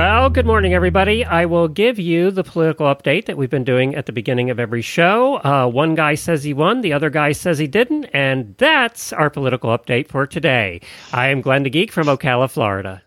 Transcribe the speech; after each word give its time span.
Well, 0.00 0.30
good 0.30 0.46
morning, 0.46 0.72
everybody. 0.72 1.26
I 1.26 1.44
will 1.44 1.68
give 1.68 1.98
you 1.98 2.30
the 2.30 2.42
political 2.42 2.86
update 2.86 3.26
that 3.26 3.36
we've 3.36 3.50
been 3.50 3.64
doing 3.64 3.94
at 3.94 4.06
the 4.06 4.12
beginning 4.12 4.48
of 4.48 4.58
every 4.58 4.80
show. 4.80 5.44
Uh, 5.44 5.66
one 5.66 5.94
guy 5.94 6.14
says 6.14 6.42
he 6.42 6.54
won, 6.54 6.80
the 6.80 6.94
other 6.94 7.10
guy 7.10 7.32
says 7.32 7.58
he 7.58 7.66
didn't, 7.66 8.06
and 8.14 8.54
that's 8.56 9.12
our 9.12 9.28
political 9.28 9.76
update 9.76 10.08
for 10.08 10.26
today. 10.26 10.80
I 11.12 11.26
am 11.28 11.42
Glenn 11.42 11.64
the 11.64 11.68
Geek 11.68 11.92
from 11.92 12.06
Ocala, 12.06 12.50
Florida. 12.50 13.02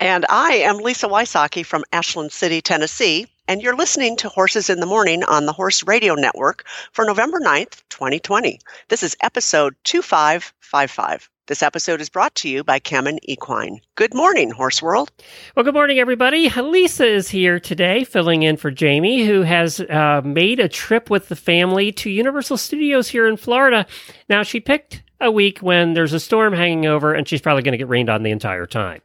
And 0.00 0.24
I 0.30 0.52
am 0.52 0.78
Lisa 0.78 1.06
Wysocki 1.06 1.66
from 1.66 1.84
Ashland 1.92 2.32
City, 2.32 2.62
Tennessee. 2.62 3.26
And 3.46 3.60
you're 3.60 3.76
listening 3.76 4.16
to 4.16 4.30
Horses 4.30 4.70
in 4.70 4.80
the 4.80 4.86
Morning 4.86 5.24
on 5.24 5.44
the 5.44 5.52
Horse 5.52 5.82
Radio 5.82 6.14
Network 6.14 6.64
for 6.92 7.04
November 7.04 7.40
9th, 7.40 7.82
2020. 7.90 8.58
This 8.88 9.02
is 9.02 9.14
episode 9.20 9.74
2555. 9.84 11.28
This 11.48 11.62
episode 11.62 12.02
is 12.02 12.10
brought 12.10 12.34
to 12.36 12.48
you 12.48 12.62
by 12.62 12.78
Kemin 12.78 13.18
Equine. 13.22 13.80
Good 13.94 14.12
morning, 14.12 14.50
Horse 14.50 14.82
World. 14.82 15.10
Well, 15.56 15.64
good 15.64 15.72
morning, 15.72 15.98
everybody. 15.98 16.50
Lisa 16.50 17.06
is 17.06 17.30
here 17.30 17.58
today, 17.58 18.04
filling 18.04 18.42
in 18.42 18.58
for 18.58 18.70
Jamie, 18.70 19.24
who 19.24 19.40
has 19.40 19.80
uh, 19.80 20.20
made 20.22 20.60
a 20.60 20.68
trip 20.68 21.08
with 21.08 21.30
the 21.30 21.36
family 21.36 21.90
to 21.92 22.10
Universal 22.10 22.58
Studios 22.58 23.08
here 23.08 23.26
in 23.26 23.38
Florida. 23.38 23.86
Now, 24.28 24.42
she 24.42 24.60
picked 24.60 25.02
a 25.22 25.30
week 25.30 25.60
when 25.60 25.94
there's 25.94 26.12
a 26.12 26.20
storm 26.20 26.52
hanging 26.52 26.84
over, 26.84 27.14
and 27.14 27.26
she's 27.26 27.40
probably 27.40 27.62
going 27.62 27.72
to 27.72 27.78
get 27.78 27.88
rained 27.88 28.10
on 28.10 28.24
the 28.24 28.30
entire 28.30 28.66
time. 28.66 29.00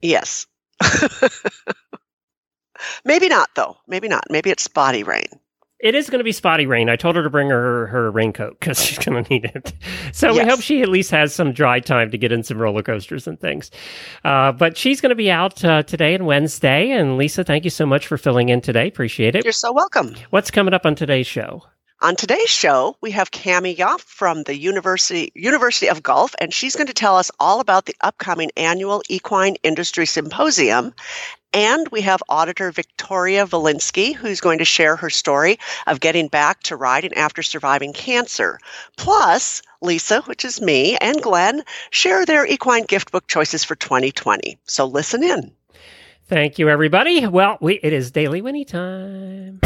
Yes. 0.00 0.46
Maybe 3.04 3.28
not, 3.28 3.50
though. 3.56 3.76
Maybe 3.88 4.06
not. 4.06 4.22
Maybe 4.30 4.50
it's 4.50 4.62
spotty 4.62 5.02
rain. 5.02 5.26
It 5.80 5.94
is 5.94 6.10
going 6.10 6.18
to 6.18 6.24
be 6.24 6.32
spotty 6.32 6.66
rain. 6.66 6.88
I 6.88 6.96
told 6.96 7.14
her 7.14 7.22
to 7.22 7.30
bring 7.30 7.50
her 7.50 7.86
her 7.86 8.10
raincoat 8.10 8.58
because 8.58 8.82
she's 8.84 8.98
going 8.98 9.22
to 9.22 9.30
need 9.30 9.44
it. 9.44 9.72
So 10.12 10.32
Yes. 10.34 10.44
we 10.44 10.50
hope 10.50 10.60
she 10.60 10.82
at 10.82 10.88
least 10.88 11.10
has 11.12 11.32
some 11.34 11.52
dry 11.52 11.78
time 11.78 12.10
to 12.10 12.18
get 12.18 12.32
in 12.32 12.42
some 12.42 12.58
roller 12.58 12.82
coasters 12.82 13.26
and 13.28 13.38
things. 13.38 13.70
Uh, 14.24 14.50
but 14.52 14.76
she's 14.76 15.00
going 15.00 15.10
to 15.10 15.16
be 15.16 15.30
out 15.30 15.64
uh, 15.64 15.84
today 15.84 16.14
and 16.14 16.26
Wednesday. 16.26 16.90
And 16.90 17.16
Lisa, 17.16 17.44
thank 17.44 17.62
you 17.64 17.70
so 17.70 17.86
much 17.86 18.06
for 18.08 18.18
filling 18.18 18.48
in 18.48 18.60
today. 18.60 18.88
Appreciate 18.88 19.36
it. 19.36 19.44
You're 19.44 19.52
so 19.52 19.72
welcome. 19.72 20.16
What's 20.30 20.50
coming 20.50 20.74
up 20.74 20.84
on 20.84 20.94
today's 20.96 21.26
show? 21.28 21.62
On 22.00 22.14
today's 22.14 22.48
show, 22.48 22.96
we 23.00 23.10
have 23.10 23.32
Cami 23.32 23.74
Yach 23.74 23.98
from 23.98 24.44
the 24.44 24.56
University 24.56 25.32
University 25.34 25.88
of 25.88 26.00
Gulf, 26.00 26.32
and 26.40 26.54
she's 26.54 26.76
going 26.76 26.86
to 26.86 26.92
tell 26.92 27.16
us 27.16 27.32
all 27.40 27.58
about 27.58 27.86
the 27.86 27.96
upcoming 28.00 28.52
annual 28.56 29.02
Equine 29.08 29.56
Industry 29.64 30.06
Symposium. 30.06 30.94
And 31.52 31.88
we 31.88 32.02
have 32.02 32.22
auditor 32.28 32.70
Victoria 32.70 33.46
Velinski, 33.46 34.14
who's 34.14 34.40
going 34.40 34.60
to 34.60 34.64
share 34.64 34.94
her 34.94 35.10
story 35.10 35.58
of 35.88 35.98
getting 35.98 36.28
back 36.28 36.62
to 36.64 36.76
riding 36.76 37.14
after 37.14 37.42
surviving 37.42 37.92
cancer. 37.92 38.60
Plus, 38.96 39.62
Lisa, 39.80 40.20
which 40.22 40.44
is 40.44 40.60
me, 40.60 40.96
and 40.98 41.20
Glenn 41.20 41.64
share 41.90 42.24
their 42.24 42.46
equine 42.46 42.84
gift 42.84 43.10
book 43.10 43.26
choices 43.26 43.64
for 43.64 43.74
2020. 43.74 44.56
So 44.66 44.86
listen 44.86 45.24
in. 45.24 45.50
Thank 46.26 46.60
you, 46.60 46.68
everybody. 46.68 47.26
Well, 47.26 47.58
we, 47.60 47.80
it 47.82 47.92
is 47.92 48.12
Daily 48.12 48.40
Whinny 48.40 48.64
time. 48.64 49.58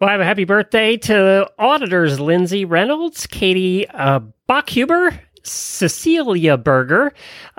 Well, 0.00 0.08
I 0.08 0.12
have 0.12 0.20
a 0.20 0.24
happy 0.24 0.44
birthday 0.44 0.96
to 0.96 1.50
auditors 1.58 2.20
Lindsay 2.20 2.64
Reynolds, 2.64 3.26
Katie 3.26 3.88
uh, 3.88 4.20
Bachhuber, 4.48 5.18
Cecilia 5.42 6.56
Berger, 6.56 7.12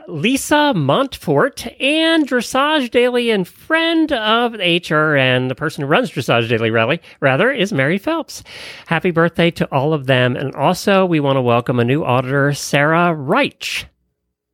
Lisa 0.07 0.73
Montfort, 0.73 1.67
and 1.81 2.25
Dressage 2.25 2.91
Daily 2.91 3.29
and 3.29 3.45
friend 3.45 4.13
of 4.13 4.53
HRN, 4.53 5.49
the 5.49 5.55
person 5.55 5.81
who 5.81 5.89
runs 5.89 6.11
Dressage 6.11 6.47
Daily 6.47 6.71
Rally, 6.71 7.01
rather, 7.19 7.51
is 7.51 7.73
Mary 7.73 7.97
Phelps. 7.97 8.41
Happy 8.87 9.11
birthday 9.11 9.51
to 9.51 9.65
all 9.73 9.91
of 9.93 10.05
them. 10.05 10.37
And 10.37 10.55
also, 10.55 11.05
we 11.05 11.19
want 11.19 11.35
to 11.35 11.41
welcome 11.41 11.77
a 11.77 11.83
new 11.83 12.05
auditor, 12.05 12.53
Sarah 12.53 13.13
Reich. 13.13 13.85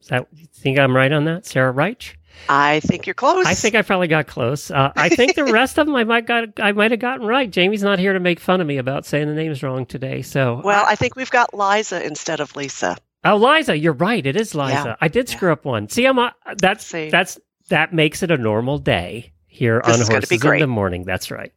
Is 0.02 0.08
that, 0.08 0.28
you 0.34 0.48
think 0.52 0.80
I'm 0.80 0.96
right 0.96 1.12
on 1.12 1.26
that? 1.26 1.46
Sarah 1.46 1.72
Reich? 1.72 2.18
I 2.48 2.80
think 2.82 3.08
you're 3.08 3.14
close. 3.16 3.46
I 3.46 3.54
think 3.54 3.76
I 3.76 3.82
probably 3.82 4.08
got 4.08 4.28
close. 4.28 4.70
Uh, 4.70 4.92
I 4.96 5.10
think 5.10 5.36
the 5.36 5.46
rest 5.52 5.78
of 5.78 5.88
them 5.88 5.96
I 5.96 6.04
might 6.04 6.28
got 6.28 6.60
I 6.60 6.72
might 6.72 6.92
have 6.92 7.00
gotten 7.00 7.26
right. 7.26 7.50
Jamie's 7.50 7.84
not 7.84 8.00
here 8.00 8.14
to 8.14 8.20
make 8.20 8.40
fun 8.40 8.62
of 8.62 8.68
me 8.68 8.78
about 8.78 9.06
saying 9.06 9.28
the 9.28 9.34
names 9.34 9.64
wrong 9.64 9.86
today. 9.86 10.22
So 10.22 10.62
well, 10.64 10.86
I 10.88 10.96
think 10.96 11.16
we've 11.16 11.32
got 11.32 11.54
Liza 11.54 12.06
instead 12.06 12.40
of 12.40 12.56
Lisa. 12.56 12.98
oh, 13.24 13.36
Liza, 13.38 13.78
you're 13.78 13.94
right. 13.94 14.26
It 14.26 14.36
is 14.36 14.54
Liza. 14.54 14.72
Yeah. 14.74 14.96
I 15.02 15.08
did 15.08 15.28
screw 15.30 15.52
up 15.52 15.66
one. 15.66 15.90
See, 15.90 16.06
I'm 16.06 16.20
uh, 16.20 16.32
that's 16.58 16.86
See. 16.86 17.10
that's 17.10 17.40
that 17.70 17.94
makes 17.94 18.22
it 18.22 18.32
a 18.32 18.38
normal 18.38 18.78
day 18.78 19.34
here 19.48 19.82
This 19.86 20.02
on 20.02 20.12
Horses 20.14 20.44
in 20.44 20.60
the 20.60 20.68
Morning. 20.68 21.04
That's 21.04 21.32
right. 21.32 21.52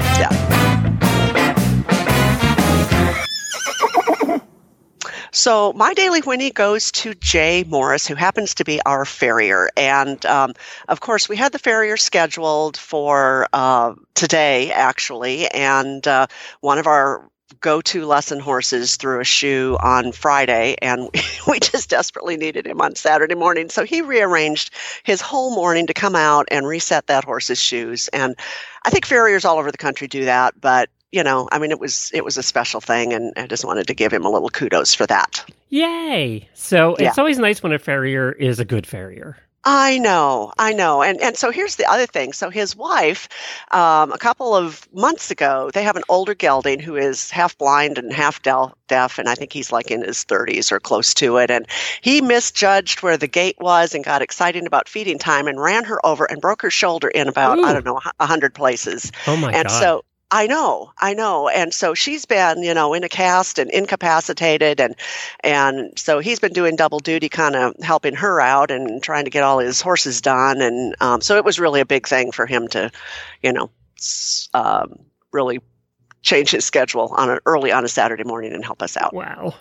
Yeah. 0.00 0.49
So 5.32 5.72
my 5.74 5.94
daily 5.94 6.20
whinny 6.20 6.50
goes 6.50 6.90
to 6.92 7.14
Jay 7.14 7.64
Morris, 7.66 8.06
who 8.06 8.14
happens 8.14 8.54
to 8.56 8.64
be 8.64 8.80
our 8.84 9.04
farrier, 9.04 9.70
and 9.76 10.24
um, 10.26 10.54
of 10.88 11.00
course 11.00 11.28
we 11.28 11.36
had 11.36 11.52
the 11.52 11.58
farrier 11.58 11.96
scheduled 11.96 12.76
for 12.76 13.46
uh, 13.52 13.94
today, 14.14 14.72
actually, 14.72 15.46
and 15.48 16.06
uh, 16.06 16.26
one 16.60 16.78
of 16.78 16.86
our 16.86 17.28
go-to 17.60 18.06
lesson 18.06 18.40
horses 18.40 18.96
threw 18.96 19.20
a 19.20 19.24
shoe 19.24 19.76
on 19.80 20.12
Friday, 20.12 20.76
and 20.82 21.08
we 21.48 21.60
just 21.60 21.90
desperately 21.90 22.36
needed 22.36 22.66
him 22.66 22.80
on 22.80 22.94
Saturday 22.94 23.34
morning, 23.34 23.68
so 23.68 23.84
he 23.84 24.02
rearranged 24.02 24.72
his 25.04 25.20
whole 25.20 25.54
morning 25.54 25.86
to 25.86 25.94
come 25.94 26.16
out 26.16 26.46
and 26.50 26.66
reset 26.66 27.06
that 27.06 27.24
horse's 27.24 27.60
shoes, 27.60 28.08
and 28.08 28.34
I 28.84 28.90
think 28.90 29.06
farriers 29.06 29.44
all 29.44 29.58
over 29.58 29.70
the 29.70 29.78
country 29.78 30.08
do 30.08 30.24
that, 30.24 30.60
but 30.60 30.90
you 31.12 31.22
know, 31.22 31.48
I 31.50 31.58
mean, 31.58 31.70
it 31.70 31.80
was 31.80 32.10
it 32.14 32.24
was 32.24 32.36
a 32.36 32.42
special 32.42 32.80
thing, 32.80 33.12
and 33.12 33.32
I 33.36 33.46
just 33.46 33.64
wanted 33.64 33.86
to 33.88 33.94
give 33.94 34.12
him 34.12 34.24
a 34.24 34.30
little 34.30 34.50
kudos 34.50 34.94
for 34.94 35.06
that. 35.06 35.44
Yay! 35.68 36.48
So 36.54 36.96
Yeah. 36.98 37.08
it's 37.08 37.18
always 37.18 37.38
nice 37.38 37.62
when 37.62 37.72
a 37.72 37.78
farrier 37.78 38.32
is 38.32 38.58
a 38.60 38.64
good 38.64 38.86
farrier. 38.86 39.36
I 39.62 39.98
know, 39.98 40.54
I 40.58 40.72
know, 40.72 41.02
and 41.02 41.20
and 41.20 41.36
so 41.36 41.50
here's 41.50 41.76
the 41.76 41.84
other 41.84 42.06
thing. 42.06 42.32
So 42.32 42.48
his 42.48 42.74
wife, 42.74 43.28
um, 43.72 44.10
a 44.10 44.16
couple 44.16 44.56
of 44.56 44.88
months 44.94 45.30
ago, 45.30 45.70
they 45.74 45.82
have 45.82 45.96
an 45.96 46.02
older 46.08 46.32
gelding 46.34 46.80
who 46.80 46.96
is 46.96 47.30
half 47.30 47.58
blind 47.58 47.98
and 47.98 48.10
half 48.10 48.40
deaf, 48.42 49.18
and 49.18 49.28
I 49.28 49.34
think 49.34 49.52
he's 49.52 49.70
like 49.70 49.90
in 49.90 50.00
his 50.02 50.24
30s 50.24 50.72
or 50.72 50.80
close 50.80 51.12
to 51.14 51.36
it. 51.36 51.50
And 51.50 51.66
he 52.00 52.22
misjudged 52.22 53.02
where 53.02 53.18
the 53.18 53.26
gate 53.26 53.56
was 53.60 53.94
and 53.94 54.02
got 54.02 54.22
excited 54.22 54.66
about 54.66 54.88
feeding 54.88 55.18
time 55.18 55.46
and 55.46 55.60
ran 55.60 55.84
her 55.84 56.04
over 56.06 56.24
and 56.24 56.40
broke 56.40 56.62
her 56.62 56.70
shoulder 56.70 57.08
in 57.08 57.28
about 57.28 57.58
I 57.58 57.74
don't 57.74 57.84
know 57.84 58.00
a 58.18 58.26
hundred 58.26 58.54
places. 58.54 59.12
Oh 59.26 59.36
my 59.36 59.52
and 59.52 59.68
god! 59.68 59.78
so 59.78 60.04
I 60.32 60.46
know, 60.46 60.92
I 60.96 61.14
know, 61.14 61.48
and 61.48 61.74
so 61.74 61.94
she's 61.94 62.24
been, 62.24 62.62
you 62.62 62.72
know, 62.72 62.94
in 62.94 63.02
a 63.02 63.08
cast 63.08 63.58
and 63.58 63.68
incapacitated, 63.70 64.80
and 64.80 64.94
and 65.42 65.98
so 65.98 66.20
he's 66.20 66.38
been 66.38 66.52
doing 66.52 66.76
double 66.76 67.00
duty, 67.00 67.28
kind 67.28 67.56
of 67.56 67.74
helping 67.82 68.14
her 68.14 68.40
out 68.40 68.70
and 68.70 69.02
trying 69.02 69.24
to 69.24 69.30
get 69.30 69.42
all 69.42 69.58
his 69.58 69.80
horses 69.80 70.20
done, 70.20 70.60
and 70.60 70.94
um, 71.00 71.20
so 71.20 71.36
it 71.36 71.44
was 71.44 71.58
really 71.58 71.80
a 71.80 71.86
big 71.86 72.06
thing 72.06 72.30
for 72.30 72.46
him 72.46 72.68
to, 72.68 72.92
you 73.42 73.52
know, 73.52 73.70
um, 74.54 75.00
really 75.32 75.60
change 76.22 76.50
his 76.50 76.64
schedule 76.64 77.12
on 77.16 77.30
an 77.30 77.38
early 77.44 77.72
on 77.72 77.84
a 77.84 77.88
Saturday 77.88 78.24
morning 78.24 78.52
and 78.52 78.64
help 78.64 78.82
us 78.82 78.96
out. 78.96 79.12
Wow. 79.12 79.54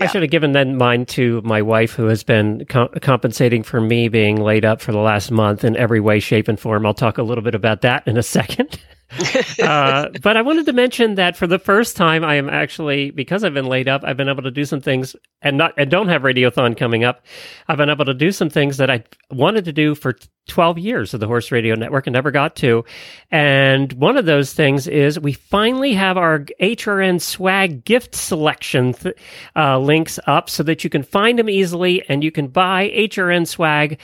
I 0.00 0.06
should 0.06 0.22
have 0.22 0.30
given 0.30 0.52
then 0.52 0.76
mine 0.76 1.04
to 1.06 1.42
my 1.42 1.60
wife, 1.60 1.92
who 1.92 2.06
has 2.06 2.22
been 2.22 2.64
co- 2.66 2.88
compensating 3.02 3.62
for 3.62 3.80
me 3.80 4.08
being 4.08 4.40
laid 4.40 4.64
up 4.64 4.80
for 4.80 4.92
the 4.92 4.98
last 4.98 5.30
month 5.30 5.62
in 5.62 5.76
every 5.76 6.00
way, 6.00 6.20
shape, 6.20 6.48
and 6.48 6.58
form. 6.58 6.86
I'll 6.86 6.94
talk 6.94 7.18
a 7.18 7.22
little 7.22 7.44
bit 7.44 7.54
about 7.54 7.82
that 7.82 8.06
in 8.06 8.16
a 8.16 8.22
second. 8.22 8.78
uh, 9.62 10.08
but 10.22 10.36
I 10.36 10.42
wanted 10.42 10.66
to 10.66 10.72
mention 10.72 11.16
that 11.16 11.36
for 11.36 11.46
the 11.46 11.58
first 11.58 11.96
time, 11.96 12.24
I 12.24 12.36
am 12.36 12.48
actually 12.48 13.10
because 13.10 13.42
I've 13.42 13.54
been 13.54 13.66
laid 13.66 13.88
up, 13.88 14.02
I've 14.04 14.16
been 14.16 14.28
able 14.28 14.42
to 14.44 14.50
do 14.50 14.64
some 14.64 14.80
things, 14.80 15.16
and 15.42 15.58
not 15.58 15.74
and 15.76 15.90
don't 15.90 16.08
have 16.08 16.22
Radiothon 16.22 16.76
coming 16.76 17.02
up. 17.02 17.24
I've 17.68 17.78
been 17.78 17.90
able 17.90 18.04
to 18.04 18.14
do 18.14 18.30
some 18.30 18.50
things 18.50 18.76
that 18.76 18.90
I 18.90 19.02
wanted 19.30 19.64
to 19.64 19.72
do 19.72 19.94
for 19.94 20.14
12 20.48 20.78
years 20.78 21.14
of 21.14 21.20
the 21.20 21.26
Horse 21.26 21.50
Radio 21.50 21.74
Network 21.74 22.06
and 22.06 22.14
never 22.14 22.30
got 22.30 22.56
to. 22.56 22.84
And 23.30 23.92
one 23.94 24.16
of 24.16 24.26
those 24.26 24.52
things 24.52 24.86
is 24.86 25.18
we 25.18 25.32
finally 25.32 25.92
have 25.94 26.16
our 26.16 26.40
HRN 26.60 27.20
swag 27.20 27.84
gift 27.84 28.14
selection 28.14 28.92
th- 28.92 29.16
uh, 29.56 29.78
links 29.78 30.18
up 30.26 30.50
so 30.50 30.62
that 30.64 30.84
you 30.84 30.90
can 30.90 31.02
find 31.02 31.38
them 31.38 31.48
easily 31.48 32.04
and 32.08 32.22
you 32.22 32.30
can 32.30 32.48
buy 32.48 32.90
HRN 32.90 33.46
swag 33.46 33.98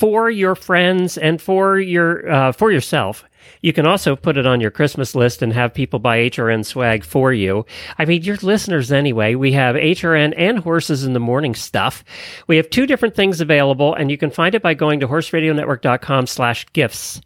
for 0.00 0.30
your 0.30 0.54
friends 0.54 1.18
and 1.18 1.42
for 1.42 1.78
your 1.78 2.26
uh, 2.32 2.52
for 2.52 2.72
yourself. 2.72 3.22
You 3.60 3.74
can 3.74 3.86
also 3.86 4.16
put 4.16 4.38
it 4.38 4.46
on 4.46 4.60
your 4.60 4.70
Christmas 4.70 5.14
list 5.14 5.42
and 5.42 5.52
have 5.52 5.74
people 5.74 5.98
buy 5.98 6.18
HRN 6.30 6.64
swag 6.64 7.04
for 7.04 7.34
you. 7.34 7.66
I 7.98 8.06
mean, 8.06 8.22
your 8.22 8.36
listeners 8.36 8.90
anyway. 8.90 9.34
We 9.34 9.52
have 9.52 9.76
HRN 9.76 10.32
and 10.38 10.60
Horses 10.60 11.04
in 11.04 11.12
the 11.12 11.20
Morning 11.20 11.54
stuff. 11.54 12.02
We 12.46 12.56
have 12.56 12.70
two 12.70 12.86
different 12.86 13.14
things 13.14 13.42
available, 13.42 13.94
and 13.94 14.10
you 14.10 14.16
can 14.16 14.30
find 14.30 14.54
it 14.54 14.62
by 14.62 14.72
going 14.72 15.00
to 15.00 15.08
horseradionetwork.com 15.08 16.26
slash 16.26 16.64
gifts 16.72 17.20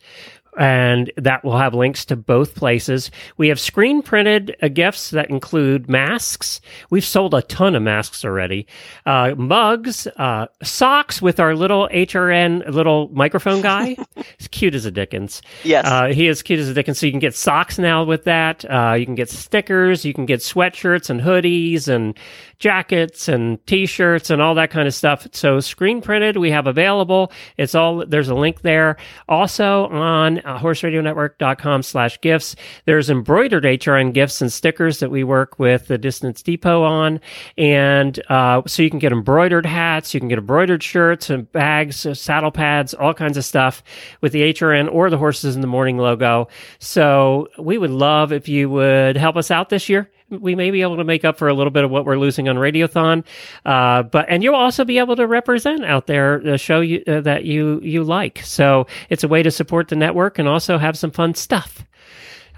and 0.58 1.10
that 1.16 1.44
will 1.44 1.58
have 1.58 1.74
links 1.74 2.04
to 2.06 2.16
both 2.16 2.54
places. 2.54 3.10
We 3.36 3.48
have 3.48 3.58
screen 3.58 4.02
printed 4.02 4.56
uh, 4.62 4.68
gifts 4.68 5.10
that 5.10 5.30
include 5.30 5.88
masks. 5.88 6.60
We've 6.90 7.04
sold 7.04 7.34
a 7.34 7.42
ton 7.42 7.74
of 7.74 7.82
masks 7.82 8.24
already, 8.24 8.66
uh, 9.06 9.34
mugs, 9.36 10.06
uh, 10.16 10.46
socks 10.62 11.20
with 11.20 11.40
our 11.40 11.54
little 11.54 11.88
HRN 11.92 12.68
little 12.68 13.08
microphone 13.12 13.60
guy. 13.60 13.96
He's 14.38 14.48
cute 14.48 14.74
as 14.74 14.84
a 14.84 14.90
Dickens. 14.90 15.42
Yes. 15.64 15.86
Uh, 15.86 16.06
he 16.06 16.28
is 16.28 16.42
cute 16.42 16.60
as 16.60 16.68
a 16.68 16.74
Dickens. 16.74 16.98
So 16.98 17.06
you 17.06 17.12
can 17.12 17.20
get 17.20 17.34
socks 17.34 17.78
now 17.78 18.04
with 18.04 18.24
that. 18.24 18.64
Uh, 18.64 18.94
you 18.98 19.06
can 19.06 19.14
get 19.14 19.30
stickers. 19.30 20.04
You 20.04 20.14
can 20.14 20.26
get 20.26 20.40
sweatshirts 20.40 21.10
and 21.10 21.20
hoodies 21.20 21.88
and 21.88 22.16
jackets 22.58 23.28
and 23.28 23.64
t-shirts 23.66 24.30
and 24.30 24.40
all 24.40 24.54
that 24.54 24.70
kind 24.70 24.86
of 24.86 24.94
stuff. 24.94 25.26
So 25.32 25.60
screen 25.60 26.00
printed 26.00 26.36
we 26.36 26.50
have 26.50 26.66
available. 26.66 27.32
It's 27.56 27.74
all, 27.74 28.06
there's 28.06 28.28
a 28.28 28.34
link 28.34 28.62
there. 28.62 28.96
Also 29.28 29.86
on 29.88 30.43
uh, 30.44 30.58
horseradionetwork.com 30.58 31.82
slash 31.82 32.20
gifts, 32.20 32.56
there's 32.84 33.10
embroidered 33.10 33.64
HRN 33.64 34.12
gifts 34.12 34.40
and 34.40 34.52
stickers 34.52 35.00
that 35.00 35.10
we 35.10 35.24
work 35.24 35.58
with 35.58 35.88
the 35.88 35.98
Distance 35.98 36.42
Depot 36.42 36.82
on. 36.82 37.20
And, 37.56 38.20
uh, 38.28 38.62
so 38.66 38.82
you 38.82 38.90
can 38.90 38.98
get 38.98 39.12
embroidered 39.12 39.66
hats, 39.66 40.14
you 40.14 40.20
can 40.20 40.28
get 40.28 40.38
embroidered 40.38 40.82
shirts 40.82 41.30
and 41.30 41.50
bags, 41.52 42.06
uh, 42.06 42.14
saddle 42.14 42.50
pads, 42.50 42.94
all 42.94 43.14
kinds 43.14 43.36
of 43.36 43.44
stuff 43.44 43.82
with 44.20 44.32
the 44.32 44.52
HRN 44.52 44.88
or 44.92 45.10
the 45.10 45.18
Horses 45.18 45.54
in 45.54 45.60
the 45.60 45.66
Morning 45.66 45.98
logo. 45.98 46.48
So 46.78 47.48
we 47.58 47.78
would 47.78 47.90
love 47.90 48.32
if 48.32 48.48
you 48.48 48.70
would 48.70 49.16
help 49.16 49.36
us 49.36 49.50
out 49.50 49.68
this 49.68 49.88
year 49.88 50.10
we 50.30 50.54
may 50.54 50.70
be 50.70 50.82
able 50.82 50.96
to 50.96 51.04
make 51.04 51.24
up 51.24 51.38
for 51.38 51.48
a 51.48 51.54
little 51.54 51.70
bit 51.70 51.84
of 51.84 51.90
what 51.90 52.04
we're 52.04 52.16
losing 52.16 52.48
on 52.48 52.56
Radiothon. 52.56 53.24
Uh, 53.64 54.02
but 54.02 54.26
and 54.28 54.42
you'll 54.42 54.54
also 54.54 54.84
be 54.84 54.98
able 54.98 55.16
to 55.16 55.26
represent 55.26 55.84
out 55.84 56.06
there 56.06 56.40
the 56.40 56.58
show 56.58 56.80
you, 56.80 57.02
uh, 57.06 57.20
that 57.20 57.44
you 57.44 57.80
you 57.82 58.04
like. 58.04 58.40
So 58.44 58.86
it's 59.10 59.24
a 59.24 59.28
way 59.28 59.42
to 59.42 59.50
support 59.50 59.88
the 59.88 59.96
network 59.96 60.38
and 60.38 60.48
also 60.48 60.78
have 60.78 60.96
some 60.98 61.10
fun 61.10 61.34
stuff. 61.34 61.84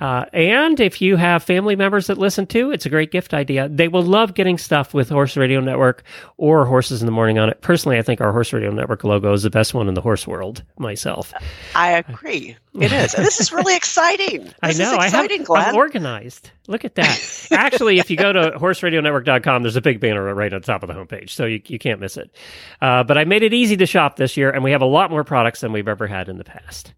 Uh, 0.00 0.26
and 0.32 0.78
if 0.78 1.00
you 1.00 1.16
have 1.16 1.42
family 1.42 1.74
members 1.74 2.06
that 2.08 2.18
listen 2.18 2.46
to, 2.46 2.70
it's 2.70 2.84
a 2.84 2.90
great 2.90 3.10
gift 3.10 3.32
idea. 3.32 3.68
They 3.68 3.88
will 3.88 4.02
love 4.02 4.34
getting 4.34 4.58
stuff 4.58 4.92
with 4.92 5.08
Horse 5.08 5.36
Radio 5.36 5.60
Network 5.60 6.02
or 6.36 6.66
Horses 6.66 7.00
in 7.00 7.06
the 7.06 7.12
Morning 7.12 7.38
on 7.38 7.48
it. 7.48 7.62
Personally, 7.62 7.98
I 7.98 8.02
think 8.02 8.20
our 8.20 8.32
Horse 8.32 8.52
Radio 8.52 8.70
Network 8.70 9.04
logo 9.04 9.32
is 9.32 9.42
the 9.42 9.50
best 9.50 9.72
one 9.72 9.88
in 9.88 9.94
the 9.94 10.02
horse 10.02 10.26
world 10.26 10.62
myself. 10.78 11.32
I 11.74 11.92
agree. 11.92 12.56
It 12.82 12.92
is. 12.92 13.12
this 13.12 13.40
is 13.40 13.52
really 13.52 13.76
exciting. 13.76 14.52
This 14.66 14.80
I 14.80 14.84
know. 14.84 14.94
exciting, 14.96 15.36
I 15.36 15.38
have, 15.38 15.46
Glenn. 15.46 15.68
I'm 15.68 15.74
organized. 15.76 16.50
Look 16.66 16.84
at 16.84 16.96
that. 16.96 17.48
Actually, 17.52 17.98
if 17.98 18.10
you 18.10 18.16
go 18.16 18.32
to 18.32 18.50
horseradionetwork.com, 18.56 19.62
there's 19.62 19.76
a 19.76 19.80
big 19.80 20.00
banner 20.00 20.34
right 20.34 20.52
on 20.52 20.60
top 20.62 20.82
of 20.82 20.88
the 20.88 20.94
homepage, 20.94 21.30
so 21.30 21.44
you, 21.44 21.62
you 21.66 21.78
can't 21.78 22.00
miss 22.00 22.16
it. 22.16 22.30
Uh, 22.80 23.04
but 23.04 23.16
I 23.16 23.24
made 23.24 23.42
it 23.44 23.54
easy 23.54 23.76
to 23.76 23.86
shop 23.86 24.16
this 24.16 24.36
year, 24.36 24.50
and 24.50 24.64
we 24.64 24.72
have 24.72 24.82
a 24.82 24.86
lot 24.86 25.10
more 25.10 25.22
products 25.22 25.60
than 25.60 25.72
we've 25.72 25.86
ever 25.86 26.06
had 26.06 26.28
in 26.28 26.38
the 26.38 26.44
past. 26.44 26.92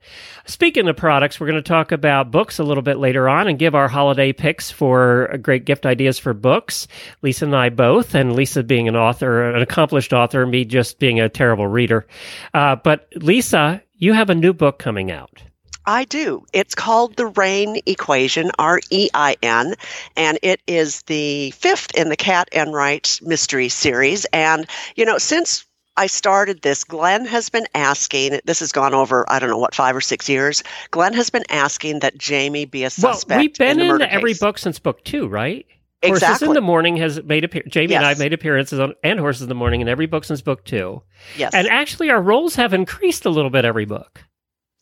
Speaking 0.47 0.89
of 0.89 0.97
products, 0.97 1.39
we're 1.39 1.49
going 1.49 1.63
to 1.63 1.69
talk 1.69 1.93
about 1.93 2.31
books 2.31 2.59
a 2.59 2.65
little 2.65 2.83
bit 2.83 2.97
later 2.99 3.29
on 3.29 3.49
and 3.49 3.59
give 3.59 3.75
our 3.75 3.89
holiday 3.89 4.33
picks 4.33 4.71
for 4.71 5.37
great 5.43 5.65
gift 5.67 5.85
ideas 5.85 6.19
for 6.19 6.33
books. 6.33 6.89
Lisa 7.21 7.45
and 7.45 7.55
I 7.55 7.69
both, 7.69 8.15
and 8.15 8.35
Lisa 8.35 8.63
being 8.63 8.89
an 8.89 8.97
author, 8.97 9.51
an 9.51 9.61
accomplished 9.61 10.13
author, 10.13 10.47
me 10.47 10.65
just 10.65 10.99
being 10.99 11.21
a 11.21 11.29
terrible 11.29 11.67
reader. 11.67 12.07
Uh, 12.55 12.77
but 12.77 13.09
Lisa, 13.17 13.83
you 13.97 14.15
have 14.15 14.31
a 14.31 14.35
new 14.35 14.55
book 14.55 14.79
coming 14.79 15.11
out. 15.11 15.43
I 15.89 16.05
do. 16.05 16.45
It's 16.53 16.75
called 16.75 17.17
the 17.17 17.27
REIN 17.27 17.81
Equation, 17.87 18.51
R 18.59 18.79
E 18.91 19.09
I 19.15 19.37
N, 19.43 19.75
and 20.19 20.39
it 20.43 20.61
is 20.67 21.01
the 21.05 21.51
fifth 21.53 21.95
in 21.97 22.11
the 22.11 22.17
Cat 22.17 22.49
and 22.53 22.69
Enright 22.69 23.19
mystery 23.23 23.71
series. 23.71 24.27
And, 24.27 24.67
you 24.97 25.07
know, 25.07 25.17
since 25.17 25.65
I 25.97 26.07
started 26.07 26.61
this, 26.61 26.85
Glenn 26.85 27.25
has 27.25 27.49
been 27.49 27.67
asking, 27.75 28.39
this 28.45 28.61
has 28.61 28.71
gone 28.71 28.93
over, 28.93 29.25
I 29.33 29.39
don't 29.39 29.49
know 29.49 29.57
what, 29.57 29.75
five 29.75 29.97
or 29.97 30.03
six 30.03 30.29
years. 30.29 30.63
Glenn 30.91 31.15
has 31.15 31.31
been 31.31 31.45
asking 31.49 32.01
that 32.01 32.19
Jamie 32.19 32.67
be 32.67 32.85
a 32.85 32.91
suspect. 32.91 33.31
Well, 33.31 33.39
we've 33.39 33.57
been 33.57 33.81
in, 33.81 34.03
in 34.03 34.03
every 34.03 34.33
case. 34.33 34.41
book 34.41 34.59
since 34.59 34.79
book 34.79 35.03
two, 35.05 35.27
right? 35.27 35.65
Exactly. 36.03 36.29
Horses 36.29 36.49
in 36.49 36.53
the 36.53 36.61
Morning 36.61 36.97
has 36.99 37.23
made 37.25 37.45
appear. 37.45 37.63
Jamie 37.67 37.95
and 37.95 38.05
I 38.05 38.11
have 38.11 38.19
made 38.19 38.35
appearances 38.35 38.79
on 38.79 38.93
and 39.03 39.19
Horses 39.19 39.43
in 39.43 39.49
the 39.49 39.55
Morning 39.55 39.81
in 39.81 39.89
every 39.89 40.07
book 40.07 40.25
since 40.25 40.43
book 40.43 40.65
two. 40.65 41.03
Yes. 41.39 41.55
And 41.55 41.67
actually, 41.67 42.11
our 42.11 42.21
roles 42.21 42.55
have 42.57 42.75
increased 42.75 43.25
a 43.25 43.31
little 43.31 43.51
bit 43.51 43.65
every 43.65 43.87
book. 43.87 44.23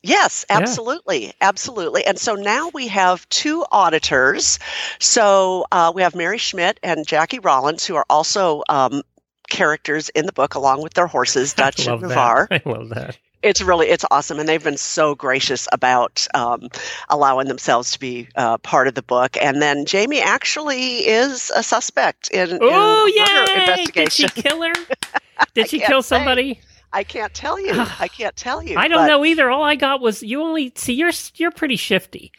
Yes, 0.06 0.44
Yeah. 0.49 0.58
absolutely. 0.58 1.32
Absolutely. 1.41 2.05
And 2.06 2.19
so 2.19 2.35
now 2.35 2.70
we 2.73 2.87
have 2.88 3.29
two 3.29 3.64
auditors. 3.73 4.58
So 5.00 5.67
uh, 5.73 5.93
we 5.94 6.03
have 6.03 6.14
Mary 6.14 6.38
Schmidt 6.38 6.79
and 6.82 7.06
Jackie 7.06 7.41
Rollins, 7.41 7.85
who 7.85 7.97
are 7.97 8.06
also 8.08 8.62
um, 8.69 9.03
characters 9.49 10.08
in 10.11 10.26
the 10.26 10.32
book 10.32 10.55
along 10.55 10.82
with 10.82 10.94
their 10.94 11.06
horses, 11.08 11.53
Dutch 11.62 11.87
and 11.87 12.00
Navarre. 12.03 12.47
that. 12.50 12.62
I 12.67 12.70
love 12.70 12.91
that. 12.91 13.19
It's 13.43 13.61
really, 13.61 13.88
it's 13.88 14.05
awesome. 14.11 14.41
And 14.41 14.49
they've 14.49 14.62
been 14.62 14.76
so 14.79 15.14
gracious 15.14 15.69
about 15.70 16.26
um, 16.35 16.69
allowing 17.08 17.49
themselves 17.49 17.93
to 17.93 18.00
be 18.00 18.29
uh, 18.35 18.58
part 18.58 18.88
of 18.88 18.94
the 18.94 19.03
book. 19.03 19.37
And 19.41 19.61
then 19.62 19.85
Jamie 19.87 20.20
actually 20.20 21.06
is 21.06 21.53
a 21.55 21.62
suspect 21.62 22.31
in, 22.31 22.58
Oh 22.61 23.12
yeah! 23.14 23.85
Did 23.93 24.12
she 24.12 24.29
kill 24.29 24.62
her? 24.62 24.73
Did 25.55 25.69
she 25.69 25.79
kill 25.81 26.03
say. 26.03 26.58
I 26.96 27.04
can't 27.04 27.34
tell 27.34 27.60
you. 27.60 27.72
I 28.00 28.08
can't 28.08 28.34
tell 28.37 28.62
you. 28.62 28.78
I 28.78 28.88
don't 28.88 29.02
but- 29.02 29.08
know 29.08 29.25
either. 29.25 29.50
All 29.50 29.62
I 29.62 29.75
got 29.75 30.00
was 30.00 30.22
you 30.22 30.40
only 30.43 30.72
see 30.76 30.94
you're 30.94 31.12
you're 31.34 31.50
pretty 31.50 31.76
shifty 31.76 32.32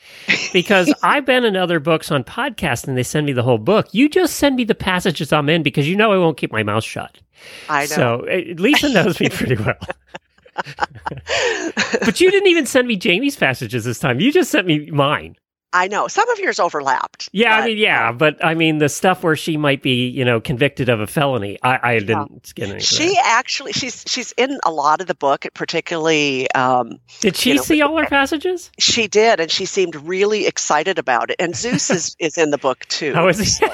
because 0.52 0.92
I've 1.04 1.26
been 1.26 1.46
in 1.46 1.56
other 1.56 1.80
books 1.80 2.12
on 2.12 2.24
podcasts 2.24 2.88
and 2.88 2.98
they 2.98 3.04
send 3.04 3.28
me 3.28 3.34
the 3.34 3.44
whole 3.44 3.60
book. 3.60 3.88
You 3.92 4.10
just 4.10 4.36
send 4.38 4.56
me 4.56 4.64
the 4.64 4.74
passages 4.74 5.32
I'm 5.32 5.48
in 5.48 5.62
because 5.62 5.88
you 5.88 5.96
know 5.96 6.12
I 6.12 6.18
won't 6.18 6.38
keep 6.38 6.52
my 6.52 6.64
mouth 6.64 6.84
shut. 6.84 7.20
I 7.70 7.82
know. 7.82 7.86
So 7.86 8.28
uh, 8.28 8.42
Lisa 8.58 8.90
knows 8.90 9.20
me 9.20 9.30
pretty 9.30 9.56
well. 9.64 9.78
but 12.02 12.20
you 12.20 12.32
didn't 12.32 12.50
even 12.50 12.66
send 12.66 12.88
me 12.88 12.96
Jamie's 12.96 13.36
passages 13.36 13.86
this 13.86 14.00
time. 14.00 14.20
You 14.20 14.32
just 14.32 14.50
sent 14.50 14.66
me 14.66 14.90
mine. 14.90 15.36
I 15.74 15.88
know. 15.88 16.08
Some 16.08 16.30
of 16.30 16.40
yours 16.40 16.60
overlapped. 16.60 17.30
Yeah, 17.34 17.58
I 17.58 17.66
mean, 17.66 17.78
yeah, 17.78 18.12
but 18.12 18.44
I 18.44 18.54
mean, 18.54 18.78
the 18.78 18.90
stuff 18.90 19.24
where 19.24 19.36
she 19.36 19.58
might 19.58 19.82
be, 19.82 20.08
you 20.08 20.24
know, 20.24 20.40
convicted 20.40 20.88
of 20.88 21.00
a 21.00 21.08
felony, 21.08 21.60
I, 21.62 21.80
I 21.84 22.00
didn't 22.00 22.54
get 22.56 22.70
any. 22.70 22.80
She 22.80 23.18
actually 23.22 23.74
she's 23.74 24.04
she's 24.08 24.32
in 24.38 24.60
a 24.66 24.72
lot 24.72 25.02
of 25.02 25.08
the 25.08 25.16
book, 25.16 25.46
particularly 25.54 26.50
um, 26.52 27.00
did 27.20 27.36
she 27.36 27.50
you 27.50 27.56
know, 27.58 27.62
see 27.62 27.82
all 27.82 27.98
her 27.98 28.06
passages? 28.06 28.72
she 28.80 29.08
did, 29.08 29.40
and 29.40 29.52
she 29.52 29.66
seemed 29.66 29.96
really 29.96 30.48
excited 30.48 30.98
about 30.98 31.32
it. 31.32 31.36
And 31.40 31.56
Zeus 31.56 31.90
is, 31.90 32.16
is 32.20 32.38
in 32.38 32.52
the 32.52 32.58
book 32.58 32.86
too. 32.88 33.14
How 33.14 33.28
is 33.28 33.58
he? 33.60 33.68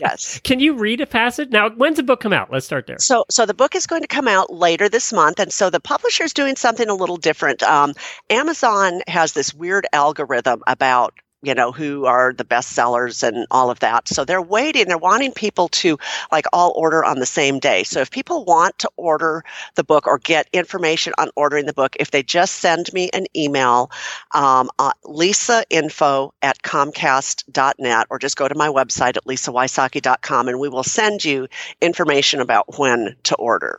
Yes. 0.00 0.40
Can 0.44 0.60
you 0.60 0.74
read 0.74 1.00
a 1.00 1.06
passage 1.06 1.50
now? 1.50 1.70
When's 1.70 1.96
the 1.96 2.02
book 2.02 2.20
come 2.20 2.32
out? 2.32 2.50
Let's 2.50 2.66
start 2.66 2.86
there. 2.86 2.98
So, 2.98 3.24
so 3.30 3.46
the 3.46 3.54
book 3.54 3.74
is 3.74 3.86
going 3.86 4.02
to 4.02 4.08
come 4.08 4.28
out 4.28 4.52
later 4.52 4.88
this 4.88 5.12
month, 5.12 5.38
and 5.38 5.52
so 5.52 5.70
the 5.70 5.80
publisher 5.80 6.24
is 6.24 6.32
doing 6.32 6.56
something 6.56 6.88
a 6.88 6.94
little 6.94 7.16
different. 7.16 7.62
Um, 7.62 7.94
Amazon 8.30 9.02
has 9.06 9.32
this 9.32 9.54
weird 9.54 9.86
algorithm 9.92 10.62
about 10.66 11.14
you 11.46 11.54
know 11.54 11.72
who 11.72 12.06
are 12.06 12.32
the 12.32 12.44
best 12.44 12.70
sellers 12.70 13.22
and 13.22 13.46
all 13.50 13.70
of 13.70 13.80
that. 13.80 14.08
So 14.08 14.24
they're 14.24 14.42
waiting. 14.42 14.86
They're 14.88 14.98
wanting 14.98 15.32
people 15.32 15.68
to 15.68 15.98
like 16.32 16.46
all 16.52 16.72
order 16.76 17.04
on 17.04 17.18
the 17.18 17.26
same 17.26 17.58
day. 17.58 17.84
So 17.84 18.00
if 18.00 18.10
people 18.10 18.44
want 18.44 18.78
to 18.78 18.90
order 18.96 19.44
the 19.74 19.84
book 19.84 20.06
or 20.06 20.18
get 20.18 20.48
information 20.52 21.12
on 21.18 21.30
ordering 21.36 21.66
the 21.66 21.72
book, 21.72 21.96
if 22.00 22.10
they 22.10 22.22
just 22.22 22.56
send 22.56 22.92
me 22.92 23.10
an 23.12 23.26
email, 23.36 23.90
um, 24.34 24.70
uh, 24.78 24.92
lisainfo 25.04 26.30
at 26.42 26.62
comcast.net, 26.62 28.06
or 28.10 28.18
just 28.18 28.36
go 28.36 28.48
to 28.48 28.54
my 28.54 28.68
website 28.68 29.16
at 29.16 29.24
lisawysocki.com, 29.24 30.48
and 30.48 30.58
we 30.60 30.68
will 30.68 30.84
send 30.84 31.24
you 31.24 31.46
information 31.80 32.40
about 32.40 32.78
when 32.78 33.16
to 33.24 33.34
order. 33.36 33.78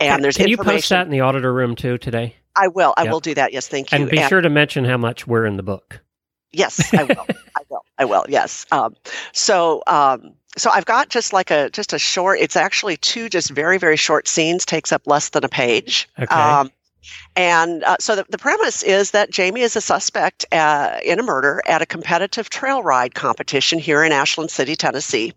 And 0.00 0.10
Can- 0.14 0.22
there's 0.22 0.36
Can 0.36 0.48
you 0.48 0.56
post 0.56 0.88
that 0.90 1.06
in 1.06 1.10
the 1.10 1.20
auditor 1.20 1.52
room 1.52 1.76
too 1.76 1.98
today? 1.98 2.36
I 2.54 2.68
will. 2.68 2.92
I 2.96 3.04
Yep. 3.04 3.12
will 3.12 3.20
do 3.20 3.34
that. 3.34 3.52
Yes, 3.52 3.68
thank 3.68 3.92
you. 3.92 3.98
And 3.98 4.10
be 4.10 4.20
sure 4.22 4.40
to 4.40 4.50
mention 4.50 4.84
how 4.84 4.98
much 4.98 5.26
we're 5.26 5.46
in 5.46 5.56
the 5.56 5.62
book. 5.62 6.01
Yes, 6.52 6.92
I 6.94 7.04
will. 7.04 7.26
I 7.56 7.62
will. 7.68 7.84
I 7.98 8.04
will. 8.04 8.24
Yes. 8.28 8.66
Um, 8.70 8.94
so, 9.32 9.82
um, 9.86 10.34
so 10.56 10.70
I've 10.70 10.84
got 10.84 11.08
just 11.08 11.32
like 11.32 11.50
a 11.50 11.70
just 11.70 11.92
a 11.92 11.98
short. 11.98 12.38
It's 12.40 12.56
actually 12.56 12.96
two 12.98 13.28
just 13.28 13.50
very 13.50 13.78
very 13.78 13.96
short 13.96 14.28
scenes. 14.28 14.66
Takes 14.66 14.92
up 14.92 15.06
less 15.06 15.30
than 15.30 15.44
a 15.44 15.48
page. 15.48 16.08
Okay. 16.18 16.34
Um, 16.34 16.70
and 17.36 17.82
uh, 17.84 17.96
so 18.00 18.16
the, 18.16 18.26
the 18.28 18.38
premise 18.38 18.82
is 18.82 19.12
that 19.12 19.30
Jamie 19.30 19.62
is 19.62 19.76
a 19.76 19.80
suspect 19.80 20.44
uh, 20.52 20.98
in 21.04 21.18
a 21.18 21.22
murder 21.22 21.62
at 21.66 21.82
a 21.82 21.86
competitive 21.86 22.50
trail 22.50 22.82
ride 22.82 23.14
competition 23.14 23.78
here 23.78 24.04
in 24.04 24.12
Ashland 24.12 24.50
City, 24.50 24.76
Tennessee. 24.76 25.32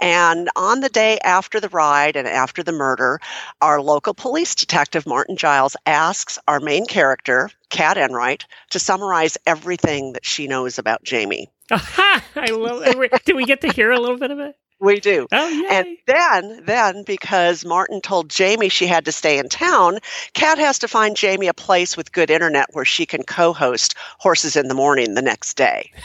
And 0.00 0.48
on 0.56 0.80
the 0.80 0.88
day 0.88 1.18
after 1.18 1.60
the 1.60 1.68
ride 1.68 2.16
and 2.16 2.28
after 2.28 2.62
the 2.62 2.72
murder, 2.72 3.20
our 3.60 3.80
local 3.80 4.14
police 4.14 4.54
detective, 4.54 5.06
Martin 5.06 5.36
Giles, 5.36 5.76
asks 5.86 6.38
our 6.46 6.60
main 6.60 6.86
character, 6.86 7.50
Kat 7.70 7.96
Enright, 7.96 8.46
to 8.70 8.78
summarize 8.78 9.36
everything 9.46 10.12
that 10.12 10.24
she 10.24 10.46
knows 10.46 10.78
about 10.78 11.02
Jamie. 11.02 11.48
I 11.70 12.46
love 12.50 12.82
it. 12.84 13.24
Do 13.24 13.34
we 13.36 13.44
get 13.44 13.62
to 13.62 13.68
hear 13.72 13.90
a 13.90 13.98
little 13.98 14.18
bit 14.18 14.30
of 14.30 14.38
it? 14.38 14.56
We 14.82 14.98
do. 14.98 15.28
Oh, 15.30 15.48
yay. 15.48 15.66
And 15.70 15.96
then, 16.06 16.64
then 16.64 17.04
because 17.04 17.64
Martin 17.64 18.00
told 18.00 18.28
Jamie 18.28 18.68
she 18.68 18.88
had 18.88 19.04
to 19.04 19.12
stay 19.12 19.38
in 19.38 19.48
town, 19.48 20.00
Kat 20.34 20.58
has 20.58 20.80
to 20.80 20.88
find 20.88 21.16
Jamie 21.16 21.46
a 21.46 21.54
place 21.54 21.96
with 21.96 22.10
good 22.10 22.30
internet 22.30 22.66
where 22.72 22.84
she 22.84 23.06
can 23.06 23.22
co-host 23.22 23.94
Horses 24.18 24.56
in 24.56 24.66
the 24.66 24.74
Morning 24.74 25.14
the 25.14 25.22
next 25.22 25.56
day. 25.56 25.90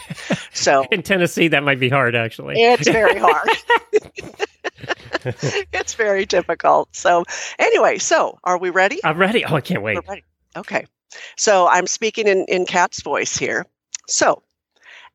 So 0.54 0.86
In 0.92 1.04
Tennessee, 1.04 1.48
that 1.50 1.64
might 1.64 1.80
be 1.80 1.88
hard, 1.88 2.16
actually. 2.16 2.56
it's 2.58 2.88
very 2.88 3.20
hard. 3.20 3.48
it's 5.72 5.94
very 5.94 6.26
difficult. 6.26 6.96
So 6.96 7.26
anyway, 7.60 8.00
so 8.00 8.40
are 8.44 8.58
we 8.58 8.72
ready? 8.72 9.00
I'm 9.04 9.18
ready. 9.20 9.46
Oh, 9.46 9.56
I 9.56 9.62
can't 9.62 9.84
wait. 9.84 10.00
Okay. 10.56 10.86
So 11.36 11.68
I'm 11.68 11.86
speaking 11.86 12.28
in, 12.28 12.46
in 12.48 12.66
Kat's 12.66 13.02
voice 13.02 13.38
here. 13.38 13.66
So, 14.08 14.42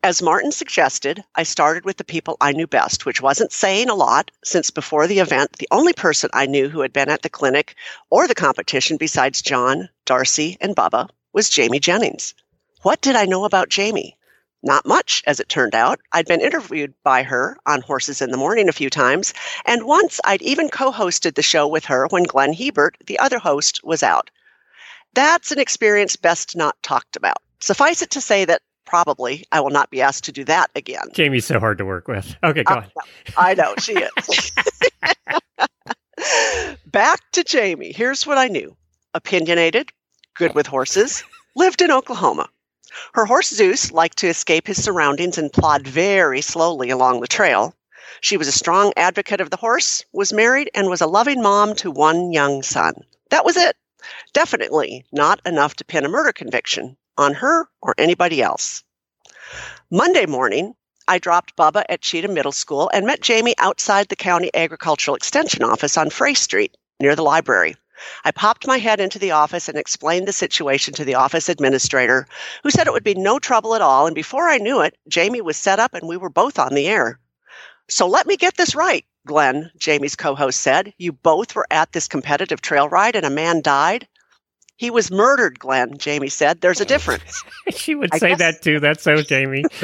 as 0.02 0.21
Martin 0.21 0.50
suggested, 0.50 1.23
I 1.37 1.44
started 1.44 1.85
with 1.85 1.97
the 1.97 2.04
people 2.04 2.37
I 2.40 2.52
knew 2.52 2.66
best, 2.66 3.06
which 3.06 3.23
wasn't 3.23 3.52
saying 3.52 3.88
a 3.88 3.94
lot, 3.94 4.32
since 4.42 4.71
before 4.71 5.06
the 5.06 5.21
event, 5.21 5.52
the 5.59 5.68
only 5.71 5.92
person 5.92 6.28
I 6.32 6.47
knew 6.47 6.68
who 6.68 6.80
had 6.80 6.92
been 6.92 7.09
at 7.09 7.23
the 7.23 7.28
clinic 7.28 7.76
or 8.11 8.26
the 8.26 8.35
competition 8.35 8.97
besides 8.97 9.42
John, 9.42 9.88
Darcy, 10.04 10.56
and 10.61 10.75
Bubba 10.75 11.09
was 11.32 11.49
Jamie 11.49 11.78
Jennings. 11.78 12.35
What 12.82 13.00
did 13.00 13.14
I 13.14 13.26
know 13.26 13.44
about 13.44 13.68
Jamie? 13.68 14.18
Not 14.61 14.87
much, 14.87 15.23
as 15.25 15.38
it 15.38 15.49
turned 15.49 15.75
out. 15.75 16.00
I'd 16.11 16.26
been 16.26 16.40
interviewed 16.40 16.94
by 17.04 17.23
her 17.23 17.56
on 17.64 17.80
Horses 17.80 18.21
in 18.21 18.32
the 18.32 18.37
Morning 18.37 18.68
a 18.68 18.73
few 18.73 18.90
times, 18.90 19.35
and 19.64 19.85
once 19.85 20.21
I'd 20.25 20.42
even 20.42 20.68
co 20.68 20.90
hosted 20.90 21.37
the 21.37 21.42
show 21.42 21.68
with 21.68 21.85
her 21.85 22.09
when 22.09 22.25
Glenn 22.25 22.52
Hebert, 22.52 22.97
the 23.06 23.21
other 23.21 23.38
host, 23.38 23.80
was 23.85 24.02
out. 24.02 24.30
That's 25.14 25.52
an 25.52 25.61
experience 25.61 26.16
best 26.16 26.56
not 26.56 26.80
talked 26.82 27.14
about. 27.14 27.38
Suffice 27.61 28.02
it 28.02 28.11
to 28.11 28.21
say 28.21 28.44
that 28.44 28.62
probably 28.84 29.44
I 29.52 29.60
will 29.60 29.70
not 29.70 29.90
be 29.90 30.00
asked 30.02 30.24
to 30.24 30.32
do 30.32 30.44
that 30.44 30.70
again. 30.74 31.04
Jamie's 31.14 31.46
so 31.46 31.58
hard 31.60 31.78
to 31.78 31.84
work 31.84 32.08
with. 32.08 32.34
Okay, 32.42 32.62
go 32.64 32.74
Uh, 32.74 32.76
on. 32.78 32.84
I 33.36 33.54
know 33.54 33.74
she 33.78 33.94
is. 33.94 34.52
Back 36.86 37.20
to 37.32 37.44
Jamie. 37.44 37.92
Here's 37.92 38.26
what 38.26 38.38
I 38.38 38.48
knew 38.48 38.76
opinionated, 39.14 39.90
good 40.34 40.54
with 40.54 40.66
horses, 40.66 41.22
lived 41.56 41.82
in 41.82 41.90
Oklahoma. 41.90 42.48
Her 43.14 43.24
horse 43.24 43.48
Zeus 43.48 43.90
liked 43.92 44.18
to 44.18 44.28
escape 44.28 44.66
his 44.66 44.82
surroundings 44.82 45.38
and 45.38 45.52
plod 45.52 45.86
very 45.86 46.40
slowly 46.42 46.90
along 46.90 47.20
the 47.20 47.26
trail. 47.26 47.74
She 48.20 48.36
was 48.36 48.48
a 48.48 48.52
strong 48.52 48.92
advocate 48.96 49.40
of 49.40 49.50
the 49.50 49.56
horse, 49.56 50.04
was 50.12 50.32
married, 50.32 50.70
and 50.74 50.88
was 50.88 51.00
a 51.00 51.06
loving 51.06 51.42
mom 51.42 51.74
to 51.76 51.90
one 51.90 52.32
young 52.32 52.62
son. 52.62 52.94
That 53.30 53.44
was 53.44 53.56
it. 53.56 53.76
Definitely 54.34 55.04
not 55.12 55.40
enough 55.46 55.74
to 55.76 55.84
pin 55.84 56.04
a 56.04 56.08
murder 56.08 56.32
conviction 56.32 56.96
on 57.16 57.35
her 57.35 57.69
or 57.81 57.95
anybody 57.99 58.42
else. 58.42 58.85
Monday 59.90 60.26
morning, 60.26 60.75
I 61.09 61.19
dropped 61.19 61.57
Bubba 61.57 61.85
at 61.88 62.00
Cheatham 62.00 62.35
Middle 62.35 62.52
School 62.52 62.90
and 62.95 63.07
met 63.07 63.21
Jamie 63.21 63.54
outside 63.59 64.09
the 64.09 64.16
County 64.16 64.50
Agricultural 64.54 65.16
Extension 65.16 65.62
office 65.62 65.97
on 65.97 66.11
Frey 66.11 66.35
Street 66.35 66.76
near 67.00 67.16
the 67.16 67.23
library. 67.23 67.76
I 68.25 68.31
popped 68.31 68.66
my 68.66 68.78
head 68.78 69.00
into 69.00 69.19
the 69.19 69.33
office 69.33 69.69
and 69.69 69.78
explained 69.78 70.26
the 70.26 70.33
situation 70.33 70.95
to 70.95 71.04
the 71.04 71.14
office 71.14 71.49
administrator, 71.49 72.26
who 72.62 72.71
said 72.71 72.87
it 72.87 72.92
would 72.92 73.04
be 73.04 73.14
no 73.14 73.38
trouble 73.38 73.75
at 73.75 73.83
all. 73.83 74.07
And 74.07 74.14
before 74.14 74.49
I 74.49 74.59
knew 74.59 74.81
it, 74.81 74.97
Jamie 75.09 75.40
was 75.40 75.57
set 75.57 75.78
up 75.78 75.95
and 75.95 76.09
we 76.09 76.16
were 76.16 76.31
both 76.31 76.59
on 76.59 76.75
the 76.75 76.87
air. 76.87 77.19
So 77.88 78.07
let 78.07 78.26
me 78.26 78.37
get 78.37 78.57
this 78.57 78.75
right, 78.75 79.04
Glenn, 79.26 79.71
Jamie's 79.76 80.16
co 80.16 80.35
host 80.35 80.61
said. 80.61 80.95
You 80.99 81.12
both 81.12 81.54
were 81.54 81.66
at 81.71 81.92
this 81.92 82.09
competitive 82.09 82.61
trail 82.61 82.88
ride 82.88 83.16
and 83.16 83.26
a 83.26 83.31
man 83.31 83.61
died? 83.61 84.09
He 84.76 84.91
was 84.91 85.11
murdered, 85.11 85.59
Glenn, 85.59 85.99
Jamie 85.99 86.29
said. 86.29 86.61
There's 86.61 86.81
a 86.81 86.85
oh, 86.85 86.88
difference. 86.88 87.45
she 87.76 87.95
would 87.95 88.11
I 88.12 88.19
say 88.19 88.29
guess- 88.31 88.38
that 88.38 88.62
too. 88.62 88.81
That's 88.81 89.02
so 89.02 89.23
Jamie. 89.23 89.64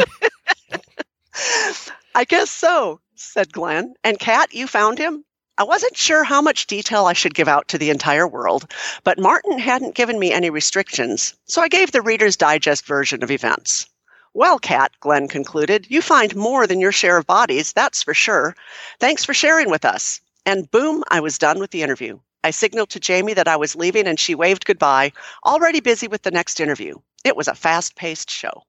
I 2.15 2.25
guess 2.25 2.51
so, 2.51 3.01
said 3.15 3.53
Glenn. 3.53 3.95
And 4.03 4.19
Kat, 4.19 4.53
you 4.53 4.67
found 4.67 4.99
him? 4.99 5.25
I 5.57 5.65
wasn't 5.65 5.97
sure 5.97 6.23
how 6.23 6.41
much 6.41 6.69
detail 6.69 7.07
I 7.07 7.13
should 7.13 7.35
give 7.35 7.49
out 7.49 7.67
to 7.69 7.79
the 7.79 7.91
entire 7.91 8.29
world, 8.29 8.73
but 9.03 9.19
Martin 9.19 9.59
hadn't 9.59 9.97
given 9.97 10.19
me 10.19 10.33
any 10.33 10.51
restrictions, 10.51 11.35
so 11.47 11.61
I 11.61 11.67
gave 11.69 11.91
the 11.91 12.01
Reader's 12.01 12.37
Digest 12.37 12.87
version 12.87 13.25
of 13.25 13.31
events. 13.33 13.89
Well, 14.35 14.61
Kat, 14.61 14.93
Glenn 15.01 15.27
concluded, 15.27 15.87
you 15.89 16.01
find 16.01 16.37
more 16.37 16.69
than 16.69 16.79
your 16.79 16.93
share 16.93 17.17
of 17.17 17.27
bodies, 17.27 17.73
that's 17.73 18.05
for 18.05 18.15
sure. 18.15 18.55
Thanks 19.01 19.25
for 19.25 19.35
sharing 19.35 19.69
with 19.69 19.85
us. 19.85 20.21
And 20.47 20.71
boom, 20.71 21.03
I 21.11 21.19
was 21.19 21.39
done 21.39 21.59
with 21.59 21.73
the 21.73 21.83
interview. 21.83 22.21
I 22.45 22.51
signaled 22.51 22.91
to 22.91 23.01
Jamie 23.01 23.35
that 23.35 23.49
I 23.49 23.57
was 23.57 23.77
leaving 23.77 24.07
and 24.07 24.19
she 24.19 24.35
waved 24.35 24.65
goodbye, 24.65 25.13
already 25.45 25.81
busy 25.81 26.09
with 26.09 26.23
the 26.23 26.31
next 26.31 26.61
interview. 26.61 26.97
It 27.25 27.37
was 27.37 27.49
a 27.49 27.55
fast 27.55 27.97
paced 27.97 28.31
show. 28.31 28.63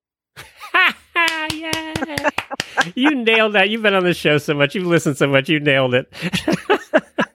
You 2.95 3.13
nailed 3.13 3.53
that. 3.53 3.69
You've 3.69 3.81
been 3.81 3.93
on 3.93 4.03
the 4.03 4.13
show 4.13 4.37
so 4.37 4.53
much. 4.53 4.75
You've 4.75 4.85
listened 4.85 5.17
so 5.17 5.27
much. 5.27 5.49
You 5.49 5.59
nailed 5.59 5.93
it. 5.93 6.11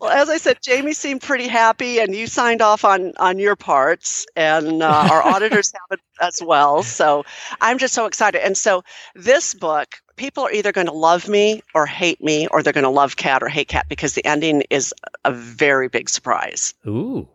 Well, 0.00 0.10
as 0.10 0.28
I 0.28 0.38
said, 0.38 0.58
Jamie 0.62 0.92
seemed 0.92 1.22
pretty 1.22 1.48
happy, 1.48 1.98
and 1.98 2.14
you 2.14 2.26
signed 2.26 2.62
off 2.62 2.84
on 2.84 3.12
on 3.18 3.38
your 3.38 3.56
parts, 3.56 4.26
and 4.36 4.82
uh, 4.82 5.08
our 5.10 5.22
auditors 5.34 5.72
have 5.72 5.98
it 5.98 6.04
as 6.20 6.42
well. 6.42 6.82
So 6.82 7.24
I'm 7.60 7.78
just 7.78 7.94
so 7.94 8.06
excited. 8.06 8.44
And 8.44 8.56
so 8.56 8.82
this 9.14 9.54
book, 9.54 9.96
people 10.16 10.44
are 10.44 10.52
either 10.52 10.72
going 10.72 10.86
to 10.86 10.92
love 10.92 11.28
me 11.28 11.62
or 11.74 11.86
hate 11.86 12.22
me, 12.22 12.46
or 12.48 12.62
they're 12.62 12.72
going 12.72 12.84
to 12.84 12.90
love 12.90 13.16
Cat 13.16 13.42
or 13.42 13.48
hate 13.48 13.68
Cat 13.68 13.86
because 13.88 14.14
the 14.14 14.24
ending 14.24 14.62
is 14.70 14.94
a 15.24 15.32
very 15.32 15.88
big 15.88 16.08
surprise. 16.08 16.74
Ooh. 16.86 17.28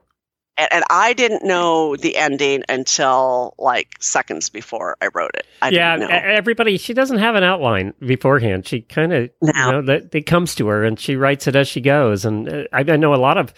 And, 0.60 0.68
and 0.72 0.84
I 0.90 1.14
didn't 1.14 1.44
know 1.44 1.96
the 1.96 2.18
ending 2.18 2.64
until 2.68 3.56
like 3.58 3.96
seconds 4.02 4.50
before 4.50 4.98
I 5.02 5.08
wrote 5.14 5.32
it. 5.36 5.46
I 5.62 5.70
yeah, 5.70 5.98
everybody. 6.10 6.78
She 6.78 6.94
doesn't 6.94 7.20
have 7.20 7.36
an 7.36 7.44
outline 7.44 7.94
beforehand. 8.00 8.68
She 8.68 8.82
kind 8.82 9.14
of, 9.14 9.30
you 9.42 9.54
know, 9.54 9.82
that 9.84 10.14
it 10.14 10.26
comes 10.26 10.56
to 10.56 10.68
her 10.68 10.84
and 10.84 11.00
she 11.00 11.16
writes 11.16 11.48
it 11.48 11.56
as 11.56 11.68
she 11.68 11.82
goes. 11.82 12.26
And 12.26 12.50
uh, 12.50 12.64
I, 12.74 12.80
I 12.80 12.98
know 12.98 13.14
a 13.14 13.18
lot 13.18 13.38
of 13.38 13.54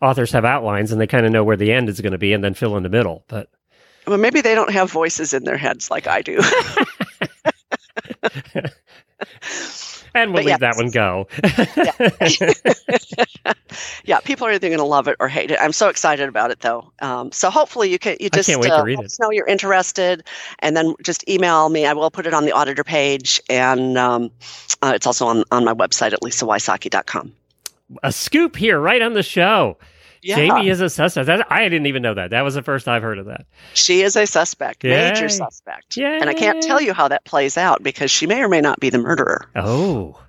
authors 0.00 0.32
have 0.32 0.44
outlines 0.44 0.90
and 0.90 1.00
they 1.00 1.06
kind 1.06 1.26
of 1.26 1.32
know 1.32 1.44
where 1.44 1.56
the 1.56 1.72
end 1.72 1.88
is 1.88 2.00
going 2.00 2.12
to 2.12 2.18
be 2.18 2.32
and 2.32 2.42
then 2.42 2.54
fill 2.54 2.76
in 2.76 2.82
the 2.82 2.88
middle. 2.88 3.24
But 3.28 3.50
well, 4.06 4.18
maybe 4.18 4.40
they 4.40 4.54
don't 4.54 4.72
have 4.72 4.90
voices 4.90 5.34
in 5.34 5.44
their 5.44 5.58
heads 5.58 5.90
like 5.90 6.06
I 6.06 6.22
do. 6.22 6.40
and 10.14 10.32
we'll 10.32 10.42
But 10.42 10.48
yeah. 10.48 10.54
leave 10.54 10.60
that 10.60 10.76
one 10.76 10.90
go. 10.90 11.26
yeah, 14.04 14.20
people 14.24 14.46
are 14.46 14.52
either 14.52 14.68
going 14.68 14.78
to 14.78 14.84
love 14.84 15.08
it 15.08 15.16
or 15.20 15.28
hate 15.28 15.50
it. 15.50 15.58
I'm 15.60 15.72
so 15.72 15.88
excited 15.88 16.28
about 16.28 16.50
it, 16.50 16.60
though. 16.60 16.92
Um, 17.00 17.32
so 17.32 17.50
hopefully 17.50 17.90
you 17.90 17.98
can 17.98 18.16
you 18.20 18.30
just 18.30 18.48
can't 18.48 18.60
wait 18.60 18.68
to 18.68 18.76
uh, 18.76 18.82
let 18.84 19.04
us 19.04 19.18
know 19.20 19.30
you're 19.30 19.46
interested, 19.46 20.24
and 20.60 20.76
then 20.76 20.94
just 21.02 21.28
email 21.28 21.68
me. 21.68 21.86
I 21.86 21.92
will 21.92 22.10
put 22.10 22.26
it 22.26 22.34
on 22.34 22.44
the 22.44 22.52
auditor 22.52 22.84
page, 22.84 23.40
and 23.48 23.96
um, 23.98 24.30
uh, 24.82 24.92
it's 24.94 25.06
also 25.06 25.26
on 25.26 25.44
on 25.50 25.64
my 25.64 25.74
website 25.74 26.12
at 26.12 26.20
lisawysocki.com. 26.20 27.32
a 28.02 28.12
scoop 28.12 28.56
here, 28.56 28.78
right 28.80 29.02
on 29.02 29.14
the 29.14 29.22
show. 29.22 29.76
Yeah, 30.22 30.36
Jamie 30.36 30.68
is 30.68 30.80
a 30.80 30.90
suspect. 30.90 31.26
That, 31.26 31.50
I 31.50 31.68
didn't 31.68 31.86
even 31.86 32.02
know 32.02 32.14
that. 32.14 32.30
That 32.30 32.42
was 32.42 32.54
the 32.54 32.62
first 32.62 32.88
I've 32.88 33.02
heard 33.02 33.18
of 33.18 33.26
that. 33.26 33.46
she 33.74 34.02
is 34.02 34.16
a 34.16 34.26
suspect, 34.26 34.82
Yay. 34.84 35.10
major 35.10 35.28
suspect, 35.28 35.96
Yeah. 35.96 36.18
and 36.20 36.28
I 36.28 36.34
can't 36.34 36.62
tell 36.62 36.80
you 36.80 36.92
how 36.92 37.08
that 37.08 37.24
plays 37.24 37.56
out 37.56 37.82
because 37.82 38.10
she 38.10 38.26
may 38.26 38.42
or 38.42 38.48
may 38.48 38.60
not 38.60 38.80
be 38.80 38.90
the 38.90 38.98
murderer. 38.98 39.46
Oh. 39.54 40.20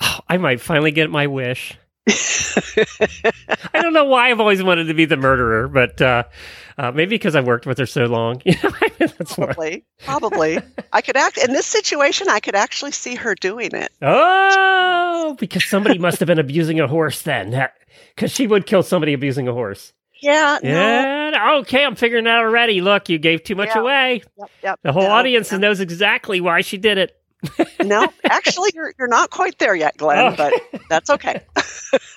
Oh, 0.00 0.18
I 0.28 0.36
might 0.38 0.60
finally 0.60 0.90
get 0.90 1.10
my 1.10 1.26
wish. 1.26 1.76
I 2.08 3.80
don't 3.80 3.92
know 3.92 4.04
why 4.04 4.30
I've 4.30 4.40
always 4.40 4.62
wanted 4.62 4.84
to 4.84 4.94
be 4.94 5.04
the 5.04 5.16
murderer, 5.16 5.68
but 5.68 6.00
uh, 6.02 6.24
uh, 6.78 6.90
maybe 6.90 7.10
because 7.10 7.36
I've 7.36 7.46
worked 7.46 7.66
with 7.66 7.78
her 7.78 7.86
so 7.86 8.06
long. 8.06 8.42
That's. 8.98 9.34
Probably, 9.34 9.84
probably. 10.04 10.58
I 10.92 11.00
could 11.00 11.16
act 11.16 11.38
in 11.38 11.52
this 11.52 11.66
situation. 11.66 12.28
I 12.28 12.40
could 12.40 12.54
actually 12.56 12.92
see 12.92 13.14
her 13.14 13.34
doing 13.34 13.70
it. 13.72 13.92
Oh, 14.00 15.36
because 15.38 15.68
somebody 15.68 15.98
must 15.98 16.18
have 16.20 16.26
been 16.26 16.38
abusing 16.38 16.80
a 16.80 16.88
horse 16.88 17.22
then. 17.22 17.52
Because 18.14 18.30
she 18.32 18.46
would 18.46 18.66
kill 18.66 18.82
somebody 18.82 19.12
abusing 19.12 19.48
a 19.48 19.52
horse. 19.52 19.92
Yeah. 20.20 20.58
No. 20.62 20.68
Yeah. 20.70 21.56
Okay, 21.60 21.84
I'm 21.84 21.96
figuring 21.96 22.26
out 22.28 22.40
already. 22.40 22.80
Look, 22.80 23.08
you 23.08 23.18
gave 23.18 23.42
too 23.42 23.54
much 23.56 23.70
Yeah. 23.74 23.80
away. 23.80 24.22
Yep, 24.38 24.50
yep, 24.62 24.80
The 24.82 24.92
whole 24.92 25.02
no, 25.02 25.10
audience 25.10 25.50
no. 25.50 25.58
knows 25.58 25.80
exactly 25.80 26.40
why 26.40 26.60
she 26.60 26.76
did 26.78 26.98
it. 26.98 27.16
no, 27.82 28.06
actually, 28.24 28.70
you're 28.72 28.92
you're 29.00 29.08
not 29.08 29.30
quite 29.30 29.58
there 29.58 29.74
yet, 29.74 29.96
Glenn, 29.96 30.32
Oh. 30.32 30.36
but 30.36 30.52
that's 30.88 31.10
okay. 31.10 31.40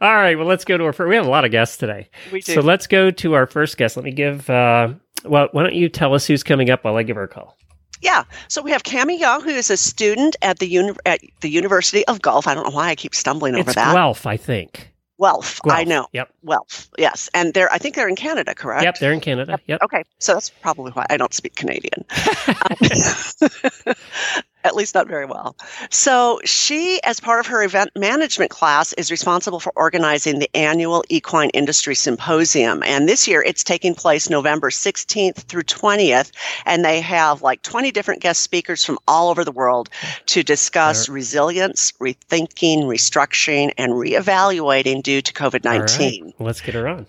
All 0.00 0.14
right, 0.14 0.36
well, 0.36 0.46
let's 0.46 0.64
go 0.66 0.76
to 0.76 0.84
our 0.84 0.92
first. 0.92 1.08
We 1.08 1.16
have 1.16 1.26
a 1.26 1.30
lot 1.30 1.44
of 1.46 1.50
guests 1.50 1.78
today. 1.78 2.10
We 2.30 2.40
do. 2.42 2.52
So 2.54 2.60
let's 2.60 2.86
go 2.86 3.10
to 3.10 3.32
our 3.34 3.46
first 3.46 3.76
guest. 3.78 3.96
Let 3.96 4.04
me 4.04 4.10
give, 4.12 4.48
uh, 4.50 4.88
well, 5.24 5.48
why 5.52 5.62
don't 5.62 5.74
you 5.74 5.88
tell 5.88 6.14
us 6.14 6.26
who's 6.26 6.42
coming 6.42 6.68
up 6.68 6.84
while 6.84 6.96
I 6.96 7.02
give 7.02 7.16
her 7.16 7.22
a 7.22 7.28
call? 7.28 7.56
Yeah, 8.00 8.24
so 8.48 8.62
we 8.62 8.70
have 8.70 8.82
Cami 8.82 9.18
Young, 9.18 9.42
who 9.42 9.50
is 9.50 9.70
a 9.70 9.76
student 9.76 10.36
at 10.42 10.58
the 10.58 10.66
uni- 10.66 10.96
at 11.06 11.20
the 11.40 11.48
University 11.48 12.06
of 12.06 12.22
Gulf. 12.22 12.46
I 12.46 12.54
don't 12.54 12.64
know 12.64 12.74
why 12.74 12.88
I 12.88 12.94
keep 12.94 13.14
stumbling 13.14 13.54
over 13.54 13.70
it's 13.70 13.74
that. 13.74 13.94
Guelph, 13.94 14.26
I 14.26 14.36
think. 14.36 14.92
Guelph. 15.20 15.60
Guelph. 15.62 15.76
I 15.78 15.84
know. 15.84 16.06
Yep. 16.12 16.32
Guelph. 16.46 16.88
Yes, 16.96 17.28
and 17.34 17.52
they're 17.52 17.72
I 17.72 17.78
think 17.78 17.96
they're 17.96 18.08
in 18.08 18.16
Canada, 18.16 18.54
correct? 18.54 18.84
Yep, 18.84 18.98
they're 18.98 19.12
in 19.12 19.20
Canada. 19.20 19.58
Yep. 19.66 19.82
Okay, 19.82 20.04
so 20.18 20.34
that's 20.34 20.50
probably 20.50 20.92
why 20.92 21.06
I 21.10 21.16
don't 21.16 21.34
speak 21.34 21.54
Canadian. 21.56 22.04
Um, 22.48 23.94
At 24.68 24.76
least 24.76 24.94
not 24.94 25.08
very 25.08 25.24
well. 25.24 25.56
So, 25.90 26.40
she, 26.44 27.00
as 27.04 27.20
part 27.20 27.40
of 27.40 27.46
her 27.46 27.62
event 27.62 27.90
management 27.96 28.50
class, 28.50 28.92
is 28.92 29.10
responsible 29.10 29.60
for 29.60 29.72
organizing 29.76 30.38
the 30.38 30.50
annual 30.54 31.02
Equine 31.08 31.48
Industry 31.50 31.94
Symposium. 31.94 32.82
And 32.82 33.08
this 33.08 33.26
year 33.26 33.42
it's 33.42 33.64
taking 33.64 33.94
place 33.94 34.28
November 34.28 34.68
16th 34.68 35.36
through 35.36 35.62
20th. 35.62 36.30
And 36.66 36.84
they 36.84 37.00
have 37.00 37.40
like 37.40 37.62
20 37.62 37.90
different 37.92 38.20
guest 38.20 38.42
speakers 38.42 38.84
from 38.84 38.98
all 39.08 39.30
over 39.30 39.42
the 39.44 39.52
world 39.52 39.88
to 40.26 40.42
discuss 40.42 41.08
resilience, 41.08 41.92
rethinking, 41.92 42.84
restructuring, 42.84 43.72
and 43.78 43.92
reevaluating 43.92 45.02
due 45.02 45.22
to 45.22 45.32
COVID 45.32 45.64
19. 45.64 46.24
Right. 46.24 46.34
Let's 46.38 46.60
get 46.60 46.74
her 46.74 46.86
on. 46.86 47.06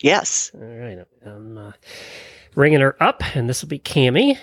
Yes. 0.00 0.50
All 0.54 0.60
right. 0.60 0.98
I'm 1.24 1.58
uh, 1.58 1.72
ringing 2.54 2.80
her 2.80 3.00
up, 3.02 3.22
and 3.36 3.48
this 3.48 3.62
will 3.62 3.68
be 3.68 3.78
Cami. 3.78 4.36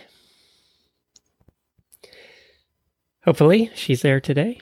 Hopefully, 3.25 3.71
she's 3.73 4.03
there 4.03 4.21
today. 4.21 4.59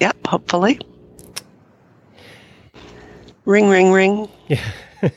Yep, 0.00 0.26
hopefully. 0.26 0.80
Ring, 3.44 3.68
ring, 3.68 3.92
ring. 3.92 4.28
Yeah. 4.48 4.68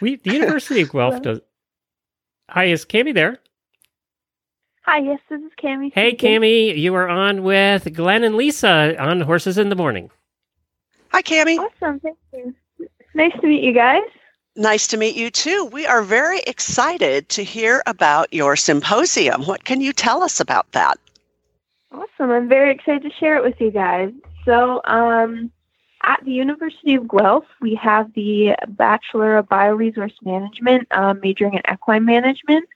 we 0.00 0.16
the 0.16 0.32
University 0.32 0.82
of 0.82 0.92
Guelph 0.92 1.22
does. 1.22 1.40
Hi, 2.50 2.66
is 2.66 2.84
Cami 2.84 3.14
there? 3.14 3.38
Hi, 4.82 4.98
yes, 4.98 5.18
this 5.30 5.40
is 5.40 5.50
Cami. 5.60 5.90
Hey. 5.92 6.14
Cami, 6.14 6.76
you 6.78 6.94
are 6.94 7.08
on 7.08 7.42
with 7.42 7.92
Glenn 7.94 8.22
and 8.22 8.36
Lisa 8.36 8.94
on 9.02 9.22
Horses 9.22 9.58
in 9.58 9.70
the 9.70 9.74
Morning. 9.74 10.10
Hi, 11.08 11.22
Cami. 11.22 11.58
Awesome, 11.58 11.98
thank 12.00 12.18
you. 12.34 12.54
Nice 13.14 13.32
to 13.40 13.46
meet 13.46 13.64
you 13.64 13.72
guys. 13.72 14.02
Nice 14.54 14.86
to 14.88 14.96
meet 14.96 15.16
you 15.16 15.30
too. 15.30 15.64
We 15.72 15.86
are 15.86 16.02
very 16.02 16.40
excited 16.40 17.28
to 17.30 17.42
hear 17.42 17.82
about 17.86 18.32
your 18.32 18.54
symposium. 18.54 19.44
What 19.44 19.64
can 19.64 19.80
you 19.80 19.92
tell 19.92 20.22
us 20.22 20.40
about 20.40 20.70
that? 20.72 20.98
Awesome. 21.96 22.30
I'm 22.30 22.48
very 22.48 22.72
excited 22.74 23.02
to 23.02 23.10
share 23.18 23.36
it 23.36 23.42
with 23.42 23.58
you 23.58 23.70
guys. 23.70 24.12
So, 24.44 24.82
um, 24.84 25.50
at 26.02 26.22
the 26.24 26.30
University 26.30 26.94
of 26.94 27.08
Guelph, 27.08 27.46
we 27.62 27.74
have 27.76 28.12
the 28.12 28.54
Bachelor 28.68 29.38
of 29.38 29.46
Bioresource 29.46 30.12
Management, 30.22 30.86
uh, 30.90 31.14
majoring 31.14 31.54
in 31.54 31.62
equine 31.72 32.04
management 32.04 32.68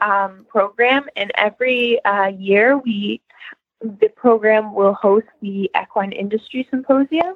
um, 0.00 0.46
program. 0.48 1.06
And 1.16 1.32
every 1.34 2.02
uh, 2.04 2.28
year, 2.28 2.78
we 2.78 3.20
the 3.80 4.08
program 4.14 4.72
will 4.72 4.94
host 4.94 5.26
the 5.40 5.68
Equine 5.74 6.12
Industry 6.12 6.68
Symposium. 6.70 7.34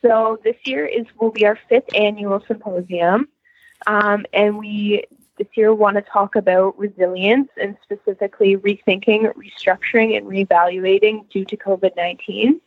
So 0.00 0.38
this 0.44 0.56
year 0.64 0.86
is 0.86 1.06
will 1.18 1.32
be 1.32 1.44
our 1.44 1.58
fifth 1.68 1.92
annual 1.94 2.42
symposium, 2.46 3.28
um, 3.86 4.26
and 4.32 4.58
we 4.58 5.04
this 5.42 5.56
year 5.56 5.74
want 5.74 5.96
to 5.96 6.02
talk 6.02 6.36
about 6.36 6.78
resilience 6.78 7.48
and 7.60 7.76
specifically 7.82 8.56
rethinking, 8.56 9.32
restructuring, 9.34 10.16
and 10.16 10.26
reevaluating 10.26 11.28
due 11.30 11.44
to 11.44 11.56
COVID 11.56 11.96
nineteen. 11.96 12.60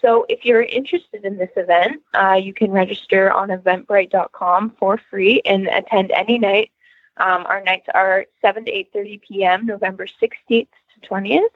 So 0.00 0.24
if 0.28 0.44
you're 0.44 0.62
interested 0.62 1.24
in 1.24 1.36
this 1.36 1.50
event, 1.56 2.00
uh, 2.14 2.40
you 2.42 2.54
can 2.54 2.70
register 2.70 3.30
on 3.32 3.48
Eventbrite.com 3.48 4.76
for 4.78 4.98
free 5.10 5.42
and 5.44 5.66
attend 5.66 6.10
any 6.12 6.38
night. 6.38 6.70
Um, 7.18 7.44
our 7.46 7.60
nights 7.62 7.86
are 7.92 8.24
7 8.40 8.64
to 8.64 8.72
8.30 8.72 9.20
p.m., 9.20 9.66
November 9.66 10.06
16th 10.06 10.68
to 10.68 11.08
20th. 11.08 11.50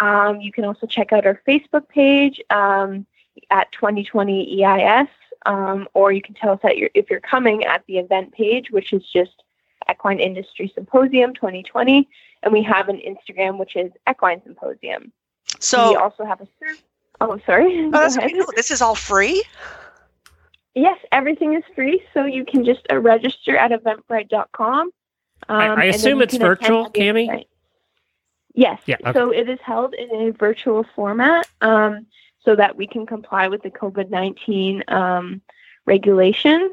Um, 0.00 0.40
you 0.40 0.50
can 0.50 0.64
also 0.64 0.88
check 0.88 1.12
out 1.12 1.24
our 1.24 1.40
Facebook 1.46 1.88
page 1.88 2.40
um, 2.50 3.06
at 3.50 3.70
2020 3.70 4.64
EIS, 4.64 5.08
um, 5.46 5.88
or 5.94 6.12
you 6.12 6.22
can 6.22 6.34
tell 6.34 6.50
us 6.52 6.60
that 6.62 6.78
you're, 6.78 6.90
if 6.94 7.10
you're 7.10 7.20
coming 7.20 7.64
at 7.64 7.84
the 7.86 7.98
event 7.98 8.32
page, 8.32 8.70
which 8.70 8.92
is 8.92 9.02
just 9.12 9.42
Equine 9.90 10.20
Industry 10.20 10.70
Symposium 10.74 11.34
2020, 11.34 12.08
and 12.42 12.52
we 12.52 12.62
have 12.62 12.88
an 12.88 12.98
Instagram, 13.00 13.58
which 13.58 13.76
is 13.76 13.90
Equine 14.08 14.42
Symposium. 14.44 15.12
So, 15.60 15.90
we 15.90 15.96
also 15.96 16.24
have 16.24 16.40
a 16.40 16.46
survey. 16.58 16.80
Oh, 17.20 17.38
sorry. 17.46 17.84
Oh, 17.86 17.90
that's 17.90 18.16
ahead. 18.16 18.30
okay. 18.30 18.38
No, 18.38 18.46
this 18.56 18.70
is 18.70 18.80
all 18.82 18.94
free. 18.94 19.42
Yes, 20.74 20.98
everything 21.12 21.54
is 21.54 21.62
free, 21.74 22.02
so 22.14 22.24
you 22.24 22.44
can 22.44 22.64
just 22.64 22.80
uh, 22.90 22.98
register 22.98 23.56
at 23.56 23.70
eventbrite.com. 23.72 24.90
Um, 25.48 25.56
I- 25.56 25.74
I 25.74 25.84
assume 25.86 26.22
it's 26.22 26.36
virtual, 26.36 26.86
at 26.86 26.94
the 26.94 27.00
Cami? 27.00 27.24
event. 27.28 27.46
Yes. 28.54 28.80
Yeah, 28.86 28.96
okay. 29.04 29.12
So 29.18 29.30
it 29.30 29.48
is 29.48 29.58
held 29.64 29.94
in 29.94 30.10
a 30.28 30.30
virtual 30.32 30.84
format 30.94 31.46
um, 31.60 32.06
so 32.44 32.56
that 32.56 32.76
we 32.76 32.86
can 32.86 33.06
comply 33.06 33.48
with 33.48 33.62
the 33.62 33.70
COVID 33.70 34.10
19 34.10 34.82
um, 34.88 35.40
regulations, 35.86 36.72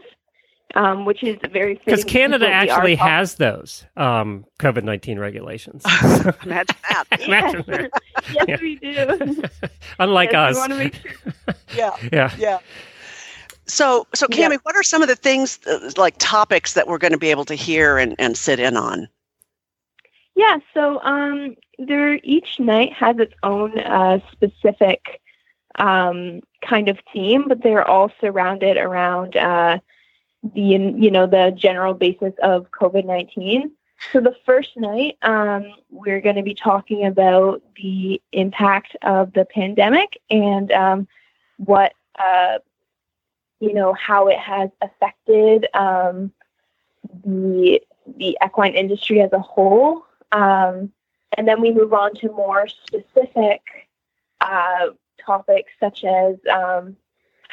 um, 0.75 1.05
which 1.05 1.23
is 1.23 1.37
very 1.51 1.79
Because 1.85 2.03
Canada 2.03 2.45
what 2.45 2.51
are 2.51 2.55
actually 2.55 2.95
has 2.95 3.35
those 3.35 3.85
um, 3.97 4.45
COVID 4.59 4.83
19 4.83 5.19
regulations. 5.19 5.83
Imagine 6.43 6.75
that. 6.89 7.03
Imagine 7.25 7.63
that. 7.67 7.91
yes, 8.33 8.45
Yeah. 8.47 8.57
we 8.61 8.75
do. 8.75 9.43
Unlike 9.99 10.31
Yes, 10.31 10.57
us. 10.57 10.69
we 10.69 10.75
make 10.75 10.95
sure 10.95 11.33
Yeah. 11.75 11.95
yeah. 12.11 12.35
Yeah. 12.37 12.59
So, 13.65 14.07
so 14.15 14.25
Yeah. 14.31 14.49
Cami, 14.49 14.59
what 14.63 14.75
are 14.75 14.83
some 14.83 15.01
of 15.03 15.07
the 15.07 15.15
things 15.15 15.59
uh, 15.67 15.91
like 15.97 16.15
topics 16.17 16.73
that 16.73 16.87
we're 16.87 16.97
going 16.97 17.11
to 17.11 17.19
be 17.19 17.29
able 17.29 17.45
to 17.45 17.55
hear 17.55 17.97
and, 17.97 18.15
and 18.17 18.35
sit 18.35 18.59
in 18.59 18.75
on? 18.75 19.07
Yeah, 20.35 20.59
so 20.73 21.01
um, 21.03 21.55
there 21.79 22.15
each 22.23 22.59
night 22.59 22.93
has 22.93 23.17
its 23.19 23.33
own 23.43 23.77
uh, 23.79 24.19
specific 24.31 25.18
um, 25.79 26.41
kind 26.61 26.89
of 26.89 26.99
theme, 27.11 27.47
but 27.47 27.63
they're 27.63 27.87
all 27.87 28.11
surrounded 28.21 28.77
around 28.77 29.35
uh, 29.35 29.79
the 30.53 30.61
you 30.61 31.11
know 31.11 31.25
the 31.25 31.53
general 31.55 31.93
basis 31.93 32.33
of 32.43 32.71
COVID 32.71 33.05
nineteen. 33.05 33.71
So 34.13 34.21
the 34.21 34.35
first 34.45 34.77
night, 34.77 35.17
um, 35.23 35.73
we're 35.89 36.21
going 36.21 36.37
to 36.37 36.43
be 36.43 36.53
talking 36.53 37.05
about 37.05 37.61
the 37.75 38.21
impact 38.31 38.95
of 39.01 39.33
the 39.33 39.43
pandemic 39.43 40.21
and 40.29 40.71
um, 40.71 41.07
what 41.57 41.93
uh, 42.17 42.59
you 43.59 43.73
know 43.73 43.93
how 43.93 44.27
it 44.27 44.39
has 44.39 44.69
affected 44.81 45.67
um, 45.73 46.31
the 47.25 47.81
the 48.17 48.37
equine 48.43 48.73
industry 48.73 49.21
as 49.21 49.31
a 49.33 49.39
whole. 49.39 50.03
Um, 50.31 50.91
and 51.37 51.47
then 51.47 51.61
we 51.61 51.71
move 51.71 51.93
on 51.93 52.15
to 52.15 52.27
more 52.31 52.67
specific 52.67 53.61
uh, 54.41 54.87
topics 55.31 55.71
such 55.79 55.99
as 56.03 56.35
um, 56.61 56.95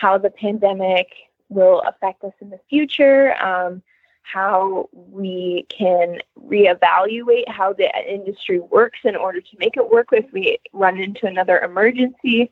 how 0.03 0.15
the 0.19 0.31
pandemic 0.31 1.09
will 1.49 1.81
affect 1.91 2.25
us 2.25 2.37
in 2.41 2.49
the 2.51 2.61
future, 2.71 3.23
um, 3.51 3.83
how 4.23 4.89
we 4.93 5.67
can 5.79 6.09
reevaluate 6.53 7.49
how 7.59 7.69
the 7.73 7.89
industry 8.19 8.59
works 8.59 9.01
in 9.05 9.15
order 9.15 9.41
to 9.41 9.55
make 9.63 9.77
it 9.77 9.91
work 9.97 10.09
if 10.13 10.27
we 10.33 10.59
run 10.73 10.97
into 11.07 11.25
another 11.27 11.57
emergency. 11.71 12.51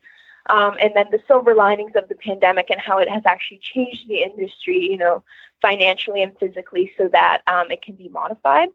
Um, 0.51 0.73
and 0.83 0.93
then 0.95 1.07
the 1.11 1.21
silver 1.27 1.55
linings 1.55 1.93
of 1.97 2.05
the 2.09 2.15
pandemic 2.29 2.67
and 2.71 2.81
how 2.89 2.97
it 2.99 3.09
has 3.09 3.23
actually 3.25 3.61
changed 3.73 4.07
the 4.09 4.23
industry, 4.29 4.79
you 4.79 4.99
know, 4.99 5.23
financially 5.63 6.23
and 6.23 6.33
physically, 6.39 6.93
so 6.99 7.09
that 7.19 7.41
um, 7.47 7.71
it 7.71 7.81
can 7.87 7.95
be 7.95 8.09
modified. 8.21 8.69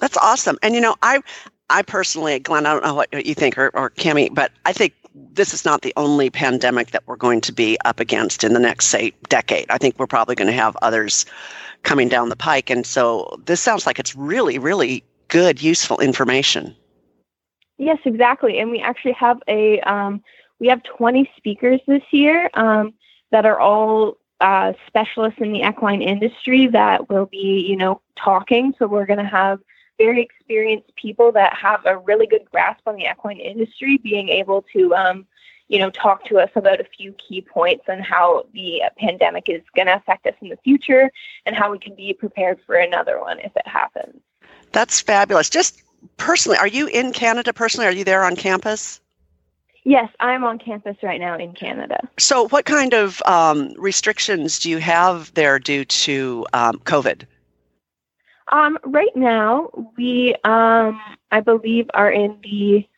That's 0.00 0.16
awesome. 0.16 0.56
And 0.62 0.74
you 0.74 0.80
know, 0.80 0.96
I, 1.02 1.20
I 1.68 1.82
personally, 1.82 2.38
Glenn, 2.38 2.66
I 2.66 2.72
don't 2.72 2.84
know 2.84 2.94
what 2.94 3.26
you 3.26 3.34
think, 3.34 3.58
or, 3.58 3.68
or 3.74 3.90
Cami, 3.90 4.34
but 4.40 4.50
I 4.64 4.72
think 4.72 4.94
this 5.14 5.54
is 5.54 5.64
not 5.64 5.82
the 5.82 5.92
only 5.96 6.30
pandemic 6.30 6.90
that 6.90 7.04
we're 7.06 7.16
going 7.16 7.40
to 7.42 7.52
be 7.52 7.78
up 7.84 8.00
against 8.00 8.42
in 8.42 8.52
the 8.52 8.60
next, 8.60 8.86
say, 8.86 9.12
decade. 9.28 9.66
I 9.70 9.78
think 9.78 9.98
we're 9.98 10.06
probably 10.06 10.34
going 10.34 10.48
to 10.48 10.52
have 10.52 10.76
others 10.82 11.24
coming 11.82 12.08
down 12.08 12.28
the 12.28 12.36
pike, 12.36 12.70
and 12.70 12.84
so 12.84 13.38
this 13.44 13.60
sounds 13.60 13.86
like 13.86 13.98
it's 13.98 14.16
really, 14.16 14.58
really 14.58 15.04
good, 15.28 15.62
useful 15.62 15.98
information. 16.00 16.74
Yes, 17.78 17.98
exactly. 18.04 18.58
And 18.58 18.70
we 18.70 18.80
actually 18.80 19.12
have 19.12 19.40
a 19.48 19.80
um, 19.80 20.22
we 20.60 20.68
have 20.68 20.82
20 20.82 21.30
speakers 21.36 21.80
this 21.86 22.02
year 22.12 22.50
um, 22.54 22.94
that 23.32 23.44
are 23.44 23.58
all 23.58 24.16
uh, 24.40 24.72
specialists 24.86 25.40
in 25.40 25.52
the 25.52 25.66
equine 25.68 26.02
industry 26.02 26.68
that 26.68 27.08
will 27.08 27.26
be, 27.26 27.66
you 27.68 27.76
know, 27.76 28.00
talking. 28.16 28.74
So 28.78 28.86
we're 28.86 29.06
going 29.06 29.18
to 29.18 29.24
have 29.24 29.60
very 29.98 30.22
experienced 30.22 30.94
people 30.96 31.32
that 31.32 31.54
have 31.54 31.84
a 31.86 31.98
really 31.98 32.26
good 32.26 32.44
grasp 32.50 32.80
on 32.86 32.96
the 32.96 33.06
equine 33.10 33.38
industry, 33.38 33.98
being 33.98 34.28
able 34.28 34.64
to, 34.72 34.94
um, 34.94 35.26
you 35.68 35.78
know, 35.78 35.90
talk 35.90 36.24
to 36.26 36.38
us 36.38 36.50
about 36.54 36.80
a 36.80 36.84
few 36.84 37.12
key 37.12 37.40
points 37.40 37.84
on 37.88 38.00
how 38.00 38.44
the 38.52 38.82
pandemic 38.98 39.48
is 39.48 39.62
going 39.74 39.86
to 39.86 39.96
affect 39.96 40.26
us 40.26 40.34
in 40.40 40.48
the 40.48 40.58
future 40.58 41.10
and 41.46 41.56
how 41.56 41.70
we 41.70 41.78
can 41.78 41.94
be 41.94 42.12
prepared 42.12 42.58
for 42.66 42.74
another 42.74 43.20
one 43.20 43.38
if 43.40 43.52
it 43.56 43.66
happens. 43.66 44.20
That's 44.72 45.00
fabulous. 45.00 45.48
Just 45.48 45.82
personally, 46.16 46.58
are 46.58 46.66
you 46.66 46.86
in 46.88 47.12
Canada 47.12 47.52
personally? 47.52 47.86
Are 47.86 47.92
you 47.92 48.04
there 48.04 48.24
on 48.24 48.36
campus? 48.36 49.00
Yes, 49.84 50.08
I'm 50.18 50.44
on 50.44 50.58
campus 50.58 50.96
right 51.02 51.20
now 51.20 51.36
in 51.36 51.52
Canada. 51.52 52.08
So, 52.18 52.48
what 52.48 52.64
kind 52.64 52.94
of 52.94 53.22
um, 53.26 53.74
restrictions 53.76 54.58
do 54.58 54.70
you 54.70 54.78
have 54.78 55.32
there 55.34 55.58
due 55.58 55.84
to 55.84 56.46
um, 56.54 56.78
COVID? 56.80 57.24
Um, 58.54 58.78
right 58.84 59.14
now, 59.16 59.68
we, 59.96 60.36
um, 60.44 61.00
I 61.32 61.40
believe, 61.40 61.90
are 61.92 62.12
in 62.12 62.38
the 62.44 62.88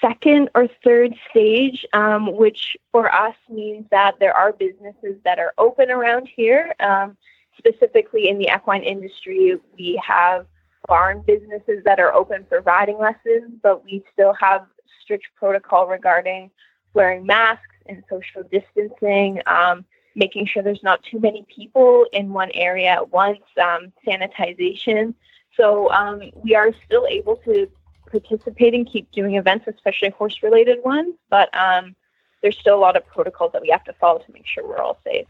second 0.00 0.48
or 0.54 0.68
third 0.84 1.12
stage, 1.28 1.84
um, 1.92 2.36
which 2.36 2.76
for 2.92 3.12
us 3.12 3.34
means 3.48 3.86
that 3.90 4.20
there 4.20 4.32
are 4.32 4.52
businesses 4.52 5.16
that 5.24 5.40
are 5.40 5.52
open 5.58 5.90
around 5.90 6.28
here. 6.36 6.72
Um, 6.78 7.16
specifically 7.58 8.28
in 8.28 8.38
the 8.38 8.48
equine 8.54 8.84
industry, 8.84 9.56
we 9.76 10.00
have 10.06 10.46
barn 10.86 11.24
businesses 11.26 11.82
that 11.84 11.98
are 11.98 12.14
open 12.14 12.46
for 12.48 12.60
riding 12.60 12.96
lessons, 12.96 13.58
but 13.60 13.84
we 13.84 14.04
still 14.12 14.34
have 14.34 14.66
strict 15.02 15.26
protocol 15.34 15.88
regarding 15.88 16.48
wearing 16.94 17.26
masks 17.26 17.74
and 17.86 18.04
social 18.08 18.44
distancing, 18.52 19.40
um, 19.46 19.84
making 20.14 20.46
sure 20.46 20.62
there's 20.62 20.82
not 20.82 21.02
too 21.02 21.20
many 21.20 21.46
people 21.54 22.06
in 22.12 22.32
one 22.32 22.50
area 22.54 22.88
at 22.88 23.10
once, 23.10 23.40
um, 23.60 23.92
sanitization. 24.06 25.14
So 25.56 25.90
um, 25.90 26.22
we 26.42 26.54
are 26.54 26.72
still 26.86 27.06
able 27.06 27.36
to 27.44 27.68
participate 28.10 28.74
and 28.74 28.90
keep 28.90 29.10
doing 29.12 29.36
events, 29.36 29.66
especially 29.68 30.10
horse 30.10 30.42
related 30.42 30.78
ones, 30.84 31.14
but 31.28 31.54
um, 31.56 31.94
there's 32.42 32.58
still 32.58 32.76
a 32.76 32.80
lot 32.80 32.96
of 32.96 33.06
protocols 33.06 33.52
that 33.52 33.62
we 33.62 33.68
have 33.68 33.84
to 33.84 33.92
follow 33.94 34.18
to 34.18 34.32
make 34.32 34.46
sure 34.46 34.66
we're 34.66 34.78
all 34.78 34.98
safe. 35.04 35.26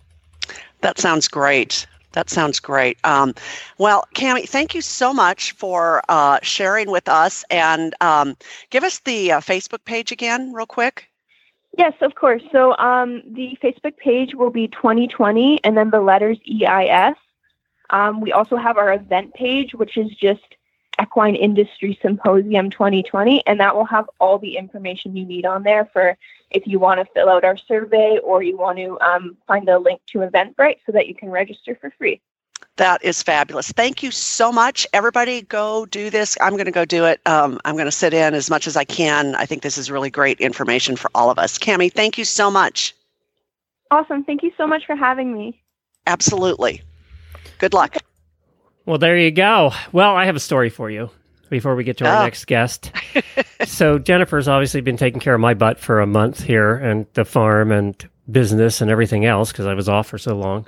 That 0.81 0.99
sounds 0.99 1.29
great. 1.29 1.87
That 2.13 2.29
sounds 2.29 2.59
great. 2.59 2.99
Um, 3.05 3.35
well, 3.79 4.05
Cami, 4.15 4.49
thank 4.49 4.75
you 4.75 4.81
so 4.81 5.13
much 5.13 5.53
for 5.53 6.03
uh, 6.09 6.41
sharing 6.43 6.91
with 6.91 7.09
us 7.09 7.45
and 7.51 7.95
um, 8.01 8.37
give 8.71 8.83
us 8.83 9.01
the 9.01 9.33
uh, 9.33 9.41
Facebook 9.41 9.85
page 9.85 10.11
again, 10.11 10.53
real 10.53 10.67
quick. 10.67 11.10
Yes, 11.77 11.95
of 12.01 12.15
course. 12.15 12.43
So 12.53 12.77
um, 12.79 13.23
the 13.27 13.57
Facebook 13.63 13.97
page 13.97 14.35
will 14.35 14.51
be 14.51 14.69
2020 14.69 15.63
and 15.65 15.77
then 15.77 15.91
the 15.91 16.01
letters 16.01 16.39
EIS. 16.47 17.17
Um, 17.91 18.21
we 18.21 18.33
also 18.33 18.57
have 18.57 18.77
our 18.77 18.93
event 18.93 19.35
page, 19.35 19.75
which 19.75 19.97
is 19.97 20.11
just 20.15 20.57
Equine 21.01 21.37
Industry 21.37 21.99
Symposium 22.03 22.71
2020, 22.71 23.47
and 23.47 23.59
that 23.61 23.75
will 23.75 23.87
have 23.87 24.09
all 24.19 24.39
the 24.39 24.57
information 24.57 25.17
you 25.17 25.25
need 25.25 25.47
on 25.47 25.63
there 25.63 25.89
for 25.93 26.17
if 26.51 26.67
you 26.67 26.79
want 26.79 27.01
to 27.01 27.13
fill 27.15 27.29
out 27.29 27.45
our 27.45 27.57
survey 27.57 28.19
or 28.23 28.43
you 28.43 28.57
want 28.57 28.79
to 28.79 28.99
um, 29.01 29.37
find 29.47 29.67
the 29.67 29.79
link 29.79 30.01
to 30.07 30.19
Eventbrite 30.19 30.79
so 30.85 30.93
that 30.93 31.07
you 31.09 31.15
can 31.15 31.31
register 31.31 31.77
for 31.81 31.91
free. 31.97 32.21
That 32.81 33.05
is 33.05 33.23
fabulous. 33.23 33.71
Thank 33.73 34.03
you 34.03 34.11
so 34.11 34.51
much. 34.51 34.87
Everybody, 34.95 35.43
go 35.43 35.85
do 35.85 36.09
this. 36.09 36.39
I'm 36.41 36.55
going 36.55 36.65
to 36.65 36.71
go 36.71 36.87
do 36.87 37.05
it. 37.05 37.21
Um, 37.27 37.61
I'm 37.67 37.75
going 37.75 37.85
to 37.85 37.93
sit 37.93 38.15
in 38.15 38.33
as 38.33 38.49
much 38.49 38.67
as 38.67 38.75
I 38.75 38.85
can. 38.85 39.35
I 39.35 39.45
think 39.45 39.61
this 39.61 39.77
is 39.77 39.91
really 39.91 40.09
great 40.09 40.41
information 40.41 40.97
for 40.97 41.11
all 41.15 41.31
of 41.31 41.39
us. 41.39 41.59
Cami, 41.59 41.93
thank 41.93 42.17
you 42.17 42.25
so 42.25 42.51
much. 42.51 42.95
Awesome. 43.91 44.25
Thank 44.25 44.43
you 44.43 44.51
so 44.57 44.67
much 44.67 44.87
for 44.87 44.97
having 44.97 45.35
me. 45.35 45.61
Absolutely. 46.07 46.81
Good 47.59 47.75
luck. 47.75 47.97
Well, 48.87 48.97
there 48.97 49.19
you 49.19 49.31
go. 49.31 49.73
Well, 49.93 50.17
I 50.17 50.25
have 50.25 50.37
a 50.37 50.41
story 50.41 50.71
for 50.71 50.89
you 50.89 51.11
before 51.51 51.75
we 51.77 51.85
get 51.85 51.99
to 51.99 52.09
our 52.09 52.23
Oh. 52.23 52.25
next 52.25 52.47
guest. 52.47 52.93
so, 53.67 53.99
Jennifer's 53.99 54.49
obviously 54.49 54.81
been 54.81 54.97
taking 54.97 55.21
care 55.21 55.35
of 55.35 55.41
my 55.43 55.53
butt 55.53 55.79
for 55.79 56.01
a 56.01 56.07
month 56.07 56.43
here 56.45 56.77
and 56.77 57.05
the 57.13 57.27
farm 57.27 57.73
and 57.73 58.09
business 58.33 58.81
and 58.81 58.91
everything 58.91 59.27
else 59.27 59.53
because 59.53 59.67
I 59.67 59.75
was 59.75 59.87
off 59.87 60.07
for 60.07 60.17
so 60.17 60.35
long. 60.35 60.67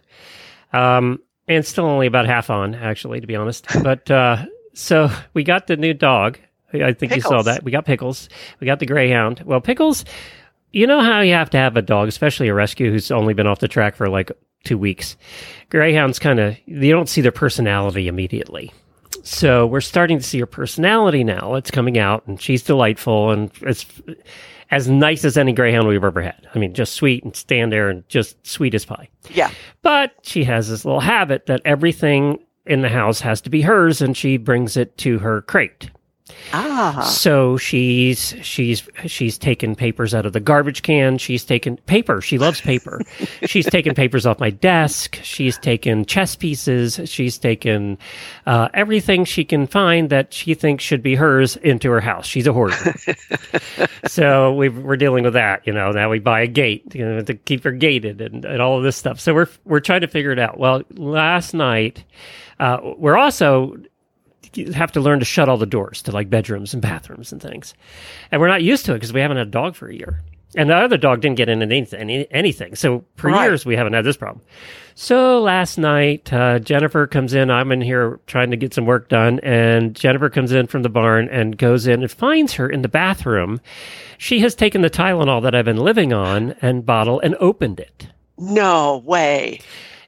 Um, 0.74 1.18
and 1.48 1.64
still 1.64 1.86
only 1.86 2.06
about 2.06 2.26
half 2.26 2.50
on, 2.50 2.74
actually, 2.74 3.20
to 3.20 3.26
be 3.26 3.36
honest. 3.36 3.66
But 3.82 4.10
uh, 4.10 4.44
so 4.74 5.10
we 5.34 5.44
got 5.44 5.66
the 5.66 5.76
new 5.76 5.94
dog. 5.94 6.38
I 6.72 6.92
think 6.92 7.14
you 7.14 7.20
saw 7.20 7.42
that. 7.42 7.64
We 7.64 7.70
got 7.70 7.84
Pickles. 7.84 8.28
We 8.58 8.66
got 8.66 8.78
the 8.78 8.86
Greyhound. 8.86 9.42
Well, 9.44 9.60
Pickles, 9.60 10.06
you 10.70 10.86
know 10.86 11.00
how 11.00 11.20
you 11.20 11.34
have 11.34 11.50
to 11.50 11.58
have 11.58 11.76
a 11.76 11.82
dog, 11.82 12.08
especially 12.08 12.48
a 12.48 12.54
rescue 12.54 12.90
who's 12.90 13.10
only 13.10 13.34
been 13.34 13.46
off 13.46 13.58
the 13.58 13.68
track 13.68 13.94
for 13.94 14.08
like 14.08 14.32
two 14.64 14.78
weeks. 14.78 15.16
Greyhounds 15.68 16.18
kind 16.18 16.40
of, 16.40 16.56
you 16.64 16.92
don't 16.92 17.10
see 17.10 17.20
their 17.20 17.32
personality 17.32 18.08
immediately. 18.08 18.72
So 19.22 19.66
we're 19.66 19.82
starting 19.82 20.18
to 20.18 20.24
see 20.24 20.40
her 20.40 20.46
personality 20.46 21.24
now. 21.24 21.54
It's 21.56 21.70
coming 21.70 21.98
out, 21.98 22.26
and 22.26 22.40
she's 22.40 22.62
delightful, 22.62 23.30
and 23.30 23.50
it's 23.60 23.84
as 24.72 24.88
nice 24.88 25.24
as 25.24 25.36
any 25.36 25.52
greyhound 25.52 25.86
we've 25.86 26.02
ever 26.02 26.22
had. 26.22 26.48
I 26.54 26.58
mean, 26.58 26.72
just 26.72 26.94
sweet 26.94 27.22
and 27.22 27.36
stand 27.36 27.70
there 27.70 27.90
and 27.90 28.08
just 28.08 28.44
sweet 28.44 28.74
as 28.74 28.86
pie. 28.86 29.08
Yeah. 29.30 29.50
But 29.82 30.12
she 30.22 30.44
has 30.44 30.70
this 30.70 30.84
little 30.86 31.00
habit 31.00 31.46
that 31.46 31.60
everything 31.66 32.38
in 32.64 32.80
the 32.80 32.88
house 32.88 33.20
has 33.20 33.42
to 33.42 33.50
be 33.50 33.60
hers, 33.60 34.00
and 34.00 34.16
she 34.16 34.38
brings 34.38 34.76
it 34.78 34.96
to 34.98 35.18
her 35.18 35.42
crate. 35.42 35.90
Ah. 36.52 37.02
So 37.02 37.56
she's 37.56 38.34
she's 38.42 38.86
she's 39.06 39.38
taken 39.38 39.74
papers 39.74 40.14
out 40.14 40.26
of 40.26 40.32
the 40.32 40.40
garbage 40.40 40.82
can. 40.82 41.18
She's 41.18 41.44
taken 41.44 41.76
paper. 41.78 42.20
She 42.20 42.38
loves 42.38 42.60
paper. 42.60 43.00
she's 43.46 43.66
taken 43.66 43.94
papers 43.94 44.26
off 44.26 44.38
my 44.38 44.50
desk. 44.50 45.18
She's 45.22 45.58
taken 45.58 46.04
chess 46.04 46.36
pieces. 46.36 47.00
She's 47.04 47.38
taken 47.38 47.98
uh, 48.46 48.68
everything 48.74 49.24
she 49.24 49.44
can 49.44 49.66
find 49.66 50.10
that 50.10 50.32
she 50.32 50.54
thinks 50.54 50.84
should 50.84 51.02
be 51.02 51.14
hers 51.14 51.56
into 51.56 51.90
her 51.90 52.00
house. 52.00 52.26
She's 52.26 52.46
a 52.46 52.52
hoarder. 52.52 52.94
so 54.06 54.52
we 54.54 54.68
we're 54.68 54.96
dealing 54.96 55.24
with 55.24 55.34
that. 55.34 55.66
You 55.66 55.72
know, 55.72 55.90
now 55.90 56.10
we 56.10 56.18
buy 56.18 56.42
a 56.42 56.46
gate 56.46 56.94
you 56.94 57.04
know, 57.04 57.22
to 57.22 57.34
keep 57.34 57.64
her 57.64 57.72
gated 57.72 58.20
and, 58.20 58.44
and 58.44 58.60
all 58.60 58.76
of 58.76 58.84
this 58.84 58.96
stuff. 58.96 59.20
So 59.20 59.34
we're 59.34 59.48
we're 59.64 59.80
trying 59.80 60.02
to 60.02 60.08
figure 60.08 60.32
it 60.32 60.38
out. 60.38 60.58
Well, 60.58 60.82
last 60.90 61.54
night 61.54 62.04
uh, 62.60 62.78
we're 62.96 63.16
also 63.16 63.76
you 64.54 64.72
have 64.72 64.92
to 64.92 65.00
learn 65.00 65.18
to 65.18 65.24
shut 65.24 65.48
all 65.48 65.56
the 65.56 65.66
doors 65.66 66.02
to 66.02 66.12
like 66.12 66.30
bedrooms 66.30 66.72
and 66.72 66.82
bathrooms 66.82 67.32
and 67.32 67.40
things. 67.42 67.74
And 68.30 68.40
we're 68.40 68.48
not 68.48 68.62
used 68.62 68.84
to 68.86 68.92
it 68.92 68.96
because 68.96 69.12
we 69.12 69.20
haven't 69.20 69.36
had 69.38 69.46
a 69.48 69.50
dog 69.50 69.74
for 69.76 69.88
a 69.88 69.94
year. 69.94 70.20
And 70.54 70.68
the 70.68 70.76
other 70.76 70.98
dog 70.98 71.22
didn't 71.22 71.38
get 71.38 71.48
in 71.48 71.62
anything. 71.62 71.98
Any, 72.00 72.26
anything. 72.30 72.74
So 72.74 73.04
for 73.16 73.30
Right. 73.30 73.44
years, 73.44 73.64
we 73.64 73.74
haven't 73.74 73.94
had 73.94 74.04
this 74.04 74.18
problem. 74.18 74.44
So 74.94 75.40
last 75.40 75.78
night, 75.78 76.30
uh, 76.30 76.58
Jennifer 76.58 77.06
comes 77.06 77.32
in. 77.32 77.50
I'm 77.50 77.72
in 77.72 77.80
here 77.80 78.20
trying 78.26 78.50
to 78.50 78.58
get 78.58 78.74
some 78.74 78.84
work 78.84 79.08
done. 79.08 79.40
And 79.42 79.94
Jennifer 79.96 80.28
comes 80.28 80.52
in 80.52 80.66
from 80.66 80.82
the 80.82 80.90
barn 80.90 81.30
and 81.30 81.56
goes 81.56 81.86
in 81.86 82.02
and 82.02 82.10
finds 82.10 82.52
her 82.54 82.68
in 82.68 82.82
the 82.82 82.88
bathroom. 82.88 83.62
She 84.18 84.40
has 84.40 84.54
taken 84.54 84.82
the 84.82 84.90
Tylenol 84.90 85.42
that 85.42 85.54
I've 85.54 85.64
been 85.64 85.78
living 85.78 86.12
on 86.12 86.54
and 86.60 86.84
bottle 86.84 87.18
and 87.20 87.34
opened 87.36 87.80
it. 87.80 88.08
No 88.36 88.98
way. 89.06 89.60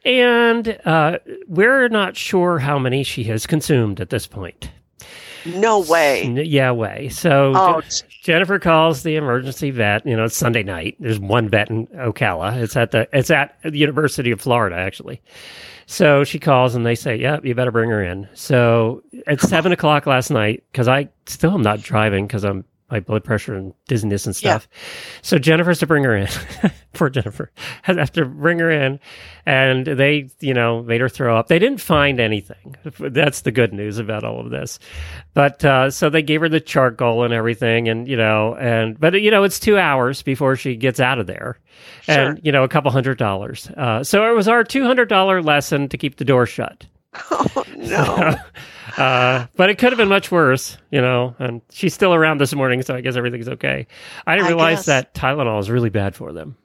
And 0.05 0.79
uh, 0.85 1.19
we're 1.49 1.89
not 1.89 2.17
sure 2.17 2.59
how 2.59 2.79
many 2.79 3.03
she 3.05 3.25
has 3.25 3.47
consumed 3.47 4.01
at 4.01 4.11
this 4.11 4.27
point. 4.27 4.71
No 5.47 5.81
way. 5.81 6.27
Yeah, 6.27 6.71
way. 6.71 7.11
So 7.11 7.53
Oh, 7.55 7.81
Je- 7.83 8.03
Jennifer 8.23 8.59
calls 8.59 9.03
the 9.03 9.17
emergency 9.17 9.71
vet. 9.71 10.07
You 10.07 10.17
know, 10.17 10.25
it's 10.25 10.37
Sunday 10.37 10.63
night. 10.63 10.97
There's 11.01 11.19
one 11.19 11.49
vet 11.51 11.69
in 11.71 11.87
Ocala. 11.89 12.57
It's 12.57 12.77
at 12.77 12.93
the 12.93 13.07
it's 13.13 13.31
at 13.31 13.57
the 13.63 13.77
University 13.79 14.31
of 14.31 14.41
Florida 14.41 14.77
actually. 14.77 15.21
So 15.87 16.25
she 16.25 16.39
calls 16.39 16.75
and 16.75 16.87
they 16.87 16.95
say, 16.95 17.17
"Yep, 17.17 17.45
you 17.45 17.55
better 17.55 17.71
bring 17.71 17.91
her 17.91 18.03
in." 18.03 18.27
So 18.33 19.03
at 19.27 19.39
seven 19.43 19.71
o'clock 19.71 20.07
last 20.07 20.31
night, 20.31 20.65
because 20.73 20.89
I 20.89 21.11
still 21.27 21.53
am 21.53 21.61
not 21.63 21.83
driving 21.83 22.27
because 22.27 22.43
I'm 22.43 22.65
my 22.95 23.01
blood 23.01 23.25
pressure 23.25 23.57
and 23.57 23.75
dizziness 23.89 24.25
and 24.25 24.37
stuff. 24.37 24.69
So 25.21 25.37
Jennifer's 25.37 25.81
to 25.81 25.87
bring 25.87 26.05
her 26.05 26.17
in. 26.17 26.29
Poor 26.93 27.11
Jennifer 27.11 27.51
has 27.83 28.09
to 28.11 28.25
bring 28.25 28.61
her 28.61 28.71
in, 28.71 29.01
and 29.45 29.85
they, 29.85 30.31
you 30.39 30.55
know, 30.55 30.81
made 30.85 31.01
her 31.01 31.09
throw 31.09 31.37
up. 31.37 31.49
They 31.49 31.59
didn't 31.59 31.81
find 31.81 32.21
anything. 32.21 32.77
That's 33.01 33.41
the 33.41 33.51
good 33.51 33.73
news 33.73 33.99
about 33.99 34.23
all 34.23 34.39
of 34.39 34.51
this. 34.51 34.79
But 35.35 35.65
uh, 35.65 35.91
so 35.91 36.09
they 36.09 36.23
gave 36.23 36.41
her 36.43 36.49
the 36.49 36.61
charcoal 36.61 37.25
and 37.25 37.35
everything, 37.35 37.89
and 37.89 38.07
you 38.07 38.17
know, 38.17 38.55
and 38.55 38.99
but 38.99 39.21
you 39.21 39.33
know, 39.33 39.43
it's 39.43 39.59
two 39.59 39.77
hours 39.77 40.23
before 40.23 40.55
she 40.55 40.77
gets 40.77 41.01
out 41.01 41.19
of 41.19 41.27
there, 41.27 41.59
and 42.07 42.39
you 42.45 42.53
know, 42.53 42.63
a 42.63 42.69
couple 42.69 42.93
hundred 42.93 43.19
dollars. 43.19 43.69
Uh, 43.77 44.05
so 44.05 44.31
it 44.31 44.37
was 44.37 44.47
our 44.47 44.63
two 44.63 44.85
hundred 44.85 45.09
dollar 45.09 45.43
lesson 45.43 45.89
to 45.89 45.99
keep 45.99 46.17
the 46.19 46.25
door 46.25 46.47
shut. 46.47 46.87
Oh, 47.31 47.65
no. 47.77 48.35
Uh, 48.97 49.47
but 49.57 49.71
it 49.71 49.79
could 49.79 49.91
have 49.91 49.97
been 49.97 50.09
much 50.09 50.31
worse, 50.31 50.79
you 50.93 51.01
know. 51.01 51.35
And 51.41 51.63
she's 51.73 51.93
still 51.93 52.15
around 52.15 52.39
this 52.41 52.55
morning, 52.55 52.81
so 52.83 52.95
I 52.95 53.01
guess 53.01 53.17
everything's 53.17 53.49
okay. 53.49 53.89
I 54.25 54.37
didn't 54.37 54.47
I 54.47 54.51
realize 54.51 54.77
guess. 54.81 54.87
that 54.87 55.15
Tylenol 55.15 55.59
is 55.59 55.69
really 55.69 55.91
bad 55.91 56.15
for 56.15 56.33
them. 56.33 56.57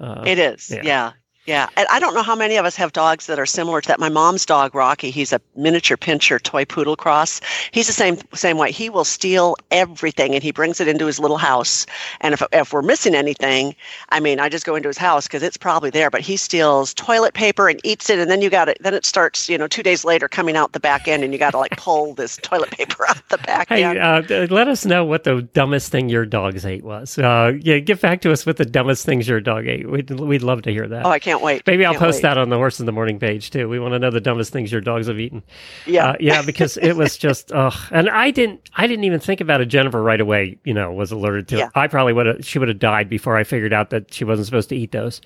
Uh, 0.00 0.24
It 0.26 0.40
is. 0.40 0.70
Yeah. 0.70 0.80
Yeah. 0.82 1.12
Yeah. 1.48 1.68
And 1.78 1.86
I 1.90 1.98
don't 1.98 2.12
know 2.12 2.22
how 2.22 2.36
many 2.36 2.56
of 2.56 2.66
us 2.66 2.76
have 2.76 2.92
dogs 2.92 3.26
that 3.26 3.38
are 3.38 3.46
similar 3.46 3.80
to 3.80 3.88
that. 3.88 3.98
My 3.98 4.10
mom's 4.10 4.44
dog, 4.44 4.74
Rocky, 4.74 5.10
he's 5.10 5.32
a 5.32 5.40
miniature 5.56 5.96
pinscher 5.96 6.40
toy 6.42 6.66
poodle 6.66 6.94
cross. 6.94 7.40
He's 7.72 7.86
the 7.86 7.94
same 7.94 8.18
same 8.34 8.58
way. 8.58 8.70
He 8.70 8.90
will 8.90 9.04
steal 9.06 9.56
everything 9.70 10.34
and 10.34 10.42
he 10.42 10.52
brings 10.52 10.78
it 10.78 10.88
into 10.88 11.06
his 11.06 11.18
little 11.18 11.38
house. 11.38 11.86
And 12.20 12.34
if 12.34 12.42
if 12.52 12.72
we're 12.74 12.82
missing 12.82 13.14
anything, 13.14 13.74
I 14.10 14.20
mean, 14.20 14.40
I 14.40 14.50
just 14.50 14.66
go 14.66 14.74
into 14.74 14.88
his 14.90 14.98
house 14.98 15.26
because 15.26 15.42
it's 15.42 15.56
probably 15.56 15.88
there. 15.88 16.10
But 16.10 16.20
he 16.20 16.36
steals 16.36 16.92
toilet 16.92 17.32
paper 17.32 17.66
and 17.70 17.80
eats 17.82 18.10
it, 18.10 18.18
and 18.18 18.30
then 18.30 18.42
you 18.42 18.50
got 18.50 18.68
it. 18.68 18.76
Then 18.82 18.92
it 18.92 19.06
starts, 19.06 19.48
you 19.48 19.56
know, 19.56 19.66
two 19.66 19.82
days 19.82 20.04
later 20.04 20.28
coming 20.28 20.54
out 20.54 20.72
the 20.72 20.80
back 20.80 21.08
end, 21.08 21.24
and 21.24 21.32
you 21.32 21.38
got 21.38 21.52
to 21.52 21.58
like 21.58 21.78
pull 21.78 22.12
this 22.12 22.36
toilet 22.42 22.72
paper 22.72 23.08
out 23.08 23.26
the 23.30 23.38
back 23.38 23.70
Hey, 23.70 23.84
end. 23.84 23.98
uh, 23.98 24.22
let 24.54 24.68
us 24.68 24.84
know 24.84 25.02
what 25.02 25.24
the 25.24 25.40
dumbest 25.54 25.90
thing 25.90 26.10
your 26.10 26.26
dogs 26.26 26.66
ate 26.66 26.84
was. 26.84 27.16
Uh, 27.18 27.54
yeah, 27.62 27.78
get 27.78 28.02
back 28.02 28.20
to 28.20 28.32
us 28.32 28.44
with 28.44 28.58
the 28.58 28.66
dumbest 28.66 29.06
things 29.06 29.26
your 29.26 29.40
dog 29.40 29.66
ate. 29.66 29.88
We'd, 29.88 30.10
we'd 30.10 30.42
love 30.42 30.60
to 30.62 30.70
hear 30.70 30.86
that. 30.88 31.06
oh, 31.06 31.10
I 31.10 31.18
can't 31.18 31.37
wait. 31.42 31.62
Maybe 31.66 31.84
I'll 31.84 31.92
Can't 31.92 32.02
post 32.02 32.16
wait. 32.16 32.22
that 32.22 32.38
on 32.38 32.48
the 32.48 32.56
Horse 32.56 32.80
in 32.80 32.86
the 32.86 32.92
Morning 32.92 33.18
page 33.18 33.50
too. 33.50 33.68
We 33.68 33.78
want 33.78 33.94
to 33.94 33.98
know 33.98 34.10
the 34.10 34.20
dumbest 34.20 34.52
things 34.52 34.70
your 34.72 34.80
dogs 34.80 35.06
have 35.06 35.18
eaten. 35.18 35.42
Yeah. 35.86 36.10
Uh, 36.10 36.16
yeah, 36.20 36.42
because 36.42 36.76
it 36.76 36.92
was 36.94 37.16
just, 37.18 37.52
ugh. 37.52 37.74
And 37.90 38.08
I 38.10 38.30
didn't, 38.30 38.68
I 38.74 38.86
didn't 38.86 39.04
even 39.04 39.20
think 39.20 39.40
about 39.40 39.60
it. 39.60 39.66
Jennifer 39.66 40.02
right 40.02 40.20
away, 40.20 40.58
you 40.64 40.74
know, 40.74 40.92
was 40.92 41.12
alerted 41.12 41.48
to 41.48 41.58
Yeah. 41.58 41.66
it. 41.66 41.72
I 41.74 41.86
probably 41.88 42.12
would 42.12 42.26
have, 42.26 42.44
she 42.46 42.58
would 42.58 42.68
have 42.68 42.78
died 42.78 43.08
before 43.08 43.36
I 43.36 43.44
figured 43.44 43.72
out 43.72 43.90
that 43.90 44.12
she 44.12 44.24
wasn't 44.24 44.46
supposed 44.46 44.68
to 44.70 44.76
eat 44.76 44.92
those. 44.92 45.20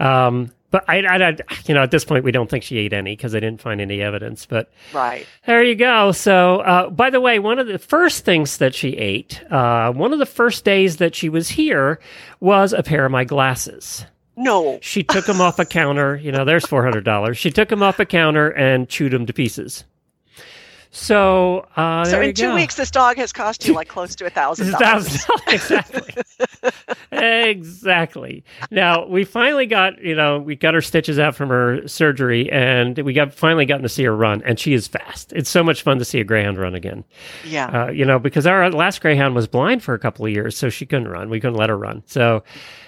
Um, 0.00 0.50
but 0.70 0.84
I, 0.88 1.00
I, 1.02 1.28
I, 1.28 1.36
you 1.66 1.74
know, 1.74 1.82
at 1.82 1.90
this 1.90 2.02
point, 2.06 2.24
we 2.24 2.32
don't 2.32 2.48
think 2.48 2.64
she 2.64 2.78
ate 2.78 2.94
any 2.94 3.14
because 3.14 3.32
they 3.32 3.40
didn't 3.40 3.60
find 3.60 3.78
any 3.78 4.00
evidence. 4.00 4.46
But 4.46 4.70
right. 4.94 5.26
there 5.44 5.62
you 5.62 5.74
go. 5.74 6.12
So, 6.12 6.60
uh, 6.60 6.88
by 6.88 7.10
the 7.10 7.20
way, 7.20 7.38
one 7.38 7.58
of 7.58 7.66
the 7.66 7.78
first 7.78 8.24
things 8.24 8.56
that 8.56 8.74
she 8.74 8.96
ate, 8.96 9.42
uh, 9.52 9.92
one 9.92 10.14
of 10.14 10.18
the 10.18 10.24
first 10.24 10.64
days 10.64 10.96
that 10.96 11.14
she 11.14 11.28
was 11.28 11.50
here, 11.50 12.00
was 12.40 12.72
a 12.72 12.82
pair 12.82 13.04
of 13.04 13.12
my 13.12 13.24
glasses. 13.24 14.06
No. 14.36 14.78
She 14.80 15.02
took 15.02 15.26
them 15.26 15.40
off 15.40 15.58
a 15.58 15.64
counter. 15.64 16.16
You 16.16 16.32
know, 16.32 16.44
there's 16.44 16.66
four 16.66 16.82
hundred 16.82 17.04
dollars. 17.04 17.36
She 17.38 17.50
took 17.50 17.68
them 17.68 17.82
off 17.82 17.98
a 17.98 18.06
counter 18.06 18.50
and 18.50 18.88
chewed 18.88 19.12
them 19.12 19.26
to 19.26 19.32
pieces. 19.32 19.84
So, 20.94 21.66
uh, 21.76 22.04
So 22.04 22.20
in 22.20 22.34
two 22.34 22.48
go. 22.48 22.54
weeks, 22.54 22.74
this 22.76 22.90
dog 22.90 23.16
has 23.16 23.32
cost 23.32 23.66
you 23.66 23.72
like 23.74 23.88
close 23.88 24.14
to 24.16 24.26
a 24.26 24.30
thousand 24.30 24.72
dollars. 24.72 25.24
exactly. 25.48 26.22
exactly. 27.10 28.44
Now 28.70 29.06
we 29.06 29.24
finally 29.24 29.64
got, 29.64 30.02
you 30.02 30.14
know, 30.14 30.38
we 30.38 30.54
got 30.54 30.74
her 30.74 30.82
stitches 30.82 31.18
out 31.18 31.34
from 31.34 31.48
her 31.48 31.86
surgery, 31.88 32.50
and 32.52 32.98
we 32.98 33.14
got 33.14 33.32
finally 33.32 33.64
gotten 33.64 33.82
to 33.84 33.88
see 33.88 34.04
her 34.04 34.14
run, 34.14 34.42
and 34.44 34.58
she 34.60 34.74
is 34.74 34.86
fast. 34.86 35.32
It's 35.32 35.48
so 35.48 35.62
much 35.62 35.82
fun 35.82 35.98
to 35.98 36.04
see 36.04 36.20
a 36.20 36.24
greyhound 36.24 36.58
run 36.58 36.74
again. 36.74 37.04
Yeah. 37.46 37.84
Uh, 37.84 37.90
you 37.90 38.04
know, 38.04 38.18
because 38.18 38.46
our 38.46 38.70
last 38.70 39.00
greyhound 39.00 39.34
was 39.34 39.46
blind 39.46 39.82
for 39.82 39.94
a 39.94 39.98
couple 39.98 40.26
of 40.26 40.32
years, 40.32 40.56
so 40.58 40.68
she 40.68 40.84
couldn't 40.84 41.08
run. 41.08 41.30
We 41.30 41.40
couldn't 41.40 41.56
let 41.56 41.70
her 41.70 41.78
run. 41.78 42.02
So. 42.06 42.42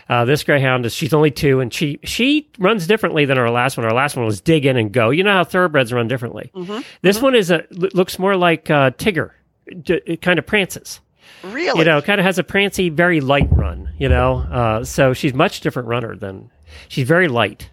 Uh, 0.09 0.25
this 0.25 0.45
greyhound 0.45 0.85
is 0.87 0.95
she's 0.95 1.15
only 1.15 1.31
two 1.31 1.61
and 1.61 1.73
she 1.73 1.99
she 2.05 2.49
runs 2.59 2.87
differently 2.87 3.25
than 3.25 3.39
our 3.39 3.51
last 3.51 3.77
one. 3.77 3.87
Our 3.87 3.95
last 3.95 4.17
one 4.17 4.27
was 4.27 4.41
dig 4.41 4.67
in 4.67 4.77
and 4.77 4.93
go. 4.93 5.11
You 5.11 5.23
know 5.25 5.33
how 5.33 5.45
thoroughbreds 5.45 5.93
run 5.93 6.09
differently. 6.09 6.51
Mhm. 6.55 6.85
This 7.03 7.23
one 7.23 7.35
is 7.35 7.51
a 7.51 7.65
looks 7.71 8.19
more 8.19 8.37
like 8.37 8.71
uh, 8.71 8.91
Tigger. 8.93 9.31
It 9.67 10.21
kind 10.21 10.39
of 10.39 10.47
prances 10.47 11.01
really? 11.43 11.79
you 11.79 11.85
know, 11.85 12.03
kind 12.03 12.21
of 12.21 12.27
has 12.27 12.39
a 12.39 12.45
prancy, 12.45 12.91
very 12.91 13.21
light 13.21 13.49
run, 13.51 13.91
you 13.99 14.09
know. 14.09 14.39
Uh, 14.51 14.85
so 14.85 15.13
she's 15.15 15.33
much 15.35 15.61
different 15.61 15.89
runner 15.89 16.15
than 16.17 16.51
she's 16.89 17.07
very 17.09 17.29
light. 17.29 17.71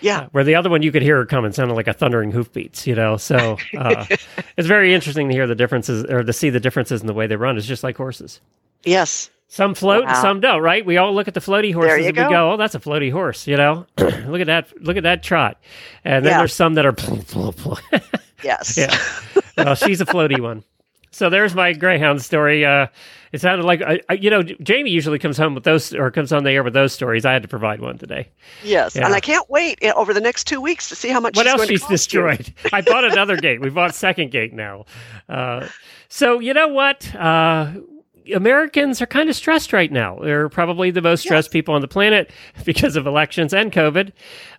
yeah. 0.00 0.26
Where 0.32 0.44
the 0.44 0.54
other 0.54 0.70
one 0.70 0.82
you 0.82 0.92
could 0.92 1.02
hear 1.02 1.16
her 1.16 1.26
coming 1.26 1.52
sounded 1.52 1.74
like 1.74 1.88
a 1.88 1.92
thundering 1.92 2.30
hoofbeats, 2.30 2.86
you 2.86 2.94
know. 2.94 3.16
So 3.16 3.56
uh, 3.76 4.06
it's 4.56 4.68
very 4.68 4.94
interesting 4.94 5.28
to 5.28 5.34
hear 5.34 5.46
the 5.48 5.54
differences 5.56 6.04
or 6.04 6.22
to 6.22 6.32
see 6.32 6.50
the 6.50 6.60
differences 6.60 7.00
in 7.00 7.06
the 7.08 7.14
way 7.14 7.26
they 7.26 7.36
run. 7.36 7.56
It's 7.56 7.66
just 7.66 7.82
like 7.82 7.96
horses. 7.96 8.40
Yes. 8.84 9.30
Some 9.48 9.74
float 9.74 10.04
and 10.04 10.12
Wow. 10.12 10.22
some 10.22 10.40
don't, 10.40 10.62
right? 10.62 10.84
We 10.84 10.96
all 10.96 11.14
look 11.14 11.28
at 11.28 11.34
the 11.34 11.40
floaty 11.40 11.72
horses 11.72 12.06
and 12.06 12.16
we 12.16 12.22
go. 12.24 12.28
go, 12.30 12.52
"Oh, 12.52 12.56
that's 12.56 12.74
a 12.74 12.80
floaty 12.80 13.12
horse," 13.12 13.46
you 13.46 13.56
know. 13.56 13.86
look 13.98 14.40
at 14.40 14.46
that! 14.46 14.68
Look 14.82 14.96
at 14.96 15.02
that 15.04 15.22
trot. 15.22 15.58
And 16.04 16.24
then 16.24 16.32
Yeah. 16.32 16.38
there's 16.38 16.54
some 16.54 16.74
that 16.74 16.86
are. 16.86 16.94
Yes. 18.42 18.76
yeah. 18.76 18.94
well, 19.56 19.74
she's 19.74 20.00
a 20.02 20.04
floaty 20.06 20.38
one. 20.40 20.64
So 21.12 21.30
there's 21.30 21.54
my 21.54 21.72
greyhound 21.72 22.20
story. 22.22 22.64
Uh, 22.64 22.88
it 23.32 23.40
sounded 23.40 23.64
like 23.64 23.80
I, 23.80 24.00
I, 24.08 24.14
you 24.14 24.28
know, 24.30 24.42
Jamie 24.42 24.90
usually 24.90 25.18
comes 25.18 25.38
home 25.38 25.54
with 25.54 25.64
those 25.64 25.94
or 25.94 26.10
comes 26.10 26.30
on 26.32 26.44
the 26.44 26.50
air 26.50 26.62
with 26.62 26.74
those 26.74 26.92
stories. 26.92 27.24
I 27.24 27.32
had 27.32 27.42
to 27.42 27.48
provide 27.48 27.80
one 27.80 27.96
today. 27.96 28.28
Yes. 28.64 28.96
Yeah. 28.96 29.06
And 29.06 29.14
I 29.14 29.20
can't 29.20 29.48
wait 29.48 29.78
eh, 29.80 29.92
over 29.96 30.12
the 30.12 30.20
next 30.20 30.44
two 30.48 30.60
weeks 30.60 30.88
to 30.90 30.96
see 30.96 31.08
how 31.08 31.20
much 31.20 31.36
What 31.36 31.46
she's 31.46 31.52
else 31.60 31.66
she's 31.68 31.86
destroyed? 31.86 32.52
I 32.72 32.80
bought 32.82 33.04
another 33.04 33.36
gate. 33.36 33.60
We 33.60 33.70
bought 33.70 33.94
second 33.94 34.30
gate 34.30 34.52
now. 34.52 34.84
Uh, 35.28 35.68
so 36.08 36.40
you 36.40 36.52
know 36.52 36.68
what? 36.68 37.14
Uh, 37.14 37.70
Americans 38.32 39.02
are 39.02 39.06
kind 39.06 39.28
of 39.28 39.36
stressed 39.36 39.72
right 39.72 39.90
now. 39.90 40.18
They're 40.22 40.48
probably 40.48 40.90
the 40.90 41.02
most 41.02 41.22
stressed 41.22 41.50
people 41.50 41.74
on 41.74 41.80
the 41.80 41.88
planet 41.88 42.30
because 42.64 42.96
of 42.96 43.06
elections 43.06 43.52
and 43.52 43.72
COVID. 43.72 44.12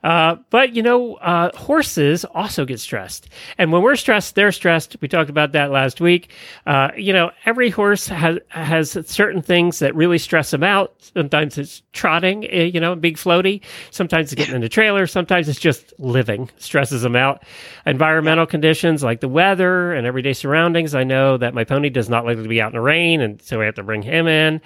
Uh, 0.04 0.36
but 0.50 0.76
you 0.76 0.84
know, 0.84 1.16
uh, 1.16 1.56
horses 1.58 2.26
also 2.26 2.66
get 2.66 2.80
stressed, 2.80 3.28
and 3.58 3.72
when 3.72 3.82
we're 3.82 3.96
stressed, 3.96 4.36
they're 4.36 4.52
stressed. 4.52 4.98
We 5.02 5.08
talked 5.08 5.30
about 5.30 5.54
that 5.54 5.72
last 5.72 6.00
week. 6.00 6.32
Uh, 6.68 6.92
you 6.96 7.12
know, 7.12 7.32
every 7.46 7.70
horse 7.70 8.08
has 8.08 8.38
has 8.50 8.92
certain 9.08 9.42
things 9.42 9.80
that 9.80 9.96
really 9.96 10.18
stress 10.20 10.52
them 10.52 10.64
out. 10.64 10.94
Sometimes 11.00 11.58
it's 11.58 11.82
trotting, 11.94 12.46
eh, 12.50 12.66
you 12.66 12.80
know, 12.80 12.96
big 12.96 13.18
floaty. 13.18 13.62
Sometimes 13.90 14.32
it's 14.32 14.38
getting 14.38 14.56
in 14.56 14.62
the 14.62 14.70
trailer. 14.70 15.08
Sometimes 15.08 15.50
it's 15.50 15.60
just 15.60 15.94
living 15.98 16.50
stresses 16.58 17.02
them 17.02 17.16
out. 17.16 17.44
Environmental 17.86 18.46
conditions 18.46 19.04
like 19.04 19.22
the 19.22 19.28
weather 19.28 19.94
and 19.94 20.06
everyday 20.06 20.34
surroundings. 20.34 20.94
I 20.94 21.04
know 21.04 21.38
that 21.38 21.54
my 21.54 21.64
pony 21.64 21.90
does 21.90 22.10
not 22.10 22.26
like 22.26 22.38
to 22.38 22.48
be 22.48 22.62
out 22.62 22.72
in 22.72 22.76
the 22.76 22.82
rain, 22.82 23.22
and 23.22 23.42
so 23.42 23.55
we 23.60 23.66
have 23.66 23.76
to 23.76 23.84
bring 23.84 24.02
him 24.02 24.28
in. 24.28 24.62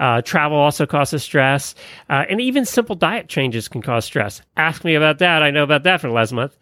Uh, 0.00 0.22
travel 0.22 0.58
also 0.58 0.86
causes 0.86 1.22
stress, 1.22 1.74
uh, 2.08 2.24
and 2.28 2.40
even 2.40 2.64
simple 2.64 2.96
diet 2.96 3.28
changes 3.28 3.68
can 3.68 3.82
cause 3.82 4.04
stress. 4.04 4.42
Ask 4.56 4.84
me 4.84 4.94
about 4.94 5.18
that. 5.18 5.42
I 5.42 5.50
know 5.50 5.62
about 5.62 5.82
that 5.84 6.00
for 6.00 6.10
last 6.10 6.32
month. 6.32 6.56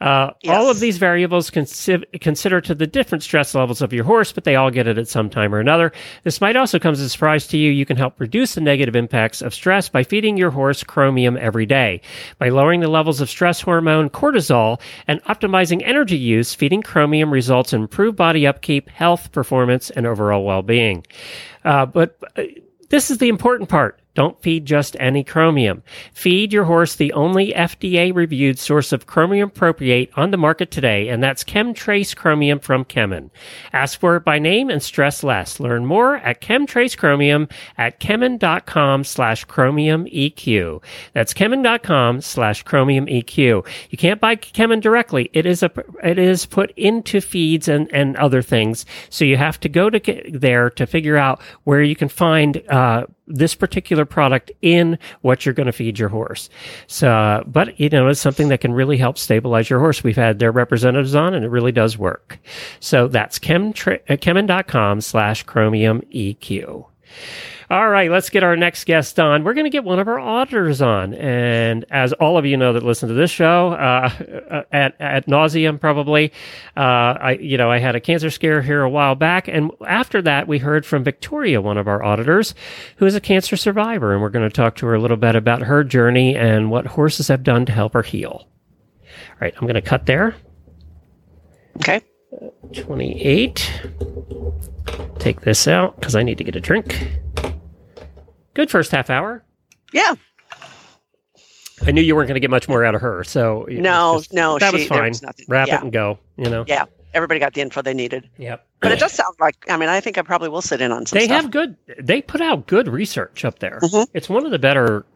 Uh, 0.00 0.30
All 0.48 0.70
of 0.70 0.80
these 0.80 0.98
variables 0.98 1.50
consi- 1.50 2.04
consider 2.20 2.60
to 2.60 2.74
the 2.74 2.86
different 2.86 3.24
stress 3.24 3.54
levels 3.54 3.82
of 3.82 3.92
your 3.92 4.04
horse, 4.04 4.32
but 4.32 4.44
they 4.44 4.54
all 4.54 4.70
get 4.70 4.86
it 4.86 4.96
at 4.96 5.08
some 5.08 5.28
time 5.28 5.52
or 5.54 5.58
another. 5.58 5.92
This 6.22 6.40
might 6.40 6.54
also 6.56 6.78
come 6.78 6.92
as 6.92 7.00
a 7.00 7.08
surprise 7.08 7.46
to 7.48 7.58
you. 7.58 7.70
You 7.72 7.84
can 7.84 7.96
help 7.96 8.20
reduce 8.20 8.54
the 8.54 8.60
negative 8.60 8.94
impacts 8.94 9.42
of 9.42 9.52
stress 9.52 9.88
by 9.88 10.04
feeding 10.04 10.36
your 10.36 10.50
horse 10.50 10.84
chromium 10.84 11.36
every 11.36 11.66
day. 11.66 12.00
By 12.38 12.50
lowering 12.50 12.80
the 12.80 12.88
levels 12.88 13.20
of 13.20 13.28
stress 13.28 13.60
hormone 13.60 14.08
cortisol 14.10 14.80
and 15.08 15.22
optimizing 15.24 15.82
energy 15.84 16.16
use, 16.18 16.54
feeding 16.54 16.82
chromium 16.82 17.32
results 17.32 17.72
in 17.72 17.82
improved 17.82 18.16
body 18.16 18.46
upkeep, 18.46 18.88
health, 18.90 19.32
performance, 19.32 19.90
and 19.90 20.06
overall 20.06 20.44
well-being. 20.44 21.04
Uh, 21.64 21.86
but 21.86 22.18
uh, 22.36 22.42
this 22.90 23.10
is 23.10 23.18
the 23.18 23.28
important 23.28 23.68
part. 23.68 24.00
Don't 24.18 24.42
feed 24.42 24.64
just 24.64 24.96
any 24.98 25.22
chromium. 25.22 25.84
Feed 26.12 26.52
your 26.52 26.64
horse 26.64 26.96
the 26.96 27.12
only 27.12 27.52
FDA 27.52 28.12
reviewed 28.12 28.58
source 28.58 28.90
of 28.90 29.06
chromium 29.06 29.48
propionate 29.48 30.10
on 30.16 30.32
the 30.32 30.36
market 30.36 30.72
today, 30.72 31.08
and 31.08 31.22
that's 31.22 31.44
Kemtrace 31.44 32.16
Chromium 32.16 32.58
from 32.58 32.84
Kemin. 32.84 33.30
Ask 33.72 34.00
for 34.00 34.16
it 34.16 34.24
by 34.24 34.40
name 34.40 34.70
and 34.70 34.82
stress 34.82 35.22
less. 35.22 35.60
Learn 35.60 35.86
more 35.86 36.16
at 36.16 36.40
Kemtrace 36.40 36.98
Chromium 36.98 37.46
at 37.76 38.00
kemin.com 38.00 39.04
slash 39.04 39.44
chromium 39.44 40.06
EQ. 40.06 40.82
That's 41.12 41.32
kemin.com 41.32 42.20
slash 42.20 42.64
chromium 42.64 43.06
EQ. 43.06 43.64
You 43.90 43.98
can't 43.98 44.20
buy 44.20 44.34
Kemin 44.34 44.80
directly. 44.80 45.30
It 45.32 45.46
is 45.46 45.62
a, 45.62 45.70
it 46.02 46.18
is 46.18 46.44
put 46.44 46.72
into 46.72 47.20
feeds 47.20 47.68
and, 47.68 47.88
and 47.94 48.16
other 48.16 48.42
things. 48.42 48.84
So 49.10 49.24
you 49.24 49.36
have 49.36 49.60
to 49.60 49.68
go 49.68 49.90
to 49.90 50.22
there 50.28 50.70
to 50.70 50.86
figure 50.88 51.16
out 51.16 51.40
where 51.62 51.82
you 51.82 51.94
can 51.94 52.08
find, 52.08 52.60
uh, 52.68 53.06
this 53.28 53.54
particular 53.54 54.04
product 54.04 54.50
in 54.62 54.98
what 55.22 55.44
you're 55.44 55.54
going 55.54 55.66
to 55.66 55.72
feed 55.72 55.98
your 55.98 56.08
horse. 56.08 56.50
So, 56.86 57.42
but 57.46 57.78
you 57.78 57.88
know, 57.88 58.08
it's 58.08 58.20
something 58.20 58.48
that 58.48 58.60
can 58.60 58.72
really 58.72 58.96
help 58.96 59.18
stabilize 59.18 59.70
your 59.70 59.80
horse. 59.80 60.02
We've 60.02 60.16
had 60.16 60.38
their 60.38 60.52
representatives 60.52 61.14
on 61.14 61.34
and 61.34 61.44
it 61.44 61.48
really 61.48 61.72
does 61.72 61.96
work. 61.96 62.38
So 62.80 63.08
that's 63.08 63.38
chemtra- 63.38 64.00
uh, 64.08 64.16
kemin.com 64.16 65.00
slash 65.00 65.44
chromium 65.44 66.02
EQ. 66.14 66.87
All 67.70 67.86
right, 67.86 68.10
let's 68.10 68.30
get 68.30 68.42
our 68.42 68.56
next 68.56 68.84
guest 68.84 69.20
on. 69.20 69.44
We're 69.44 69.52
going 69.52 69.66
to 69.66 69.70
get 69.70 69.84
one 69.84 69.98
of 69.98 70.08
our 70.08 70.18
auditors 70.18 70.80
on, 70.80 71.12
and 71.12 71.84
as 71.90 72.14
all 72.14 72.38
of 72.38 72.46
you 72.46 72.56
know 72.56 72.72
that 72.72 72.82
listen 72.82 73.10
to 73.10 73.14
this 73.14 73.30
show, 73.30 73.72
uh, 73.72 74.64
at 74.72 74.98
at 74.98 75.26
nauseum 75.26 75.78
probably, 75.78 76.32
uh, 76.78 76.80
I 76.80 77.38
you 77.38 77.58
know 77.58 77.70
I 77.70 77.78
had 77.78 77.94
a 77.94 78.00
cancer 78.00 78.30
scare 78.30 78.62
here 78.62 78.80
a 78.80 78.88
while 78.88 79.14
back, 79.14 79.48
and 79.48 79.70
after 79.86 80.22
that 80.22 80.48
we 80.48 80.56
heard 80.56 80.86
from 80.86 81.04
Victoria, 81.04 81.60
one 81.60 81.76
of 81.76 81.88
our 81.88 82.02
auditors, 82.02 82.54
who 82.96 83.04
is 83.04 83.14
a 83.14 83.20
cancer 83.20 83.56
survivor, 83.56 84.14
and 84.14 84.22
we're 84.22 84.30
going 84.30 84.48
to 84.48 84.54
talk 84.54 84.76
to 84.76 84.86
her 84.86 84.94
a 84.94 85.00
little 85.00 85.18
bit 85.18 85.36
about 85.36 85.60
her 85.60 85.84
journey 85.84 86.36
and 86.36 86.70
what 86.70 86.86
horses 86.86 87.28
have 87.28 87.42
done 87.42 87.66
to 87.66 87.72
help 87.72 87.92
her 87.92 88.02
heal. 88.02 88.48
All 88.48 89.38
right, 89.42 89.52
I'm 89.54 89.62
going 89.64 89.74
to 89.74 89.82
cut 89.82 90.06
there. 90.06 90.34
Okay. 91.76 92.00
28. 92.72 93.82
Take 95.18 95.40
this 95.42 95.66
out 95.68 95.96
because 95.98 96.14
I 96.16 96.22
need 96.22 96.38
to 96.38 96.44
get 96.44 96.56
a 96.56 96.60
drink. 96.60 97.08
Good 98.54 98.70
first 98.70 98.90
half 98.90 99.10
hour. 99.10 99.44
Yeah. 99.92 100.14
I 101.86 101.92
knew 101.92 102.02
you 102.02 102.14
weren't 102.16 102.26
going 102.28 102.34
to 102.34 102.40
get 102.40 102.50
much 102.50 102.68
more 102.68 102.84
out 102.84 102.94
of 102.94 103.00
her, 103.00 103.22
so 103.24 103.64
No, 103.70 104.18
just- 104.18 104.32
no, 104.32 104.58
that 104.58 104.70
she- 104.72 104.78
was 104.80 104.86
fine. 104.88 105.08
was 105.10 105.22
nothing. 105.22 105.46
Wrap 105.48 105.68
Yeah. 105.68 105.76
it 105.76 105.82
and 105.84 105.92
go. 105.92 106.18
You 106.36 106.50
know. 106.50 106.64
Yeah. 106.66 106.84
Everybody 107.14 107.40
got 107.40 107.54
the 107.54 107.62
info 107.62 107.80
they 107.82 107.94
needed. 107.94 108.28
Yep. 108.36 108.66
But 108.80 108.92
it 108.92 108.98
does 109.00 109.12
sound 109.12 109.34
like, 109.40 109.56
I 109.68 109.76
mean, 109.76 109.88
I 109.88 109.98
think 110.00 110.18
I 110.18 110.22
probably 110.22 110.50
will 110.50 110.60
sit 110.62 110.80
in 110.80 110.92
on 110.92 111.06
some 111.06 111.18
They 111.18 111.24
stuff. 111.24 111.42
have 111.42 111.50
good. 111.50 111.76
They 111.98 112.20
put 112.20 112.40
out 112.40 112.66
good 112.66 112.86
research 112.86 113.44
up 113.44 113.58
there. 113.60 113.80
Mhm. 113.82 114.06
It's 114.12 114.28
one 114.28 114.44
of 114.44 114.52
the 114.52 114.58
better 114.58 115.06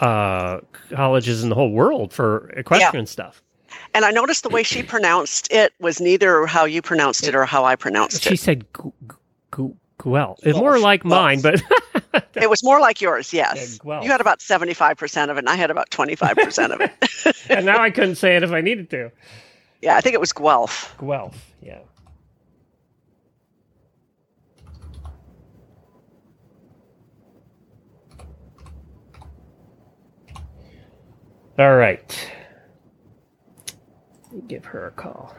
uh, 0.00 0.60
colleges 0.90 1.42
in 1.44 1.48
the 1.48 1.54
whole 1.54 1.70
world 1.70 2.12
for 2.12 2.48
equestrian 2.56 3.06
stuff. 3.06 3.42
And 3.94 4.04
I 4.04 4.10
noticed 4.10 4.42
the 4.42 4.48
way 4.48 4.62
she 4.62 4.82
pronounced 4.82 5.50
it 5.52 5.72
was 5.80 6.00
neither 6.00 6.46
how 6.46 6.64
you 6.64 6.82
pronounced 6.82 7.26
it 7.26 7.34
or 7.34 7.44
how 7.44 7.64
I 7.64 7.76
pronounced 7.76 8.22
She 8.22 8.28
it. 8.28 8.32
She 8.32 8.36
said 8.36 8.72
gu- 8.72 8.92
gu- 9.50 9.76
Guel. 9.98 10.36
It's 10.42 10.58
more 10.58 10.72
Guelph. 10.72 10.82
like 10.82 11.04
mine, 11.04 11.40
but 11.42 11.62
It 12.34 12.50
was 12.50 12.64
more 12.64 12.80
like 12.80 13.00
yours, 13.00 13.32
yes. 13.32 13.78
Yeah, 13.84 14.02
You 14.02 14.10
had 14.10 14.20
about 14.20 14.40
75% 14.40 15.30
of 15.30 15.36
it, 15.36 15.40
and 15.40 15.48
I 15.48 15.54
had 15.54 15.70
about 15.70 15.90
25% 15.90 16.72
of 16.72 16.80
it. 16.80 17.36
and 17.50 17.64
now 17.66 17.80
I 17.80 17.90
couldn't 17.90 18.16
say 18.16 18.34
it 18.36 18.42
if 18.42 18.50
I 18.50 18.60
needed 18.60 18.90
to. 18.90 19.10
yeah, 19.80 19.96
I 19.96 20.00
think 20.00 20.14
it 20.14 20.20
was 20.20 20.32
Guelph. 20.32 20.94
Guelph. 20.98 21.52
Yeah. 21.62 21.78
All 31.58 31.76
right. 31.76 32.30
Let 34.32 34.42
me 34.44 34.48
Give 34.48 34.64
her 34.64 34.86
a 34.86 34.90
call. 34.92 35.34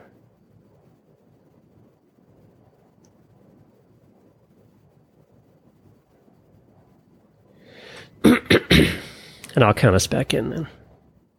and 8.24 9.64
I'll 9.64 9.74
count 9.74 9.96
us 9.96 10.08
back 10.08 10.34
in 10.34 10.50
then. 10.50 10.68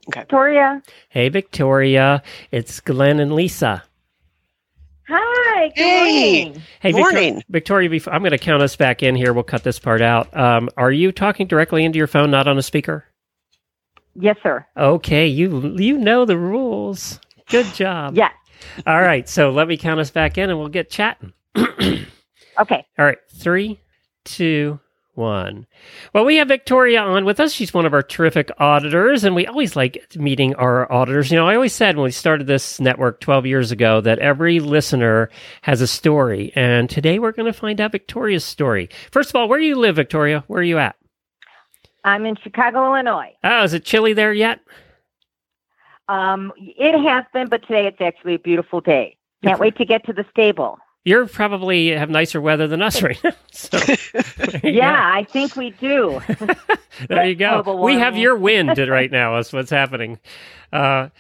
Okay. 0.08 0.20
Victoria. 0.20 0.82
Hey, 1.08 1.28
Victoria. 1.28 2.22
It's 2.50 2.80
Glenn 2.80 3.20
and 3.20 3.34
Lisa. 3.34 3.82
Hi. 5.08 5.68
Good 5.68 5.76
Hey. 5.76 6.44
morning. 6.44 6.62
Hey, 6.80 6.92
Victor- 6.92 6.98
Morning. 7.00 7.42
Victoria. 7.48 7.88
Before, 7.90 8.12
I'm 8.12 8.20
going 8.22 8.32
to 8.32 8.38
count 8.38 8.62
us 8.62 8.76
back 8.76 9.02
in 9.02 9.14
here. 9.16 9.32
We'll 9.32 9.44
cut 9.44 9.62
this 9.64 9.78
part 9.78 10.02
out. 10.02 10.34
Um, 10.36 10.68
are 10.76 10.92
you 10.92 11.12
talking 11.12 11.46
directly 11.46 11.84
into 11.84 11.98
your 11.98 12.06
phone, 12.06 12.30
not 12.30 12.46
on 12.48 12.58
a 12.58 12.62
speaker? 12.62 13.04
Yes, 14.14 14.36
sir. 14.42 14.64
Okay, 14.76 15.26
you 15.26 15.74
you 15.76 15.98
know 15.98 16.24
the 16.24 16.38
rules. 16.38 17.18
Good 17.48 17.66
job. 17.74 18.16
Yeah. 18.16 18.30
All 18.86 19.00
right. 19.00 19.28
So 19.28 19.50
let 19.50 19.68
me 19.68 19.76
count 19.76 20.00
us 20.00 20.10
back 20.10 20.38
in 20.38 20.50
and 20.50 20.58
we'll 20.58 20.68
get 20.68 20.90
chatting. 20.90 21.32
Okay. 22.60 22.86
All 22.98 23.04
right. 23.04 23.18
Three, 23.36 23.80
two, 24.24 24.78
one. 25.14 25.66
Well, 26.12 26.24
we 26.24 26.36
have 26.36 26.48
Victoria 26.48 27.00
on 27.00 27.24
with 27.24 27.40
us. 27.40 27.52
She's 27.52 27.74
one 27.74 27.86
of 27.86 27.94
our 27.94 28.02
terrific 28.02 28.50
auditors, 28.58 29.24
and 29.24 29.34
we 29.34 29.46
always 29.46 29.76
like 29.76 30.04
meeting 30.16 30.54
our 30.56 30.90
auditors. 30.92 31.30
You 31.30 31.36
know, 31.36 31.48
I 31.48 31.54
always 31.54 31.72
said 31.72 31.96
when 31.96 32.04
we 32.04 32.10
started 32.10 32.46
this 32.46 32.80
network 32.80 33.20
12 33.20 33.46
years 33.46 33.70
ago 33.72 34.00
that 34.00 34.18
every 34.18 34.60
listener 34.60 35.30
has 35.62 35.80
a 35.80 35.86
story, 35.86 36.52
and 36.54 36.88
today 36.90 37.18
we're 37.18 37.32
going 37.32 37.52
to 37.52 37.58
find 37.58 37.80
out 37.80 37.92
Victoria's 37.92 38.44
story. 38.44 38.88
First 39.10 39.30
of 39.30 39.36
all, 39.36 39.48
where 39.48 39.58
do 39.60 39.66
you 39.66 39.76
live, 39.76 39.96
Victoria? 39.96 40.44
Where 40.46 40.60
are 40.60 40.64
you 40.64 40.78
at? 40.78 40.96
I'm 42.04 42.26
in 42.26 42.36
Chicago, 42.36 42.84
Illinois. 42.86 43.32
Oh, 43.42 43.62
is 43.64 43.72
it 43.72 43.84
chilly 43.84 44.12
there 44.12 44.32
yet? 44.32 44.60
Um, 46.08 46.52
it 46.56 46.98
has 47.02 47.24
been, 47.32 47.48
but 47.48 47.62
today 47.62 47.86
it's 47.86 48.00
actually 48.00 48.34
a 48.34 48.38
beautiful 48.38 48.80
day. 48.80 49.16
Can't 49.42 49.60
wait 49.60 49.76
to 49.76 49.84
get 49.84 50.04
to 50.06 50.12
the 50.12 50.24
stable. 50.30 50.78
You're 51.04 51.26
probably 51.26 51.88
have 51.88 52.08
nicer 52.08 52.40
weather 52.40 52.66
than 52.66 52.80
us 52.80 53.02
right 53.02 53.22
now. 53.22 53.32
So, 53.52 53.78
Yeah, 54.62 55.12
I 55.14 55.24
think 55.24 55.54
we 55.54 55.70
do. 55.70 56.20
there 57.08 57.26
you 57.26 57.34
go. 57.34 57.82
We 57.84 57.94
have 57.94 58.16
your 58.16 58.36
wind 58.36 58.78
right 58.78 59.10
now. 59.10 59.36
Is 59.36 59.52
what's 59.52 59.70
happening. 59.70 60.18
Uh, 60.72 61.10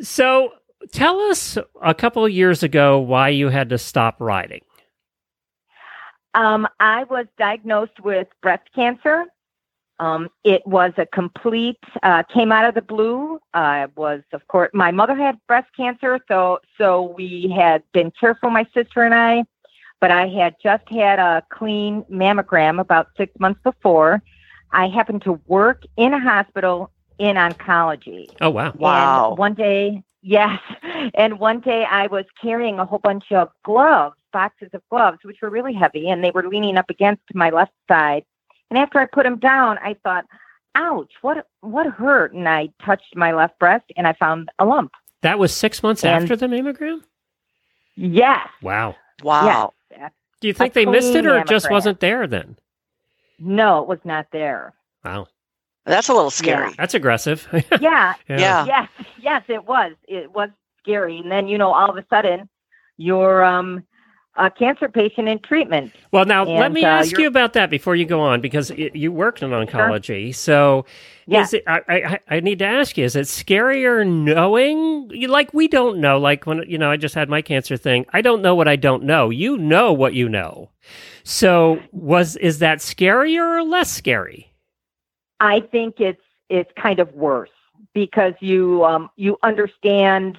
so, 0.00 0.52
tell 0.92 1.20
us 1.20 1.58
a 1.82 1.94
couple 1.94 2.24
of 2.24 2.30
years 2.30 2.62
ago 2.62 2.98
why 2.98 3.28
you 3.28 3.48
had 3.48 3.68
to 3.70 3.78
stop 3.78 4.16
riding. 4.20 4.62
Um, 6.34 6.66
I 6.80 7.04
was 7.04 7.26
diagnosed 7.36 8.00
with 8.02 8.28
breast 8.40 8.68
cancer. 8.74 9.26
Um, 9.98 10.28
it 10.42 10.66
was 10.66 10.92
a 10.96 11.06
complete, 11.06 11.78
uh, 12.02 12.24
came 12.24 12.50
out 12.50 12.64
of 12.64 12.74
the 12.74 12.82
blue. 12.82 13.38
I 13.54 13.86
was, 13.94 14.22
of 14.32 14.46
course, 14.48 14.70
my 14.72 14.90
mother 14.90 15.14
had 15.14 15.38
breast 15.46 15.68
cancer, 15.76 16.18
so 16.26 16.58
so 16.78 17.14
we 17.16 17.52
had 17.56 17.82
been 17.92 18.10
careful, 18.18 18.50
my 18.50 18.66
sister 18.74 19.02
and 19.02 19.14
I. 19.14 19.44
But 20.00 20.10
I 20.10 20.26
had 20.26 20.56
just 20.60 20.88
had 20.88 21.20
a 21.20 21.44
clean 21.50 22.02
mammogram 22.10 22.80
about 22.80 23.08
six 23.16 23.32
months 23.38 23.60
before. 23.62 24.22
I 24.72 24.88
happened 24.88 25.22
to 25.22 25.34
work 25.46 25.84
in 25.96 26.12
a 26.14 26.18
hospital 26.18 26.90
in 27.18 27.36
oncology. 27.36 28.26
Oh 28.40 28.50
wow! 28.50 28.72
Wow. 28.76 29.28
And 29.30 29.38
one 29.38 29.54
day, 29.54 30.02
yes. 30.22 30.58
And 31.14 31.38
one 31.38 31.60
day 31.60 31.84
I 31.84 32.06
was 32.08 32.24
carrying 32.40 32.78
a 32.78 32.84
whole 32.84 32.98
bunch 32.98 33.30
of 33.30 33.50
gloves, 33.64 34.16
boxes 34.32 34.70
of 34.72 34.82
gloves, 34.90 35.18
which 35.22 35.38
were 35.42 35.50
really 35.50 35.74
heavy, 35.74 36.08
and 36.08 36.24
they 36.24 36.30
were 36.30 36.48
leaning 36.48 36.76
up 36.76 36.90
against 36.90 37.22
my 37.34 37.50
left 37.50 37.72
side. 37.88 38.24
And 38.72 38.78
after 38.78 38.98
I 38.98 39.04
put 39.04 39.26
him 39.26 39.36
down, 39.38 39.76
I 39.84 39.96
thought, 40.02 40.24
ouch, 40.76 41.12
what 41.20 41.46
what 41.60 41.84
hurt? 41.86 42.32
And 42.32 42.48
I 42.48 42.70
touched 42.82 43.14
my 43.14 43.30
left 43.34 43.58
breast 43.58 43.84
and 43.98 44.06
I 44.06 44.14
found 44.14 44.48
a 44.58 44.64
lump. 44.64 44.92
That 45.20 45.38
was 45.38 45.52
six 45.54 45.82
months 45.82 46.02
And- 46.02 46.22
after 46.22 46.36
the 46.36 46.46
mammogram. 46.46 47.00
Yes. 47.96 48.48
Wow. 48.62 48.96
Wow. 49.22 49.74
Yes. 49.90 50.10
Do 50.40 50.48
you 50.48 50.54
think 50.54 50.72
A 50.72 50.74
they 50.74 50.86
missed 50.86 51.14
it, 51.14 51.26
or 51.26 51.36
it 51.36 51.46
just 51.48 51.70
wasn't 51.70 52.00
there 52.00 52.26
then? 52.26 52.56
No, 53.38 53.82
it 53.82 53.88
was 53.88 53.98
not 54.04 54.28
there. 54.32 54.72
Wow, 55.04 55.26
That's 55.84 56.08
a 56.08 56.14
little 56.14 56.30
scary. 56.30 56.72
that's 56.78 56.94
aggressive. 56.94 57.46
Yeah. 57.78 58.14
Yeah. 58.26 58.64
Yes. 58.64 58.88
Yes, 59.20 59.42
it 59.48 59.66
was. 59.66 59.92
It 60.08 60.32
was 60.32 60.48
scary. 60.78 61.18
And 61.18 61.30
then, 61.30 61.46
you 61.46 61.58
know, 61.58 61.74
all 61.74 61.90
of 61.90 61.98
a 61.98 62.06
sudden 62.08 62.48
you're 62.96 63.44
um 63.44 63.84
a 64.36 64.50
cancer 64.50 64.88
patient 64.88 65.28
in 65.28 65.38
treatment. 65.40 65.92
Well, 66.10 66.24
now 66.24 66.44
let 66.44 66.72
me 66.72 66.84
uh, 66.84 66.88
ask 66.88 67.12
you're- 67.12 67.26
about 67.26 67.52
that 67.52 67.68
before 67.70 67.94
you 67.96 68.06
go 68.06 68.20
on, 68.20 68.40
because 68.40 68.70
it, 68.70 68.96
you 68.96 69.12
worked 69.12 69.42
in 69.42 69.50
oncology. 69.50 70.34
So, 70.34 70.86
Yeah. 71.26 71.46
it? 71.52 71.62
I, 71.66 71.80
I 71.88 72.18
I 72.36 72.40
need 72.40 72.58
to 72.60 72.64
ask 72.64 72.96
you: 72.96 73.04
Is 73.04 73.14
it 73.14 73.26
scarier 73.26 74.06
knowing? 74.06 75.10
You- 75.10 75.28
Like 75.28 75.52
we 75.52 75.68
don't 75.68 75.98
know. 75.98 76.18
Like 76.18 76.46
when 76.46 76.64
you 76.66 76.78
know, 76.78 76.90
I 76.90 76.96
just 76.96 77.14
had 77.14 77.28
my 77.28 77.42
cancer 77.42 77.76
thing. 77.76 78.06
I 78.12 78.22
don't 78.22 78.40
know 78.42 78.54
what 78.54 78.68
I 78.68 78.76
don't 78.76 79.02
know. 79.04 79.28
You 79.30 79.58
know 79.58 79.92
what 79.92 80.14
you 80.14 80.28
know. 80.28 80.70
So, 81.24 81.78
was 81.92 82.36
is 82.36 82.58
that 82.60 82.78
scarier 82.78 83.58
or 83.58 83.62
less 83.64 83.92
scary? 83.92 84.52
I 85.40 85.60
think 85.60 86.00
it's 86.00 86.22
it's 86.48 86.70
kind 86.80 87.00
of 87.00 87.12
worse 87.14 87.50
because 87.94 88.32
you 88.40 88.84
um, 88.84 89.10
you 89.16 89.36
understand 89.42 90.38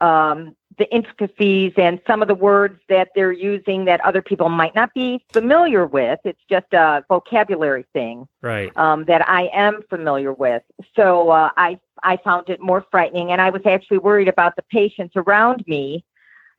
um, 0.00 0.54
the 0.78 0.92
intricacies 0.94 1.72
and 1.76 2.00
some 2.06 2.22
of 2.22 2.28
the 2.28 2.34
words 2.34 2.80
that 2.88 3.08
they're 3.14 3.32
using 3.32 3.84
that 3.84 4.00
other 4.02 4.22
people 4.22 4.48
might 4.48 4.74
not 4.74 4.92
be 4.94 5.24
familiar 5.32 5.86
with. 5.86 6.18
It's 6.24 6.40
just 6.48 6.72
a 6.72 7.04
vocabulary 7.08 7.84
thing 7.92 8.26
Right. 8.40 8.74
um, 8.76 9.04
that 9.06 9.28
I 9.28 9.50
am 9.52 9.82
familiar 9.88 10.32
with. 10.32 10.62
So 10.96 11.30
uh, 11.30 11.50
I 11.56 11.78
I 12.02 12.16
found 12.18 12.48
it 12.48 12.60
more 12.60 12.84
frightening, 12.90 13.30
and 13.32 13.40
I 13.40 13.50
was 13.50 13.62
actually 13.66 13.98
worried 13.98 14.28
about 14.28 14.56
the 14.56 14.62
patients 14.62 15.14
around 15.14 15.64
me, 15.66 16.04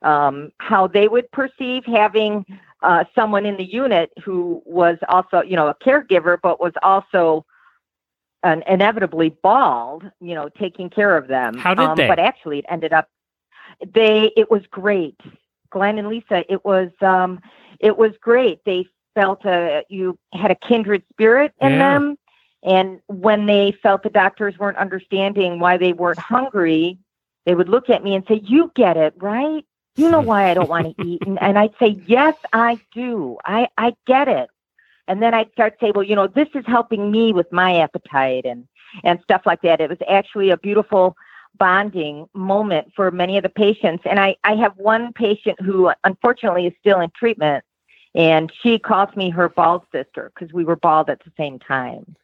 um, 0.02 0.50
how 0.58 0.86
they 0.86 1.08
would 1.08 1.30
perceive 1.32 1.84
having 1.84 2.46
uh, 2.82 3.04
someone 3.14 3.44
in 3.44 3.56
the 3.56 3.64
unit 3.64 4.10
who 4.22 4.62
was 4.64 4.96
also, 5.08 5.42
you 5.42 5.56
know, 5.56 5.68
a 5.68 5.74
caregiver, 5.74 6.38
but 6.42 6.60
was 6.60 6.72
also 6.82 7.44
an 8.42 8.62
inevitably 8.68 9.30
bald, 9.42 10.04
you 10.20 10.34
know, 10.34 10.48
taking 10.58 10.90
care 10.90 11.16
of 11.16 11.26
them. 11.28 11.54
How 11.54 11.74
did 11.74 11.84
um, 11.84 11.96
they? 11.96 12.06
But 12.06 12.18
actually, 12.18 12.58
it 12.58 12.66
ended 12.68 12.92
up 12.92 13.08
they. 13.92 14.32
It 14.36 14.50
was 14.50 14.62
great, 14.70 15.18
Glenn 15.70 15.98
and 15.98 16.08
Lisa. 16.08 16.44
It 16.52 16.64
was 16.64 16.90
um, 17.00 17.40
it 17.80 17.96
was 17.96 18.12
great. 18.20 18.60
They 18.64 18.86
felt 19.14 19.44
a 19.44 19.84
you 19.88 20.18
had 20.32 20.50
a 20.50 20.54
kindred 20.56 21.02
spirit 21.12 21.52
in 21.60 21.72
Yeah. 21.72 21.78
them, 21.78 22.16
and 22.62 23.00
when 23.06 23.46
they 23.46 23.72
felt 23.82 24.02
the 24.02 24.10
doctors 24.10 24.58
weren't 24.58 24.78
understanding 24.78 25.58
why 25.60 25.76
they 25.76 25.92
weren't 25.92 26.18
hungry, 26.18 26.98
they 27.46 27.54
would 27.54 27.68
look 27.68 27.90
at 27.90 28.02
me 28.02 28.14
and 28.14 28.24
say, 28.26 28.40
"You 28.44 28.72
get 28.74 28.96
it, 28.96 29.14
right? 29.18 29.64
You 29.96 30.08
know 30.10 30.20
why 30.20 30.50
I 30.50 30.54
don't 30.54 30.68
want 30.68 30.96
to 30.96 31.04
eat." 31.06 31.22
And, 31.26 31.40
and 31.42 31.58
I'd 31.58 31.74
say, 31.78 31.96
"Yes, 32.06 32.34
I 32.52 32.78
do. 32.92 33.38
I 33.44 33.68
I 33.78 33.94
get 34.06 34.28
it." 34.28 34.50
And 35.06 35.22
then 35.22 35.34
I'd 35.34 35.52
start 35.52 35.78
to 35.78 35.86
say, 35.86 35.92
"Well, 35.94 36.04
you 36.04 36.16
know, 36.16 36.26
this 36.26 36.48
is 36.54 36.64
helping 36.66 37.10
me 37.10 37.32
with 37.32 37.50
my 37.52 37.80
appetite 37.80 38.44
and 38.46 38.66
and 39.04 39.20
stuff 39.22 39.42
like 39.44 39.60
that." 39.62 39.80
It 39.80 39.90
was 39.90 39.98
actually 40.08 40.50
a 40.50 40.56
beautiful 40.56 41.16
bonding 41.58 42.28
moment 42.34 42.92
for 42.94 43.10
many 43.10 43.36
of 43.36 43.42
the 43.42 43.48
patients. 43.48 44.02
And 44.08 44.18
I 44.18 44.36
I 44.44 44.54
have 44.56 44.76
one 44.76 45.12
patient 45.12 45.60
who 45.60 45.90
unfortunately 46.04 46.66
is 46.66 46.72
still 46.80 47.00
in 47.00 47.10
treatment, 47.16 47.64
and 48.14 48.52
she 48.62 48.78
calls 48.78 49.14
me 49.16 49.30
her 49.30 49.48
bald 49.48 49.82
sister 49.92 50.32
because 50.34 50.52
we 50.52 50.64
were 50.64 50.76
bald 50.76 51.10
at 51.10 51.20
the 51.24 51.32
same 51.36 51.58
time. 51.58 52.16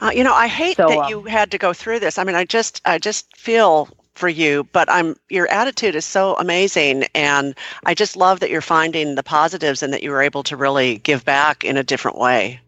Uh, 0.00 0.10
you 0.14 0.24
know, 0.24 0.34
I 0.34 0.48
hate 0.48 0.76
So, 0.76 0.88
that 0.88 0.98
um, 0.98 1.10
you 1.10 1.22
had 1.24 1.50
to 1.50 1.58
go 1.58 1.72
through 1.72 2.00
this. 2.00 2.18
I 2.18 2.24
mean, 2.24 2.36
I 2.36 2.44
just, 2.44 2.80
I 2.84 2.98
just 2.98 3.36
feel 3.36 3.88
for 4.14 4.28
you, 4.28 4.66
but 4.72 4.90
I'm, 4.90 5.16
your 5.28 5.50
attitude 5.50 5.94
is 5.94 6.04
so 6.04 6.36
amazing, 6.36 7.04
and 7.14 7.54
I 7.84 7.94
just 7.94 8.16
love 8.16 8.40
that 8.40 8.50
you're 8.50 8.60
finding 8.60 9.14
the 9.14 9.22
positives 9.22 9.82
and 9.82 9.92
that 9.92 10.02
you 10.02 10.10
were 10.10 10.22
able 10.22 10.42
to 10.44 10.56
really 10.56 10.98
give 10.98 11.24
back 11.24 11.64
in 11.64 11.76
a 11.76 11.82
different 11.82 12.16
way. 12.16 12.60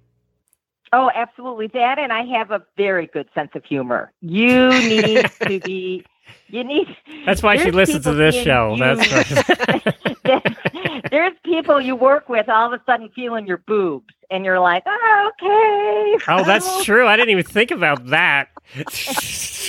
Oh, 0.97 1.11
absolutely. 1.15 1.67
That 1.75 1.99
and 1.99 2.11
I 2.11 2.25
have 2.39 2.51
a 2.51 2.63
very 2.79 3.07
good 3.07 3.29
sense 3.35 3.51
of 3.55 3.63
humor. 3.67 4.15
You 4.23 4.71
need 4.71 5.31
to 5.43 5.61
be 5.61 6.03
you 6.49 6.65
need 6.65 6.87
That's 7.27 7.43
why 7.43 7.59
she 7.59 7.71
listens 7.71 8.05
to 8.05 8.15
this 8.15 8.35
show. 8.35 8.75
used. 8.75 9.03
That's 9.03 9.95
right. 10.25 11.05
there's 11.11 11.35
people 11.45 11.83
you 11.83 11.95
work 11.95 12.31
with 12.31 12.49
all 12.49 12.73
of 12.73 12.81
a 12.81 12.83
sudden 12.87 13.11
feeling 13.15 13.47
your 13.47 13.59
boobs 13.59 14.15
and 14.31 14.43
you're 14.43 14.59
like, 14.59 14.85
oh, 14.87 15.31
okay. 15.35 16.25
oh, 16.29 16.45
that's 16.45 16.67
oh. 16.67 16.83
true. 16.83 17.07
I 17.07 17.17
didn't 17.17 17.31
even 17.31 17.45
think 17.45 17.71
about 17.71 18.07
that. 18.07 18.49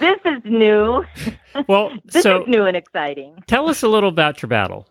This 0.00 0.18
is 0.24 0.42
new. 0.44 1.04
well, 1.68 1.92
This 2.06 2.24
so 2.24 2.42
is 2.42 2.48
new 2.48 2.64
and 2.64 2.76
exciting. 2.76 3.36
tell 3.46 3.68
us 3.68 3.84
a 3.84 3.88
little 3.88 4.08
about 4.08 4.42
your 4.42 4.48
battle. 4.48 4.88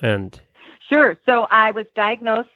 And 0.00 0.40
Sure. 0.88 1.16
So 1.26 1.48
I 1.50 1.72
was 1.72 1.86
diagnosed 1.96 2.48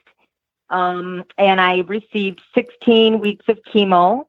um, 0.70 1.24
and 1.36 1.60
I 1.60 1.78
received 1.80 2.40
16 2.54 3.20
weeks 3.20 3.44
of 3.48 3.58
chemo. 3.72 4.24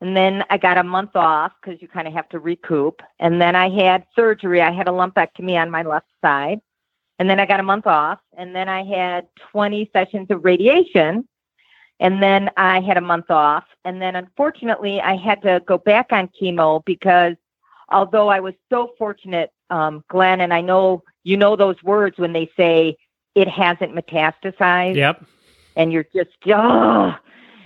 And 0.00 0.16
then 0.16 0.44
I 0.48 0.58
got 0.58 0.78
a 0.78 0.84
month 0.84 1.16
off 1.16 1.52
because 1.60 1.82
you 1.82 1.88
kind 1.88 2.06
of 2.06 2.14
have 2.14 2.28
to 2.28 2.38
recoup. 2.38 3.02
And 3.18 3.40
then 3.40 3.56
I 3.56 3.68
had 3.68 4.06
surgery. 4.14 4.62
I 4.62 4.70
had 4.70 4.86
a 4.86 4.92
lumpectomy 4.92 5.60
on 5.60 5.70
my 5.70 5.82
left 5.82 6.06
side. 6.24 6.60
And 7.18 7.28
then 7.28 7.40
I 7.40 7.46
got 7.46 7.58
a 7.58 7.64
month 7.64 7.86
off. 7.86 8.20
And 8.36 8.54
then 8.54 8.68
I 8.68 8.84
had 8.84 9.26
20 9.50 9.90
sessions 9.92 10.28
of 10.30 10.44
radiation. 10.44 11.26
And 11.98 12.22
then 12.22 12.48
I 12.56 12.80
had 12.80 12.96
a 12.96 13.00
month 13.00 13.28
off. 13.28 13.64
And 13.84 14.00
then 14.00 14.14
unfortunately, 14.14 15.00
I 15.00 15.16
had 15.16 15.42
to 15.42 15.60
go 15.66 15.78
back 15.78 16.12
on 16.12 16.30
chemo 16.40 16.84
because 16.84 17.34
although 17.88 18.28
I 18.28 18.38
was 18.38 18.54
so 18.70 18.92
fortunate, 18.98 19.50
um, 19.70 20.04
Glenn, 20.08 20.40
and 20.40 20.54
I 20.54 20.60
know 20.60 21.02
you 21.24 21.36
know 21.36 21.56
those 21.56 21.82
words 21.82 22.18
when 22.18 22.32
they 22.32 22.50
say 22.56 22.96
it 23.34 23.48
hasn't 23.48 23.94
metastasized 23.94 24.96
yep. 24.96 25.24
And 25.78 25.90
you're 25.90 26.06
just 26.14 26.30
oh, 26.48 27.14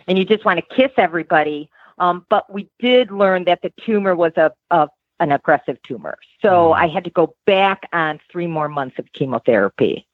and 0.06 0.16
you 0.16 0.24
just 0.24 0.44
want 0.44 0.60
to 0.60 0.74
kiss 0.76 0.92
everybody. 0.96 1.68
Um, 1.98 2.24
but 2.30 2.52
we 2.52 2.68
did 2.78 3.10
learn 3.10 3.44
that 3.44 3.60
the 3.62 3.72
tumor 3.84 4.14
was 4.14 4.32
a, 4.36 4.52
a 4.70 4.88
an 5.18 5.32
aggressive 5.32 5.82
tumor, 5.82 6.16
so 6.40 6.70
Mm. 6.70 6.76
I 6.76 6.86
had 6.86 7.04
to 7.04 7.10
go 7.10 7.34
back 7.46 7.88
on 7.92 8.20
three 8.30 8.46
more 8.46 8.68
months 8.68 8.98
of 8.98 9.12
chemotherapy. 9.12 10.06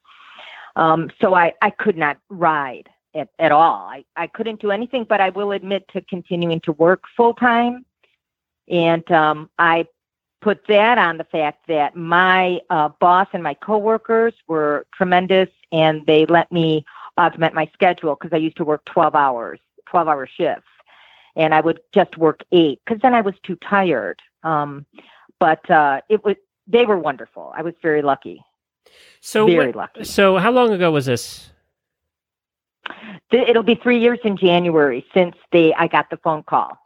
Um, 0.75 1.11
so 1.21 1.35
I 1.35 1.53
I 1.61 1.69
could 1.69 1.97
not 1.97 2.17
ride 2.29 2.89
at, 3.15 3.29
at 3.39 3.51
all. 3.51 3.87
I, 3.89 4.05
I 4.15 4.27
couldn't 4.27 4.61
do 4.61 4.71
anything, 4.71 5.03
but 5.03 5.21
I 5.21 5.29
will 5.29 5.51
admit 5.51 5.87
to 5.93 6.01
continuing 6.01 6.61
to 6.61 6.71
work 6.73 7.03
full 7.17 7.33
time. 7.33 7.85
And 8.67 9.09
um, 9.11 9.49
I 9.57 9.87
put 10.41 10.65
that 10.67 10.97
on 10.97 11.17
the 11.17 11.23
fact 11.25 11.67
that 11.67 11.95
my 11.95 12.59
uh, 12.69 12.89
boss 12.99 13.27
and 13.33 13.43
my 13.43 13.55
coworkers 13.55 14.33
were 14.47 14.85
tremendous, 14.93 15.49
and 15.71 16.05
they 16.05 16.25
let 16.27 16.51
me 16.51 16.85
augment 17.17 17.53
my 17.53 17.69
schedule 17.73 18.15
because 18.15 18.33
I 18.33 18.37
used 18.37 18.57
to 18.57 18.65
work 18.65 18.85
12 18.85 19.15
hours, 19.15 19.59
12 19.87 20.07
hour 20.07 20.27
shifts, 20.27 20.67
and 21.35 21.53
I 21.53 21.61
would 21.61 21.79
just 21.93 22.17
work 22.17 22.41
eight 22.51 22.79
because 22.85 23.01
then 23.01 23.13
I 23.13 23.21
was 23.21 23.35
too 23.43 23.57
tired. 23.57 24.21
Um, 24.43 24.85
but 25.39 25.69
uh, 25.69 26.01
it 26.09 26.23
was 26.23 26.35
they 26.67 26.85
were 26.85 26.97
wonderful. 26.97 27.51
I 27.55 27.61
was 27.61 27.73
very 27.81 28.01
lucky. 28.01 28.43
So 29.21 29.45
very 29.45 29.67
what- 29.67 29.75
lucky. 29.75 30.03
So 30.03 30.37
how 30.37 30.51
long 30.51 30.71
ago 30.71 30.91
was 30.91 31.05
this? 31.05 31.51
It'll 33.31 33.63
be 33.63 33.75
three 33.75 33.99
years 33.99 34.19
in 34.23 34.35
January 34.37 35.05
since 35.13 35.35
they 35.51 35.73
I 35.75 35.87
got 35.87 36.09
the 36.09 36.17
phone 36.17 36.41
call 36.43 36.77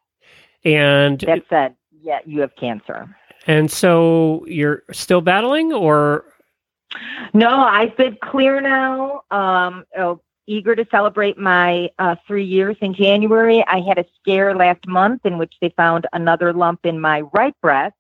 And 0.66 1.20
that 1.22 1.44
said, 1.50 1.76
"Yeah, 2.02 2.20
you 2.26 2.42
have 2.42 2.56
cancer." 2.56 3.16
and 3.48 3.70
so 3.70 4.46
you're 4.48 4.84
still 4.92 5.22
battling, 5.22 5.74
or 5.74 6.26
No, 7.34 7.50
I've 7.50 7.96
been 7.98 8.18
clear 8.24 8.62
now. 8.62 9.22
Um, 9.32 9.86
oh, 9.98 10.22
eager 10.46 10.76
to 10.76 10.86
celebrate 10.91 11.38
my 11.38 11.89
uh, 12.00 12.16
three 12.28 12.44
years 12.46 12.76
in 12.82 12.94
January. 12.94 13.64
I 13.68 13.80
had 13.80 13.98
a 13.98 14.06
scare 14.20 14.56
last 14.56 14.86
month 14.88 15.26
in 15.26 15.38
which 15.38 15.54
they 15.62 15.70
found 15.78 16.06
another 16.14 16.52
lump 16.54 16.86
in 16.86 17.00
my 17.00 17.22
right 17.34 17.56
breast. 17.62 17.96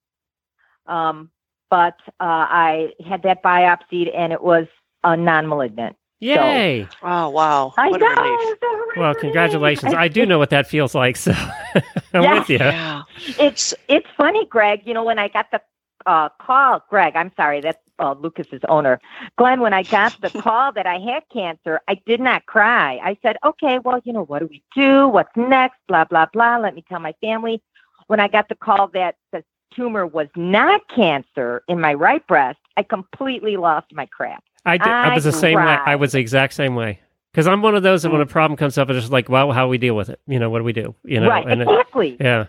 Um, 0.85 1.29
but 1.69 1.95
uh, 2.19 2.45
I 2.49 2.91
had 3.07 3.23
that 3.23 3.41
biopsied 3.41 4.15
and 4.15 4.33
it 4.33 4.43
was 4.43 4.67
uh, 5.03 5.15
non-malignant. 5.15 5.95
yay? 6.19 6.87
Oh, 7.01 7.29
wow. 7.29 7.73
I 7.77 7.89
what 7.89 8.01
know. 8.01 8.07
a 8.07 8.21
relief. 8.21 8.97
well, 8.97 9.15
congratulations. 9.15 9.93
I 9.93 10.07
do 10.07 10.25
know 10.25 10.37
what 10.37 10.49
that 10.51 10.67
feels 10.67 10.93
like, 10.93 11.15
so 11.17 11.31
I'm 12.13 12.21
Yeah. 12.23 12.39
with 12.39 12.49
you. 12.49 12.57
Yeah. 12.57 13.03
It's 13.39 13.73
it's 13.87 14.07
funny, 14.17 14.45
Greg. 14.45 14.81
You 14.85 14.93
know 14.93 15.03
when 15.03 15.17
I 15.17 15.27
got 15.29 15.49
the 15.51 15.61
uh, 16.05 16.29
call, 16.41 16.83
Greg. 16.89 17.15
I'm 17.15 17.31
sorry, 17.35 17.61
that's 17.61 17.77
uh, 17.99 18.13
Lucas's 18.13 18.61
owner, 18.69 18.99
Glenn. 19.37 19.61
When 19.61 19.73
I 19.73 19.83
got 19.83 20.19
the 20.21 20.29
call 20.41 20.71
that 20.73 20.85
I 20.85 20.97
had 20.99 21.23
cancer, 21.31 21.79
I 21.87 21.95
did 22.05 22.19
not 22.19 22.45
cry. 22.45 22.99
I 23.03 23.17
said, 23.21 23.37
"Okay, 23.45 23.79
well, 23.79 23.99
you 24.03 24.13
know, 24.13 24.23
what 24.25 24.39
do 24.39 24.47
we 24.47 24.63
do? 24.75 25.07
What's 25.07 25.35
next? 25.35 25.77
Blah 25.87 26.05
blah 26.05 26.27
blah. 26.33 26.57
Let 26.57 26.75
me 26.75 26.83
tell 26.87 26.99
my 26.99 27.13
family." 27.21 27.61
When 28.07 28.19
I 28.19 28.27
got 28.27 28.49
the 28.49 28.55
call 28.55 28.89
that 28.89 29.15
the 29.31 29.43
tumor 29.73 30.05
was 30.05 30.27
not 30.35 30.81
cancer 30.93 31.63
in 31.67 31.79
my 31.79 31.93
right 31.93 32.25
breast, 32.27 32.59
I 32.77 32.83
completely 32.83 33.55
lost 33.57 33.87
my 33.93 34.05
crap. 34.07 34.43
I, 34.65 34.77
did, 34.77 34.87
I 34.87 35.11
I 35.11 35.15
was 35.15 35.23
the 35.23 35.31
same 35.31 35.57
way. 35.57 35.77
I 35.85 35.95
was 35.95 36.11
the 36.11 36.19
exact 36.19 36.53
same 36.53 36.75
way. 36.75 36.99
Because 37.31 37.47
I'm 37.47 37.61
one 37.63 37.73
of 37.73 37.81
those 37.81 38.03
that 38.03 38.11
when 38.11 38.21
a 38.21 38.25
Mm. 38.25 38.29
problem 38.29 38.57
comes 38.57 38.77
up, 38.77 38.89
it's 38.91 38.99
just 38.99 39.11
like, 39.11 39.27
well, 39.29 39.51
how 39.51 39.67
we 39.67 39.79
deal 39.79 39.95
with 39.95 40.09
it? 40.09 40.19
You 40.27 40.37
know, 40.37 40.49
what 40.51 40.59
do 40.59 40.63
we 40.65 40.73
do? 40.73 40.93
You 41.03 41.19
know, 41.19 41.29
right? 41.29 41.47
and 41.47 41.61
it- 41.61 41.67
exactly. 41.67 42.17
yeah, 42.19 42.45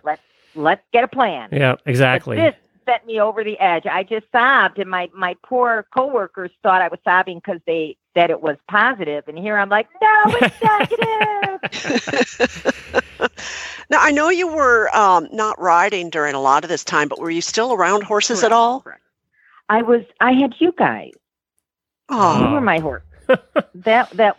Let's 0.54 0.82
get 0.92 1.04
a 1.04 1.08
plan. 1.08 1.48
yeah, 1.52 1.76
exactly. 1.86 2.36
But 2.36 2.42
this 2.42 2.54
sent 2.86 3.06
me 3.06 3.20
over 3.20 3.44
the 3.44 3.58
edge. 3.58 3.86
I 3.86 4.02
just 4.02 4.26
sobbed, 4.32 4.78
and 4.78 4.90
my 4.90 5.10
my 5.14 5.36
poor 5.44 5.86
coworkers 5.94 6.50
thought 6.62 6.82
I 6.82 6.88
was 6.88 6.98
sobbing 7.04 7.38
because 7.38 7.60
they 7.66 7.96
said 8.14 8.30
it 8.30 8.40
was 8.40 8.56
positive, 8.70 9.24
and 9.28 9.38
here 9.38 9.56
I'm 9.58 9.68
like, 9.68 9.88
no, 10.00 10.22
it's 10.40 10.62
negative. 13.20 13.30
now, 13.90 13.98
I 14.00 14.10
know 14.10 14.28
you 14.30 14.48
were 14.48 14.94
um, 14.96 15.28
not 15.32 15.60
riding 15.60 16.10
during 16.10 16.34
a 16.34 16.40
lot 16.40 16.64
of 16.64 16.70
this 16.70 16.84
time, 16.84 17.08
but 17.08 17.20
were 17.20 17.30
you 17.30 17.40
still 17.40 17.72
around 17.72 18.02
horses 18.04 18.42
at 18.44 18.52
all? 18.52 18.80
correct. 18.80 19.00
I 19.68 19.82
was. 19.82 20.02
I 20.20 20.32
had 20.32 20.54
you 20.58 20.72
guys. 20.76 21.12
Oh, 22.10 22.44
You 22.46 22.52
were 22.52 22.60
my 22.60 22.78
horse. 22.80 23.02
that 23.26 24.10
that 24.10 24.36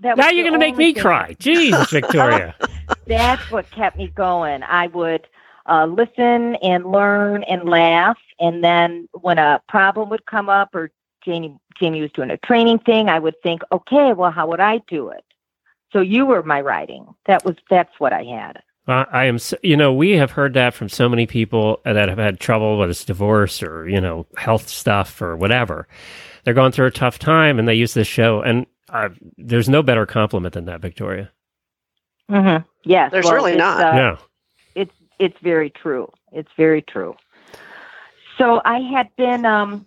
that. 0.00 0.16
now 0.18 0.28
you're 0.28 0.42
going 0.44 0.52
to 0.52 0.58
make 0.58 0.76
me 0.76 0.92
thing- 0.92 1.02
cry. 1.02 1.34
Jesus, 1.38 1.90
Victoria. 1.90 2.54
That's 3.06 3.50
what 3.50 3.70
kept 3.70 3.96
me 3.96 4.08
going. 4.08 4.62
I 4.62 4.88
would 4.88 5.26
uh, 5.70 5.86
listen 5.86 6.56
and 6.56 6.84
learn 6.84 7.44
and 7.44 7.68
laugh, 7.68 8.18
and 8.38 8.62
then 8.62 9.08
when 9.20 9.38
a 9.38 9.60
problem 9.68 10.10
would 10.10 10.26
come 10.26 10.48
up 10.48 10.74
or 10.74 10.90
Jamie 11.24 11.56
Jamie 11.78 12.02
was 12.02 12.12
doing 12.12 12.30
a 12.30 12.36
training 12.38 12.80
thing, 12.80 13.08
I 13.08 13.18
would 13.18 13.40
think, 13.42 13.62
okay, 13.72 14.12
well, 14.12 14.30
how 14.30 14.48
would 14.48 14.60
I 14.60 14.80
do 14.88 15.10
it? 15.10 15.24
So 15.92 16.00
you 16.00 16.26
were 16.26 16.42
my 16.42 16.60
writing. 16.60 17.06
That 17.26 17.44
was 17.44 17.56
that's 17.68 17.92
what 17.98 18.12
I 18.12 18.24
had. 18.24 18.62
I 18.86 19.06
I 19.12 19.24
am, 19.26 19.38
you 19.62 19.76
know, 19.76 19.92
we 19.92 20.12
have 20.12 20.32
heard 20.32 20.54
that 20.54 20.74
from 20.74 20.88
so 20.88 21.08
many 21.08 21.26
people 21.26 21.80
that 21.84 22.08
have 22.08 22.18
had 22.18 22.40
trouble, 22.40 22.78
whether 22.78 22.90
it's 22.90 23.04
divorce 23.04 23.62
or, 23.62 23.88
you 23.88 24.00
know, 24.00 24.26
health 24.36 24.68
stuff 24.68 25.20
or 25.22 25.36
whatever. 25.36 25.86
They're 26.44 26.54
going 26.54 26.72
through 26.72 26.86
a 26.86 26.90
tough 26.90 27.18
time 27.18 27.58
and 27.58 27.68
they 27.68 27.74
use 27.74 27.94
this 27.94 28.08
show. 28.08 28.40
And 28.40 28.66
uh, 28.88 29.10
there's 29.36 29.68
no 29.68 29.82
better 29.82 30.06
compliment 30.06 30.54
than 30.54 30.64
that, 30.64 30.80
Victoria. 30.80 31.30
Mm-hmm. 32.30 32.64
Yes, 32.84 33.10
There's 33.10 33.24
well, 33.24 33.34
really 33.34 33.56
not. 33.56 33.82
uh, 33.82 33.96
no. 33.96 34.18
It's 35.20 35.38
very 35.40 35.70
true. 35.70 36.10
It's 36.32 36.50
very 36.56 36.82
true. 36.82 37.14
So 38.38 38.60
I 38.64 38.80
had 38.80 39.14
been 39.16 39.44
um 39.44 39.86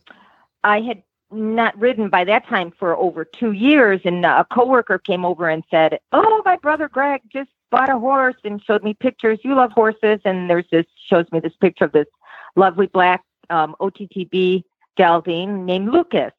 I 0.64 0.80
had 0.80 1.04
not 1.32 1.78
ridden 1.78 2.10
by 2.10 2.24
that 2.26 2.48
time 2.48 2.72
for 2.78 2.96
over 2.96 3.26
two 3.26 3.52
years 3.52 4.00
and 4.06 4.24
a 4.24 4.46
coworker 4.54 5.00
came 5.00 5.26
over 5.26 5.50
and 5.50 5.64
said, 5.72 6.00
Oh, 6.14 6.42
my 6.46 6.56
brother 6.58 6.88
Greg 6.88 7.22
just 7.34 7.50
bought 7.72 7.90
a 7.90 7.98
horse 7.98 8.36
and 8.44 8.64
showed 8.64 8.84
me 8.84 8.94
pictures. 8.94 9.40
You 9.44 9.56
love 9.56 9.72
horses 9.72 10.20
and 10.24 10.50
there's 10.50 10.68
this 10.72 10.86
shows 11.10 11.26
me 11.32 11.40
this 11.40 11.56
picture 11.60 11.86
of 11.86 11.92
this 11.92 12.08
lovely 12.56 12.88
black 12.88 13.24
um 13.50 13.76
OTTB 13.82 14.64
gelding 14.96 15.66
named 15.66 15.90
Lucas. 15.90 16.32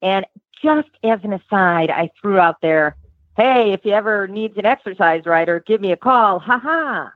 And 0.00 0.24
just 0.62 0.90
as 1.02 1.18
an 1.24 1.32
aside, 1.32 1.90
I 1.90 2.10
threw 2.20 2.38
out 2.38 2.60
there, 2.62 2.96
Hey, 3.36 3.72
if 3.72 3.84
you 3.84 3.92
ever 3.92 4.28
needs 4.28 4.56
an 4.58 4.66
exercise 4.66 5.26
rider, 5.26 5.58
give 5.66 5.80
me 5.80 5.90
a 5.90 5.96
call. 5.96 6.38
Ha 6.38 6.58
ha 6.58 7.12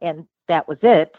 and 0.00 0.26
that 0.48 0.68
was 0.68 0.78
it. 0.82 1.14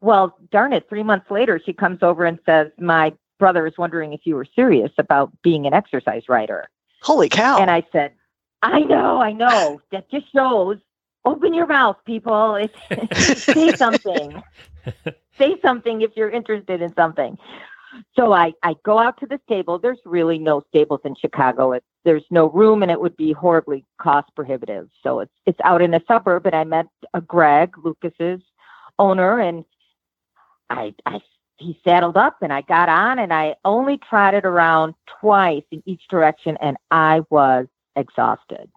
Well, 0.00 0.36
darn 0.50 0.72
it, 0.72 0.88
three 0.88 1.02
months 1.02 1.30
later, 1.30 1.60
she 1.64 1.72
comes 1.72 2.02
over 2.02 2.24
and 2.24 2.38
says, 2.44 2.68
My 2.78 3.14
brother 3.38 3.66
is 3.66 3.78
wondering 3.78 4.12
if 4.12 4.20
you 4.24 4.34
were 4.34 4.46
serious 4.54 4.92
about 4.98 5.30
being 5.42 5.66
an 5.66 5.74
exercise 5.74 6.28
rider. 6.28 6.68
holy 7.02 7.28
cow. 7.28 7.58
And 7.58 7.70
I 7.70 7.86
said, 7.92 8.12
I 8.62 8.80
know, 8.80 9.20
I 9.20 9.32
know. 9.32 9.80
That 9.92 10.10
just 10.10 10.32
shows. 10.32 10.78
Open 11.26 11.54
your 11.54 11.66
mouth, 11.66 11.96
people. 12.04 12.54
It's, 12.56 13.42
say 13.44 13.72
something. 13.72 14.42
say 15.38 15.56
something 15.62 16.02
if 16.02 16.10
you're 16.16 16.30
interested 16.30 16.82
in 16.82 16.94
something. 16.94 17.38
So 18.16 18.32
I, 18.32 18.52
I 18.62 18.74
go 18.84 18.98
out 18.98 19.18
to 19.20 19.26
the 19.26 19.40
stable. 19.44 19.78
There's 19.78 20.00
really 20.04 20.38
no 20.38 20.62
stables 20.68 21.00
in 21.04 21.14
Chicago. 21.14 21.72
It, 21.72 21.84
there's 22.04 22.24
no 22.30 22.50
room, 22.50 22.82
and 22.82 22.90
it 22.90 23.00
would 23.00 23.16
be 23.16 23.32
horribly 23.32 23.84
cost 23.98 24.28
prohibitive. 24.34 24.88
So 25.02 25.20
it's 25.20 25.32
it's 25.46 25.60
out 25.64 25.80
in 25.80 25.94
a 25.94 26.00
suburb, 26.06 26.44
and 26.46 26.54
I 26.54 26.64
met 26.64 26.86
a 27.14 27.20
Greg 27.20 27.74
Lucas's 27.82 28.42
owner, 28.98 29.40
and 29.40 29.64
I 30.70 30.94
I 31.06 31.20
he 31.56 31.78
saddled 31.84 32.16
up, 32.16 32.36
and 32.42 32.52
I 32.52 32.62
got 32.62 32.88
on, 32.88 33.18
and 33.18 33.32
I 33.32 33.56
only 33.64 33.98
trotted 33.98 34.44
around 34.44 34.94
twice 35.20 35.62
in 35.70 35.82
each 35.86 36.02
direction, 36.08 36.56
and 36.60 36.76
I 36.90 37.20
was 37.30 37.66
exhausted. 37.96 38.70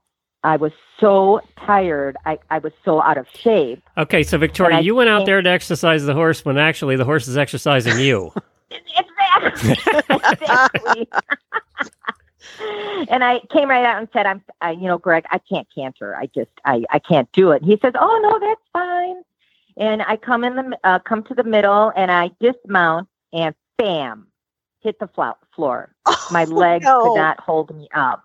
I 0.43 0.55
was 0.55 0.71
so 0.99 1.41
tired. 1.65 2.15
I, 2.25 2.37
I 2.49 2.59
was 2.59 2.71
so 2.85 3.01
out 3.01 3.17
of 3.17 3.27
shape. 3.33 3.83
Okay, 3.97 4.23
so 4.23 4.37
Victoria, 4.37 4.79
you 4.79 4.95
went 4.95 5.09
out 5.09 5.25
there 5.25 5.41
to 5.41 5.49
exercise 5.49 6.05
the 6.05 6.13
horse 6.13 6.45
when 6.45 6.57
actually 6.57 6.95
the 6.95 7.05
horse 7.05 7.27
is 7.27 7.37
exercising 7.37 7.99
you. 7.99 8.31
Exactly. 9.29 9.77
exactly. 10.09 11.09
and 13.09 13.23
I 13.23 13.39
came 13.51 13.69
right 13.69 13.85
out 13.85 13.99
and 13.99 14.07
said, 14.11 14.25
"I'm, 14.25 14.41
I, 14.61 14.71
you 14.71 14.87
know, 14.87 14.97
Greg, 14.97 15.25
I 15.31 15.39
can't 15.39 15.67
canter. 15.73 16.15
I 16.15 16.27
just, 16.27 16.51
I, 16.65 16.83
I 16.89 16.99
can't 16.99 17.31
do 17.31 17.51
it." 17.51 17.63
He 17.63 17.77
says, 17.81 17.93
"Oh 17.99 18.19
no, 18.21 18.39
that's 18.39 18.61
fine." 18.73 19.21
And 19.77 20.01
I 20.01 20.17
come 20.17 20.43
in 20.43 20.55
the, 20.55 20.77
uh, 20.83 20.99
come 20.99 21.23
to 21.23 21.33
the 21.35 21.43
middle, 21.43 21.91
and 21.95 22.11
I 22.11 22.31
dismount, 22.39 23.07
and 23.31 23.53
bam, 23.77 24.27
hit 24.81 24.97
the 24.99 25.07
flo- 25.07 25.37
floor. 25.55 25.93
My 26.31 26.45
Oh, 26.45 26.55
legs 26.55 26.85
no. 26.85 27.01
could 27.03 27.15
not 27.15 27.39
hold 27.39 27.75
me 27.75 27.87
up, 27.93 28.23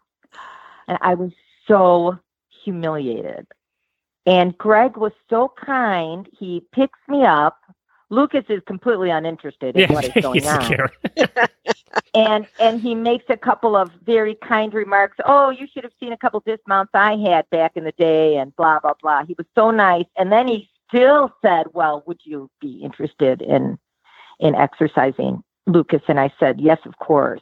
and 0.88 0.98
I 1.00 1.14
was 1.14 1.30
so 1.68 2.18
humiliated. 2.64 3.46
And 4.24 4.56
Greg 4.56 4.96
was 4.96 5.12
so 5.28 5.52
kind. 5.62 6.28
He 6.38 6.64
picks 6.72 6.98
me 7.08 7.24
up. 7.24 7.58
Lucas 8.08 8.44
is 8.48 8.62
completely 8.66 9.10
uninterested 9.10 9.76
in 9.76 9.92
what 9.92 10.04
is 10.04 10.12
going 10.22 10.42
he's 10.42 10.46
on 10.46 10.76
and 12.14 12.46
and 12.60 12.80
he 12.80 12.94
makes 12.94 13.24
a 13.30 13.36
couple 13.36 13.74
of 13.74 13.90
very 14.04 14.34
kind 14.36 14.74
remarks. 14.74 15.16
Oh, 15.24 15.50
you 15.50 15.66
should 15.72 15.82
have 15.84 15.92
seen 15.98 16.12
a 16.12 16.16
couple 16.16 16.40
dismounts 16.40 16.90
I 16.94 17.16
had 17.16 17.48
back 17.50 17.72
in 17.76 17.84
the 17.84 17.92
day, 17.92 18.36
and 18.36 18.54
blah 18.56 18.80
blah 18.80 18.94
blah. 19.00 19.24
He 19.24 19.34
was 19.36 19.46
so 19.54 19.70
nice, 19.70 20.06
and 20.16 20.30
then 20.30 20.46
he 20.46 20.68
still 20.92 21.32
said, 21.42 21.66
"Well, 21.72 22.02
would 22.06 22.20
you 22.24 22.50
be 22.60 22.80
interested 22.82 23.40
in 23.40 23.78
in 24.38 24.54
exercising, 24.54 25.42
Lucas?" 25.66 26.02
And 26.08 26.20
I 26.20 26.32
said, 26.38 26.60
"Yes, 26.60 26.78
of 26.84 26.98
course." 26.98 27.40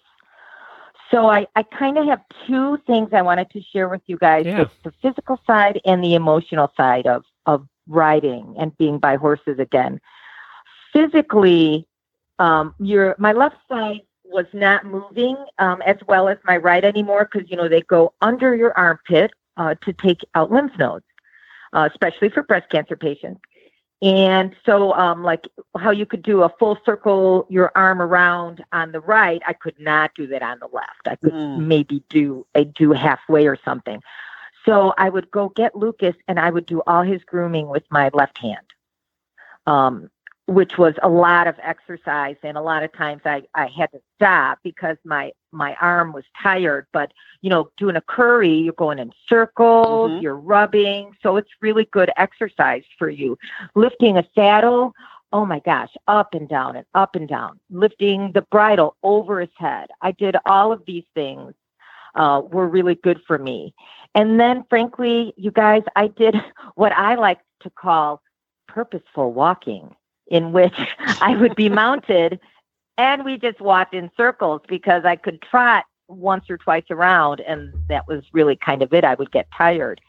So 1.11 1.29
I, 1.29 1.47
I 1.57 1.65
kind 1.65 1.99
of 1.99 2.07
have 2.07 2.21
two 2.47 2.79
things 2.87 3.09
I 3.13 3.23
wanted 3.23 3.51
to 3.51 3.61
share 3.61 3.89
with 3.89 4.03
you 4.07 4.17
guys: 4.17 4.47
Yeah. 4.47 4.65
the, 4.65 4.91
the 4.91 4.93
physical 5.03 5.41
side 5.47 5.81
and 5.85 6.03
the 6.03 6.15
emotional 6.15 6.73
side 6.77 7.07
of 7.07 7.25
of 7.47 7.67
riding 7.89 8.55
and 8.59 8.77
being 8.79 8.99
by 8.99 9.17
horses 9.17 9.59
again. 9.59 10.01
Physically, 10.93 11.87
um, 12.39 12.75
your 12.79 13.17
my 13.19 13.33
left 13.33 13.57
side 13.69 14.03
was 14.25 14.47
not 14.53 14.87
moving 14.87 15.37
um, 15.59 15.83
as 15.83 15.97
well 16.07 16.29
as 16.29 16.39
my 16.45 16.57
right 16.57 16.85
anymore 16.85 17.29
because 17.31 17.51
you 17.51 17.57
know 17.57 17.69
they 17.69 17.83
go 17.83 18.13
under 18.21 18.55
your 18.55 18.77
armpit 18.79 19.33
uh, 19.57 19.75
to 19.83 19.93
take 19.93 20.21
out 20.35 20.51
lymph 20.51 20.73
nodes, 20.79 21.05
uh, 21.73 21.89
especially 21.91 22.29
for 22.29 22.43
breast 22.43 22.69
cancer 22.71 22.97
patients. 22.97 23.41
And 24.03 24.57
so, 24.65 24.95
um, 24.95 25.23
like 25.23 25.47
how 25.77 25.91
you 25.91 26.07
could 26.07 26.23
do 26.23 26.43
a 26.43 26.49
full 26.59 26.79
circle, 26.87 27.47
your 27.51 27.71
arm 27.75 28.01
around 28.01 28.65
on 28.73 28.93
the 28.93 29.01
right, 29.01 29.43
I 29.47 29.53
could 29.53 29.79
not 29.79 30.13
do 30.15 30.27
that 30.29 30.43
on 30.43 30.59
the 30.59 30.69
left. 30.73 31.07
I 31.07 31.17
could 31.17 31.35
Mm. 31.35 31.67
maybe 31.67 32.03
do 32.09 32.47
a 32.55 32.65
do 32.65 32.93
halfway 32.93 33.47
or 33.47 33.59
something. 33.63 34.03
So 34.65 34.95
I 34.97 35.11
would 35.11 35.31
go 35.31 35.51
get 35.51 35.77
Lucas, 35.77 36.15
and 36.29 36.39
I 36.41 36.51
would 36.51 36.67
do 36.67 36.83
all 36.87 37.03
his 37.03 37.23
grooming 37.25 37.69
with 37.69 37.85
my 37.91 38.11
left 38.15 38.39
hand, 38.39 38.67
um, 39.67 40.11
which 40.47 40.79
was 40.79 40.95
a 41.03 41.09
lot 41.09 41.47
of 41.47 41.55
exercise, 41.63 42.37
and 42.43 42.57
a 42.57 42.61
lot 42.63 42.83
of 42.83 42.93
times 42.93 43.23
I 43.25 43.43
I 43.55 43.67
had 43.67 43.91
to 43.93 44.01
stop 44.17 44.59
because 44.63 44.97
my 45.05 45.33
my 45.53 45.77
arm 45.81 46.13
was 46.13 46.25
tired. 46.43 46.87
But 46.93 47.13
you 47.43 47.51
know, 47.51 47.71
doing 47.77 47.97
a 47.97 48.01
curry, 48.01 48.55
you're 48.55 48.73
going 48.75 48.99
in 48.99 49.13
circles, 49.29 50.11
Mhm. 50.11 50.23
you're 50.23 50.37
rubbing, 50.37 51.17
so 51.23 51.37
it's 51.37 51.51
really 51.61 51.85
good 51.87 52.11
exercise 52.17 52.85
for 52.99 53.09
you. 53.09 53.39
Lifting 53.75 54.17
a 54.17 54.25
saddle, 54.35 54.93
oh 55.33 55.47
my 55.47 55.61
gosh, 55.61 55.95
up 56.09 56.35
and 56.35 56.49
down 56.49 56.77
and 56.77 56.87
up 56.95 57.15
and 57.15 57.29
down. 57.29 57.61
Lifting 57.71 58.33
the 58.33 58.43
bridle 58.43 58.97
over 59.03 59.41
his 59.41 59.51
head. 59.57 59.91
I 60.01 60.13
did 60.13 60.37
all 60.47 60.73
of 60.73 60.85
these 60.87 61.05
things 61.15 61.55
uh, 62.17 62.43
were 62.51 62.67
really 62.67 62.97
good 62.97 63.21
for 63.27 63.39
me. 63.39 63.73
And 64.15 64.41
then, 64.41 64.65
frankly, 64.69 65.33
you 65.37 65.53
guys, 65.53 65.83
I 65.95 66.09
did 66.09 66.35
what 66.75 66.93
I 66.93 67.15
like 67.15 67.41
to 67.61 67.71
call 67.71 68.23
purposeful 68.67 69.33
walking, 69.33 69.95
in 70.31 70.53
which 70.53 70.75
I 71.21 71.37
would 71.37 71.55
be 71.55 71.69
mounted 71.69 72.41
and 73.01 73.25
we 73.25 73.39
just 73.39 73.61
walked 73.61 73.95
in 73.95 74.11
circles 74.15 74.61
because 74.69 75.07
I 75.07 75.17
could 75.17 75.41
trot 75.41 75.85
once 76.09 76.51
or 76.51 76.59
twice 76.59 76.85
around, 76.91 77.41
and 77.41 77.73
that 77.89 78.07
was 78.07 78.23
really 78.33 78.57
kind 78.57 78.83
of 78.83 78.93
it. 78.93 79.05
I 79.05 79.15
would 79.15 79.31
get 79.31 79.49
tired. 79.57 80.03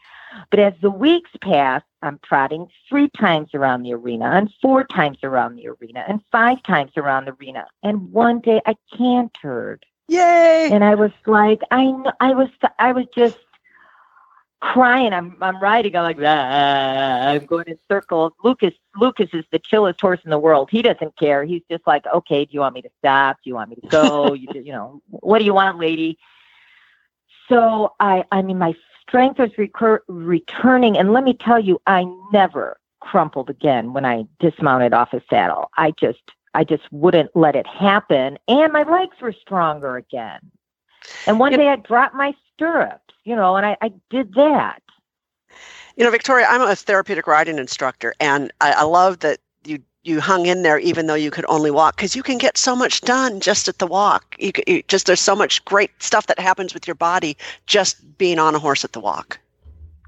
But 0.50 0.60
as 0.60 0.74
the 0.82 0.90
weeks 0.90 1.30
passed, 1.40 1.86
I'm 2.02 2.20
trotting 2.22 2.68
three 2.88 3.08
times 3.10 3.50
around 3.54 3.82
the 3.82 3.94
arena, 3.94 4.26
and 4.26 4.50
four 4.60 4.84
times 4.84 5.18
around 5.22 5.56
the 5.56 5.68
arena, 5.68 6.04
and 6.06 6.20
five 6.30 6.62
times 6.64 6.92
around 6.98 7.26
the 7.26 7.32
arena. 7.32 7.66
And 7.82 8.12
one 8.12 8.40
day 8.40 8.60
I 8.66 8.76
cantered 8.94 9.86
Yay! 10.08 10.68
and 10.70 10.84
I 10.84 10.94
was 10.94 11.12
like, 11.26 11.62
I 11.70 11.94
I 12.20 12.34
was 12.34 12.48
I 12.78 12.92
was 12.92 13.06
just 13.14 13.38
crying. 14.62 15.12
I'm 15.12 15.36
I'm 15.42 15.60
riding. 15.60 15.96
I'm 15.96 16.04
like, 16.04 16.18
ah, 16.22 17.28
I'm 17.30 17.46
going 17.46 17.66
in 17.66 17.78
circles. 17.90 18.32
Lucas 18.44 18.72
Lucas 18.96 19.28
is 19.34 19.44
the 19.52 19.58
chillest 19.58 20.00
horse 20.00 20.20
in 20.24 20.30
the 20.30 20.38
world. 20.38 20.70
He 20.70 20.82
doesn't 20.82 21.16
care. 21.18 21.44
He's 21.44 21.62
just 21.70 21.86
like, 21.86 22.04
okay, 22.14 22.44
do 22.46 22.52
you 22.54 22.60
want 22.60 22.74
me 22.74 22.82
to 22.82 22.90
stop? 22.98 23.38
Do 23.44 23.50
you 23.50 23.54
want 23.54 23.70
me 23.70 23.76
to 23.76 23.82
go? 23.90 24.32
you 24.34 24.48
you 24.54 24.72
know, 24.72 25.02
what 25.10 25.38
do 25.40 25.44
you 25.44 25.54
want, 25.54 25.78
lady? 25.78 26.18
So 27.48 27.92
I 28.00 28.24
I 28.32 28.42
mean 28.42 28.58
my 28.58 28.74
strength 29.02 29.38
was 29.38 29.50
recur- 29.58 30.04
returning, 30.08 30.96
and 30.96 31.12
let 31.12 31.24
me 31.24 31.34
tell 31.34 31.60
you, 31.60 31.80
I 31.86 32.04
never 32.32 32.78
crumpled 33.00 33.50
again 33.50 33.92
when 33.92 34.04
I 34.04 34.24
dismounted 34.40 34.94
off 34.94 35.12
a 35.12 35.22
saddle. 35.28 35.70
I 35.76 35.92
just 36.00 36.22
I 36.54 36.64
just 36.64 36.84
wouldn't 36.92 37.34
let 37.34 37.56
it 37.56 37.66
happen. 37.66 38.38
And 38.48 38.72
my 38.72 38.84
legs 38.84 39.16
were 39.20 39.32
stronger 39.32 39.96
again. 39.96 40.40
And 41.26 41.38
one 41.40 41.52
Yep. 41.52 41.60
day 41.60 41.68
I 41.68 41.76
dropped 41.76 42.14
my 42.14 42.34
stirrups, 42.62 43.14
you 43.24 43.34
know, 43.34 43.56
and 43.56 43.66
I, 43.66 43.76
I 43.80 43.92
did 44.10 44.34
that. 44.34 44.82
You 45.96 46.04
know, 46.04 46.10
Victoria, 46.10 46.46
I'm 46.48 46.62
a 46.62 46.74
therapeutic 46.74 47.26
riding 47.26 47.58
instructor, 47.58 48.14
and 48.20 48.52
I, 48.60 48.72
I 48.72 48.82
love 48.84 49.18
that 49.20 49.38
you 49.64 49.80
you 50.04 50.20
hung 50.20 50.46
in 50.46 50.62
there 50.62 50.78
even 50.78 51.06
though 51.06 51.14
you 51.14 51.30
could 51.30 51.44
only 51.48 51.70
walk 51.70 51.96
because 51.96 52.16
you 52.16 52.22
can 52.24 52.38
get 52.38 52.56
so 52.56 52.74
much 52.74 53.02
done 53.02 53.40
just 53.40 53.68
at 53.68 53.78
the 53.78 53.86
walk. 53.86 54.34
You, 54.38 54.52
you 54.66 54.82
just 54.88 55.06
there's 55.06 55.20
so 55.20 55.36
much 55.36 55.64
great 55.64 55.90
stuff 56.02 56.26
that 56.26 56.38
happens 56.38 56.74
with 56.74 56.88
your 56.88 56.94
body 56.94 57.36
just 57.66 58.18
being 58.18 58.38
on 58.38 58.54
a 58.54 58.58
horse 58.58 58.84
at 58.84 58.92
the 58.92 59.00
walk. 59.00 59.38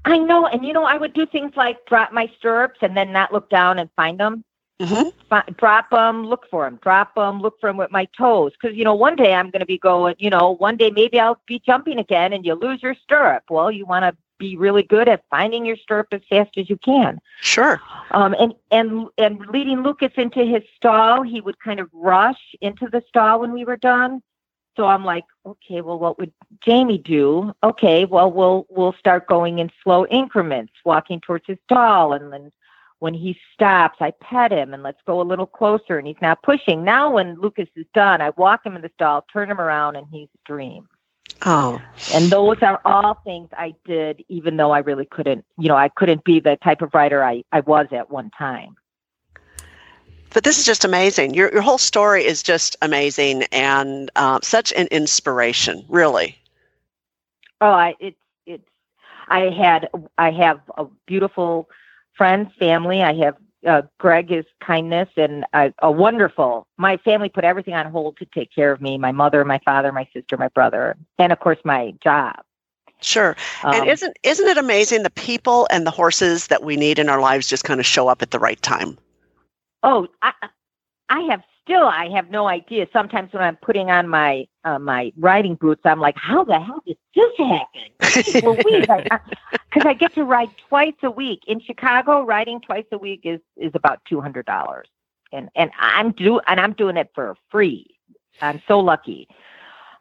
I 0.03 0.17
know. 0.17 0.45
And, 0.47 0.65
you 0.65 0.73
know, 0.73 0.83
I 0.83 0.97
would 0.97 1.13
do 1.13 1.25
things 1.25 1.53
like 1.55 1.85
drop 1.85 2.11
my 2.11 2.29
stirrups 2.37 2.79
and 2.81 2.95
then 2.95 3.11
not 3.11 3.33
look 3.33 3.49
down 3.49 3.79
and 3.79 3.89
find 3.95 4.19
them. 4.19 4.43
Hmm 4.81 5.09
Fi- 5.29 5.43
drop 5.57 5.89
them, 5.89 6.25
look 6.25 6.45
for 6.49 6.65
them, 6.65 6.79
drop 6.81 7.15
them, 7.15 7.41
look 7.41 7.59
for 7.59 7.69
them 7.69 7.77
with 7.77 7.91
my 7.91 8.05
toes. 8.17 8.51
Because, 8.59 8.77
you 8.77 8.83
know, 8.83 8.93
one 8.93 9.15
day 9.15 9.33
I'm 9.33 9.49
going 9.49 9.61
to 9.61 9.65
be 9.65 9.77
going, 9.77 10.15
you 10.19 10.29
know, 10.29 10.51
one 10.51 10.77
day 10.77 10.91
maybe 10.91 11.19
I'll 11.19 11.39
be 11.47 11.61
jumping 11.65 11.97
again 11.97 12.33
and 12.33 12.45
you 12.45 12.53
lose 12.53 12.83
your 12.83 12.95
stirrup. 12.95 13.43
Well, 13.49 13.71
you 13.71 13.85
want 13.85 14.03
to 14.03 14.15
be 14.37 14.57
really 14.57 14.83
good 14.83 15.07
at 15.07 15.23
finding 15.29 15.65
your 15.65 15.77
stirrup 15.77 16.07
as 16.11 16.21
fast 16.29 16.57
as 16.57 16.69
you 16.69 16.77
can. 16.77 17.19
Sure. 17.41 17.81
Um, 18.11 18.35
and 18.39 18.53
and 18.71 19.07
and 19.17 19.39
leading 19.47 19.83
Lucas 19.83 20.11
into 20.17 20.43
his 20.43 20.63
stall, 20.75 21.23
he 21.23 21.41
would 21.41 21.59
kind 21.59 21.79
of 21.79 21.89
rush 21.93 22.55
into 22.61 22.89
the 22.89 23.01
stall 23.07 23.39
when 23.39 23.53
we 23.53 23.63
were 23.65 23.77
done. 23.77 24.21
So 24.75 24.85
I'm 24.85 25.05
like, 25.05 25.23
okay, 25.45 25.79
well, 25.79 25.97
what 25.97 26.19
would 26.19 26.33
Jamie 26.61 26.97
do? 26.97 27.53
Okay, 27.63 28.03
well, 28.03 28.29
we'll 28.31 28.65
we'll 28.69 28.93
start 28.99 29.27
going 29.27 29.59
in 29.59 29.71
slow 29.83 30.05
increments, 30.07 30.73
walking 30.83 31.21
towards 31.21 31.45
his 31.47 31.57
stall, 31.63 32.11
and 32.11 32.31
then 32.33 32.51
when 33.05 33.13
he 33.13 33.37
stops, 33.53 33.97
I 34.01 34.09
pet 34.19 34.51
him 34.51 34.73
and 34.73 34.81
let's 34.81 34.97
go 35.05 35.21
a 35.21 35.29
little 35.31 35.45
closer, 35.45 35.99
and 35.99 36.07
he's 36.07 36.15
not 36.23 36.41
pushing. 36.41 36.83
Now, 36.83 37.11
when 37.13 37.39
Lucas 37.39 37.69
is 37.75 37.85
done, 37.93 38.19
I 38.19 38.31
walk 38.31 38.65
him 38.65 38.75
in 38.75 38.81
the 38.81 38.89
stall, 38.95 39.23
turn 39.31 39.51
him 39.51 39.61
around, 39.61 39.95
and 39.95 40.07
he's 40.11 40.27
a 40.33 40.41
dream. 40.51 40.87
Oh, 41.45 41.79
And 42.15 42.31
those 42.31 42.57
are 42.63 42.81
all 42.83 43.21
things 43.23 43.49
I 43.55 43.75
did, 43.85 44.23
even 44.27 44.57
though 44.57 44.71
I 44.71 44.79
really 44.79 45.05
couldn't, 45.05 45.45
you 45.59 45.67
know, 45.67 45.75
I 45.75 45.89
couldn't 45.89 46.23
be 46.23 46.39
the 46.39 46.57
type 46.63 46.81
of 46.81 46.95
writer 46.95 47.23
I, 47.23 47.43
I 47.51 47.59
was 47.59 47.85
at 47.91 48.09
one 48.09 48.31
time. 48.35 48.75
but 50.33 50.43
this 50.43 50.57
is 50.57 50.65
just 50.65 50.83
amazing. 50.83 51.33
Your 51.35 51.51
your 51.53 51.61
whole 51.61 51.77
story 51.77 52.25
is 52.25 52.41
just 52.43 52.75
amazing 52.81 53.43
and 53.51 54.09
um, 54.15 54.39
such 54.41 54.73
an 54.73 54.87
inspiration, 54.87 55.85
really. 55.87 56.37
Oh, 57.61 57.67
I 57.69 57.95
it's 57.99 58.17
it's 58.45 58.67
I 59.27 59.49
had 59.51 59.89
I 60.17 60.31
have 60.31 60.59
a 60.77 60.85
beautiful 61.07 61.69
friends, 62.17 62.51
family. 62.59 63.01
I 63.01 63.13
have 63.13 63.35
uh, 63.67 63.81
Greg 63.99 64.31
is 64.31 64.45
kindness 64.61 65.09
and 65.17 65.45
a, 65.53 65.73
a 65.81 65.91
wonderful. 65.91 66.67
My 66.77 66.97
family 66.97 67.29
put 67.29 67.43
everything 67.43 67.73
on 67.73 67.91
hold 67.91 68.17
to 68.17 68.25
take 68.25 68.53
care 68.53 68.71
of 68.71 68.81
me. 68.81 68.97
My 68.97 69.11
mother, 69.11 69.43
my 69.43 69.59
father, 69.65 69.91
my 69.91 70.07
sister, 70.13 70.37
my 70.37 70.49
brother, 70.49 70.95
and 71.17 71.31
of 71.31 71.39
course 71.39 71.57
my 71.63 71.93
job. 72.03 72.35
Sure. 73.01 73.35
Um, 73.63 73.73
and 73.75 73.89
isn't 73.89 74.17
isn't 74.23 74.47
it 74.47 74.57
amazing 74.57 75.03
the 75.03 75.09
people 75.09 75.67
and 75.71 75.85
the 75.85 75.91
horses 75.91 76.47
that 76.47 76.63
we 76.63 76.75
need 76.75 76.99
in 76.99 77.09
our 77.09 77.19
lives 77.19 77.47
just 77.47 77.63
kind 77.63 77.79
of 77.79 77.85
show 77.85 78.07
up 78.07 78.21
at 78.21 78.31
the 78.31 78.39
right 78.39 78.61
time? 78.61 78.97
Oh, 79.83 80.07
I, 80.21 80.31
I 81.09 81.21
have 81.29 81.43
still 81.63 81.85
I 81.85 82.09
have 82.09 82.29
no 82.29 82.47
idea. 82.47 82.87
Sometimes 82.93 83.33
when 83.33 83.43
I'm 83.43 83.57
putting 83.57 83.89
on 83.89 84.07
my 84.07 84.47
uh, 84.63 84.79
my 84.79 85.11
riding 85.17 85.55
boots, 85.55 85.81
I'm 85.85 85.99
like, 85.99 86.15
how 86.17 86.43
the 86.43 86.59
hell 86.59 86.81
did 86.85 86.97
this 87.15 87.31
happen? 87.37 88.43
well, 88.43 88.57
Louise, 88.65 88.85
because 89.75 89.87
I, 89.89 89.93
get 89.93 90.15
to 90.15 90.23
ride 90.23 90.49
twice 90.69 90.95
a 91.03 91.11
week 91.11 91.41
in 91.47 91.59
Chicago. 91.59 92.23
Riding 92.23 92.61
twice 92.61 92.85
a 92.91 92.97
week 92.97 93.21
is 93.25 93.41
is 93.57 93.71
about 93.75 93.99
two 94.07 94.21
hundred 94.21 94.45
dollars, 94.45 94.87
and 95.33 95.49
and 95.55 95.71
I'm 95.79 96.11
do 96.13 96.39
and 96.47 96.59
I'm 96.59 96.73
doing 96.73 96.97
it 96.97 97.11
for 97.13 97.35
free. 97.51 97.87
I'm 98.41 98.61
so 98.67 98.79
lucky. 98.79 99.27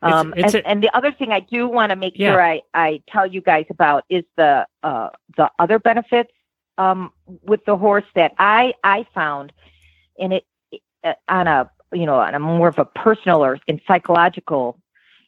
Um, 0.02 0.34
it's 0.36 0.54
and, 0.54 0.64
a- 0.64 0.68
and 0.68 0.82
the 0.82 0.94
other 0.96 1.12
thing 1.12 1.32
I 1.32 1.40
do 1.40 1.66
want 1.68 1.90
to 1.90 1.96
make 1.96 2.14
Yeah. 2.16 2.32
sure 2.32 2.42
I, 2.42 2.62
I 2.74 3.02
tell 3.08 3.26
you 3.26 3.40
guys 3.40 3.66
about 3.70 4.04
is 4.08 4.24
the 4.36 4.66
uh, 4.82 5.10
the 5.36 5.50
other 5.58 5.78
benefits 5.78 6.30
um, 6.78 7.10
with 7.42 7.64
the 7.64 7.76
horse 7.76 8.04
that 8.14 8.32
I 8.38 8.74
I 8.84 9.06
found, 9.14 9.52
and 10.18 10.34
it 10.34 10.44
uh, 11.02 11.14
on 11.28 11.46
a 11.48 11.70
you 11.92 12.06
know 12.06 12.16
on 12.20 12.34
a 12.34 12.38
more 12.38 12.68
of 12.68 12.78
a 12.78 12.84
personal 12.84 13.44
or 13.44 13.58
in 13.66 13.80
psychological 13.88 14.78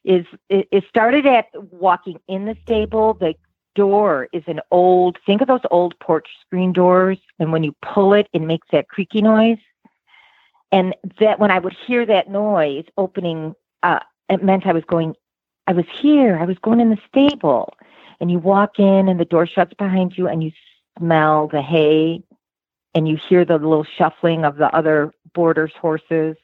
is 0.05 0.25
it, 0.49 0.69
it 0.71 0.85
started 0.89 1.27
at 1.27 1.47
walking 1.73 2.21
in 2.29 2.45
the 2.45 2.57
stable. 2.63 3.15
The 3.15 3.35
door 3.77 4.29
is 4.33 4.43
an 4.49 4.61
old 4.73 5.19
think 5.25 5.41
of 5.41 5.47
those 5.47 5.61
old 5.71 5.97
porch 6.01 6.27
screen 6.41 6.73
doors, 6.73 7.19
and 7.39 7.53
when 7.53 7.63
you 7.63 7.77
pull 7.83 8.15
it, 8.15 8.27
it 8.33 8.43
makes 8.43 8.67
that 8.73 8.89
creaky 8.89 9.23
noise. 9.23 9.59
And 10.73 10.97
that 11.21 11.39
when 11.39 11.53
I 11.53 11.61
would 11.61 11.77
hear 11.87 12.05
that 12.07 12.29
noise 12.29 12.87
opening, 12.97 13.55
uh, 13.85 14.01
it 14.29 14.43
meant 14.43 14.67
I 14.67 14.73
was 14.73 14.85
going, 14.85 15.15
I 15.69 15.73
was 15.73 15.85
here, 16.01 16.37
I 16.39 16.45
was 16.45 16.59
going 16.59 16.81
in 16.81 16.91
the 16.91 16.99
stable. 17.07 17.73
And 18.19 18.31
you 18.31 18.39
walk 18.39 18.79
in, 18.79 19.09
and 19.09 19.21
the 19.21 19.25
door 19.25 19.47
shuts 19.47 19.75
behind 19.75 20.17
you, 20.19 20.27
and 20.27 20.43
you 20.43 20.51
smell 20.99 21.49
the 21.49 21.63
hay, 21.63 22.23
and 22.95 23.07
you 23.07 23.17
hear 23.29 23.45
the 23.45 23.59
little 23.59 23.87
shuffling 23.97 24.45
of 24.45 24.57
the 24.57 24.75
other 24.75 25.13
boarders' 25.35 25.77
horses. 25.81 26.37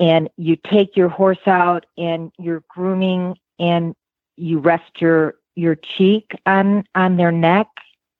And 0.00 0.30
you 0.36 0.56
take 0.56 0.96
your 0.96 1.08
horse 1.08 1.44
out, 1.46 1.86
and 1.98 2.30
you're 2.38 2.62
grooming, 2.68 3.36
and 3.58 3.94
you 4.36 4.60
rest 4.60 5.00
your 5.00 5.34
your 5.58 5.74
cheek 5.74 6.30
on 6.46 6.84
on 6.94 7.16
their 7.16 7.32
neck, 7.32 7.66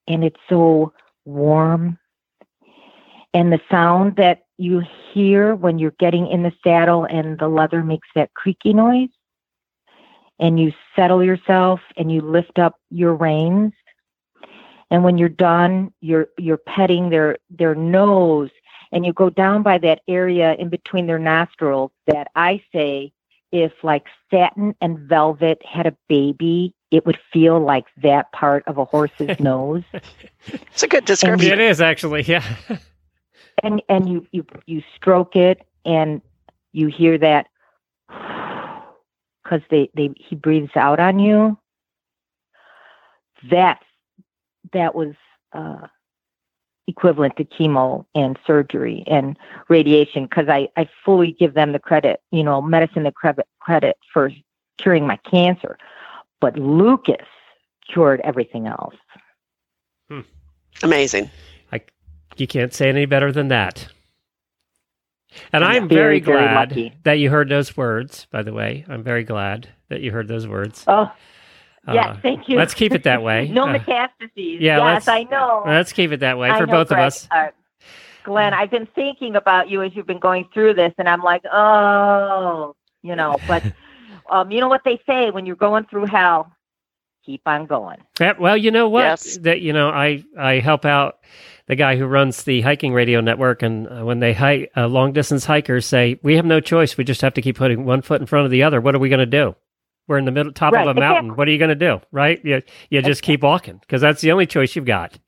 and 0.09 0.25
it's 0.25 0.41
so 0.49 0.93
warm. 1.25 1.99
And 3.33 3.53
the 3.53 3.61
sound 3.71 4.17
that 4.17 4.43
you 4.57 4.83
hear 5.13 5.55
when 5.55 5.79
you're 5.79 5.95
getting 6.01 6.27
in 6.27 6.43
the 6.43 6.53
saddle 6.65 7.05
and 7.05 7.39
the 7.39 7.49
leather 7.49 7.85
makes 7.85 8.09
that 8.17 8.35
creaky 8.35 8.75
noise 8.75 9.11
and 10.41 10.59
you 10.59 10.73
settle 10.97 11.23
yourself 11.23 11.81
and 11.97 12.11
you 12.11 12.21
lift 12.21 12.59
up 12.59 12.77
your 12.91 13.15
reins 13.15 13.73
and 14.91 15.05
when 15.05 15.17
you're 15.17 15.29
done 15.29 15.93
you're 16.01 16.29
you're 16.39 16.57
petting 16.57 17.09
their 17.09 17.37
their 17.51 17.75
nose 17.75 18.51
and 18.91 19.07
you 19.07 19.13
go 19.13 19.31
down 19.31 19.63
by 19.63 19.79
that 19.79 20.01
area 20.09 20.55
in 20.55 20.69
between 20.69 21.07
their 21.07 21.19
nostrils 21.19 21.93
that 22.07 22.29
I 22.35 22.63
say 22.73 23.13
if 23.53 23.73
like 23.83 24.07
satin 24.31 24.75
and 24.81 24.99
velvet 24.99 25.63
had 25.65 25.87
a 25.87 25.97
baby, 26.09 26.75
it 26.91 27.07
would 27.07 27.19
feel 27.33 27.61
like 27.61 27.87
that 28.03 28.31
part 28.33 28.65
of 28.67 28.79
a 28.79 28.85
horse's 28.85 29.39
nose. 29.41 29.85
It's 30.47 30.83
a 30.83 30.89
good 30.89 31.05
description. 31.05 31.53
It 31.53 31.61
is 31.61 31.81
actually, 31.81 32.23
yeah. 32.23 32.45
And 33.63 33.83
and 33.89 34.09
you 34.09 34.27
you 34.33 34.47
you 34.67 34.83
stroke 34.97 35.35
it 35.35 35.67
and 35.85 36.23
you 36.73 36.89
hear 36.89 37.19
that 37.19 37.49
because 39.43 39.63
they 39.71 39.91
they 39.95 40.11
he 40.17 40.37
breathes 40.37 40.77
out 40.77 41.01
on 41.01 41.19
you. 41.19 41.59
That 43.51 43.81
that 44.73 44.95
was 44.95 45.15
uh, 45.53 45.87
equivalent 46.89 47.37
to 47.37 47.45
chemo 47.45 48.05
and 48.17 48.37
surgery 48.47 49.05
and 49.07 49.39
radiation 49.69 50.25
because 50.25 50.49
I, 50.49 50.69
I 50.77 50.89
fully 51.05 51.33
give 51.33 51.55
them 51.55 51.71
the 51.73 51.79
credit, 51.79 52.21
you 52.33 52.43
know, 52.43 52.61
medicine 52.61 53.05
the 53.05 53.13
credit 53.13 53.47
credit 53.61 53.97
for 54.13 54.33
curing 54.79 55.07
my 55.07 55.17
cancer. 55.31 55.79
But 56.41 56.59
Lucas 56.59 57.27
cured 57.93 58.21
everything 58.25 58.67
else. 58.67 58.95
Hmm. 60.11 60.21
Amazing. 60.83 61.31
You 62.37 62.47
can't 62.47 62.73
say 62.73 62.89
any 62.89 63.05
better 63.05 63.33
than 63.33 63.49
that. 63.49 63.89
And 65.53 65.63
Yeah. 65.63 65.71
I'm 65.71 65.89
Very, 65.89 66.21
very, 66.21 66.21
very 66.21 66.45
glad 66.47 66.71
lucky. 66.71 66.93
that 67.03 67.15
you 67.15 67.31
heard 67.31 67.49
those 67.49 67.77
words, 67.77 68.29
by 68.31 68.43
the 68.45 68.53
way. 68.53 68.85
I'm 68.89 69.03
very 69.03 69.25
glad 69.25 69.69
that 69.89 70.03
you 70.03 70.13
heard 70.13 70.29
those 70.29 70.47
words. 70.47 70.85
Oh, 70.87 71.11
Uh, 71.89 71.95
yes, 71.95 72.17
thank 72.23 72.49
you. 72.49 72.57
Let's 72.59 72.75
keep 72.75 72.93
it 72.93 73.05
that 73.05 73.23
way. 73.23 73.49
no 73.53 73.67
Uh, 73.67 73.79
metastases. 73.79 74.61
yeah, 74.61 74.79
yes, 74.79 75.09
I 75.09 75.23
know. 75.25 75.63
let's 75.67 75.93
keep 75.93 76.13
it 76.13 76.21
that 76.21 76.37
way 76.39 76.51
I 76.51 76.59
for 76.59 76.67
know, 76.67 76.73
both 76.73 76.89
Greg. 76.89 77.01
of 77.01 77.07
us. 77.07 77.29
Uh, 77.31 77.47
Glenn, 78.25 78.53
I've 78.53 78.71
been 78.71 78.87
thinking 78.95 79.37
about 79.37 79.71
you 79.71 79.83
as 79.83 79.93
you've 79.95 80.07
been 80.07 80.19
going 80.19 80.47
through 80.53 80.75
this, 80.75 80.93
and 80.99 81.09
I'm 81.09 81.23
like, 81.23 81.43
oh, 81.51 82.77
you 83.03 83.17
know, 83.17 83.37
but 83.49 83.63
um, 84.31 84.51
you 84.51 84.61
know 84.61 84.69
what 84.69 84.83
they 84.85 85.01
say 85.07 85.31
when 85.31 85.47
you're 85.47 85.57
going 85.57 85.87
through 85.87 86.07
hell, 86.07 86.53
keep 87.25 87.41
on 87.47 87.65
going. 87.67 87.99
Yeah, 88.21 88.35
well, 88.39 88.57
you 88.57 88.71
know 88.71 88.89
what? 88.89 89.03
Yes. 89.03 89.39
That 89.39 89.61
you 89.63 89.73
know, 89.73 89.89
I 89.89 90.25
I 90.39 90.59
help 90.59 90.85
out 90.85 91.21
the 91.69 91.77
guy 91.77 91.97
who 91.97 92.05
runs 92.07 92.43
the 92.45 92.61
hiking 92.61 92.93
radio 92.93 93.21
network, 93.23 93.63
and 93.63 93.87
uh, 93.89 94.05
when 94.05 94.21
they 94.21 94.35
hike, 94.35 94.71
uh, 94.77 94.89
long 94.89 95.13
distance 95.15 95.47
hikers 95.47 95.87
say 95.87 96.19
we 96.23 96.37
have 96.37 96.45
no 96.45 96.61
choice, 96.61 96.97
we 96.99 97.05
just 97.05 97.23
have 97.23 97.35
to 97.35 97.43
keep 97.43 97.57
putting 97.57 97.85
one 97.87 98.03
foot 98.03 98.21
in 98.21 98.27
front 98.27 98.45
of 98.45 98.51
the 98.51 98.63
other. 98.63 98.81
What 98.81 98.95
are 98.95 98.99
we 98.99 99.09
going 99.09 99.21
to 99.21 99.27
do? 99.27 99.55
We're 100.09 100.19
in 100.19 100.25
the 100.25 100.33
middle 100.33 100.53
top 100.53 100.73
Right, 100.73 100.87
of 100.89 100.97
a 100.97 101.01
mountain. 101.01 101.27
exactly. 101.27 101.37
What 101.37 101.49
are 101.49 101.51
you 101.53 101.59
going 101.59 101.69
to 101.69 101.75
do? 101.75 102.01
Right? 102.13 102.45
You 102.45 102.63
you 102.91 103.03
just 103.03 103.23
keep 103.23 103.43
walking 103.43 103.79
because 103.79 104.01
that's 104.01 104.21
the 104.23 104.33
only 104.33 104.47
choice 104.47 104.75
you've 104.75 104.87
got. 104.87 105.19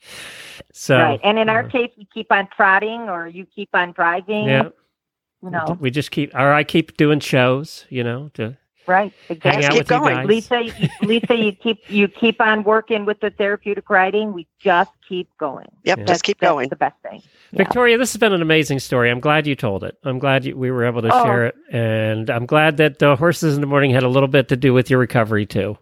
So 0.73 0.97
right. 0.99 1.21
And 1.23 1.39
in 1.39 1.49
our 1.49 1.65
uh, 1.65 1.69
case, 1.69 1.91
we 1.99 2.07
keep 2.13 2.33
on 2.33 2.49
trotting 2.57 3.03
or 3.03 3.29
you 3.29 3.47
keep 3.47 3.71
on 3.75 3.93
driving. 3.93 4.47
yeah, 4.47 4.71
You 5.43 5.51
know, 5.51 5.77
we 5.81 5.91
just 5.91 6.11
keep 6.11 6.35
or 6.35 6.53
I 6.53 6.65
keep 6.65 6.97
doing 6.97 7.21
shows. 7.21 7.87
You 7.91 8.05
know, 8.05 8.31
to 8.35 8.57
right. 8.87 9.13
Exactly. 9.29 9.63
keep 9.63 9.73
with 9.73 9.79
you 9.79 9.99
going. 9.99 10.27
Lisa, 10.27 10.63
you- 10.65 10.89
Lisa, 11.03 11.35
you 11.37 11.53
keep 11.53 11.79
you 11.89 12.09
keep 12.09 12.41
on 12.41 12.63
working 12.65 13.05
with 13.05 13.21
the 13.21 13.31
therapeutic 13.31 13.89
writing. 13.91 14.33
We 14.33 14.47
just 14.59 14.91
keep 15.09 15.29
going. 15.39 15.69
Yep, 15.85 15.99
Yeah. 15.99 16.05
just 16.05 16.23
keep 16.25 16.39
That's 16.41 16.51
going. 16.51 16.69
the 16.69 16.77
best 16.77 16.97
thing. 17.03 17.23
Yeah. 17.53 17.59
Victoria, 17.65 17.99
this 17.99 18.13
has 18.13 18.19
been 18.19 18.33
an 18.33 18.43
amazing 18.43 18.79
story. 18.79 19.11
I'm 19.11 19.21
glad 19.21 19.47
you 19.47 19.55
told 19.57 19.85
it. 19.85 19.97
I'm 20.05 20.19
glad 20.19 20.45
you, 20.45 20.57
we 20.57 20.71
were 20.71 20.85
able 20.85 21.03
to 21.03 21.11
Oh. 21.13 21.25
share 21.25 21.47
it, 21.47 21.55
and 21.71 22.31
I'm 22.31 22.47
glad 22.47 22.77
that 22.79 22.99
the 22.99 23.17
horses 23.17 23.55
in 23.55 23.61
the 23.61 23.67
morning 23.67 23.91
had 23.91 24.03
a 24.03 24.09
little 24.09 24.29
bit 24.29 24.49
to 24.49 24.57
do 24.57 24.73
with 24.73 24.91
your 24.91 24.99
recovery 24.99 25.47
too. 25.47 25.77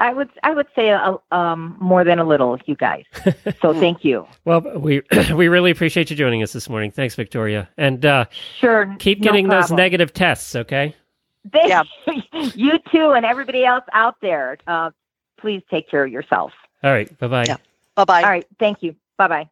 I 0.00 0.12
would 0.12 0.30
I 0.42 0.52
would 0.52 0.66
say 0.74 0.88
a, 0.88 1.14
um, 1.30 1.76
more 1.80 2.02
than 2.02 2.18
a 2.18 2.24
little, 2.24 2.58
you 2.66 2.74
guys. 2.74 3.04
So 3.60 3.72
thank 3.78 4.04
you. 4.04 4.26
Well, 4.44 4.60
we 4.76 5.02
we 5.34 5.46
really 5.46 5.70
appreciate 5.70 6.10
you 6.10 6.16
joining 6.16 6.42
us 6.42 6.52
this 6.52 6.68
morning. 6.68 6.90
Thanks, 6.90 7.14
Victoria, 7.14 7.68
and 7.78 8.04
uh, 8.04 8.24
Sure. 8.58 8.96
keep 8.98 9.20
no 9.20 9.24
getting 9.30 9.46
those 9.46 9.70
negative 9.70 10.12
tests. 10.12 10.56
Okay. 10.56 10.96
Thank 11.50 11.68
Yeah. 11.68 11.82
you 12.54 12.78
too, 12.92 13.10
and 13.12 13.24
everybody 13.26 13.64
else 13.64 13.84
out 13.92 14.16
there. 14.22 14.58
Uh, 14.66 14.90
please 15.40 15.62
take 15.70 15.90
care 15.90 16.04
of 16.04 16.12
yourself. 16.12 16.52
All 16.84 16.90
right. 16.92 17.16
Bye 17.18 17.26
bye. 17.28 17.44
Yeah. 17.46 17.56
Bye 17.96 18.04
bye. 18.04 18.22
All 18.22 18.28
right. 18.30 18.46
Thank 18.58 18.82
you. 18.82 18.94
Bye 19.18 19.28
bye. 19.28 19.48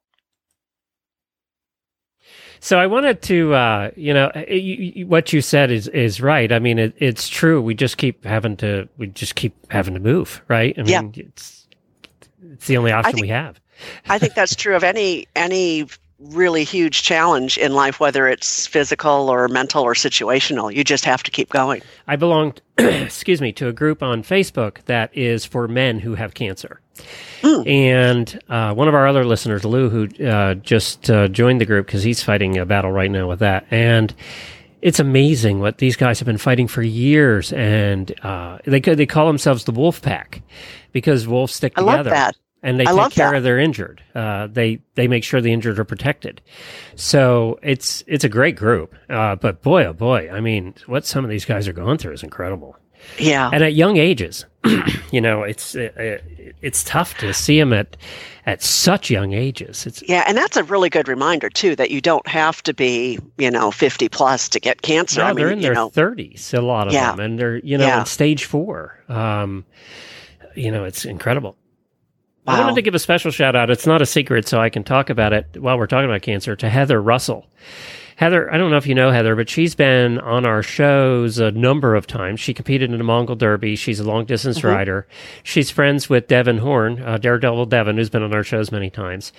So 2.63 2.79
I 2.79 2.87
wanted 2.87 3.23
to, 3.23 3.55
uh, 3.55 3.91
you 3.97 4.13
know, 4.13 4.31
y- 4.35 4.45
y- 4.51 4.93
y- 4.97 5.03
what 5.05 5.33
you 5.33 5.41
said 5.41 5.71
is 5.71 5.89
is 5.89 6.21
right. 6.21 6.53
I 6.53 6.59
mean, 6.59 6.79
it, 6.79 6.95
it's 6.99 7.29
true. 7.29 7.63
We 7.63 7.75
just 7.75 7.97
keep 7.97 8.25
having 8.25 8.57
to, 8.59 8.87
we 8.99 9.07
just 9.07 9.35
keep 9.35 9.55
having 9.73 9.95
to 9.95 10.01
move, 10.01 10.43
right? 10.49 10.79
I 10.79 10.83
Yeah. 10.83 11.01
mean, 11.01 11.13
it's 11.17 11.67
it's 12.53 12.67
the 12.67 12.77
only 12.77 12.93
option 12.93 13.13
think- 13.15 13.23
we 13.23 13.29
have. 13.29 13.59
I 14.11 14.19
think 14.19 14.35
that's 14.35 14.55
true 14.55 14.77
of 14.77 14.85
any 14.85 15.27
any 15.35 15.87
really 16.21 16.65
huge 16.65 17.03
challenge 17.03 17.57
in 17.59 17.73
life, 17.73 17.99
whether 17.99 18.29
it's 18.29 18.67
physical 18.67 19.31
or 19.31 19.49
mental 19.49 19.83
or 19.83 19.95
situational. 19.95 20.73
You 20.73 20.85
just 20.85 21.05
have 21.05 21.23
to 21.23 21.31
keep 21.31 21.51
going. 21.51 21.83
I 22.07 22.17
belong, 22.17 22.55
excuse 22.79 23.41
me, 23.41 23.53
to 23.55 23.69
a 23.69 23.73
group 23.73 24.03
on 24.03 24.23
Facebook 24.23 24.85
that 24.85 25.17
is 25.17 25.45
for 25.45 25.67
men 25.67 25.99
who 25.99 26.15
have 26.15 26.35
cancer. 26.35 26.81
Mm. 27.43 27.69
And 27.69 28.43
uh, 28.49 28.75
one 28.75 28.89
of 28.89 28.95
our 28.95 29.07
other 29.07 29.25
listeners, 29.25 29.65
Lou, 29.65 29.89
who 29.89 30.25
uh, 30.25 30.55
just 30.55 31.11
uh, 31.11 31.29
joined 31.29 31.61
the 31.61 31.67
group 31.67 31.87
because 31.87 32.03
he's 32.03 32.23
fighting 32.23 32.59
a 32.59 32.67
battle 32.67 32.93
right 32.93 33.11
now 33.11 33.29
with 33.29 33.39
that. 33.39 33.67
And 33.71 34.15
it's 34.83 35.01
amazing 35.01 35.61
what 35.61 35.79
these 35.79 35.97
guys 35.97 36.19
have 36.19 36.27
been 36.27 36.39
fighting 36.39 36.69
for 36.69 36.83
years. 36.83 37.53
And 37.53 38.13
uh, 38.23 38.59
they, 38.67 38.81
they 38.81 39.07
call 39.07 39.27
themselves 39.27 39.65
the 39.65 39.73
Wolf 39.73 40.03
Pack 40.03 40.43
because 40.93 41.27
wolves 41.27 41.55
stick 41.55 41.75
I 41.77 41.81
together 41.81 41.97
love 41.97 42.05
that. 42.07 42.37
And 42.63 42.79
they 42.79 42.85
I 42.87 42.93
take 42.93 43.13
care 43.13 43.31
that. 43.31 43.37
of 43.37 43.43
their 43.43 43.59
injured. 43.59 44.03
Uh, 44.15 44.47
they 44.47 44.81
they 44.95 45.09
make 45.09 45.25
sure 45.25 45.41
the 45.41 45.53
injured 45.53 45.79
are 45.79 45.85
protected. 45.85 46.41
So 46.97 47.59
it's 47.63 48.05
it's 48.07 48.25
a 48.25 48.29
great 48.29 48.57
group. 48.57 48.95
Uh, 49.09 49.37
but 49.37 49.63
boy, 49.63 49.85
oh 49.87 49.93
boy, 49.93 50.29
I 50.31 50.41
mean, 50.41 50.75
what 50.87 51.07
some 51.07 51.25
of 51.25 51.31
these 51.31 51.45
guys 51.45 51.67
are 51.69 51.73
going 51.73 51.99
through 51.99 52.13
is 52.13 52.23
incredible. 52.23 52.77
Yeah. 53.19 53.49
And 53.51 53.65
at 53.65 53.73
young 53.73 53.97
ages, 53.97 54.45
you 55.11 55.23
know, 55.23 55.43
it's 55.43 55.75
uh, 55.75 56.19
it's 56.61 56.85
tough 56.85 57.17
to 57.19 57.33
see 57.33 57.59
them 57.59 57.73
at 57.73 57.97
at 58.45 58.63
such 58.63 59.11
young 59.11 59.33
ages. 59.33 59.87
It's 59.87 60.03
Yeah, 60.07 60.23
and 60.27 60.37
that's 60.37 60.59
a 60.59 60.65
really 60.65 60.91
good 60.91 61.09
reminder 61.09 61.49
too 61.49 61.75
that 61.77 61.91
you 61.91 62.03
don't 62.03 62.27
have 62.27 62.63
to 62.65 62.75
be, 62.75 63.19
you 63.39 63.51
know, 63.51 63.71
50 63.71 64.09
plus 64.11 64.49
to 64.51 64.61
get 64.61 64.83
cancer. 64.83 65.21
no, 65.23 65.27
I 65.29 65.33
mean, 65.33 65.37
they're 65.37 65.53
in 65.53 65.61
their 65.61 65.89
thirties, 65.89 66.53
a 66.53 66.61
lot 66.61 66.89
of 66.89 66.93
Yeah. 66.93 67.13
them, 67.13 67.21
and 67.21 67.39
they're 67.39 67.57
you 67.57 67.79
know 67.79 67.87
Yeah. 67.87 68.01
in 68.01 68.07
stage 68.07 68.45
four. 68.45 69.03
Um, 69.09 69.65
you 70.55 70.71
know, 70.71 70.85
it's 70.85 71.07
incredible. 71.07 71.57
I 72.51 72.61
wanted 72.61 72.75
to 72.77 72.83
give 72.83 72.95
a 72.95 72.99
special 72.99 73.31
shout 73.31 73.55
out. 73.57 73.71
It's 73.71 73.87
not 73.87 74.03
a 74.03 74.07
secret, 74.07 74.49
so 74.49 74.61
I 74.61 74.69
can 74.71 74.85
talk 74.85 75.11
about 75.11 75.33
it 75.33 75.57
while 75.61 75.79
we're 75.79 75.87
talking 75.87 76.09
about 76.09 76.23
cancer 76.23 76.57
to 76.57 76.69
Heather 76.69 77.01
Russell. 77.01 77.47
Heather, 78.17 78.53
I 78.53 78.59
don't 78.59 78.71
know 78.71 78.77
if 78.77 78.87
you 78.87 78.95
know 78.95 79.11
Heather, 79.11 79.35
but 79.35 79.49
she's 79.49 79.75
been 79.75 80.19
on 80.19 80.45
our 80.45 80.63
shows 80.63 81.39
a 81.39 81.53
number 81.53 81.95
of 81.95 82.07
times. 82.07 82.39
She 82.39 82.53
competed 82.53 82.91
in 82.93 82.99
the 82.99 83.05
Mongol 83.05 83.35
Derby. 83.35 83.77
She's 83.77 83.99
a 83.99 84.05
long 84.05 84.27
distance 84.27 84.59
Mm-hmm. 84.59 84.67
rider. 84.67 85.07
She's 85.43 85.71
friends 85.71 86.11
with 86.11 86.29
Devan 86.29 86.59
Horn, 86.59 87.01
uh, 87.03 87.17
Daredevil 87.17 87.69
Devan, 87.69 87.95
who's 87.97 88.11
been 88.11 88.23
on 88.23 88.35
our 88.35 88.43
shows 88.45 88.71
many 88.71 88.91
times. 88.91 89.33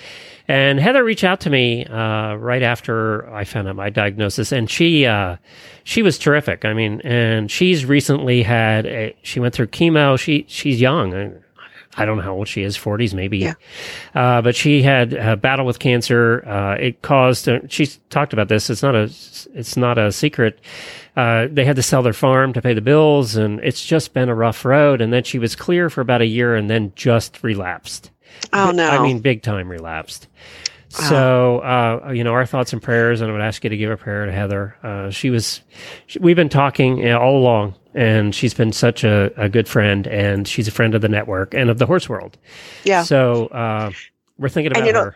And 0.48 0.80
Heather 0.80 1.04
reached 1.04 1.24
out 1.24 1.40
to 1.42 1.52
me 1.52 1.86
uh, 1.86 2.34
right 2.36 2.64
after 2.64 3.32
I 3.32 3.44
found 3.44 3.68
out 3.68 3.76
my 3.76 3.92
diagnosis, 3.92 4.52
and 4.52 4.68
she 4.68 5.06
uh, 5.06 5.38
she 5.84 6.02
was 6.02 6.18
terrific. 6.18 6.66
I 6.66 6.74
mean, 6.74 7.02
and 7.02 7.52
she's 7.52 7.86
recently 7.86 8.42
had 8.42 8.88
a, 8.88 9.16
she 9.22 9.40
went 9.40 9.54
through 9.54 9.68
chemo. 9.68 10.18
She 10.20 10.46
she's 10.48 10.82
young. 10.82 11.36
I, 11.96 12.06
don't 12.06 12.18
know 12.18 12.24
how 12.24 12.34
old 12.34 12.48
she 12.48 12.64
is, 12.64 12.78
40s 12.78 13.14
maybe. 13.14 13.40
Yeah. 13.40 13.54
Uh, 14.16 14.42
but 14.42 14.56
she 14.56 14.82
had 14.82 15.14
a 15.14 15.36
battle 15.36 15.66
with 15.66 15.80
cancer. 15.80 16.48
Uh, 16.48 16.76
it 16.76 17.02
caused, 17.02 17.50
uh, 17.50 17.60
she's 17.68 17.98
talked 18.10 18.34
about 18.34 18.48
this. 18.48 18.70
It's 18.70 18.84
not 18.84 18.96
a, 18.96 19.04
it's 19.54 19.78
not 19.78 19.98
a 19.98 20.12
secret. 20.12 20.60
Uh, 21.16 21.48
they 21.52 21.66
had 21.66 21.76
to 21.76 21.84
sell 21.84 22.02
their 22.02 22.14
farm 22.14 22.54
to 22.54 22.62
pay 22.62 22.74
the 22.74 22.82
bills 22.82 23.36
and 23.36 23.60
it's 23.60 23.86
just 23.86 24.14
been 24.14 24.30
a 24.30 24.36
rough 24.36 24.64
road. 24.64 25.02
And 25.02 25.12
then 25.12 25.24
she 25.24 25.40
was 25.40 25.56
clear 25.56 25.90
for 25.90 26.02
about 26.02 26.22
a 26.22 26.26
year 26.26 26.56
and 26.56 26.70
then 26.70 26.94
just 26.96 27.44
relapsed. 27.44 28.12
oh 28.54 28.72
no. 28.72 28.88
I 28.88 29.02
mean, 29.02 29.20
big 29.20 29.42
time 29.44 29.70
relapsed. 29.70 30.28
So, 30.94 31.60
uh, 31.60 32.12
you 32.14 32.24
know, 32.24 32.34
our 32.34 32.46
thoughts 32.46 32.74
and 32.74 32.82
prayers, 32.82 33.22
and 33.22 33.30
I 33.30 33.34
would 33.34 33.42
ask 33.42 33.64
you 33.64 33.70
to 33.70 33.78
give 33.78 33.90
a 33.92 33.98
prayer 33.98 34.26
to 34.26 34.32
Heather. 34.32 34.76
Uh, 34.84 35.10
she 35.10 35.30
was, 35.30 35.62
she, 36.08 36.20
we've 36.20 36.36
been 36.36 36.50
talking 36.50 37.08
uh, 37.10 37.18
all 37.18 37.38
along, 37.38 37.76
and 37.94 38.36
she's 38.36 38.54
been 38.54 38.72
such 38.74 39.04
a, 39.04 39.32
a 39.38 39.48
good 39.48 39.68
friend, 39.68 40.06
and 40.08 40.48
she's 40.48 40.68
a 40.68 40.72
friend 40.72 40.94
of 40.94 41.02
the 41.02 41.10
network 41.10 41.54
and 41.54 41.70
of 41.70 41.78
the 41.78 41.86
horse 41.86 42.10
world. 42.10 42.38
yeah. 42.84 43.04
So, 43.04 43.48
uh, 43.48 43.92
we're 44.38 44.50
thinking 44.50 44.72
about 44.72 44.80
And, 44.80 44.88
you 44.88 44.94
know, 44.94 45.04
her. 45.06 45.16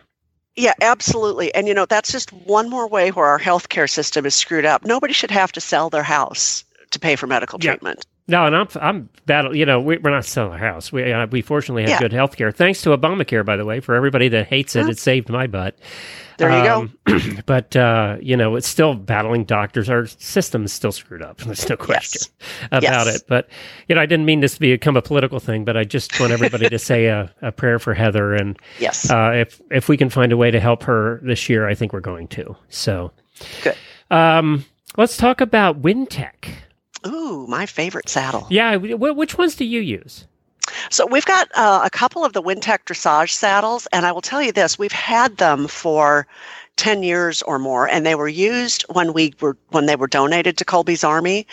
Yeah, 0.56 0.72
absolutely. 0.80 1.54
And 1.54 1.68
you 1.68 1.74
know, 1.74 1.84
that's 1.84 2.10
just 2.10 2.32
one 2.32 2.70
more 2.70 2.88
way 2.88 3.10
where 3.10 3.26
our 3.26 3.38
healthcare 3.38 3.90
system 3.90 4.24
is 4.24 4.34
screwed 4.34 4.64
up. 4.64 4.84
Nobody 4.84 5.12
should 5.12 5.30
have 5.30 5.52
to 5.52 5.60
sell 5.60 5.90
their 5.90 6.02
house 6.02 6.64
to 6.92 6.98
pay 6.98 7.14
for 7.16 7.26
medical 7.26 7.58
Yeah. 7.60 7.72
treatment. 7.72 8.06
No, 8.28 8.44
and 8.44 8.56
I'm 8.56 8.66
I'm 8.80 9.08
battle. 9.26 9.54
You 9.56 9.64
know, 9.66 9.80
we, 9.80 9.98
we're 9.98 10.10
not 10.10 10.24
selling 10.24 10.52
our 10.52 10.58
house. 10.58 10.90
We 10.90 11.12
uh, 11.12 11.28
we 11.28 11.42
fortunately 11.42 11.82
have 11.82 11.90
Yeah. 11.90 11.98
good 12.00 12.12
health 12.12 12.36
care, 12.36 12.50
thanks 12.50 12.82
to 12.82 12.96
Obamacare, 12.96 13.44
by 13.44 13.56
the 13.56 13.64
way. 13.64 13.78
For 13.78 13.94
everybody 13.94 14.28
that 14.30 14.48
hates 14.48 14.74
it, 14.74 14.82
Huh. 14.84 14.90
it 14.90 14.98
saved 14.98 15.28
my 15.28 15.46
butt. 15.46 15.78
There 16.38 16.50
you 16.50 16.64
go. 16.64 16.88
go. 17.06 17.18
but 17.46 17.76
uh, 17.76 18.16
you 18.20 18.36
know, 18.36 18.56
it's 18.56 18.66
still 18.66 18.94
battling 18.94 19.44
doctors. 19.44 19.88
Our 19.88 20.06
system 20.06 20.64
is 20.64 20.72
still 20.72 20.90
screwed 20.90 21.22
up. 21.22 21.38
There's 21.46 21.68
no 21.68 21.76
question 21.76 22.20
about 22.72 22.82
Yes. 22.82 23.16
it. 23.16 23.22
But 23.28 23.48
you 23.88 23.94
know, 23.94 24.00
I 24.00 24.06
didn't 24.06 24.26
mean 24.26 24.40
this 24.40 24.54
to 24.54 24.60
become 24.60 24.96
a 24.96 25.02
political 25.02 25.38
thing, 25.38 25.64
but 25.64 25.76
I 25.76 25.84
just 25.84 26.18
want 26.18 26.32
everybody 26.32 26.68
to 26.68 26.78
say 26.80 27.06
a, 27.06 27.32
a 27.42 27.52
prayer 27.52 27.78
for 27.78 27.94
Heather, 27.94 28.34
and 28.34 28.58
Yes. 28.80 29.08
uh, 29.08 29.34
if 29.36 29.60
if 29.70 29.88
we 29.88 29.96
can 29.96 30.10
find 30.10 30.32
a 30.32 30.36
way 30.36 30.50
to 30.50 30.58
help 30.58 30.82
her 30.82 31.20
this 31.22 31.48
year, 31.48 31.68
I 31.68 31.76
think 31.76 31.92
we're 31.92 32.00
going 32.00 32.26
to. 32.28 32.56
So 32.70 33.12
Good. 33.62 33.76
Um, 34.10 34.64
let's 34.96 35.16
talk 35.16 35.40
about 35.40 35.80
Wintec. 35.80 36.48
Ooh, 37.06 37.46
my 37.46 37.66
favorite 37.66 38.08
saddle. 38.08 38.46
Yeah, 38.50 38.76
wh- 38.76 39.16
which 39.16 39.38
ones 39.38 39.56
do 39.56 39.64
you 39.64 39.80
use? 39.80 40.26
So 40.90 41.06
we've 41.06 41.24
got 41.24 41.48
uh, 41.54 41.82
a 41.84 41.90
couple 41.90 42.24
of 42.24 42.32
the 42.32 42.42
Wintec 42.42 42.80
dressage 42.84 43.30
saddles, 43.30 43.86
and 43.92 44.04
I 44.04 44.12
will 44.12 44.20
tell 44.20 44.42
you 44.42 44.52
this: 44.52 44.78
we've 44.78 44.92
had 44.92 45.36
them 45.36 45.68
for 45.68 46.26
10 46.76 47.02
years 47.02 47.42
or 47.42 47.58
more 47.58 47.88
and 47.88 48.04
they 48.04 48.14
were 48.14 48.28
used 48.28 48.82
when 48.92 49.12
we 49.12 49.32
were 49.40 49.56
when 49.70 49.86
they 49.86 49.96
were 49.96 50.06
donated 50.06 50.56
to 50.58 50.64
colby's 50.64 51.02
army. 51.04 51.46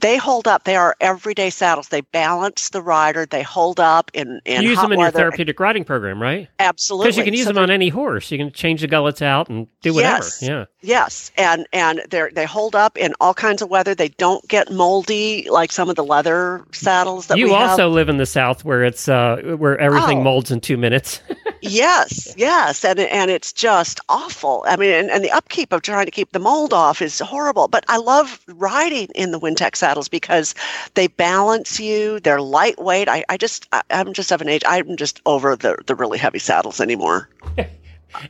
They 0.00 0.18
hold 0.18 0.46
up 0.46 0.64
they 0.64 0.76
are 0.76 0.94
everyday 1.00 1.48
saddles. 1.50 1.88
They 1.88 2.02
balance 2.02 2.68
the 2.70 2.82
rider 2.82 3.24
they 3.26 3.42
hold 3.42 3.80
up 3.80 4.10
in, 4.14 4.40
in 4.44 4.62
you 4.62 4.70
use 4.70 4.80
them 4.80 4.92
in 4.92 4.98
weather. 4.98 5.18
your 5.18 5.22
therapeutic 5.30 5.58
riding 5.58 5.84
program 5.84 6.20
right? 6.20 6.48
Absolutely. 6.58 7.06
Because 7.06 7.16
you 7.18 7.24
can 7.24 7.34
use 7.34 7.44
so 7.46 7.52
them 7.54 7.62
on 7.62 7.70
any 7.70 7.88
horse. 7.88 8.30
You 8.30 8.38
can 8.38 8.52
change 8.52 8.82
the 8.82 8.86
gullets 8.86 9.22
out 9.22 9.48
and 9.48 9.66
do 9.80 9.94
whatever. 9.94 10.16
Yes, 10.24 10.42
yeah. 10.42 10.64
Yes. 10.82 11.32
And 11.38 11.66
and 11.72 12.02
they 12.10 12.28
they 12.32 12.44
hold 12.44 12.76
up 12.76 12.98
in 12.98 13.14
all 13.20 13.32
kinds 13.34 13.62
of 13.62 13.70
weather. 13.70 13.94
They 13.94 14.08
don't 14.10 14.46
get 14.48 14.70
moldy 14.70 15.48
like 15.50 15.72
some 15.72 15.88
of 15.88 15.96
the 15.96 16.04
leather 16.04 16.64
saddles 16.72 17.28
that 17.28 17.38
you 17.38 17.46
we 17.46 17.54
also 17.54 17.84
have. 17.84 17.92
live 17.92 18.08
in 18.10 18.18
the 18.18 18.26
south 18.26 18.64
where 18.64 18.84
it's 18.84 19.08
uh 19.08 19.56
where 19.58 19.78
everything 19.78 20.18
Oh. 20.18 20.22
molds 20.22 20.50
in 20.50 20.60
two 20.60 20.76
minutes. 20.76 21.22
Yes. 21.62 22.32
Yes. 22.36 22.84
And 22.84 23.00
and 23.00 23.28
it's 23.30 23.52
just 23.52 23.98
awful 24.08 24.64
i 24.66 24.76
mean 24.76 24.90
and, 24.90 25.10
and 25.10 25.24
the 25.24 25.30
upkeep 25.30 25.72
of 25.72 25.82
trying 25.82 26.04
to 26.06 26.10
keep 26.10 26.32
the 26.32 26.38
mold 26.38 26.72
off 26.72 27.00
is 27.02 27.18
horrible 27.20 27.68
but 27.68 27.84
i 27.88 27.96
love 27.96 28.40
riding 28.48 29.08
in 29.14 29.30
the 29.30 29.40
wintec 29.40 29.76
saddles 29.76 30.08
because 30.08 30.54
they 30.94 31.06
balance 31.06 31.78
you 31.80 32.20
they're 32.20 32.40
lightweight 32.40 33.08
i, 33.08 33.24
I 33.28 33.36
just 33.36 33.66
I, 33.72 33.82
i'm 33.90 34.12
just 34.12 34.30
of 34.32 34.40
an 34.40 34.48
age 34.48 34.62
i'm 34.66 34.96
just 34.96 35.20
over 35.26 35.56
the, 35.56 35.76
the 35.86 35.94
really 35.94 36.18
heavy 36.18 36.38
saddles 36.38 36.80
anymore 36.80 37.28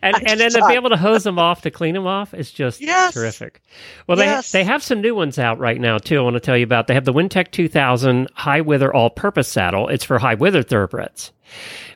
and 0.02 0.16
and 0.26 0.40
then 0.40 0.50
to 0.50 0.64
be 0.66 0.74
able 0.74 0.90
to 0.90 0.96
hose 0.96 1.22
them 1.24 1.38
off 1.38 1.62
to 1.62 1.70
clean 1.70 1.94
them 1.94 2.06
off 2.06 2.34
is 2.34 2.50
just 2.50 2.80
Yes. 2.80 3.14
terrific. 3.14 3.60
Well, 4.06 4.16
they 4.16 4.24
Yes. 4.24 4.50
they 4.50 4.64
have 4.64 4.82
some 4.82 5.00
new 5.00 5.14
ones 5.14 5.38
out 5.38 5.58
right 5.60 5.80
now 5.80 5.98
too. 5.98 6.18
I 6.18 6.22
want 6.22 6.34
to 6.34 6.40
tell 6.40 6.56
you 6.56 6.64
about. 6.64 6.86
They 6.88 6.94
have 6.94 7.04
the 7.04 7.12
Wintec 7.12 7.52
2000 7.52 8.28
high 8.34 8.62
wither 8.62 8.92
all 8.92 9.10
purpose 9.10 9.46
saddle. 9.48 9.86
It's 9.88 10.02
for 10.04 10.18
high 10.18 10.34
wither 10.34 10.62
thoroughbreds, 10.64 11.30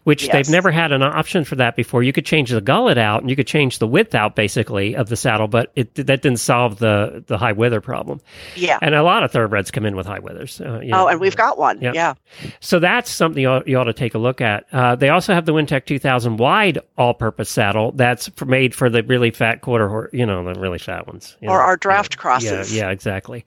which 0.04 0.24
Yes. 0.24 0.32
they've 0.32 0.48
never 0.50 0.70
had 0.70 0.92
an 0.92 1.02
option 1.02 1.44
for 1.44 1.56
that 1.56 1.76
before. 1.76 2.02
You 2.02 2.12
could 2.12 2.24
change 2.26 2.50
the 2.50 2.60
gullet 2.60 2.96
out 2.98 3.20
and 3.20 3.28
you 3.30 3.36
could 3.36 3.46
change 3.46 3.78
the 3.78 3.86
width 3.86 4.14
out 4.14 4.34
basically 4.36 4.96
of 4.96 5.08
the 5.08 5.16
saddle, 5.16 5.46
but 5.48 5.70
it 5.76 5.94
that 5.96 6.22
didn't 6.22 6.38
solve 6.38 6.78
the 6.78 7.22
the 7.26 7.36
high 7.38 7.52
wither 7.52 7.80
problem. 7.80 8.20
yeah 8.56 8.78
And 8.82 8.94
a 8.94 9.02
lot 9.02 9.22
of 9.22 9.30
thoroughbreds 9.30 9.70
come 9.70 9.84
in 9.86 9.96
with 9.96 10.06
high 10.06 10.18
withers. 10.20 10.60
Uh, 10.60 10.80
you 10.80 10.88
oh 10.94 10.98
know. 11.04 11.08
and 11.08 11.20
we've 11.20 11.36
got 11.36 11.58
one 11.58 11.80
Yep. 11.80 11.94
yeah 11.94 12.14
So 12.60 12.78
that's 12.78 13.10
something 13.10 13.42
you 13.42 13.48
ought, 13.48 13.68
you 13.68 13.76
ought 13.78 13.84
to 13.84 13.92
take 13.92 14.14
a 14.14 14.18
look 14.18 14.40
at. 14.40 14.64
Uh, 14.72 14.94
they 14.96 15.08
also 15.10 15.34
have 15.34 15.44
the 15.46 15.52
Wintec 15.52 15.84
2000 15.86 16.38
wide 16.38 16.78
all-purpose 16.96 17.50
saddle 17.50 17.92
that's 17.92 18.30
made 18.46 18.74
for 18.74 18.88
the 18.90 19.02
really 19.02 19.30
fat 19.30 19.60
quarter 19.60 19.88
horse, 19.88 20.10
you 20.12 20.24
know, 20.26 20.42
the 20.52 20.58
really 20.58 20.78
fat 20.78 21.06
ones. 21.06 21.36
or 21.42 21.48
know. 21.48 21.52
our 21.54 21.76
draft 21.76 22.14
Yeah, 22.14 22.20
crosses 22.20 22.74
yeah, 22.74 22.90
exactly. 22.90 23.44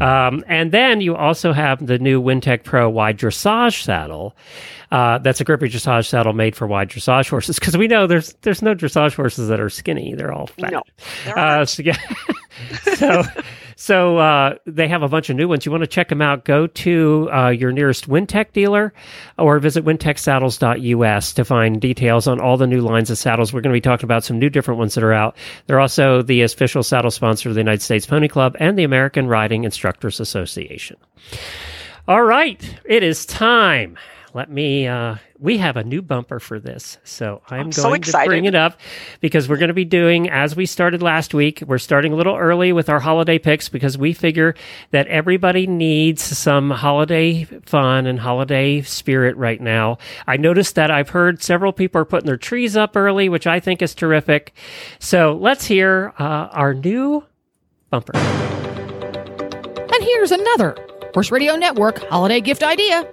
Um, 0.00 0.44
and 0.46 0.70
then 0.72 1.00
you 1.00 1.16
also 1.16 1.52
have 1.52 1.84
the 1.84 1.98
new 1.98 2.22
Wintec 2.22 2.62
Pro 2.64 2.88
wide 2.88 3.18
dressage 3.18 3.82
saddle. 3.82 4.36
Uh, 4.90 5.18
that's 5.18 5.40
a 5.40 5.44
grippy 5.46 5.68
dressage 5.68 6.06
saddle 6.06 6.32
made 6.32 6.54
for 6.54 6.66
wide 6.66 6.90
dressage 6.90 7.30
horses 7.30 7.58
because 7.58 7.76
we 7.76 7.86
know 7.86 8.06
there's 8.06 8.34
there's 8.42 8.60
no 8.60 8.74
dressage 8.74 9.14
horses 9.14 9.48
that 9.48 9.60
are 9.60 9.70
skinny; 9.70 10.14
they're 10.14 10.32
all 10.32 10.48
fat. 10.48 10.72
no 10.72 10.82
Uh, 11.34 11.64
so, 11.64 11.82
yeah. 11.82 11.96
so, 12.94 13.22
so 13.76 14.18
uh, 14.18 14.54
they 14.66 14.88
have 14.88 15.02
a 15.02 15.08
bunch 15.08 15.30
of 15.30 15.36
new 15.36 15.48
ones. 15.48 15.64
You 15.64 15.72
want 15.72 15.82
to 15.82 15.86
check 15.86 16.08
them 16.08 16.20
out? 16.20 16.44
Go 16.44 16.66
to 16.66 17.28
uh, 17.32 17.48
your 17.48 17.72
nearest 17.72 18.08
Wintec 18.08 18.52
dealer 18.52 18.92
or 19.38 19.58
visit 19.58 19.84
wintecsaddles.us 19.84 21.32
to 21.34 21.44
find 21.44 21.80
details 21.80 22.26
on 22.26 22.40
all 22.40 22.56
the 22.56 22.66
new 22.66 22.80
lines 22.80 23.10
of 23.10 23.18
saddles. 23.18 23.52
We're 23.52 23.60
going 23.60 23.72
to 23.72 23.76
be 23.76 23.80
talking 23.80 24.04
about 24.04 24.24
some 24.24 24.38
new 24.38 24.50
different 24.50 24.78
ones 24.78 24.94
that 24.94 25.04
are 25.04 25.12
out. 25.12 25.36
They're 25.66 25.80
also 25.80 26.22
the 26.22 26.42
official 26.42 26.82
saddle 26.82 27.10
sponsor 27.10 27.48
of 27.48 27.54
the 27.54 27.60
United 27.60 27.82
States 27.82 28.06
Pony 28.06 28.28
Club 28.28 28.56
and 28.58 28.78
the 28.78 28.84
American 28.84 29.26
Riding 29.28 29.64
Instructors 29.64 30.20
Association. 30.20 30.96
All 32.08 32.22
right, 32.22 32.78
it 32.84 33.02
is 33.02 33.26
time. 33.26 33.98
Let 34.34 34.50
me. 34.50 34.86
Uh, 34.86 35.16
we 35.38 35.58
have 35.58 35.76
a 35.76 35.84
new 35.84 36.02
bumper 36.02 36.40
for 36.40 36.58
this, 36.58 36.98
so 37.04 37.42
I'm, 37.48 37.60
I'm 37.60 37.62
going 37.64 37.72
so 37.72 37.88
to 37.90 37.94
excited. 37.94 38.28
bring 38.28 38.44
it 38.44 38.54
up 38.54 38.78
because 39.20 39.48
we're 39.48 39.56
going 39.58 39.68
to 39.68 39.74
be 39.74 39.84
doing 39.84 40.28
as 40.28 40.56
we 40.56 40.66
started 40.66 41.02
last 41.02 41.32
week. 41.34 41.62
We're 41.66 41.78
starting 41.78 42.12
a 42.12 42.16
little 42.16 42.36
early 42.36 42.72
with 42.72 42.88
our 42.88 43.00
holiday 43.00 43.38
picks 43.38 43.68
because 43.68 43.96
we 43.96 44.12
figure 44.12 44.54
that 44.90 45.06
everybody 45.08 45.66
needs 45.66 46.22
some 46.22 46.70
holiday 46.70 47.44
fun 47.44 48.06
and 48.06 48.20
holiday 48.20 48.82
spirit 48.82 49.36
right 49.36 49.60
now. 49.60 49.98
I 50.26 50.36
noticed 50.36 50.74
that 50.74 50.90
I've 50.90 51.10
heard 51.10 51.42
several 51.42 51.72
people 51.72 52.00
are 52.00 52.06
putting 52.06 52.26
their 52.26 52.36
trees 52.36 52.76
up 52.76 52.96
early, 52.96 53.28
which 53.28 53.46
I 53.46 53.60
think 53.60 53.82
is 53.82 53.94
terrific. 53.94 54.54
So 54.98 55.34
let's 55.40 55.66
hear 55.66 56.12
uh, 56.18 56.48
our 56.52 56.74
new 56.74 57.24
bumper. 57.90 58.16
And 58.16 60.02
here's 60.04 60.30
another 60.32 60.76
Horse 61.14 61.30
Radio 61.30 61.56
Network 61.56 61.98
holiday 62.08 62.40
gift 62.40 62.62
idea. 62.62 63.10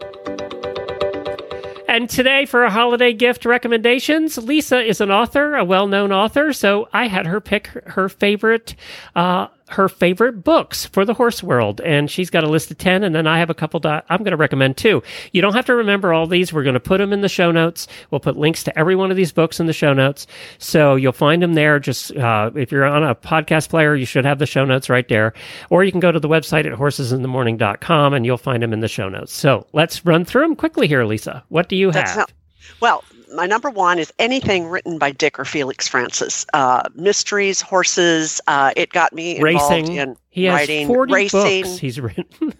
And 1.94 2.10
today, 2.10 2.48
for 2.48 2.64
a 2.64 2.72
holiday 2.72 3.14
gift 3.14 3.46
recommendations, 3.46 4.40
Lisa 4.40 4.82
is 4.82 5.00
an 5.00 5.12
author, 5.12 5.54
a 5.54 5.64
well-known 5.64 6.12
author. 6.12 6.52
So 6.52 6.90
I 6.92 7.06
had 7.06 7.28
her 7.28 7.40
pick 7.40 7.68
her, 7.68 7.84
her 7.86 8.10
favorite, 8.10 8.74
uh, 9.16 9.50
her 9.70 9.88
favorite 9.90 10.44
books 10.44 10.86
for 10.86 11.06
the 11.06 11.14
horse 11.14 11.42
world, 11.42 11.82
and 11.82 12.10
she's 12.10 12.30
got 12.30 12.44
a 12.44 12.50
list 12.50 12.70
of 12.72 12.78
ten. 12.78 13.04
And 13.04 13.16
then 13.16 13.28
I 13.28 13.40
have 13.40 13.50
a 13.50 13.54
couple 13.54 13.80
that 13.82 14.06
I'm 14.10 14.20
going 14.20 14.32
to 14.32 14.38
recommend 14.38 14.78
too. 14.78 15.02
You 15.32 15.42
don't 15.42 15.54
have 15.54 15.66
to 15.66 15.76
remember 15.76 16.14
all 16.14 16.28
these. 16.28 16.52
We're 16.54 16.64
going 16.64 16.74
to 16.74 16.80
put 16.80 16.98
them 17.00 17.14
in 17.14 17.22
the 17.22 17.30
show 17.30 17.52
notes. 17.52 17.88
We'll 18.12 18.20
put 18.20 18.38
links 18.38 18.64
to 18.64 18.78
every 18.78 18.96
one 18.96 19.12
of 19.12 19.18
these 19.18 19.32
books 19.32 19.60
in 19.60 19.66
the 19.66 19.74
show 19.74 19.94
notes, 19.94 20.28
so 20.58 20.96
you'll 20.96 21.12
find 21.12 21.42
them 21.42 21.54
there. 21.54 21.80
Just 21.80 22.16
uh, 22.16 22.52
if 22.56 22.72
you're 22.72 22.86
on 22.86 23.04
a 23.04 23.16
podcast 23.16 23.70
player, 23.70 23.96
you 23.96 24.06
should 24.06 24.26
have 24.26 24.40
the 24.40 24.46
show 24.46 24.66
notes 24.66 24.90
right 24.90 25.08
there, 25.08 25.34
or 25.70 25.84
you 25.84 25.92
can 25.92 26.00
go 26.00 26.12
to 26.12 26.20
the 26.20 26.30
website 26.30 26.66
at 26.66 26.78
horsesinthemorning.com 26.78 28.14
and 28.14 28.26
you'll 28.26 28.38
find 28.38 28.62
them 28.64 28.74
in 28.74 28.80
the 28.80 28.88
show 28.88 29.10
notes. 29.10 29.34
So 29.34 29.66
let's 29.74 30.06
run 30.06 30.26
through 30.26 30.42
them 30.44 30.56
quickly 30.56 30.88
here, 30.88 31.04
Lisa. 31.06 31.44
What 31.50 31.70
do 31.70 31.76
you 31.76 31.92
have? 31.92 32.18
not- 32.18 32.32
well, 32.80 33.04
my 33.34 33.46
number 33.46 33.70
one 33.70 34.00
is 34.00 34.14
anything 34.20 34.68
written 34.68 34.98
by 34.98 35.12
Dick 35.12 35.40
or 35.40 35.46
Felix 35.46 35.88
Francis. 35.88 36.46
Uh, 36.54 36.84
mysteries, 36.96 37.62
horses. 37.62 38.40
Uh, 38.48 38.72
it 38.76 38.90
got 38.92 39.14
me 39.14 39.38
involved 39.38 39.72
racing. 39.72 39.96
in 39.96 40.16
He 40.30 40.46
has 40.46 40.54
writing, 40.54 40.88
40 40.88 41.14
racing. 41.14 41.64
books 41.64 41.78
he's 41.78 42.00
written. 42.00 42.26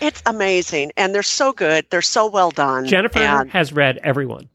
It's 0.00 0.22
amazing, 0.26 0.92
and 0.98 1.14
they're 1.14 1.22
so 1.22 1.52
good. 1.54 1.86
They're 1.90 2.02
so 2.02 2.26
well 2.26 2.50
done. 2.50 2.86
Jennifer 2.86 3.18
and, 3.18 3.50
has 3.50 3.72
read 3.72 3.98
every 4.02 4.26
one. 4.26 4.48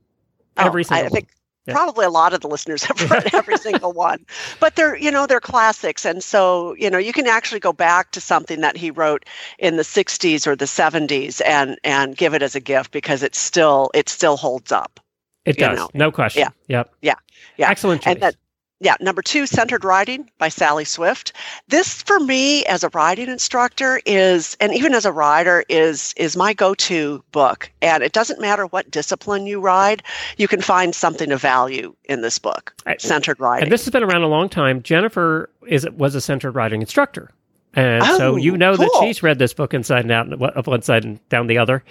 oh, 0.57 0.66
Every 0.66 0.84
single 0.84 1.07
I 1.07 1.09
think 1.09 1.30
Yeah. 1.66 1.74
probably 1.74 2.05
a 2.05 2.11
lot 2.11 2.34
of 2.34 2.41
the 2.41 2.47
listeners 2.47 2.84
have 2.84 3.01
read 3.11 3.34
every 3.34 3.57
single 3.57 3.91
one, 3.91 4.24
but 4.59 4.76
they're 4.76 4.95
you 4.95 5.09
know 5.09 5.26
they're 5.26 5.39
classics, 5.41 6.05
and 6.05 6.24
so 6.24 6.76
you 6.78 6.91
know 6.91 6.99
you 6.99 7.11
can 7.11 7.26
actually 7.28 7.59
go 7.59 7.74
back 7.74 8.11
to 8.11 8.22
something 8.22 8.61
that 8.61 8.78
he 8.78 8.91
wrote 8.91 9.26
in 9.57 9.78
the 9.78 9.84
'60s 9.84 10.45
or 10.45 10.55
the 10.55 10.66
'70s 10.66 11.41
and 11.43 11.80
and 11.84 12.16
give 12.16 12.36
it 12.36 12.43
as 12.43 12.55
a 12.55 12.61
gift 12.61 12.91
because 12.91 13.24
it's 13.24 13.39
still 13.39 13.89
it 13.95 14.07
still 14.09 14.38
holds 14.38 14.72
up. 14.72 14.99
It 15.46 15.58
does. 15.58 15.78
know. 15.78 15.89
No 15.93 16.12
question. 16.12 16.41
Yeah. 16.41 16.50
Yep. 16.68 16.93
Yeah. 17.02 17.14
Yeah. 17.58 17.70
Excellent 17.70 18.02
choice. 18.02 18.14
And 18.14 18.22
that, 18.24 18.36
yeah, 18.82 18.96
number 19.00 19.22
two, 19.22 19.46
Centered 19.48 19.86
Riding 19.86 20.30
by 20.38 20.50
Sally 20.50 20.84
Swift. 20.84 21.32
This, 21.70 22.02
for 22.02 22.20
me, 22.20 22.66
as 22.66 22.84
a 22.84 22.89
riding 22.89 23.30
instructor, 23.30 24.02
is, 24.06 24.58
and 24.60 24.74
even 24.74 24.93
as 24.93 25.06
a 25.06 25.14
rider, 25.14 25.64
is 25.70 26.14
is 26.18 26.36
my 26.36 26.52
go-to 26.54 27.24
book. 27.32 27.72
And 27.82 28.04
it 28.04 28.12
doesn't 28.12 28.41
matter 28.41 28.66
what 28.66 28.91
discipline 28.91 29.48
you 29.48 29.62
ride, 29.62 30.04
you 30.38 30.50
can 30.50 30.62
find 30.62 30.93
something 30.93 31.32
of 31.32 31.41
value 31.41 31.96
in 32.06 32.20
this 32.22 32.38
book. 32.38 32.74
I- 32.86 32.98
Centered 32.98 33.39
Riding. 33.39 33.64
and 33.64 33.72
this 33.72 33.86
has 33.86 33.91
been 33.91 34.04
around 34.04 34.24
a 34.24 34.28
long 34.28 34.50
time. 34.50 34.84
Jennifer 34.84 35.50
is 35.68 35.89
was 35.91 36.14
a 36.14 36.22
centered 36.22 36.52
riding 36.52 36.82
instructor. 36.82 37.32
And 37.78 38.04
so 38.04 38.34
Oh, 38.34 38.36
you 38.38 38.58
know 38.58 38.76
that 38.78 38.89
she's 39.02 39.22
read 39.24 39.38
this 39.39 39.54
book 39.54 39.74
inside 39.74 40.06
and 40.06 40.12
out, 40.12 40.41
up 40.58 40.68
one 40.68 40.82
side 40.82 41.04
and 41.06 41.30
down 41.30 41.48
the 41.48 41.58
other. 41.58 41.84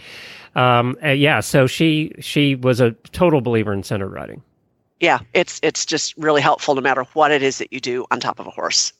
Um, 0.56 0.96
uh, 1.04 1.08
yeah, 1.08 1.40
so 1.40 1.66
she 1.66 2.12
she 2.20 2.54
was 2.54 2.80
a 2.80 2.92
total 3.12 3.40
believer 3.40 3.72
in 3.72 3.82
centered 3.82 4.10
riding. 4.10 4.42
yeah, 5.00 5.18
it's 5.34 5.58
it's 5.62 5.84
just 5.84 6.16
really 6.16 6.40
helpful 6.40 6.74
no 6.74 6.80
matter 6.80 7.02
what 7.12 7.30
it 7.30 7.42
is 7.42 7.58
that 7.58 7.72
you 7.72 7.80
do 7.80 8.06
on 8.10 8.20
top 8.20 8.38
of 8.38 8.46
a 8.46 8.50
horse. 8.50 8.92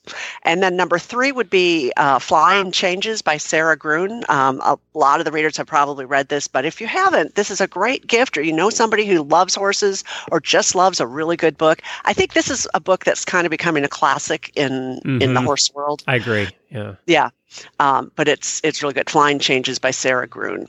And 0.43 0.63
then 0.63 0.77
number 0.77 0.99
three 0.99 1.33
would 1.33 1.49
be 1.49 1.93
uh, 1.97 2.19
Flying 2.19 2.73
Changes 2.73 3.23
by 3.23 3.39
Sara 3.39 3.75
Gruen. 3.77 4.23
Um, 4.29 4.61
a 4.61 4.77
lot 4.93 5.21
of 5.21 5.25
the 5.25 5.33
readers 5.33 5.57
have 5.57 5.67
probably 5.67 6.05
read 6.05 6.29
this, 6.29 6.47
but 6.49 6.67
if 6.67 6.79
you 6.81 6.87
haven't, 6.89 7.37
this 7.37 7.51
is 7.51 7.61
a 7.61 7.67
great 7.69 8.07
gift, 8.07 8.37
or 8.37 8.43
you 8.43 8.53
know 8.53 8.69
somebody 8.69 9.07
who 9.07 9.23
loves 9.23 9.55
horses 9.55 10.05
or 10.31 10.41
just 10.41 10.75
loves 10.75 11.01
a 11.01 11.07
really 11.07 11.37
good 11.37 11.57
book. 11.57 11.81
I 12.05 12.13
think 12.13 12.35
this 12.35 12.51
is 12.51 12.69
a 12.75 12.81
book 12.81 13.05
that's 13.05 13.25
kind 13.25 13.47
of 13.47 13.51
becoming 13.51 13.85
a 13.85 13.89
classic 13.89 14.51
in 14.57 14.99
in 15.05 15.33
the 15.33 15.41
Mhm. 15.41 15.45
horse 15.45 15.73
world. 15.73 16.03
I 16.07 16.17
agree. 16.17 16.49
Yeah. 16.71 16.95
Yeah, 17.07 17.31
um, 17.79 18.11
but 18.17 18.29
it's 18.29 18.61
it's 18.65 18.83
really 18.83 18.95
good. 18.95 19.09
Flying 19.09 19.39
Changes 19.39 19.79
by 19.79 19.93
Sara 19.93 20.27
Gruen. 20.27 20.69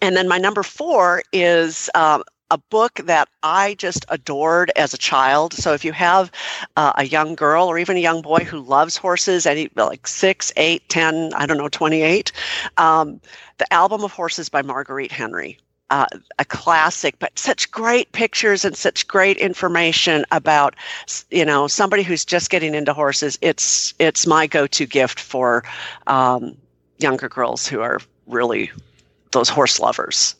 And 0.00 0.16
then 0.16 0.28
my 0.28 0.38
number 0.38 0.62
four 0.62 1.22
is 1.32 1.90
um, 1.94 2.22
a 2.50 2.58
book 2.58 2.94
that 3.04 3.28
I 3.42 3.74
just 3.74 4.04
adored 4.08 4.72
as 4.76 4.94
a 4.94 4.98
child. 4.98 5.52
So 5.54 5.72
if 5.72 5.84
you 5.84 5.92
have 5.92 6.32
uh, 6.76 6.92
a 6.96 7.04
young 7.04 7.34
girl 7.34 7.66
or 7.66 7.78
even 7.78 7.96
a 7.96 8.00
young 8.00 8.22
boy 8.22 8.44
who 8.44 8.60
loves 8.60 8.96
horses, 8.96 9.46
any 9.46 9.70
like 9.76 10.06
six, 10.06 10.52
eight, 10.56 10.88
ten, 10.88 11.32
I 11.34 11.46
don't 11.46 11.58
know, 11.58 11.68
twenty-eight, 11.68 12.32
um, 12.76 13.20
the 13.58 13.72
Album 13.72 14.02
of 14.04 14.12
Horses 14.12 14.48
by 14.48 14.62
Marguerite 14.62 15.12
Henry. 15.12 15.58
Uh, 15.92 16.06
a 16.38 16.44
classic, 16.44 17.18
but 17.18 17.36
such 17.36 17.68
great 17.72 18.12
pictures 18.12 18.64
and 18.64 18.76
such 18.76 19.08
great 19.08 19.36
information 19.38 20.24
about, 20.30 20.76
you 21.30 21.44
know, 21.44 21.66
somebody 21.66 22.04
who's 22.04 22.24
just 22.24 22.48
getting 22.48 22.76
into 22.76 22.94
horses. 22.94 23.36
It's 23.42 23.92
it's 23.98 24.24
my 24.24 24.46
go-to 24.46 24.86
gift 24.86 25.18
for, 25.18 25.64
um, 26.06 26.56
younger 26.98 27.28
girls 27.28 27.66
who 27.66 27.80
are 27.80 27.98
really 28.28 28.70
those 29.32 29.48
horse 29.48 29.80
lovers. 29.80 30.34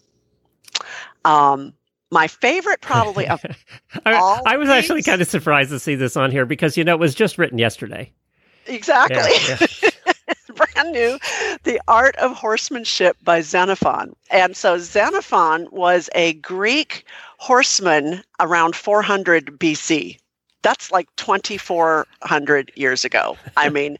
Um, 1.25 1.73
my 2.11 2.27
favorite, 2.27 2.81
probably 2.81 3.29
of 3.29 3.45
I, 4.07 4.15
all 4.15 4.43
I 4.47 4.57
was 4.57 4.69
actually 4.69 5.03
kind 5.03 5.23
of 5.23 5.29
surprised 5.29 5.71
to 5.71 5.79
see 5.79 5.95
this 5.95 6.17
on 6.17 6.31
here 6.31 6.47
because 6.47 6.77
you 6.77 6.85
know 6.85 6.95
it 6.95 7.01
was 7.01 7.15
just 7.15 7.39
written 7.39 7.59
yesterday. 7.59 8.11
exactly 8.67 9.17
Yeah, 9.49 9.67
yeah. 9.83 9.91
brand 10.55 10.93
new, 10.93 11.19
The 11.65 11.81
Art 11.89 12.17
of 12.17 12.33
Horsemanship 12.33 13.17
by 13.23 13.41
Xenophon. 13.41 14.15
And 14.31 14.57
so 14.57 14.79
Xenophon 14.79 15.69
was 15.71 16.11
a 16.15 16.35
Greek 16.35 17.05
horseman 17.39 18.23
around 18.41 18.77
400 18.77 19.59
BC. 19.59 20.19
That's 20.63 20.91
like 20.93 21.09
2,400 21.17 22.73
years 22.77 23.05
ago. 23.05 23.37
I 23.57 23.69
mean, 23.77 23.97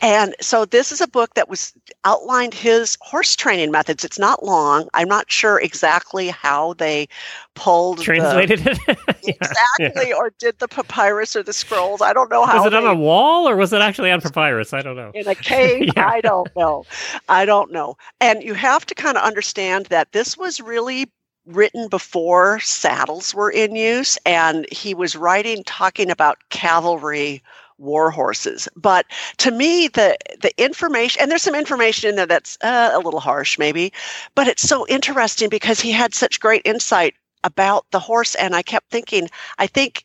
and 0.00 0.34
so 0.40 0.64
this 0.64 0.92
is 0.92 1.00
a 1.00 1.08
book 1.08 1.34
that 1.34 1.48
was 1.48 1.72
outlined 2.04 2.54
his 2.54 2.96
horse 3.00 3.34
training 3.36 3.70
methods. 3.70 4.04
It's 4.04 4.18
not 4.18 4.44
long. 4.44 4.88
I'm 4.94 5.08
not 5.08 5.30
sure 5.30 5.60
exactly 5.60 6.28
how 6.28 6.74
they 6.74 7.08
pulled 7.54 7.98
the- 7.98 8.02
Translated 8.04 8.66
it. 8.66 8.78
Yeah, 8.88 8.94
yeah. 9.22 9.34
exactly 9.40 10.12
or 10.12 10.32
did 10.38 10.58
the 10.58 10.68
papyrus 10.68 11.34
or 11.36 11.42
the 11.42 11.52
scrolls. 11.52 12.00
I 12.00 12.12
don't 12.12 12.30
know 12.30 12.44
how 12.46 12.58
Was 12.58 12.66
it 12.66 12.74
on 12.74 12.86
a 12.86 12.94
wall 12.94 13.48
or 13.48 13.56
was 13.56 13.72
it 13.72 13.80
actually 13.80 14.10
on 14.10 14.20
papyrus? 14.20 14.72
I 14.72 14.82
don't 14.82 14.96
know. 14.96 15.10
in 15.14 15.26
a 15.26 15.34
cave. 15.34 15.90
Yeah. 15.96 16.08
I 16.08 16.20
don't 16.20 16.48
know. 16.56 16.84
I 17.28 17.44
don't 17.44 17.70
know. 17.72 17.96
And 18.20 18.42
you 18.42 18.54
have 18.54 18.86
to 18.86 18.94
kind 18.94 19.16
of 19.16 19.22
understand 19.24 19.86
that 19.86 20.12
this 20.12 20.36
was 20.36 20.60
really 20.60 21.10
written 21.46 21.88
before 21.88 22.60
saddles 22.60 23.34
were 23.34 23.50
in 23.50 23.76
use, 23.76 24.18
and 24.24 24.66
he 24.72 24.94
was 24.94 25.16
writing 25.16 25.62
talking 25.64 26.10
about 26.10 26.38
cavalry 26.50 27.42
war 27.78 28.10
horses. 28.10 28.68
But 28.76 29.06
to 29.38 29.50
me, 29.50 29.88
the 29.88 30.16
the 30.40 30.52
information 30.62 31.20
and 31.20 31.30
there's 31.30 31.42
some 31.42 31.54
information 31.54 32.10
in 32.10 32.16
there 32.16 32.26
that's 32.26 32.56
uh, 32.62 32.92
a 32.94 32.98
little 33.00 33.20
harsh, 33.20 33.58
maybe, 33.58 33.92
but 34.34 34.48
it's 34.48 34.62
so 34.62 34.86
interesting 34.86 35.48
because 35.48 35.80
he 35.80 35.92
had 35.92 36.14
such 36.14 36.40
great 36.40 36.62
insight 36.64 37.14
about 37.42 37.86
the 37.90 38.00
horse, 38.00 38.34
and 38.36 38.54
I 38.56 38.62
kept 38.62 38.90
thinking, 38.90 39.28
I 39.58 39.66
think 39.66 40.04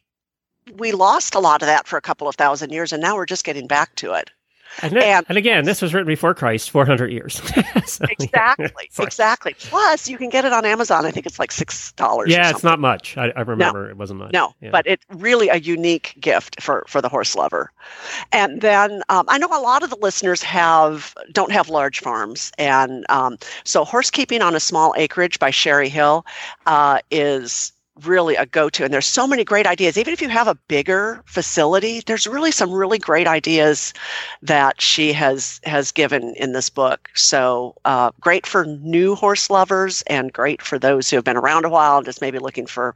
we 0.77 0.91
lost 0.91 1.35
a 1.35 1.39
lot 1.39 1.61
of 1.61 1.67
that 1.67 1.87
for 1.87 1.97
a 1.97 2.01
couple 2.01 2.27
of 2.27 2.35
thousand 2.35 2.71
years, 2.71 2.91
and 2.93 3.01
now 3.01 3.15
we're 3.15 3.25
just 3.25 3.45
getting 3.45 3.67
back 3.67 3.95
to 3.95 4.13
it. 4.13 4.29
And, 4.81 4.93
then- 4.93 5.03
And- 5.03 5.25
and 5.29 5.37
again, 5.37 5.65
this 5.65 5.81
was 5.81 5.93
written 5.93 6.07
before 6.07 6.33
Christ, 6.33 6.71
400 6.71 7.11
years. 7.11 7.41
So, 7.85 8.05
Exactly, 8.09 8.67
like- 8.75 8.91
exactly. 8.99 9.55
Plus, 9.57 10.07
you 10.07 10.17
can 10.17 10.29
get 10.29 10.45
it 10.45 10.53
on 10.53 10.63
Amazon. 10.65 11.05
I 11.05 11.11
think 11.11 11.25
it's 11.25 11.39
like 11.39 11.51
six 11.51 11.91
dollars. 11.93 12.29
Yeah, 12.29 12.49
it's 12.49 12.63
not 12.63 12.79
much. 12.79 13.17
I, 13.17 13.31
I 13.35 13.41
remember 13.41 13.89
it 13.89 13.97
wasn't 13.97 14.19
much. 14.19 14.31
No, 14.31 14.53
Yeah. 14.61 14.69
but 14.71 14.85
it's 14.85 15.03
really 15.09 15.49
a 15.49 15.55
unique 15.57 16.15
gift 16.19 16.61
for 16.61 16.83
for 16.87 17.01
the 17.01 17.09
horse 17.09 17.35
lover. 17.35 17.71
And 18.31 18.61
then 18.61 19.01
um, 19.09 19.25
I 19.27 19.37
know 19.39 19.47
a 19.47 19.61
lot 19.61 19.81
of 19.83 19.89
the 19.89 19.97
listeners 19.97 20.43
have 20.43 21.15
don't 21.31 21.51
have 21.51 21.69
large 21.69 21.99
farms, 21.99 22.51
and 22.59 23.05
um, 23.09 23.37
so 23.63 23.83
horse 23.83 24.11
keeping 24.11 24.41
on 24.41 24.55
a 24.55 24.59
small 24.59 24.93
acreage 24.97 25.39
by 25.39 25.49
Cherry 25.51 25.89
Hill 25.89 26.25
uh, 26.67 26.99
is 27.09 27.71
really 28.05 28.35
a 28.35 28.45
go-to 28.45 28.83
and 28.83 28.93
there's 28.93 29.05
so 29.05 29.27
many 29.27 29.43
great 29.43 29.67
ideas. 29.67 29.97
Even 29.97 30.13
if 30.13 30.21
you 30.21 30.29
have 30.29 30.47
a 30.47 30.55
bigger 30.55 31.21
facility 31.25 32.01
there's 32.05 32.27
really 32.27 32.51
some 32.51 32.71
really 32.71 32.97
great 32.97 33.27
ideas 33.27 33.93
that 34.41 34.81
she 34.81 35.13
has 35.13 35.59
has 35.63 35.91
given 35.91 36.33
in 36.35 36.53
this 36.53 36.69
book. 36.69 37.09
So 37.15 37.75
uh, 37.85 38.11
great 38.19 38.45
for 38.45 38.65
new 38.65 39.15
horse 39.15 39.49
lovers 39.49 40.01
and 40.07 40.31
great 40.31 40.61
for 40.61 40.79
those 40.79 41.09
who 41.09 41.17
have 41.17 41.25
been 41.25 41.37
around 41.37 41.65
a 41.65 41.69
while 41.69 41.97
and 41.97 42.05
just 42.05 42.21
maybe 42.21 42.39
looking 42.39 42.65
for 42.65 42.95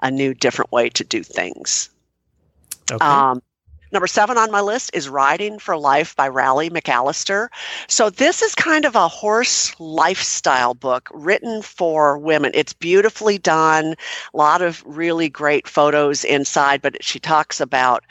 a 0.00 0.10
new 0.10 0.34
different 0.34 0.72
way 0.72 0.88
to 0.90 1.04
do 1.04 1.22
things. 1.22 1.90
Okay. 2.90 3.04
um, 3.04 3.42
number 3.92 4.06
seven 4.06 4.38
on 4.38 4.50
my 4.50 4.60
list 4.60 4.90
is 4.94 5.08
Riding 5.08 5.58
for 5.58 5.76
Life 5.76 6.14
by 6.16 6.28
Raleigh 6.28 6.70
McAllister. 6.70 7.48
So, 7.88 8.10
this 8.10 8.42
is 8.42 8.54
kind 8.54 8.84
of 8.84 8.94
a 8.94 9.08
horse 9.08 9.74
lifestyle 9.80 10.74
book 10.74 11.08
written 11.12 11.62
for 11.62 12.18
women. 12.18 12.52
It's 12.54 12.72
beautifully 12.72 13.38
done, 13.38 13.94
a 14.34 14.36
lot 14.36 14.62
of 14.62 14.82
really 14.86 15.28
great 15.28 15.66
photos 15.66 16.24
inside, 16.24 16.82
but 16.82 17.02
she 17.02 17.18
talks 17.18 17.60
about 17.60 18.04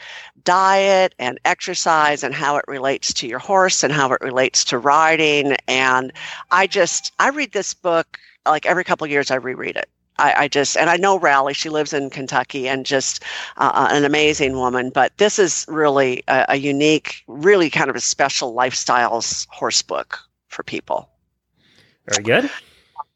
diet 0.44 1.14
and 1.20 1.40
exercise 1.46 2.24
and 2.24 2.34
how 2.34 2.58
it 2.58 2.66
relates 2.68 3.14
to 3.14 3.28
your 3.28 3.40
horse 3.40 3.84
and 3.84 3.94
how 3.94 4.12
it 4.12 4.22
relates 4.22 4.64
to 4.66 4.78
riding. 4.78 5.56
And 5.68 6.12
I 6.52 6.68
just, 6.68 7.14
I 7.20 7.30
read 7.30 7.52
this 7.52 7.74
book 7.74 8.20
like 8.46 8.66
every 8.66 8.84
couple 8.84 9.06
of 9.06 9.12
years, 9.12 9.32
I 9.32 9.36
reread 9.36 9.76
it. 9.76 9.90
I, 10.20 10.43
I 10.43 10.47
just, 10.47 10.78
and 10.78 10.89
I 10.89 10.97
know 10.97 11.17
Raleigh, 11.17 11.53
she 11.53 11.70
lives 11.70 11.93
in 11.93 12.09
Kentucky 12.09 12.67
and 12.67 12.86
just 12.86 13.24
uh, 13.57 13.88
an 13.89 14.05
amazing 14.05 14.53
woman. 14.53 14.89
But 14.89 15.17
this 15.17 15.39
is 15.39 15.65
really 15.67 16.24
a, 16.28 16.45
a 16.49 16.55
unique, 16.57 17.24
really 17.28 17.70
kind 17.70 17.89
of 17.89 17.95
a 17.95 18.01
special 18.01 18.53
lifestyles 18.53 19.47
horse 19.49 19.82
book 19.82 20.20
for 20.47 20.63
people. 20.63 21.09
Very 22.07 22.24
good. 22.24 22.49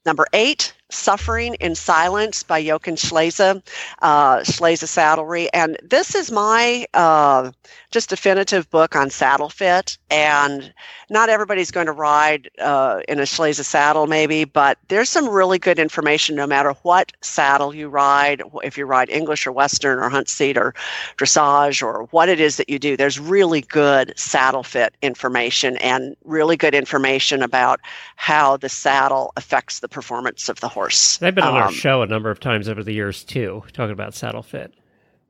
Number 0.06 0.26
eight, 0.34 0.74
Suffering 0.94 1.56
in 1.56 1.76
Silence 1.76 2.44
by 2.44 2.64
Jochen 2.64 2.96
Schleese, 2.96 3.62
uh, 4.02 4.38
Schleese 4.40 4.88
Saddlery. 4.88 5.50
And 5.54 5.78
this 5.84 6.16
is 6.16 6.32
my 6.32 6.86
uh, 6.94 7.52
just 7.92 8.10
definitive 8.10 8.70
book 8.70 8.96
on 8.96 9.10
saddle 9.10 9.50
fit. 9.50 9.98
And 10.10 10.74
not 11.10 11.30
everybody's 11.30 11.72
going 11.72 11.86
to 11.88 11.92
ride 11.92 12.50
uh, 12.60 13.02
in 13.08 13.20
a 13.20 13.24
Schleese 13.24 13.64
saddle, 13.64 14.08
maybe, 14.08 14.46
but 14.46 14.78
there's 14.88 15.10
some 15.10 15.28
really 15.30 15.60
good 15.60 15.80
information 15.80 16.36
no 16.36 16.48
matter 16.48 16.74
what 16.84 17.12
saddle 17.22 17.74
you 17.74 17.90
ride, 17.90 18.42
if 18.64 18.78
you 18.78 18.86
ride 18.86 19.10
English 19.10 19.46
or 19.46 19.52
Western 19.52 20.00
or 20.00 20.10
hunt 20.10 20.30
seat 20.30 20.58
or 20.58 20.74
dressage 21.18 21.84
or 21.84 22.04
what 22.12 22.30
it 22.30 22.40
is 22.40 22.58
that 22.58 22.70
you 22.70 22.80
do. 22.80 22.98
There's 22.98 23.20
really 23.20 23.62
good 23.62 24.14
saddle 24.18 24.64
fit 24.64 24.96
information 25.02 25.78
and 25.78 26.16
really 26.24 26.58
good 26.58 26.74
information 26.76 27.42
about 27.44 27.80
how 28.16 28.58
the 28.58 28.70
saddle 28.70 29.34
affects 29.38 29.80
the 29.80 29.88
performance 29.88 30.50
of 30.50 30.60
the 30.60 30.68
horse. 30.68 30.83
They've 30.90 31.34
been 31.34 31.44
on 31.44 31.56
our 31.56 31.68
Um, 31.68 31.74
show 31.74 32.02
a 32.02 32.08
number 32.08 32.30
of 32.30 32.40
times 32.40 32.68
over 32.68 32.84
the 32.84 32.94
years 32.94 33.24
too, 33.24 33.64
talking 33.74 33.92
about 33.92 34.14
saddle 34.14 34.44
fit. 34.44 34.74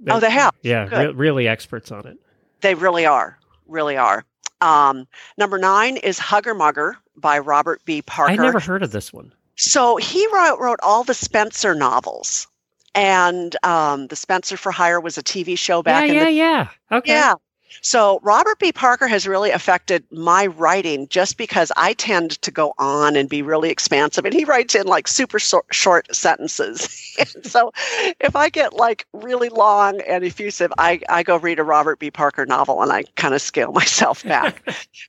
Oh, 0.09 0.19
they 0.19 0.31
have? 0.31 0.53
Yeah, 0.63 0.87
re- 0.89 1.13
really 1.13 1.47
experts 1.47 1.91
on 1.91 2.05
it. 2.07 2.17
They 2.61 2.75
really 2.75 3.05
are, 3.05 3.37
really 3.67 3.97
are. 3.97 4.25
Um, 4.61 5.07
number 5.37 5.57
nine 5.57 5.97
is 5.97 6.19
Hugger 6.19 6.53
Mugger 6.53 6.97
by 7.15 7.39
Robert 7.39 7.81
B. 7.85 8.01
Parker. 8.01 8.31
I 8.31 8.35
never 8.35 8.59
heard 8.59 8.83
of 8.83 8.91
this 8.91 9.13
one. 9.13 9.33
So 9.55 9.97
he 9.97 10.25
wrote, 10.33 10.59
wrote 10.59 10.79
all 10.81 11.03
the 11.03 11.13
Spenser 11.13 11.75
novels. 11.77 12.47
And 12.95 13.55
um, 13.63 14.07
the 14.07 14.15
Spenser 14.15 14.57
for 14.57 14.71
Hire 14.71 14.99
was 14.99 15.17
a 15.17 15.23
TV 15.23 15.57
show 15.57 15.81
back 15.81 16.07
yeah, 16.07 16.09
in 16.09 16.15
yeah, 16.15 16.23
the 16.25 16.31
yeah. 16.31 16.67
Okay. 16.91 17.11
Yeah. 17.13 17.33
So 17.81 18.19
Robert 18.23 18.59
B. 18.59 18.71
Parker 18.71 19.07
has 19.07 19.27
really 19.27 19.51
affected 19.51 20.03
my 20.11 20.47
writing 20.47 21.07
just 21.09 21.37
because 21.37 21.71
I 21.77 21.93
tend 21.93 22.41
to 22.41 22.51
go 22.51 22.73
on 22.77 23.15
and 23.15 23.29
be 23.29 23.41
really 23.41 23.69
expansive, 23.69 24.25
and 24.25 24.33
he 24.33 24.45
writes 24.45 24.75
in 24.75 24.87
like 24.87 25.07
super 25.07 25.39
short 25.39 26.15
sentences. 26.15 27.15
and 27.35 27.45
so 27.45 27.71
if 28.19 28.35
I 28.35 28.49
get 28.49 28.73
like 28.73 29.05
really 29.13 29.49
long 29.49 30.01
and 30.01 30.23
effusive, 30.23 30.71
I, 30.77 30.99
I 31.09 31.23
go 31.23 31.37
read 31.37 31.59
a 31.59 31.63
Robert 31.63 31.99
B. 31.99 32.11
Parker 32.11 32.45
novel 32.45 32.81
and 32.81 32.91
I 32.91 33.03
kind 33.15 33.33
of 33.33 33.41
scale 33.41 33.71
myself 33.73 34.23
back. 34.23 34.61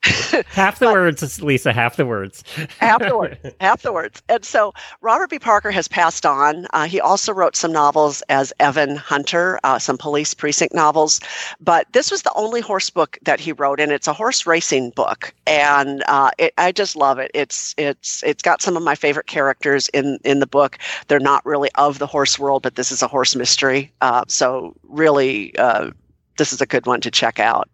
Half 0.47 0.79
the 0.79 0.87
words, 0.93 1.43
Lisa. 1.43 1.73
Half 1.73 1.97
the 1.97 2.07
words. 2.07 2.45
afterwards 2.81 3.37
afterwards 3.61 4.23
and 4.29 4.45
so 4.45 4.73
robert 5.01 5.31
b 5.31 5.39
parker 5.39 5.71
has 5.71 5.89
passed 5.89 6.27
on 6.27 6.67
uh, 6.73 6.87
he 6.87 7.01
also 7.01 7.33
wrote 7.33 7.57
some 7.57 7.73
novels 7.73 8.23
as 8.29 8.53
evan 8.61 8.97
hunter 8.97 9.59
uh, 9.65 9.79
some 9.79 9.97
police 9.97 10.35
precinct 10.35 10.75
novels 10.75 11.21
but 11.61 11.87
this 11.93 12.11
was 12.11 12.23
the 12.23 12.33
only 12.35 12.54
horse 12.61 12.91
book 12.91 13.19
that 13.23 13.41
he 13.41 13.53
wrote 13.53 13.81
and 13.81 13.93
it's 13.93 14.09
a 14.09 14.13
horse 14.13 14.47
racing 14.47 14.91
book 14.91 15.35
and 15.47 16.03
uh, 16.09 16.31
it, 16.39 16.53
i 16.59 16.73
just 16.73 16.97
love 16.97 17.19
it 17.19 17.31
it's 17.35 17.75
it's 17.79 18.23
it's 18.23 18.43
got 18.43 18.63
some 18.63 18.77
of 18.77 18.83
my 18.83 18.95
favorite 18.95 19.27
characters 19.27 19.89
in 19.89 20.19
in 20.25 20.41
the 20.41 20.47
book 20.47 20.79
they're 21.09 21.21
not 21.21 21.45
really 21.45 21.71
of 21.77 21.99
the 21.99 22.07
horse 22.07 22.39
world 22.39 22.63
but 22.63 22.77
this 22.77 22.91
is 22.91 23.03
a 23.03 23.09
horse 23.09 23.35
mystery 23.35 23.93
uh, 24.01 24.25
so 24.29 24.75
really 24.85 25.57
uh, 25.59 25.91
this 26.39 26.53
is 26.53 26.61
a 26.61 26.67
good 26.67 26.87
one 26.87 27.01
to 27.01 27.11
check 27.11 27.39
out 27.39 27.69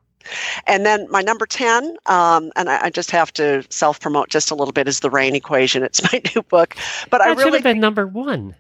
and 0.66 0.84
then 0.84 1.06
my 1.10 1.22
number 1.22 1.46
10, 1.46 1.96
um, 2.06 2.52
and 2.56 2.68
I, 2.68 2.84
I 2.84 2.90
just 2.90 3.10
have 3.10 3.32
to 3.34 3.64
self 3.70 4.00
promote 4.00 4.28
just 4.28 4.50
a 4.50 4.54
little 4.54 4.72
bit, 4.72 4.86
is 4.86 5.00
The 5.00 5.10
Rein 5.10 5.34
Equation. 5.34 5.82
It's 5.82 6.02
my 6.12 6.20
new 6.34 6.42
book. 6.42 6.76
But 7.08 7.20
I 7.20 7.28
That 7.28 7.38
should 7.38 7.44
really, 7.46 7.58
have 7.58 7.64
been 7.64 7.80
number 7.80 8.06
one. 8.06 8.54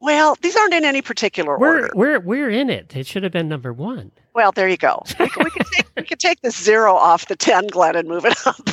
Well, 0.00 0.36
these 0.42 0.56
aren't 0.56 0.74
in 0.74 0.84
any 0.84 1.02
particular 1.02 1.58
We're 1.58 1.82
order. 1.82 1.90
we're 1.94 2.20
we're 2.20 2.50
in 2.50 2.70
it. 2.70 2.94
It 2.96 3.06
should 3.06 3.22
have 3.22 3.32
been 3.32 3.48
number 3.48 3.72
one. 3.72 4.10
Well, 4.34 4.52
there 4.52 4.68
you 4.68 4.76
go. 4.76 5.02
We, 5.18 5.28
can- 5.28 5.44
we, 5.44 5.50
can 5.50 5.66
take, 5.72 5.86
we 5.96 6.02
can 6.02 6.18
take 6.18 6.40
the 6.42 6.50
zero 6.50 6.94
off 6.94 7.26
the 7.28 7.36
10, 7.36 7.68
Glenn, 7.68 7.96
and 7.96 8.06
move 8.08 8.24
it 8.26 8.36
up. 8.46 8.68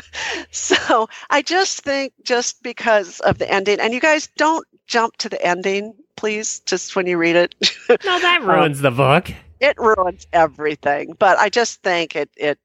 so 0.50 1.08
I 1.30 1.42
just 1.42 1.80
think 1.80 2.12
just 2.24 2.62
because 2.62 3.20
of 3.20 3.38
the 3.38 3.50
ending, 3.50 3.80
and 3.80 3.92
you 3.92 4.00
guys 4.00 4.28
don't 4.36 4.66
jump 4.86 5.16
to 5.18 5.28
the 5.28 5.44
ending, 5.44 5.94
please, 6.16 6.60
just 6.60 6.94
when 6.96 7.06
you 7.06 7.18
read 7.18 7.36
it. 7.36 7.54
No, 8.04 8.20
that 8.20 8.42
ruins 8.44 8.80
the 8.80 8.92
book. 8.92 9.32
it 9.58 9.76
ruins 9.78 10.24
everything. 10.32 11.14
But 11.18 11.38
I 11.38 11.48
just 11.48 11.82
think 11.82 12.14
it 12.14 12.30
it 12.36 12.58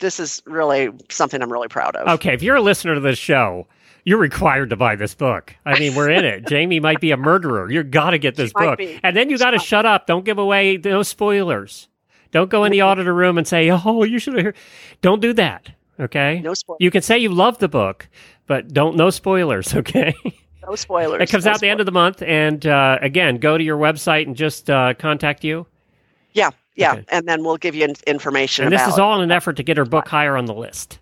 this 0.00 0.18
is 0.18 0.42
really 0.46 0.90
something 1.10 1.40
I'm 1.40 1.52
really 1.52 1.68
proud 1.68 1.94
of. 1.94 2.08
Okay, 2.18 2.34
if 2.34 2.42
you're 2.42 2.56
a 2.56 2.60
listener 2.60 2.94
to 2.94 3.00
this 3.00 3.18
show, 3.18 3.68
you're 4.04 4.18
required 4.18 4.70
to 4.70 4.76
buy 4.76 4.96
this 4.96 5.14
book. 5.14 5.54
I 5.64 5.78
mean, 5.78 5.94
we're 5.94 6.10
in 6.10 6.24
it. 6.24 6.46
Jamie 6.48 6.80
might 6.80 7.00
be 7.00 7.10
a 7.10 7.16
murderer. 7.16 7.70
You 7.70 7.82
got 7.82 8.10
to 8.10 8.18
get 8.18 8.36
this 8.36 8.52
might 8.54 8.78
book, 8.78 9.00
and 9.02 9.16
then 9.16 9.30
you 9.30 9.38
got 9.38 9.50
to 9.50 9.58
shut 9.58 9.84
up. 9.86 10.06
Don't 10.06 10.24
give 10.24 10.38
away 10.38 10.76
no 10.82 11.02
spoilers. 11.02 11.88
Don't 12.30 12.50
go 12.50 12.64
in 12.64 12.72
the 12.72 12.80
auditor 12.82 13.14
room 13.14 13.38
and 13.38 13.46
say, 13.46 13.70
"Oh, 13.70 14.04
you 14.04 14.18
should 14.18 14.34
have." 14.34 14.44
heard." 14.44 14.56
Don't 15.02 15.20
do 15.20 15.32
that. 15.34 15.70
Okay. 16.00 16.40
No 16.40 16.54
spoilers. 16.54 16.78
You 16.80 16.90
can 16.90 17.02
say 17.02 17.18
you 17.18 17.30
love 17.30 17.58
the 17.58 17.68
book, 17.68 18.08
but 18.46 18.68
don't 18.72 18.96
no 18.96 19.10
spoilers. 19.10 19.74
Okay. 19.74 20.14
No 20.68 20.74
spoilers. 20.74 21.22
it 21.22 21.30
comes 21.30 21.46
no 21.46 21.52
out 21.52 21.60
the 21.60 21.68
end 21.68 21.80
of 21.80 21.86
the 21.86 21.92
month, 21.92 22.22
and 22.22 22.66
uh, 22.66 22.98
again, 23.00 23.38
go 23.38 23.56
to 23.56 23.64
your 23.64 23.78
website 23.78 24.26
and 24.26 24.36
just 24.36 24.68
uh, 24.68 24.92
contact 24.94 25.42
you. 25.42 25.66
Yeah, 26.34 26.50
yeah, 26.76 26.92
Okay. 26.92 27.04
and 27.08 27.26
then 27.26 27.42
we'll 27.42 27.56
give 27.56 27.74
you 27.74 27.88
information. 28.06 28.64
And 28.66 28.72
this 28.72 28.86
is 28.86 28.98
all 28.98 29.16
in 29.16 29.22
an 29.22 29.32
effort 29.32 29.56
to 29.56 29.62
get 29.62 29.78
her 29.78 29.86
book 29.86 30.06
higher 30.08 30.36
on 30.36 30.44
the 30.44 30.52
list. 30.52 30.98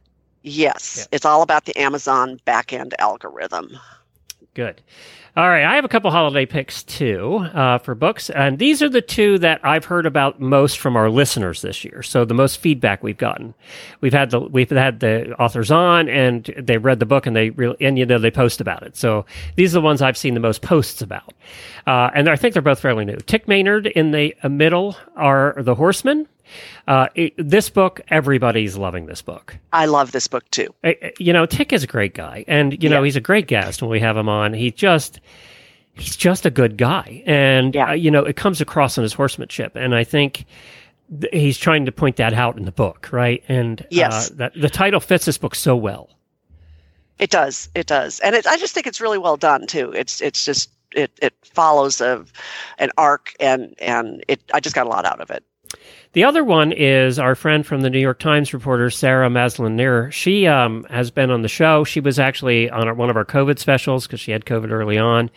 Yes, 0.49 0.99
Yeah. 0.99 1.16
it's 1.16 1.24
all 1.24 1.42
about 1.42 1.64
the 1.64 1.76
Amazon 1.76 2.40
backend 2.47 2.92
algorithm. 3.01 3.76
Good. 4.55 4.80
All 5.36 5.47
right, 5.51 5.64
I 5.64 5.74
have 5.74 5.84
a 5.84 5.88
couple 5.88 6.11
holiday 6.11 6.47
picks 6.47 6.82
too 6.82 7.47
uh, 7.53 7.76
for 7.76 7.94
books, 7.94 8.30
and 8.30 8.59
these 8.59 8.80
are 8.80 8.88
the 8.88 9.03
two 9.03 9.38
that 9.40 9.61
I've 9.62 9.84
heard 9.84 10.07
about 10.07 10.40
most 10.40 10.78
from 10.78 10.97
our 10.97 11.11
listeners 11.11 11.61
this 11.61 11.84
year. 11.84 12.03
So 12.03 12.24
the 12.24 12.32
most 12.32 12.57
feedback 12.59 13.03
we've 13.03 13.18
gotten, 13.18 13.53
we've 14.01 14.14
had 14.14 14.30
the 14.30 14.40
we've 14.40 14.70
had 14.70 15.01
the 15.01 15.34
authors 15.34 15.70
on, 15.70 16.09
and 16.09 16.44
they 16.57 16.78
read 16.78 17.01
the 17.01 17.07
book, 17.07 17.26
and 17.26 17.36
they 17.36 17.51
really 17.51 17.76
and 17.82 17.99
you 17.99 18.07
know 18.07 18.18
they 18.18 18.30
post 18.30 18.62
about 18.62 18.82
it. 18.82 18.97
So 18.97 19.26
these 19.57 19.72
are 19.74 19.80
the 19.80 19.84
ones 19.84 20.01
I've 20.01 20.16
seen 20.16 20.32
the 20.32 20.40
most 20.40 20.62
posts 20.62 21.03
about, 21.03 21.34
uh, 21.86 22.09
and 22.14 22.30
I 22.30 22.36
think 22.36 22.55
they're 22.55 22.62
both 22.62 22.80
fairly 22.80 23.05
new. 23.05 23.16
Tik 23.16 23.47
Maynard 23.47 23.88
in 23.88 24.12
the 24.12 24.34
middle 24.49 24.97
are 25.16 25.55
the 25.59 25.74
Horsemen. 25.74 26.28
Uh, 26.88 27.09
it, 27.14 27.34
this 27.36 27.68
book, 27.70 28.01
everybody's 28.09 28.76
loving 28.76 29.07
this 29.07 29.22
book. 29.22 29.57
I 29.72 29.86
love 29.86 30.12
this 30.12 30.26
book 30.28 30.49
too. 30.51 30.74
Uh, 30.84 30.92
you 31.18 31.32
know, 31.32 31.47
Tik 31.47 31.72
is 31.72 31.82
a 31.84 31.86
great 31.86 32.14
guy, 32.14 32.44
and 32.47 32.82
you 32.82 32.88
know 32.88 33.03
he's 33.03 33.16
a 33.16 33.20
great 33.20 33.47
guest 33.47 33.82
when 33.82 33.90
we 33.90 34.01
have 34.01 34.16
him 34.16 34.28
on. 34.28 34.53
He 34.53 34.70
just 34.70 35.20
he's 35.94 36.16
just 36.16 36.47
a 36.47 36.51
good 36.51 36.76
guy, 36.76 37.22
and 37.26 37.74
Yeah. 37.74 37.90
uh, 37.90 37.92
you 37.92 38.11
know 38.11 38.24
it 38.24 38.36
comes 38.36 38.61
across 38.61 38.97
in 38.99 39.03
his 39.03 39.12
horsemanship, 39.12 39.76
and 39.76 39.94
I 39.94 40.05
think 40.05 40.44
th- 41.20 41.32
he's 41.32 41.59
trying 41.59 41.86
to 41.86 41.92
point 41.92 42.16
that 42.16 42.34
out 42.34 42.57
in 42.57 42.64
the 42.64 42.72
book, 42.72 43.09
right? 43.12 43.42
And 43.49 43.84
Yes. 43.90 44.30
uh, 44.30 44.34
that 44.36 44.53
the 44.61 44.68
title 44.70 45.01
fits 45.01 45.24
this 45.24 45.38
book 45.38 45.55
so 45.55 45.74
well. 45.76 46.11
It 47.18 47.30
does, 47.30 47.70
it 47.74 47.86
does, 47.86 48.20
and 48.20 48.34
it, 48.36 48.47
I 48.47 48.59
just 48.59 48.74
think 48.74 48.86
it's 48.86 49.01
really 49.01 49.16
well 49.18 49.38
done 49.38 49.66
too. 49.66 49.90
It's 49.92 50.20
it's 50.20 50.44
just 50.44 50.70
it 50.94 51.11
it 51.22 51.34
follows 51.42 52.01
a 52.03 52.24
an 52.78 52.90
arc, 52.99 53.32
and 53.40 53.74
and 53.80 54.22
it 54.28 54.42
I 54.53 54.61
just 54.61 54.74
got 54.74 54.86
a 54.86 54.90
lot 54.90 55.07
out 55.07 55.20
of 55.22 55.30
it. 55.30 55.42
The 56.16 56.24
other 56.24 56.42
one 56.42 56.72
is 56.72 57.18
our 57.18 57.34
friend 57.34 57.66
from 57.66 57.82
the 57.82 57.90
New 57.90 57.98
York 57.98 58.18
Times 58.18 58.54
reporter, 58.54 58.88
Sarah 58.88 59.28
Maslin 59.28 59.76
Nir. 59.76 60.10
She 60.10 60.46
um, 60.46 60.84
has 60.88 61.10
been 61.10 61.30
on 61.30 61.42
the 61.42 61.48
show. 61.48 61.84
She 61.84 62.00
was 62.00 62.18
actually 62.18 62.70
on 62.70 62.88
our, 62.88 62.94
one 62.94 63.10
of 63.10 63.18
our 63.18 63.24
COVID 63.26 63.58
specials 63.58 64.06
because 64.06 64.18
she 64.18 64.32
had 64.32 64.46
COVID 64.46 64.70
early 64.70 64.96
on. 64.96 65.28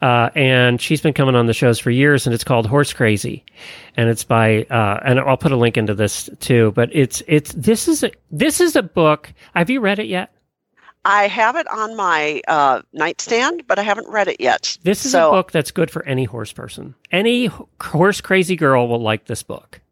Uh, 0.00 0.30
and 0.34 0.80
she's 0.80 1.02
been 1.02 1.12
coming 1.12 1.34
on 1.34 1.44
the 1.44 1.52
shows 1.52 1.78
for 1.78 1.90
years, 1.90 2.26
and 2.26 2.32
it's 2.32 2.42
called 2.42 2.64
Horse 2.66 2.94
Crazy, 2.94 3.44
and 3.98 4.08
it's 4.08 4.24
by 4.24 4.62
uh, 4.70 4.98
and 5.04 5.20
I'll 5.20 5.36
put 5.36 5.52
a 5.52 5.56
link 5.56 5.76
into 5.76 5.92
this 5.92 6.30
too. 6.40 6.72
But 6.74 6.88
it's 6.96 7.22
it's 7.26 7.52
this 7.52 7.86
is 7.86 8.02
a 8.02 8.10
this 8.30 8.62
is 8.62 8.76
a 8.76 8.82
book. 8.82 9.30
Have 9.54 9.68
you 9.68 9.80
read 9.80 9.98
it 9.98 10.06
yet? 10.06 10.32
I 11.04 11.28
have 11.28 11.56
it 11.56 11.70
on 11.70 11.96
my 11.96 12.40
uh, 12.48 12.80
nightstand, 12.94 13.64
but 13.66 13.78
I 13.78 13.82
haven't 13.82 14.08
read 14.08 14.28
it 14.28 14.40
yet. 14.40 14.78
This 14.84 15.04
is 15.04 15.12
So- 15.12 15.28
a 15.28 15.32
book 15.32 15.52
that's 15.52 15.70
good 15.70 15.90
for 15.90 16.02
any 16.06 16.24
horse 16.24 16.50
person. 16.54 16.94
Any 17.12 17.50
horse 17.82 18.22
crazy 18.22 18.56
girl 18.56 18.88
will 18.88 19.02
like 19.02 19.26
this 19.26 19.42
book. 19.42 19.82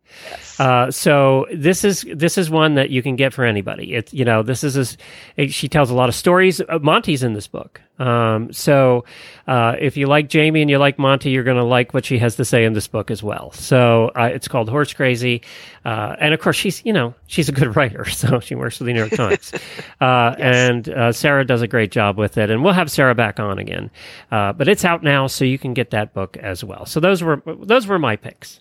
Uh, 0.58 0.90
so 0.90 1.46
this 1.52 1.84
is 1.84 2.04
this 2.14 2.36
is 2.38 2.50
one 2.50 2.74
that 2.74 2.90
you 2.90 3.02
can 3.02 3.16
get 3.16 3.32
for 3.32 3.44
anybody. 3.44 3.94
It's 3.94 4.12
you 4.12 4.24
know 4.24 4.42
this 4.42 4.62
is 4.64 4.76
a, 4.76 5.42
it- 5.42 5.52
she 5.52 5.68
tells 5.68 5.90
a 5.90 5.94
lot 5.94 6.08
of 6.08 6.14
stories. 6.14 6.60
Uh, 6.60 6.78
Monty's 6.82 7.22
in 7.22 7.32
this 7.32 7.46
book. 7.48 7.80
Um, 7.98 8.52
so 8.52 9.04
uh, 9.46 9.76
if 9.78 9.96
you 9.96 10.06
like 10.06 10.28
Jamie 10.28 10.60
and 10.60 10.68
you 10.70 10.78
like 10.78 10.98
Monty, 10.98 11.30
you're 11.30 11.44
going 11.44 11.56
to 11.58 11.62
like 11.62 11.94
what 11.94 12.04
she 12.04 12.18
has 12.18 12.34
to 12.36 12.44
say 12.44 12.64
in 12.64 12.72
this 12.72 12.88
book 12.88 13.10
as 13.12 13.22
well. 13.22 13.52
So 13.52 14.10
uh, 14.16 14.24
it's 14.32 14.48
called 14.48 14.68
Horse 14.68 14.92
Crazy, 14.92 15.42
uh, 15.84 16.16
and 16.18 16.34
of 16.34 16.40
course 16.40 16.56
she's 16.56 16.84
you 16.84 16.92
know 16.92 17.14
she's 17.26 17.48
a 17.48 17.52
good 17.52 17.76
writer, 17.76 18.04
so 18.06 18.40
she 18.40 18.54
works 18.54 18.78
for 18.78 18.84
the 18.84 18.92
New 18.92 18.98
York 19.00 19.12
Times, 19.12 19.52
uh, 20.00 20.34
and 20.38 20.88
uh, 20.88 21.12
Sarah 21.12 21.44
does 21.46 21.62
a 21.62 21.68
great 21.68 21.92
job 21.92 22.18
with 22.18 22.38
it. 22.38 22.50
And 22.50 22.64
we'll 22.64 22.72
have 22.72 22.90
Sarah 22.90 23.14
back 23.14 23.38
on 23.38 23.58
again, 23.58 23.90
uh, 24.32 24.52
but 24.52 24.68
it's 24.68 24.84
out 24.84 25.02
now, 25.04 25.26
so 25.28 25.44
you 25.44 25.58
can 25.58 25.72
get 25.74 25.90
that 25.90 26.12
book 26.12 26.36
as 26.38 26.64
well. 26.64 26.86
So 26.86 26.98
those 26.98 27.22
were 27.22 27.42
those 27.46 27.86
were 27.86 27.98
my 28.00 28.16
picks. 28.16 28.60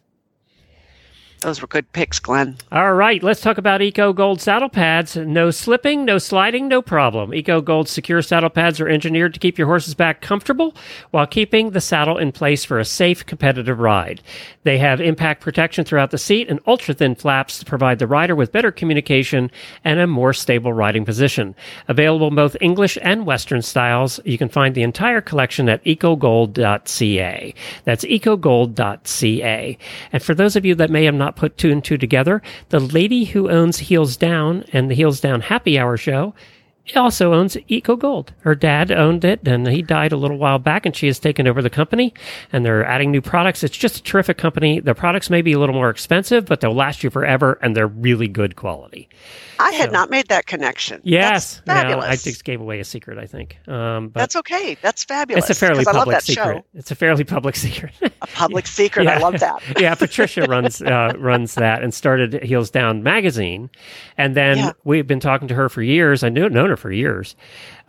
Those 1.42 1.60
were 1.60 1.68
good 1.68 1.92
picks, 1.92 2.20
Glenn. 2.20 2.56
All 2.72 2.94
right, 2.94 3.24
let's 3.24 3.42
talk 3.42 3.58
about 3.58 3.82
Eco 3.82 4.14
Gold 4.14 4.40
saddle 4.40 4.70
pads. 4.70 5.16
No 5.18 5.50
slipping, 5.50 6.06
no 6.06 6.20
sliding, 6.20 6.68
no 6.68 6.84
problem. 6.84 7.34
Eco 7.34 7.62
Gold 7.62 7.90
secure 7.90 8.22
saddle 8.22 8.52
pads 8.52 8.80
are 8.80 8.88
engineered 8.88 9.34
to 9.34 9.40
keep 9.40 9.58
your 9.58 9.66
horse's 9.66 9.96
back 9.96 10.22
comfortable 10.22 10.76
while 11.10 11.26
keeping 11.26 11.72
the 11.72 11.82
saddle 11.82 12.20
in 12.20 12.32
place 12.32 12.64
for 12.64 12.78
a 12.78 12.86
safe, 12.86 13.26
competitive 13.26 13.80
ride. 13.80 14.22
They 14.64 14.78
have 14.78 15.02
impact 15.02 15.42
protection 15.42 15.84
throughout 15.84 16.12
the 16.12 16.20
seat 16.20 16.48
and 16.48 16.60
ultra 16.68 16.94
thin 16.94 17.16
flaps 17.16 17.58
to 17.58 17.66
provide 17.66 17.98
the 17.98 18.06
rider 18.06 18.36
with 18.36 18.52
better 18.52 18.72
communication 18.72 19.50
and 19.84 20.00
a 20.00 20.06
more 20.06 20.34
stable 20.34 20.74
riding 20.74 21.06
position. 21.06 21.56
Available 21.88 22.28
in 22.28 22.36
both 22.36 22.56
English 22.62 23.00
and 23.02 23.26
Western 23.26 23.64
styles, 23.64 24.20
you 24.26 24.38
can 24.38 24.50
find 24.50 24.76
the 24.76 24.84
entire 24.84 25.22
collection 25.22 25.70
at 25.70 25.84
ecogold.ca. 25.86 27.56
That's 27.84 28.06
ecogold.ca. 28.06 29.78
And 30.14 30.24
for 30.24 30.36
those 30.36 30.56
of 30.56 30.66
you 30.66 30.76
that 30.76 30.92
may 30.92 31.06
have 31.06 31.16
not 31.16 31.31
put 31.36 31.58
two 31.58 31.72
and 31.72 31.84
two 31.84 31.98
together, 31.98 32.42
the 32.70 32.80
lady 32.80 33.26
who 33.26 33.50
owns 33.50 33.80
Heels 33.80 34.18
Down 34.18 34.64
and 34.72 34.90
the 34.90 34.96
Heels 34.96 35.20
Down 35.20 35.42
Happy 35.42 35.78
Hour 35.78 35.98
show 35.98 36.34
also 36.96 37.34
owns 37.34 37.58
Eco 37.68 37.96
Gold. 37.96 38.34
Her 38.42 38.56
dad 38.56 38.92
owned 38.92 39.24
it 39.24 39.48
and 39.48 39.68
he 39.68 39.82
died 39.82 40.12
a 40.12 40.18
little 40.18 40.38
while 40.38 40.60
back 40.60 40.86
and 40.86 40.96
she 40.96 41.08
has 41.08 41.20
taken 41.20 41.48
over 41.48 41.62
the 41.62 41.70
company 41.70 42.14
and 42.52 42.66
they're 42.66 42.86
adding 42.86 43.12
new 43.12 43.22
products. 43.22 43.64
It's 43.64 43.78
just 43.78 43.98
a 43.98 44.04
terrific 44.04 44.38
company. 44.38 44.80
The 44.80 44.96
products 44.96 45.30
may 45.30 45.42
be 45.42 45.54
a 45.54 45.60
little 45.60 45.76
more 45.76 45.90
expensive, 45.90 46.46
but 46.46 46.60
they'll 46.62 46.74
last 46.74 47.04
you 47.04 47.10
forever 47.10 47.60
and 47.62 47.76
they're 47.76 47.88
really 47.88 48.28
good 48.28 48.56
quality. 48.56 49.08
I 49.60 49.74
had 49.74 49.92
not 49.92 50.10
made 50.10 50.28
that 50.30 50.48
connection. 50.48 51.02
Yes. 51.04 51.62
That's 51.66 51.68
Yeah, 51.68 51.82
fabulous. 51.84 52.06
I 52.06 52.16
just 52.30 52.44
gave 52.44 52.60
away 52.62 52.80
a 52.80 52.84
secret, 52.84 53.20
I 53.20 53.28
think. 53.28 53.60
Um, 53.68 54.08
but 54.10 54.20
That's 54.22 54.36
okay. 54.38 54.76
That's 54.82 55.04
fabulous. 55.04 55.48
it's 55.52 55.60
a 55.60 55.60
fairly 55.66 55.86
'cause 55.86 55.94
I 55.94 55.98
love 55.98 56.00
public 56.06 56.18
that 56.18 56.24
secret. 56.24 56.56
show. 56.58 56.66
It's 56.74 56.90
a 56.90 56.96
fairly 56.96 57.24
public 57.24 57.56
secret. 57.68 57.92
A 58.02 58.28
public 58.28 58.66
secret. 58.66 59.06
I 59.08 59.20
love 59.20 59.40
that. 59.40 59.62
yeah, 59.80 59.94
Patricia 59.94 60.42
runs 60.46 60.82
uh, 60.82 61.14
runs 61.20 61.54
that 61.56 61.84
and 61.84 61.94
started 61.94 62.42
Heels 62.42 62.72
Down 62.72 63.04
magazine, 63.04 63.70
and 64.18 64.36
then 64.36 64.58
Yeah. 64.58 64.72
we've 64.84 65.06
been 65.06 65.20
talking 65.20 65.48
to 65.50 65.54
her 65.54 65.70
for 65.70 65.84
years. 65.84 66.24
I 66.24 66.30
knew 66.30 66.50
known 66.50 66.71
for 66.78 66.92
years, 66.92 67.36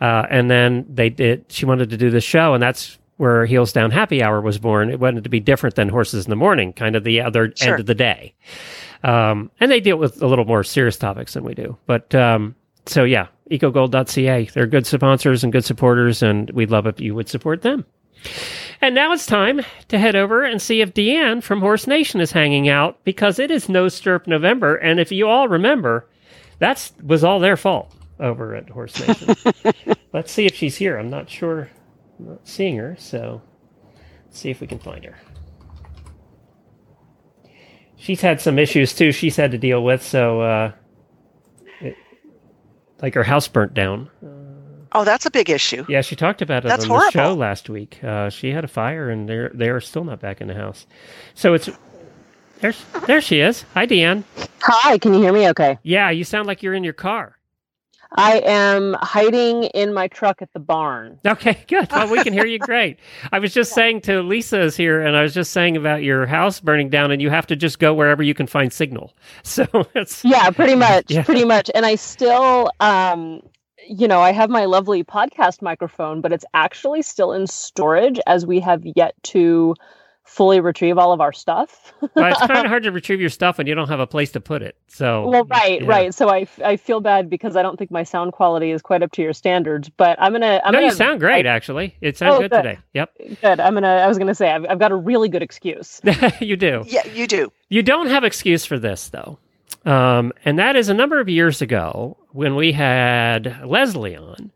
uh, 0.01 0.25
and 0.29 0.49
then 0.49 0.85
they 0.89 1.09
did. 1.09 1.45
She 1.49 1.65
wanted 1.65 1.89
to 1.91 1.97
do 1.97 2.09
this 2.09 2.23
show, 2.23 2.53
and 2.53 2.61
that's 2.61 2.97
where 3.17 3.45
Heels 3.45 3.71
Down 3.71 3.91
Happy 3.91 4.23
Hour 4.23 4.41
was 4.41 4.57
born. 4.57 4.89
It 4.89 4.99
wanted 4.99 5.23
to 5.23 5.29
be 5.29 5.39
different 5.39 5.75
than 5.75 5.89
Horses 5.89 6.25
in 6.25 6.29
the 6.29 6.35
Morning, 6.35 6.73
kind 6.73 6.95
of 6.95 7.03
the 7.03 7.21
other 7.21 7.53
Sure. 7.55 7.73
end 7.73 7.79
of 7.79 7.85
the 7.85 7.95
day. 7.95 8.33
Um, 9.03 9.51
and 9.59 9.71
they 9.71 9.79
deal 9.79 9.97
with 9.97 10.21
a 10.21 10.27
little 10.27 10.45
more 10.45 10.63
serious 10.63 10.97
topics 10.97 11.33
than 11.33 11.43
we 11.43 11.53
do. 11.53 11.77
But 11.85 12.13
um, 12.15 12.55
so 12.85 13.03
yeah, 13.03 13.27
ecogold.ca. 13.51 14.45
They're 14.53 14.65
good 14.67 14.85
sponsors 14.87 15.43
and 15.43 15.53
good 15.53 15.65
supporters, 15.65 16.23
and 16.23 16.49
we'd 16.51 16.71
love 16.71 16.87
if 16.87 16.99
you 16.99 17.13
would 17.15 17.29
support 17.29 17.61
them. 17.61 17.85
And 18.81 18.95
now 18.95 19.11
it's 19.13 19.25
time 19.25 19.61
to 19.89 19.99
head 19.99 20.15
over 20.15 20.43
and 20.43 20.61
see 20.61 20.81
if 20.81 20.93
DeAnn 20.93 21.43
from 21.43 21.59
Horse 21.59 21.87
Nation 21.87 22.19
is 22.21 22.31
hanging 22.31 22.67
out 22.69 23.03
because 23.03 23.39
it 23.39 23.51
is 23.51 23.69
No 23.69 23.87
Stirrup 23.89 24.27
November. 24.27 24.75
And 24.75 24.99
if 24.99 25.11
you 25.11 25.27
all 25.27 25.47
remember, 25.47 26.07
that 26.59 26.91
was 27.03 27.23
all 27.23 27.39
their 27.39 27.57
fault 27.57 27.93
over 28.19 28.55
at 28.55 28.69
Horse 28.69 28.99
Nation. 29.07 29.35
Let's 30.13 30.31
see 30.31 30.45
if 30.45 30.55
she's 30.55 30.75
here. 30.75 30.97
I'm 30.97 31.09
not 31.09 31.29
sure. 31.29 31.69
I'm 32.19 32.29
not 32.29 32.47
seeing 32.47 32.77
her, 32.77 32.95
so 32.99 33.41
let's 34.25 34.39
see 34.39 34.51
if 34.51 34.61
we 34.61 34.67
can 34.67 34.77
find 34.77 35.03
her. 35.03 35.17
She's 37.95 38.21
had 38.21 38.39
some 38.39 38.59
issues 38.59 38.93
too. 38.93 39.11
She's 39.11 39.35
had 39.35 39.51
to 39.51 39.57
deal 39.57 39.83
with, 39.83 40.03
so 40.03 40.41
uh, 40.41 40.71
it, 41.81 41.95
like 43.01 43.15
her 43.15 43.23
house 43.23 43.47
burnt 43.47 43.73
down. 43.73 44.11
Oh, 44.91 45.03
that's 45.03 45.25
a 45.25 45.31
big 45.31 45.49
issue. 45.49 45.83
Yeah, 45.89 46.01
she 46.01 46.15
talked 46.15 46.43
about 46.43 46.65
it 46.65 46.67
That's 46.67 46.87
on 46.87 46.89
the 46.89 47.09
show 47.09 47.33
last 47.33 47.67
week. 47.69 48.03
Uh, 48.03 48.29
she 48.29 48.51
had 48.51 48.63
a 48.63 48.67
fire, 48.67 49.09
and 49.09 49.27
they're 49.27 49.49
they 49.53 49.69
are 49.69 49.81
still 49.81 50.03
not 50.03 50.19
back 50.19 50.39
in 50.39 50.47
the 50.47 50.53
house. 50.53 50.85
So 51.33 51.55
it's 51.55 51.69
there's 52.59 52.83
there 53.07 53.21
she 53.21 53.39
is. 53.39 53.65
Hi, 53.73 53.87
DeAnn. 53.87 54.23
Hi, 54.61 54.99
can 54.99 55.13
you 55.15 55.21
hear 55.21 55.33
me 55.33 55.49
okay? 55.49 55.79
Yeah, 55.81 56.11
you 56.11 56.23
sound 56.23 56.47
like 56.47 56.61
you're 56.61 56.75
in 56.75 56.83
your 56.83 56.93
car. 56.93 57.37
I 58.15 58.39
am 58.45 58.95
hiding 59.01 59.63
in 59.65 59.93
my 59.93 60.07
truck 60.07 60.41
at 60.41 60.51
the 60.53 60.59
barn. 60.59 61.19
Okay, 61.25 61.57
good. 61.67 61.91
Well, 61.91 62.09
we 62.09 62.21
can 62.23 62.33
hear 62.33 62.45
you 62.45 62.59
great. 62.71 62.99
I 63.31 63.39
was 63.39 63.53
just 63.53 63.73
saying 63.73 64.01
to 64.01 64.21
Lisa 64.21 64.61
is 64.61 64.75
here, 64.77 65.01
and 65.01 65.15
I 65.17 65.23
was 65.23 65.33
just 65.33 65.51
saying 65.51 65.77
about 65.77 66.03
your 66.03 66.25
house 66.25 66.59
burning 66.59 66.89
down, 66.89 67.11
and 67.11 67.21
you 67.21 67.29
have 67.29 67.47
to 67.47 67.55
just 67.55 67.79
go 67.79 67.93
wherever 67.93 68.21
you 68.23 68.33
can 68.33 68.47
find 68.47 68.71
signal. 68.71 69.13
So 69.43 69.65
it's 69.95 70.23
Yeah, 70.23 70.49
pretty 70.51 70.75
much, 70.75 71.05
Yeah. 71.09 71.23
pretty 71.23 71.45
much. 71.45 71.69
And 71.75 71.85
I 71.85 71.95
still 71.95 72.71
um 72.79 73.41
you 73.87 74.07
know, 74.07 74.21
I 74.21 74.31
have 74.31 74.49
my 74.49 74.65
lovely 74.65 75.03
podcast 75.03 75.61
microphone, 75.61 76.21
but 76.21 76.31
it's 76.31 76.45
actually 76.53 77.01
still 77.01 77.33
in 77.33 77.47
storage 77.47 78.19
as 78.27 78.45
we 78.45 78.61
have 78.61 78.81
yet 78.95 79.13
to 79.23 79.75
fully 80.25 80.59
retrieve 80.59 80.97
all 80.97 81.11
of 81.11 81.21
our 81.21 81.31
stuff. 81.33 81.93
well, 82.15 82.31
it's 82.31 82.39
kind 82.39 82.65
of 82.65 82.65
hard 82.67 82.83
to 82.83 82.91
retrieve 82.91 83.19
your 83.21 83.29
stuff 83.29 83.57
when 83.57 83.67
you 83.67 83.75
don't 83.75 83.89
have 83.89 83.99
a 83.99 84.07
place 84.07 84.31
to 84.31 84.39
put 84.39 84.61
it. 84.61 84.75
So 84.87 85.27
Well, 85.29 85.45
right, 85.45 85.81
yeah. 85.81 85.87
right. 85.87 86.13
So 86.13 86.29
I, 86.29 86.47
I 86.63 86.77
feel 86.77 86.99
bad 87.01 87.29
because 87.29 87.55
I 87.55 87.61
don't 87.61 87.77
think 87.77 87.91
my 87.91 88.03
sound 88.03 88.31
quality 88.33 88.71
is 88.71 88.81
quite 88.81 89.03
up 89.03 89.11
to 89.13 89.21
your 89.21 89.33
standards, 89.33 89.89
but 89.89 90.17
I'm 90.21 90.31
gonna 90.31 90.61
I'm 90.63 90.71
no, 90.71 90.77
gonna 90.79 90.87
you 90.91 90.93
sound 90.93 91.19
great. 91.19 91.45
actually, 91.45 91.95
it 92.01 92.17
sounds 92.17 92.35
Oh, 92.35 92.39
good 92.39 92.51
good. 92.51 92.57
today. 92.63 92.79
Yep, 92.93 93.11
good. 93.41 93.59
I'm 93.59 93.73
gonna 93.73 93.87
I 93.87 94.07
was 94.07 94.17
gonna 94.17 94.33
say 94.35 94.49
I've, 94.51 94.65
I've 94.67 94.79
got 94.79 94.91
a 94.91 94.95
really 94.95 95.29
good 95.29 95.43
excuse. 95.43 96.01
you 96.39 96.55
do. 96.55 96.83
Yeah, 96.87 97.05
you 97.07 97.27
do. 97.27 97.51
You 97.69 97.83
don't 97.83 98.07
have 98.07 98.23
excuse 98.23 98.65
for 98.65 98.79
this 98.79 99.09
though. 99.09 99.37
Um, 99.85 100.31
and 100.45 100.57
that 100.59 100.75
is 100.77 100.87
a 100.89 100.93
number 100.93 101.19
of 101.19 101.27
years 101.27 101.61
ago 101.61 102.15
when 102.31 102.55
we 102.55 102.71
had 102.71 103.59
Leslie 103.65 104.15
on. 104.15 104.51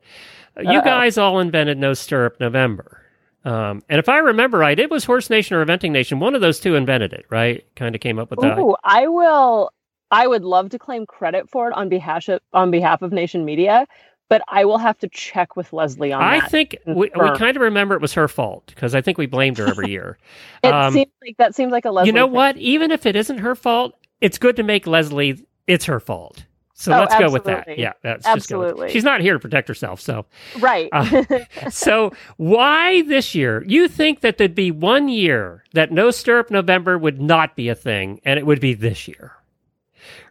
You 0.60 0.80
Uh-oh. 0.80 0.84
guys 0.86 1.18
all 1.18 1.40
invented 1.40 1.78
No 1.78 1.94
Stirrup 1.94 2.40
November. 2.40 3.02
Um, 3.48 3.82
and 3.88 3.98
if 3.98 4.10
I 4.10 4.18
remember 4.18 4.58
right, 4.58 4.78
it 4.78 4.92
was 4.92 5.06
Horse 5.06 5.30
Nation 5.30 5.56
or 5.56 5.66
Eventing 5.66 5.92
Nation. 5.92 6.20
One 6.20 6.36
of 6.36 6.42
those 6.42 6.60
two 6.60 6.76
invented 6.76 7.14
it, 7.14 7.26
right? 7.30 7.64
Kind 7.78 7.96
of 7.96 8.02
came 8.02 8.20
up 8.20 8.30
with 8.30 8.42
that. 8.42 8.60
Ooh, 8.60 8.76
I 8.84 9.08
will. 9.08 9.72
I 10.12 10.28
would 10.28 10.44
love 10.44 10.70
to 10.72 10.80
claim 10.80 11.06
credit 11.06 11.50
for 11.50 11.70
it 11.70 11.74
on 11.74 11.88
behalf 11.88 12.28
of 12.28 12.42
on 12.52 12.72
behalf 12.72 13.02
of 13.02 13.14
Nation 13.14 13.46
Media, 13.46 13.88
but 14.28 14.42
I 14.50 14.66
will 14.66 14.78
have 14.78 14.98
to 15.00 15.08
check 15.08 15.56
with 15.56 15.72
Leslie 15.72 16.12
on 16.12 16.22
I 16.22 16.40
that. 16.40 16.46
I 16.46 16.48
think 16.50 16.78
we, 16.86 17.10
we 17.16 17.38
kind 17.38 17.56
of 17.56 17.62
remember 17.62 17.96
it 17.96 18.02
was 18.02 18.14
her 18.14 18.28
fault 18.28 18.66
because 18.68 18.94
I 18.94 19.00
think 19.00 19.18
we 19.18 19.28
blamed 19.28 19.58
her 19.60 19.68
every 19.68 19.92
year. 19.92 20.18
it 20.64 20.74
um, 20.74 20.94
seems 20.94 21.12
like 21.26 21.38
that 21.38 21.56
seems 21.56 21.72
like 21.72 21.86
a 21.86 21.92
Leslie. 21.92 22.08
you 22.08 22.14
know 22.14 22.28
thing. 22.28 22.34
what? 22.34 22.58
Even 22.58 22.92
if 22.92 23.06
it 23.06 23.16
isn't 23.16 23.38
her 23.38 23.56
fault, 23.56 23.94
it's 24.20 24.38
good 24.38 24.58
to 24.58 24.64
make 24.64 24.86
Leslie 24.86 25.42
it's 25.68 25.86
her 25.86 26.02
fault. 26.02 26.44
So 26.80 26.94
Oh, 26.94 27.00
let's 27.00 27.18
go 27.18 27.32
with 27.32 27.44
that. 27.46 27.76
Yeah, 27.76 27.94
that's 28.04 28.24
just 28.24 28.50
go 28.50 28.60
with- 28.60 28.68
Absolutely. 28.70 28.92
She's 28.92 29.04
not 29.04 29.20
here 29.20 29.34
to 29.34 29.40
protect 29.40 29.68
herself, 29.68 30.00
so 30.00 30.28
Right. 30.60 30.90
Uh, 30.92 31.24
so 31.72 32.14
why 32.38 33.02
this 33.02 33.34
year? 33.34 33.64
You 33.68 33.88
think 33.88 34.22
that 34.22 34.38
there'd 34.38 34.54
be 34.54 34.70
one 34.70 35.10
year 35.10 35.64
that 35.74 35.92
no 35.92 36.12
stirrup 36.12 36.52
November 36.52 36.96
would 37.00 37.20
not 37.20 37.56
be 37.56 37.68
a 37.70 37.74
thing, 37.74 38.22
and 38.24 38.38
it 38.38 38.46
would 38.46 38.60
be 38.60 38.76
this 38.76 39.08
year, 39.08 39.32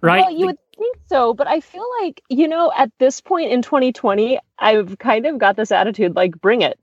right? 0.03 0.21
Well, 0.23 0.31
you 0.31 0.47
would 0.47 0.59
think 0.79 0.97
so, 1.07 1.35
but 1.35 1.49
I 1.49 1.59
feel 1.59 1.85
like, 2.01 2.23
you 2.29 2.47
know, 2.47 2.73
at 2.77 2.93
this 3.01 3.21
point 3.21 3.51
in 3.51 3.61
2020, 3.61 4.39
I've 4.61 4.99
kind 4.99 5.27
of 5.27 5.39
got 5.39 5.57
this 5.57 5.73
attitude 5.73 6.15
like, 6.15 6.41
bring 6.41 6.63
it. 6.63 6.79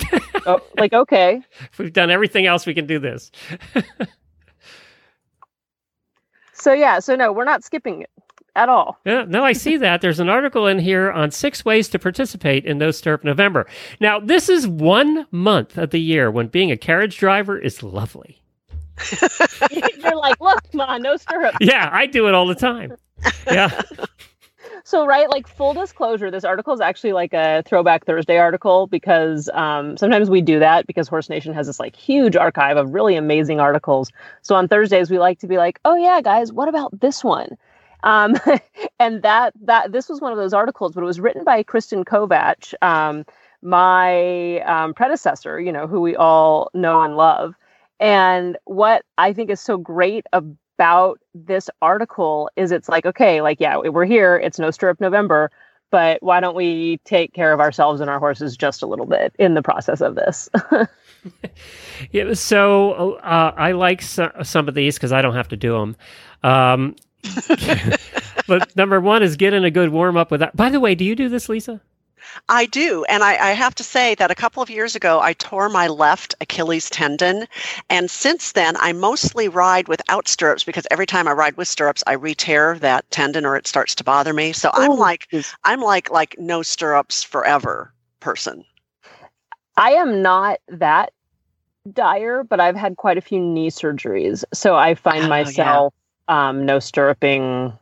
oh, 0.46 0.60
like, 0.76 0.92
okay. 0.92 1.40
If 1.72 1.78
we've 1.78 1.94
done 1.94 2.10
everything 2.10 2.44
else, 2.44 2.66
we 2.66 2.74
can 2.74 2.86
do 2.86 2.98
this. 2.98 3.30
So, 6.60 6.72
yeah, 6.72 6.98
so 6.98 7.14
no, 7.14 7.30
we're 7.30 7.44
not 7.44 7.62
skipping 7.62 8.02
it 8.02 8.10
at 8.58 8.68
all. 8.68 8.98
Yeah, 9.04 9.24
no, 9.26 9.44
I 9.44 9.52
see 9.52 9.76
that. 9.76 10.00
There's 10.00 10.20
an 10.20 10.28
article 10.28 10.66
in 10.66 10.80
here 10.80 11.10
on 11.12 11.30
six 11.30 11.64
ways 11.64 11.88
to 11.90 11.98
participate 11.98 12.64
in 12.64 12.76
No 12.76 12.90
Stirrup 12.90 13.22
November. 13.24 13.66
Now, 14.00 14.18
this 14.18 14.48
is 14.48 14.66
one 14.66 15.26
month 15.30 15.78
of 15.78 15.90
the 15.90 16.00
year 16.00 16.30
when 16.30 16.48
being 16.48 16.72
a 16.72 16.76
carriage 16.76 17.16
driver 17.18 17.56
is 17.56 17.82
lovely. 17.82 18.42
You're 19.70 20.16
like, 20.16 20.40
look, 20.40 20.58
come 20.72 20.80
on, 20.80 21.02
no 21.02 21.16
stirrup. 21.16 21.54
Yeah, 21.60 21.88
I 21.92 22.06
do 22.06 22.26
it 22.26 22.34
all 22.34 22.46
the 22.46 22.56
time. 22.56 22.96
Yeah. 23.46 23.80
So, 24.88 25.04
right, 25.04 25.28
like 25.28 25.46
full 25.46 25.74
disclosure, 25.74 26.30
this 26.30 26.44
article 26.44 26.72
is 26.72 26.80
actually 26.80 27.12
like 27.12 27.34
a 27.34 27.62
Throwback 27.66 28.06
Thursday 28.06 28.38
article 28.38 28.86
because 28.86 29.50
um, 29.52 29.98
sometimes 29.98 30.30
we 30.30 30.40
do 30.40 30.58
that 30.60 30.86
because 30.86 31.08
Horse 31.08 31.28
Nation 31.28 31.52
has 31.52 31.66
this 31.66 31.78
like 31.78 31.94
huge 31.94 32.36
archive 32.36 32.78
of 32.78 32.94
really 32.94 33.14
amazing 33.14 33.60
articles. 33.60 34.10
So 34.40 34.54
on 34.54 34.66
Thursdays, 34.66 35.10
we 35.10 35.18
like 35.18 35.40
to 35.40 35.46
be 35.46 35.58
like, 35.58 35.78
oh 35.84 35.94
yeah, 35.94 36.22
guys, 36.22 36.54
what 36.54 36.68
about 36.68 36.98
this 36.98 37.22
one? 37.22 37.58
Um, 38.02 38.36
and 39.00 39.22
that 39.22 39.52
that 39.62 39.92
this 39.92 40.08
was 40.08 40.20
one 40.20 40.32
of 40.32 40.38
those 40.38 40.54
articles, 40.54 40.92
but 40.92 41.02
it 41.02 41.06
was 41.06 41.20
written 41.20 41.44
by 41.44 41.62
Kristen 41.62 42.04
Kovatch, 42.04 42.74
um, 42.82 43.24
my 43.62 44.60
um, 44.60 44.94
predecessor, 44.94 45.60
you 45.60 45.72
know, 45.72 45.86
who 45.86 46.00
we 46.00 46.16
all 46.16 46.70
know 46.74 47.00
and 47.00 47.16
love. 47.16 47.54
And 48.00 48.56
what 48.64 49.02
I 49.16 49.32
think 49.32 49.50
is 49.50 49.60
so 49.60 49.76
great 49.76 50.24
about 50.32 51.18
this 51.34 51.68
article 51.82 52.48
is 52.54 52.70
it's 52.70 52.88
like, 52.88 53.04
okay, 53.04 53.40
like, 53.42 53.58
yeah, 53.60 53.76
we're 53.76 54.04
here. 54.04 54.36
It's 54.36 54.60
no 54.60 54.70
stirrup 54.70 55.00
November, 55.00 55.50
but 55.90 56.22
why 56.22 56.38
don't 56.38 56.54
we 56.54 56.98
take 57.04 57.32
care 57.32 57.52
of 57.52 57.58
ourselves 57.58 58.00
and 58.00 58.08
our 58.08 58.20
horses 58.20 58.56
just 58.56 58.82
a 58.82 58.86
little 58.86 59.06
bit 59.06 59.34
in 59.40 59.54
the 59.54 59.62
process 59.62 60.00
of 60.00 60.14
this? 60.14 60.48
Yeah, 62.12 62.32
so 62.34 63.14
uh, 63.14 63.52
I 63.56 63.72
like 63.72 64.02
so, 64.02 64.30
some 64.42 64.68
of 64.68 64.74
these 64.74 64.94
because 64.94 65.12
I 65.12 65.20
don't 65.20 65.34
have 65.34 65.48
to 65.48 65.56
do 65.56 65.72
them. 65.72 65.96
Um, 66.44 66.96
but 68.46 68.76
number 68.76 69.00
one 69.00 69.22
is 69.22 69.36
getting 69.36 69.64
a 69.64 69.70
good 69.70 69.90
warm 69.90 70.16
up 70.16 70.30
with 70.30 70.40
that. 70.40 70.56
By 70.56 70.70
the 70.70 70.80
way, 70.80 70.94
do 70.94 71.04
you 71.04 71.14
do 71.16 71.28
this, 71.28 71.48
Lisa? 71.48 71.80
I 72.48 72.66
do. 72.66 73.04
And 73.04 73.22
I, 73.22 73.30
I 73.36 73.50
have 73.52 73.74
to 73.76 73.84
say 73.84 74.14
that 74.16 74.30
a 74.30 74.34
couple 74.34 74.62
of 74.62 74.70
years 74.70 74.94
ago, 74.94 75.20
I 75.20 75.32
tore 75.34 75.68
my 75.68 75.86
left 75.86 76.34
Achilles 76.40 76.90
tendon. 76.90 77.46
And 77.88 78.10
since 78.10 78.52
then, 78.52 78.76
I 78.78 78.92
mostly 78.92 79.48
ride 79.48 79.88
without 79.88 80.28
stirrups 80.28 80.64
because 80.64 80.86
every 80.90 81.06
time 81.06 81.28
I 81.28 81.32
ride 81.32 81.56
with 81.56 81.68
stirrups, 81.68 82.04
I 82.06 82.12
re 82.14 82.34
tear 82.34 82.78
that 82.80 83.10
tendon 83.10 83.46
or 83.46 83.56
it 83.56 83.66
starts 83.66 83.94
to 83.96 84.04
bother 84.04 84.32
me. 84.34 84.52
So 84.52 84.70
I'm 84.74 84.92
Oh, 84.92 84.94
like, 84.94 85.28
geez. 85.30 85.56
I'm 85.64 85.80
like, 85.80 86.10
like 86.10 86.36
no 86.38 86.62
stirrups 86.62 87.22
forever 87.22 87.94
person. 88.20 88.64
I 89.76 89.92
am 89.92 90.22
not 90.22 90.58
that 90.68 91.12
dire, 91.92 92.44
but 92.44 92.60
I've 92.60 92.76
had 92.76 92.96
quite 92.96 93.18
a 93.18 93.22
few 93.22 93.40
knee 93.40 93.70
surgeries. 93.70 94.44
So 94.52 94.74
I 94.76 94.94
find 94.94 95.24
Oh, 95.24 95.28
yeah. 95.56 95.82
Myself 96.28 96.48
um, 96.48 96.66
no 96.66 96.78
stirruping 96.78 97.72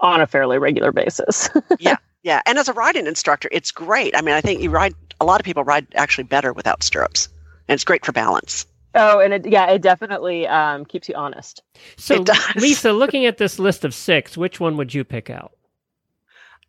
on 0.00 0.20
a 0.20 0.26
fairly 0.26 0.58
regular 0.58 0.92
basis. 0.92 1.48
Yeah. 1.80 1.96
Yeah. 2.24 2.42
And 2.46 2.58
as 2.58 2.68
a 2.68 2.72
riding 2.72 3.06
instructor, 3.06 3.48
it's 3.52 3.70
great. 3.70 4.16
I 4.16 4.20
mean, 4.22 4.34
I 4.34 4.40
think 4.40 4.60
you 4.60 4.70
ride, 4.70 4.94
a 5.20 5.24
lot 5.24 5.40
of 5.40 5.44
people 5.44 5.64
ride 5.64 5.86
actually 5.94 6.24
better 6.24 6.52
without 6.52 6.82
stirrups. 6.82 7.28
And 7.68 7.74
it's 7.74 7.84
great 7.84 8.04
for 8.04 8.12
balance. 8.12 8.66
oh, 8.94 9.20
and 9.20 9.32
it, 9.32 9.46
yeah, 9.46 9.70
it 9.70 9.80
definitely 9.82 10.46
um, 10.48 10.84
keeps 10.84 11.08
you 11.08 11.14
honest. 11.14 11.62
So, 11.96 12.16
It 12.16 12.26
does. 12.26 12.56
Lisa, 12.56 12.92
looking 13.04 13.24
at 13.26 13.38
this 13.38 13.58
list 13.58 13.84
of 13.84 13.94
six, 13.94 14.36
which 14.36 14.58
one 14.60 14.76
would 14.76 14.92
you 14.92 15.04
pick 15.04 15.30
out? 15.30 15.52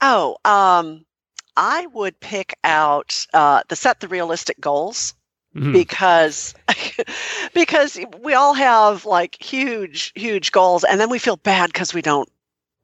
Oh, 0.02 0.38
um, 0.46 1.06
I 1.58 1.88
would 1.88 2.20
pick 2.20 2.54
out 2.64 3.26
uh, 3.34 3.64
the 3.68 3.76
set 3.76 4.00
the 4.00 4.08
realistic 4.08 4.60
goals. 4.62 5.16
Mhm. 5.56 5.74
because 5.74 6.54
because 7.54 8.00
we 8.22 8.34
all 8.34 8.54
have 8.54 9.06
like 9.06 9.42
huge 9.42 10.12
huge 10.16 10.52
goals 10.52 10.84
and 10.84 11.00
then 11.00 11.10
we 11.10 11.20
feel 11.20 11.38
bad 11.38 11.68
because 11.74 11.94
we 11.94 12.02
don't 12.02 12.30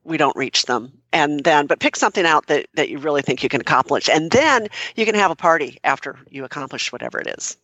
we 0.04 0.18
don't 0.18 0.36
reach 0.36 0.66
them 0.66 0.92
and 1.14 1.44
then 1.44 1.68
but 1.68 1.80
pick 1.80 1.96
something 1.96 2.26
out 2.26 2.48
that 2.48 2.68
that 2.76 2.90
you 2.90 2.98
really 3.00 3.22
think 3.22 3.44
you 3.44 3.50
can 3.50 3.62
accomplish 3.62 4.10
and 4.10 4.32
then 4.32 4.68
you 4.96 5.06
can 5.06 5.16
have 5.16 5.32
a 5.32 5.36
party 5.36 5.78
after 5.84 6.18
you 6.30 6.44
accomplish 6.44 6.92
whatever 6.92 7.20
it 7.20 7.28
is 7.38 7.58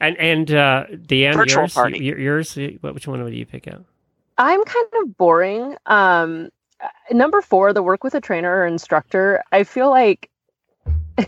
And 0.00 0.16
and 0.18 0.50
uh, 0.50 0.86
DeAnn, 0.90 1.34
Virtual 1.34 1.62
yours, 1.62 1.74
party. 1.74 2.10
y- 2.12 2.16
yours, 2.18 2.56
what, 2.80 2.94
which 2.94 3.06
one 3.06 3.22
would 3.22 3.34
you 3.34 3.46
pick 3.46 3.68
out? 3.68 3.84
I'm 4.38 4.64
kind 4.64 4.88
of 5.02 5.16
boring. 5.16 5.76
Um, 5.86 6.48
uh, 6.80 6.88
number 7.12 7.42
four, 7.42 7.72
the 7.72 7.82
work 7.82 8.02
with 8.04 8.14
a 8.14 8.20
trainer 8.20 8.58
or 8.60 8.66
instructor. 8.66 9.42
I 9.52 9.64
feel 9.64 9.90
like, 9.90 10.29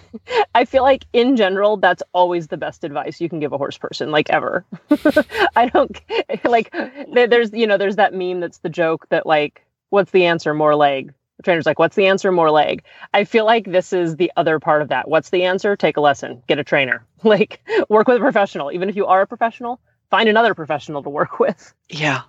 I 0.55 0.64
feel 0.64 0.82
like 0.82 1.07
in 1.12 1.36
general, 1.36 1.76
that's 1.76 2.03
always 2.12 2.49
the 2.49 2.57
best 2.57 2.84
advice 2.84 3.20
you 3.20 3.28
can 3.28 3.40
give 3.40 3.53
a 3.53 3.59
horse 3.59 3.78
person, 3.78 4.11
like 4.11 4.30
ever. 4.30 4.64
I 5.57 5.68
don't 5.68 6.01
like. 6.45 6.74
There's 7.12 7.53
you 7.53 7.66
know, 7.66 7.78
there's 7.78 7.97
that 7.97 8.14
meme 8.14 8.40
that's 8.40 8.59
the 8.59 8.68
joke 8.68 9.07
that 9.11 9.26
like, 9.26 9.64
what's 9.90 10.11
the 10.12 10.26
answer? 10.26 10.55
More 10.55 10.74
leg. 10.76 11.12
The 11.38 11.43
trainer's 11.45 11.66
like, 11.66 11.78
what's 11.78 11.97
the 11.97 12.07
answer? 12.07 12.30
More 12.30 12.51
leg. 12.51 12.84
I 13.14 13.24
feel 13.24 13.45
like 13.45 13.64
this 13.70 13.93
is 13.93 14.16
the 14.16 14.30
other 14.36 14.61
part 14.61 14.82
of 14.82 14.88
that. 14.88 15.09
What's 15.09 15.30
the 15.30 15.45
answer? 15.45 15.76
Take 15.76 15.97
a 15.97 16.01
lesson. 16.01 16.43
Get 16.47 16.59
a 16.59 16.64
trainer. 16.64 17.05
Like, 17.24 17.61
work 17.88 18.09
with 18.09 18.16
a 18.16 18.20
professional. 18.20 18.72
Even 18.72 18.88
if 18.88 18.97
you 18.97 19.07
are 19.07 19.22
a 19.22 19.26
professional, 19.28 19.80
find 20.11 20.28
another 20.28 20.55
professional 20.55 21.05
to 21.05 21.09
work 21.11 21.38
with. 21.38 21.72
yeah 21.88 22.22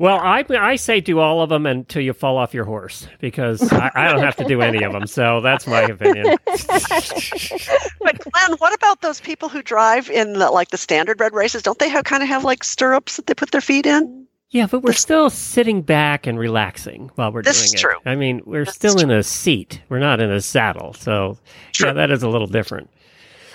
Well, 0.00 0.18
I 0.18 0.42
I 0.48 0.76
say 0.76 1.02
do 1.02 1.18
all 1.18 1.42
of 1.42 1.50
them 1.50 1.66
until 1.66 2.00
you 2.00 2.14
fall 2.14 2.38
off 2.38 2.54
your 2.54 2.64
horse 2.64 3.06
because 3.20 3.70
I, 3.70 3.90
I 3.94 4.08
don't 4.08 4.22
have 4.22 4.34
to 4.36 4.44
do 4.44 4.62
any 4.62 4.82
of 4.82 4.94
them. 4.94 5.06
So 5.06 5.42
that's 5.42 5.66
my 5.66 5.82
opinion. 5.82 6.38
but 6.46 8.18
glenn 8.18 8.56
what 8.56 8.72
about 8.72 9.02
those 9.02 9.20
people 9.20 9.50
who 9.50 9.62
drive 9.62 10.08
in 10.08 10.32
the, 10.32 10.50
like 10.50 10.70
the 10.70 10.78
Standardbred 10.78 11.32
races 11.32 11.62
don't 11.62 11.78
they 11.78 11.90
have 11.90 12.04
kind 12.04 12.22
of 12.22 12.30
have 12.30 12.44
like 12.44 12.64
stirrups 12.64 13.16
that 13.16 13.26
they 13.26 13.34
put 13.34 13.50
their 13.50 13.60
feet 13.60 13.84
in 13.84 14.26
Yeah, 14.48 14.66
but 14.66 14.82
we're 14.82 14.94
still 14.94 15.28
sitting 15.28 15.82
back 15.82 16.26
and 16.26 16.38
relaxing 16.38 17.10
while 17.16 17.30
we're 17.30 17.42
This 17.42 17.58
doing 17.58 17.64
is 17.66 17.74
it. 17.74 17.78
true. 17.80 17.96
I 18.06 18.14
mean, 18.14 18.40
we're 18.46 18.64
This 18.64 18.76
still 18.76 19.00
in 19.00 19.10
a 19.10 19.22
seat. 19.22 19.82
We're 19.90 19.98
not 19.98 20.18
in 20.18 20.30
a 20.30 20.40
saddle. 20.40 20.94
So 20.94 21.36
yeah, 21.78 21.92
that 21.92 22.10
is 22.10 22.22
a 22.22 22.28
little 22.30 22.46
different. 22.46 22.88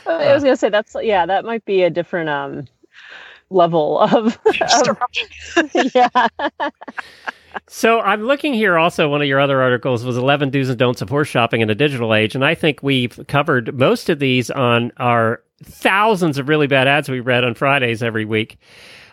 I 0.08 0.32
was 0.32 0.44
gonna 0.44 0.58
say 0.58 0.70
that's 0.70 0.96
yeah, 1.02 1.26
that 1.26 1.44
might 1.44 1.66
be 1.66 1.82
a 1.82 1.90
different 1.90 2.30
um 2.30 2.68
level 3.50 4.00
of, 4.00 4.38
of 4.46 4.98
yeah. 5.94 6.28
So 7.68 8.02
I'm 8.02 8.24
looking 8.24 8.54
here 8.54 8.78
also 8.78 9.10
one 9.10 9.22
of 9.22 9.28
your 9.28 9.40
other 9.40 9.62
articles 9.62 10.04
was 10.04 10.18
11 10.18 10.50
do's 10.50 10.70
and 10.70 10.78
don'ts 10.78 11.02
of 11.02 11.10
horse 11.10 11.28
shopping 11.28 11.62
in 11.62 11.70
a 11.70 11.76
digital 11.76 12.14
age 12.14 12.36
and 12.36 12.44
I 12.44 12.54
think 12.56 12.84
we've 12.84 13.20
covered 13.28 13.74
most 13.78 14.10
of 14.10 14.20
these 14.20 14.52
on 14.52 14.92
our 14.98 15.42
thousands 15.64 16.38
of 16.38 16.50
really 16.50 16.68
bad 16.68 16.88
ads 16.88 17.08
we 17.10 17.22
read 17.22 17.44
on 17.44 17.54
Fridays 17.54 18.04
every 18.04 18.26
week. 18.26 18.58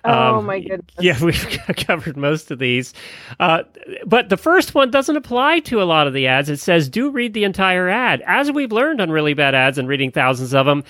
Oh 0.05 0.39
Um, 0.39 0.47
my 0.47 0.59
goodness. 0.59 0.97
Yeah, 0.99 1.23
we've 1.25 1.61
covered 1.77 2.17
most 2.17 2.51
of 2.51 2.59
these. 2.59 2.93
Uh, 3.39 3.63
but 4.05 4.29
the 4.29 4.37
first 4.37 4.75
one 4.75 4.91
doesn't 4.91 5.17
apply 5.17 5.61
to 5.61 5.81
a 5.81 5.85
lot 5.85 6.09
of 6.09 6.13
the 6.13 6.27
ads. 6.27 6.49
It 6.49 6.59
says, 6.59 6.89
do 6.89 7.11
read 7.11 7.35
the 7.35 7.45
entire 7.45 7.89
ad. 7.89 8.23
As 8.27 8.51
we've 8.51 8.73
learned 8.73 9.01
on 9.01 9.11
really 9.11 9.35
bad 9.35 9.55
ads 9.55 9.79
and 9.79 9.87
reading 9.87 10.11
thousands 10.11 10.53
of 10.55 10.67
them, 10.67 10.83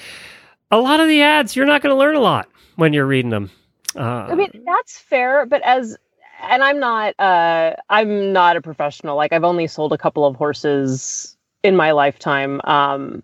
a 0.70 0.78
lot 0.78 1.00
of 1.00 1.08
the 1.08 1.20
ads, 1.20 1.54
you're 1.54 1.66
not 1.66 1.82
going 1.82 1.94
to 1.94 1.98
learn 1.98 2.16
a 2.16 2.20
lot 2.20 2.48
when 2.76 2.92
you're 2.92 3.06
reading 3.06 3.30
them. 3.30 3.50
Uh, 3.96 4.00
I 4.00 4.34
mean 4.34 4.50
that's 4.64 4.98
fair, 4.98 5.46
but 5.46 5.62
as 5.62 5.96
and 6.42 6.62
I'm 6.62 6.80
not 6.80 7.14
uh 7.18 7.74
I'm 7.88 8.32
not 8.32 8.56
a 8.56 8.62
professional. 8.62 9.16
Like 9.16 9.32
I've 9.32 9.44
only 9.44 9.66
sold 9.66 9.92
a 9.92 9.98
couple 9.98 10.24
of 10.24 10.36
horses 10.36 11.36
in 11.62 11.76
my 11.76 11.92
lifetime. 11.92 12.60
Um 12.64 13.22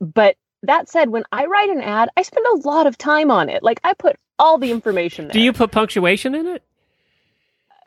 but 0.00 0.36
that 0.62 0.88
said, 0.88 1.10
when 1.10 1.24
I 1.32 1.46
write 1.46 1.70
an 1.70 1.80
ad, 1.80 2.08
I 2.16 2.22
spend 2.22 2.46
a 2.46 2.68
lot 2.68 2.86
of 2.86 2.98
time 2.98 3.30
on 3.30 3.48
it. 3.48 3.62
Like 3.62 3.80
I 3.84 3.94
put 3.94 4.16
all 4.38 4.58
the 4.58 4.70
information 4.70 5.26
there. 5.26 5.32
do 5.32 5.40
you 5.40 5.52
put 5.52 5.70
punctuation 5.70 6.34
in 6.34 6.46
it? 6.46 6.62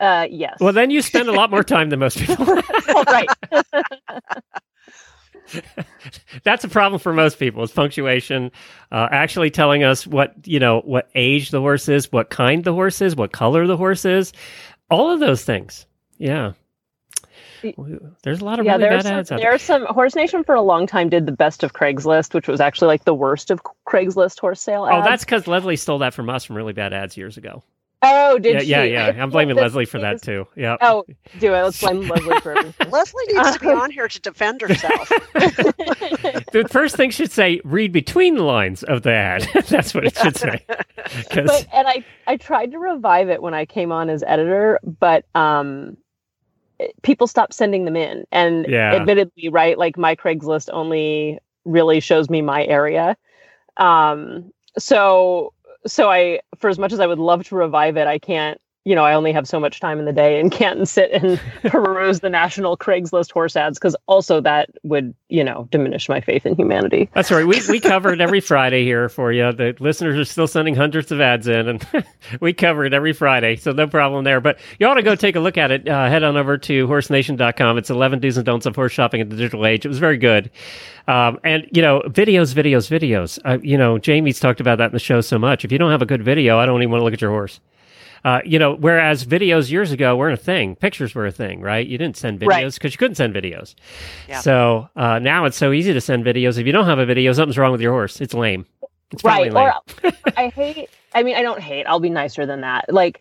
Uh, 0.00 0.26
yes. 0.30 0.56
Well, 0.60 0.72
then 0.72 0.90
you 0.90 1.02
spend 1.02 1.28
a 1.28 1.32
lot 1.32 1.50
more 1.50 1.62
time 1.62 1.90
than 1.90 1.98
most 1.98 2.18
people. 2.18 2.46
Right. 3.06 3.28
That's 6.44 6.64
a 6.64 6.68
problem 6.68 7.00
for 7.00 7.12
most 7.12 7.38
people. 7.38 7.62
Is 7.62 7.70
punctuation 7.70 8.50
uh, 8.92 9.08
actually 9.10 9.50
telling 9.50 9.84
us 9.84 10.06
what 10.06 10.34
you 10.44 10.60
know, 10.60 10.80
what 10.84 11.08
age 11.14 11.50
the 11.50 11.60
horse 11.60 11.88
is, 11.88 12.10
what 12.12 12.30
kind 12.30 12.64
the 12.64 12.72
horse 12.72 13.00
is, 13.00 13.16
what 13.16 13.32
color 13.32 13.66
the 13.66 13.76
horse 13.76 14.04
is, 14.04 14.32
all 14.90 15.10
of 15.10 15.20
those 15.20 15.44
things. 15.44 15.86
Yeah. 16.18 16.52
There's 18.22 18.40
a 18.40 18.44
lot 18.44 18.58
of 18.58 18.64
yeah, 18.64 18.76
really 18.76 18.88
bad 18.88 19.02
some, 19.02 19.12
ads 19.12 19.28
there 19.28 19.52
are 19.52 19.58
some 19.58 19.84
Horse 19.86 20.14
Nation 20.14 20.44
for 20.44 20.54
a 20.54 20.62
long 20.62 20.86
time 20.86 21.10
did 21.10 21.26
the 21.26 21.32
best 21.32 21.62
of 21.62 21.74
Craigslist, 21.74 22.32
which 22.32 22.48
was 22.48 22.60
actually 22.60 22.88
like 22.88 23.04
the 23.04 23.14
worst 23.14 23.50
of 23.50 23.60
Craigslist 23.86 24.40
horse 24.40 24.60
sale 24.60 24.88
Oh, 24.90 25.02
that's 25.02 25.24
because 25.24 25.46
Leslie 25.46 25.76
stole 25.76 25.98
that 25.98 26.14
from 26.14 26.30
us 26.30 26.44
from 26.44 26.56
really 26.56 26.72
bad 26.72 26.94
ads 26.94 27.16
years 27.16 27.36
ago. 27.36 27.62
Oh, 28.02 28.38
did 28.38 28.54
yeah, 28.54 28.60
she? 28.82 28.90
yeah, 28.92 29.10
yeah. 29.12 29.22
I'm 29.22 29.30
blaming 29.30 29.56
Leslie 29.56 29.84
for 29.84 29.98
that 30.00 30.22
too. 30.22 30.46
Yeah. 30.56 30.76
Oh, 30.80 31.04
do 31.38 31.54
it. 31.54 31.62
Let's 31.62 31.80
blame 31.80 32.00
Leslie 32.08 32.40
for 32.40 32.56
everything. 32.58 32.90
Leslie 32.90 33.24
needs 33.28 33.52
to 33.52 33.58
be 33.60 33.68
on 33.68 33.90
here 33.90 34.08
to 34.08 34.20
defend 34.20 34.60
herself. 34.62 35.08
the 36.52 36.66
first 36.70 36.96
thing 36.96 37.10
should 37.10 37.30
say 37.30 37.60
read 37.64 37.92
between 37.92 38.36
the 38.36 38.42
lines 38.42 38.82
of 38.84 39.02
the 39.02 39.12
ad. 39.12 39.46
That's 39.68 39.94
what 39.94 40.04
it 40.04 40.16
should 40.16 40.36
say. 40.36 40.64
'Cause- 41.30 41.46
but 41.46 41.66
and 41.72 41.88
I 41.88 42.04
I 42.26 42.36
tried 42.36 42.72
to 42.72 42.78
revive 42.78 43.28
it 43.28 43.42
when 43.42 43.54
I 43.54 43.64
came 43.66 43.92
on 43.92 44.08
as 44.10 44.22
editor, 44.26 44.78
but 45.00 45.24
um 45.34 45.96
people 47.02 47.26
stopped 47.26 47.52
sending 47.54 47.84
them 47.84 47.96
in. 47.96 48.24
And 48.32 48.66
Yeah. 48.68 48.94
admittedly, 48.94 49.48
right, 49.50 49.76
like 49.76 49.98
my 49.98 50.16
Craigslist 50.16 50.70
only 50.72 51.38
really 51.64 52.00
shows 52.00 52.30
me 52.30 52.40
my 52.42 52.64
area. 52.64 53.16
Um 53.76 54.52
so 54.78 55.52
so 55.86 56.10
I 56.10 56.40
for 56.58 56.68
as 56.68 56.78
much 56.78 56.92
as 56.92 57.00
I 57.00 57.06
would 57.06 57.18
love 57.18 57.44
to 57.48 57.56
revive 57.56 57.96
it, 57.96 58.06
I 58.06 58.18
can't 58.18 58.60
you 58.84 58.94
know, 58.94 59.04
I 59.04 59.12
only 59.12 59.32
have 59.32 59.46
so 59.46 59.60
much 59.60 59.78
time 59.78 59.98
in 59.98 60.06
the 60.06 60.12
day 60.12 60.40
and 60.40 60.50
can't 60.60 60.88
sit 60.88 61.10
and 61.10 61.38
peruse 61.64 62.20
the 62.20 62.30
national 62.30 62.76
Craigslist 62.76 63.30
horse 63.30 63.56
ads 63.56 63.78
because 63.78 63.94
also 64.06 64.40
that 64.40 64.70
would, 64.82 65.14
you 65.28 65.44
know, 65.44 65.68
diminish 65.70 66.08
my 66.08 66.20
faith 66.20 66.46
in 66.46 66.56
humanity. 66.56 67.10
That's 67.14 67.30
right. 67.30 67.46
We 67.46 67.60
we 67.68 67.80
cover 67.80 68.12
it 68.12 68.20
every 68.20 68.40
Friday 68.40 68.84
here 68.84 69.08
for 69.08 69.32
you. 69.32 69.52
The 69.52 69.76
listeners 69.80 70.18
are 70.18 70.24
still 70.24 70.46
sending 70.46 70.74
hundreds 70.74 71.12
of 71.12 71.20
ads 71.20 71.46
in, 71.46 71.68
and 71.68 71.86
we 72.40 72.52
cover 72.52 72.84
it 72.84 72.94
every 72.94 73.12
Friday, 73.12 73.56
so 73.56 73.72
no 73.72 73.86
problem 73.86 74.24
there. 74.24 74.40
But 74.40 74.58
you 74.78 74.86
ought 74.86 74.94
to 74.94 75.02
go 75.02 75.14
take 75.14 75.36
a 75.36 75.40
look 75.40 75.58
at 75.58 75.70
it. 75.70 75.88
Uh, 75.88 76.08
head 76.08 76.22
on 76.22 76.36
over 76.36 76.56
to 76.56 76.88
horsenation.com. 76.88 77.78
It's 77.78 77.90
11 77.90 78.20
do's 78.20 78.36
and 78.36 78.46
don'ts 78.46 78.66
of 78.66 78.74
horse 78.74 78.92
shopping 78.92 79.20
in 79.20 79.28
the 79.28 79.36
digital 79.36 79.66
age. 79.66 79.84
It 79.84 79.88
was 79.88 79.98
very 79.98 80.16
good. 80.16 80.50
Um, 81.06 81.38
and, 81.44 81.66
you 81.72 81.82
know, 81.82 82.00
videos, 82.06 82.54
videos, 82.54 82.88
videos. 82.88 83.38
Uh, 83.44 83.58
you 83.62 83.76
know, 83.76 83.98
Jamie's 83.98 84.38
talked 84.38 84.60
about 84.60 84.78
that 84.78 84.86
in 84.86 84.92
the 84.92 84.98
show 84.98 85.20
so 85.20 85.38
much. 85.38 85.64
If 85.64 85.72
you 85.72 85.78
don't 85.78 85.90
have 85.90 86.02
a 86.02 86.06
good 86.06 86.22
video, 86.22 86.58
I 86.58 86.66
don't 86.66 86.80
even 86.82 86.90
want 86.90 87.00
to 87.00 87.04
look 87.04 87.14
at 87.14 87.20
your 87.20 87.30
horse. 87.30 87.60
Uh, 88.24 88.40
you 88.44 88.58
know, 88.58 88.74
whereas 88.74 89.24
videos 89.24 89.70
years 89.70 89.92
ago 89.92 90.16
weren't 90.16 90.38
a 90.38 90.42
thing, 90.42 90.76
pictures 90.76 91.14
were 91.14 91.26
a 91.26 91.32
thing, 91.32 91.60
right? 91.60 91.86
You 91.86 91.96
didn't 91.98 92.16
send 92.16 92.38
videos 92.40 92.74
because 92.74 92.92
you 92.92 92.98
couldn't 92.98 93.14
send 93.14 93.34
videos. 93.34 93.74
Yeah. 94.28 94.40
So 94.40 94.88
uh, 94.96 95.18
now 95.18 95.46
it's 95.46 95.56
so 95.56 95.72
easy 95.72 95.92
to 95.92 96.00
send 96.00 96.24
videos. 96.24 96.58
If 96.58 96.66
you 96.66 96.72
don't 96.72 96.86
have 96.86 96.98
a 96.98 97.06
video, 97.06 97.32
something's 97.32 97.56
wrong 97.58 97.72
with 97.72 97.80
your 97.80 97.92
horse. 97.92 98.20
It's 98.20 98.34
lame. 98.34 98.66
It's 99.12 99.24
right 99.24 99.52
lame. 99.52 99.56
or 99.56 100.12
i 100.36 100.48
hate 100.50 100.88
i 101.14 101.24
mean 101.24 101.34
i 101.34 101.42
don't 101.42 101.60
hate 101.60 101.84
i'll 101.88 101.98
be 101.98 102.10
nicer 102.10 102.46
than 102.46 102.60
that 102.60 102.84
like 102.92 103.20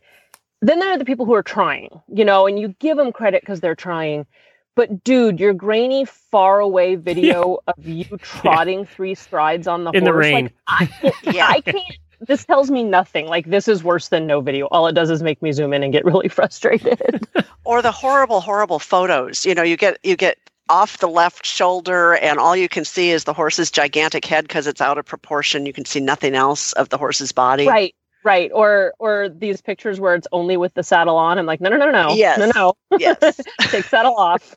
then 0.61 0.77
there 0.77 0.91
are 0.91 0.99
the 0.99 1.03
people 1.05 1.25
who 1.25 1.33
are 1.33 1.41
trying 1.41 1.99
you 2.13 2.23
know 2.23 2.45
and 2.45 2.59
you 2.59 2.75
give 2.77 2.95
them 2.95 3.11
credit 3.11 3.41
because 3.41 3.59
they're 3.59 3.73
trying 3.73 4.27
but 4.75 5.03
dude 5.03 5.39
your 5.39 5.51
grainy 5.51 6.05
far 6.05 6.59
away 6.59 6.93
video 7.09 7.57
of 7.65 7.87
you 7.87 8.05
trotting 8.21 8.85
three 8.85 9.15
strides 9.15 9.65
on 9.67 9.83
the 9.83 9.89
In 9.91 10.03
the 10.03 10.11
horse 10.11 10.25
rain. 10.25 10.51
like 10.69 10.91
I, 11.03 11.11
Yeah. 11.31 11.47
I 11.47 11.61
can't 11.61 11.97
this 12.21 12.45
tells 12.45 12.69
me 12.69 12.83
nothing. 12.83 13.27
Like 13.27 13.45
this 13.45 13.67
is 13.67 13.83
worse 13.83 14.09
than 14.09 14.27
no 14.27 14.41
video. 14.41 14.67
All 14.67 14.87
it 14.87 14.93
does 14.93 15.09
is 15.09 15.23
make 15.23 15.41
me 15.41 15.51
zoom 15.51 15.73
in 15.73 15.83
and 15.83 15.93
get 15.93 16.05
really 16.05 16.27
frustrated. 16.29 17.27
Or 17.63 17.81
the 17.81 17.91
horrible 17.91 18.41
horrible 18.41 18.79
photos. 18.79 19.45
You 19.45 19.55
know 19.55 19.63
you 19.63 19.77
get 19.77 19.99
you 20.03 20.15
get 20.15 20.37
off 20.69 20.99
the 20.99 21.07
left 21.07 21.45
shoulder 21.45 22.15
and 22.15 22.37
all 22.37 22.55
you 22.55 22.69
can 22.69 22.85
see 22.85 23.09
is 23.09 23.23
the 23.23 23.33
horse's 23.33 23.71
gigantic 23.71 24.23
head 24.23 24.43
because 24.47 24.67
it's 24.67 24.81
out 24.81 24.97
of 24.97 25.05
proportion. 25.05 25.65
You 25.65 25.73
can 25.73 25.85
see 25.85 25.99
nothing 25.99 26.35
else 26.35 26.73
of 26.73 26.89
the 26.89 26.97
horse's 26.97 27.31
body. 27.31 27.67
Right 27.67 27.95
right 28.23 28.51
or 28.53 28.93
or 28.99 29.29
these 29.29 29.61
pictures 29.61 29.99
where 29.99 30.15
it's 30.15 30.27
only 30.31 30.57
with 30.57 30.73
the 30.73 30.83
saddle 30.83 31.15
on 31.15 31.37
i'm 31.39 31.45
like 31.45 31.61
no 31.61 31.69
no 31.69 31.77
no 31.77 31.89
no 31.91 32.13
Yes. 32.13 32.37
no 32.37 32.51
no 32.53 32.97
yes 32.99 33.39
take 33.69 33.85
saddle 33.85 34.15
off 34.15 34.53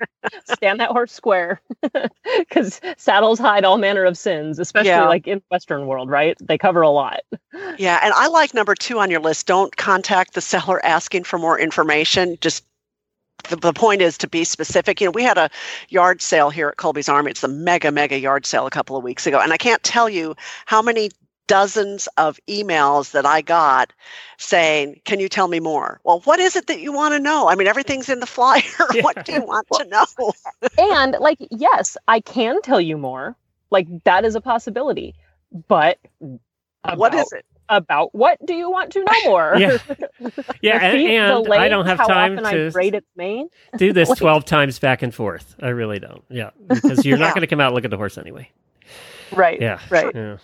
stand 0.46 0.80
that 0.80 0.90
horse 0.90 1.12
square 1.12 1.60
because 2.38 2.80
saddles 2.96 3.38
hide 3.38 3.64
all 3.64 3.78
manner 3.78 4.04
of 4.04 4.18
sins 4.18 4.58
especially 4.58 4.88
Yeah. 4.88 5.06
like 5.08 5.26
in 5.28 5.42
western 5.50 5.86
world 5.86 6.10
right 6.10 6.36
they 6.40 6.58
cover 6.58 6.82
a 6.82 6.90
lot 6.90 7.20
yeah 7.78 8.00
and 8.02 8.12
i 8.14 8.26
like 8.28 8.52
number 8.54 8.74
two 8.74 8.98
on 8.98 9.10
your 9.10 9.20
list 9.20 9.46
don't 9.46 9.76
contact 9.76 10.34
the 10.34 10.40
seller 10.40 10.84
asking 10.84 11.24
for 11.24 11.38
more 11.38 11.58
information 11.58 12.36
just 12.40 12.64
the, 13.48 13.56
the 13.56 13.72
point 13.72 14.02
is 14.02 14.16
to 14.18 14.28
be 14.28 14.44
specific. 14.44 15.00
You 15.00 15.08
know, 15.08 15.10
we 15.10 15.24
had 15.24 15.36
a 15.36 15.50
yard 15.88 16.22
sale 16.22 16.48
here 16.50 16.68
at 16.68 16.76
Colby's 16.76 17.08
Army. 17.08 17.32
It's 17.32 17.40
the 17.40 17.48
mega, 17.48 17.90
mega 17.90 18.16
yard 18.16 18.46
sale 18.46 18.68
a 18.68 18.70
couple 18.70 18.96
of 18.96 19.02
weeks 19.02 19.26
ago. 19.26 19.40
And 19.40 19.52
I 19.52 19.56
can't 19.56 19.82
tell 19.82 20.08
you 20.08 20.36
how 20.66 20.80
many 20.80 21.10
dozens 21.52 22.08
of 22.16 22.38
emails 22.48 23.10
that 23.12 23.26
I 23.26 23.42
got 23.42 23.92
saying, 24.38 25.00
Can 25.04 25.20
you 25.20 25.28
tell 25.28 25.48
me 25.48 25.60
more? 25.60 26.00
Well, 26.04 26.20
what 26.20 26.40
is 26.40 26.56
it 26.56 26.66
that 26.68 26.80
you 26.80 26.92
want 26.92 27.12
to 27.14 27.18
know? 27.20 27.48
I 27.48 27.54
mean, 27.56 27.66
everything's 27.66 28.08
in 28.08 28.20
the 28.20 28.26
flyer. 28.26 28.62
what 29.02 29.24
do 29.26 29.32
you 29.32 29.42
want 29.44 29.66
to 29.74 29.84
know? 29.86 30.32
and 30.78 31.16
like 31.20 31.38
yes 31.50 31.96
i 32.08 32.20
can 32.20 32.60
tell 32.62 32.80
you 32.80 32.96
more 32.96 33.36
like 33.70 33.86
that 34.04 34.24
is 34.24 34.34
a 34.34 34.40
possibility 34.40 35.14
but 35.68 35.98
what 36.94 37.12
about- 37.12 37.14
is 37.14 37.32
it? 37.32 37.44
about 37.68 38.14
what 38.14 38.38
do 38.46 38.54
you 38.54 38.70
want 38.70 38.92
to 38.92 39.00
know 39.04 39.12
more 39.30 39.54
Yeah. 39.58 39.78
Yeah, 40.60 40.78
The 40.78 40.84
and, 40.84 40.92
feet, 40.92 41.16
and 41.16 41.54
I 41.54 41.68
don't 41.68 41.86
have 41.86 41.98
time 42.06 42.36
to 42.36 42.70
braid 42.72 42.94
its 42.94 43.06
mane 43.16 43.48
do 43.76 43.92
this 43.92 44.08
Like- 44.08 44.18
12 44.18 44.44
times 44.44 44.78
back 44.78 45.02
and 45.02 45.14
forth. 45.14 45.54
I 45.60 45.68
really 45.68 45.98
don't. 45.98 46.22
Yeah. 46.28 46.50
Because 46.68 47.04
you're 47.04 47.18
not 47.18 47.34
going 47.34 47.42
to 47.42 47.46
come 47.46 47.60
out 47.60 47.66
and 47.68 47.74
look 47.74 47.84
at 47.84 47.90
the 47.90 47.96
horse 47.96 48.18
anyway. 48.18 48.50
right 49.32 49.60
Yeah. 49.60 49.78
right 49.90 50.14
Yeah. 50.14 50.36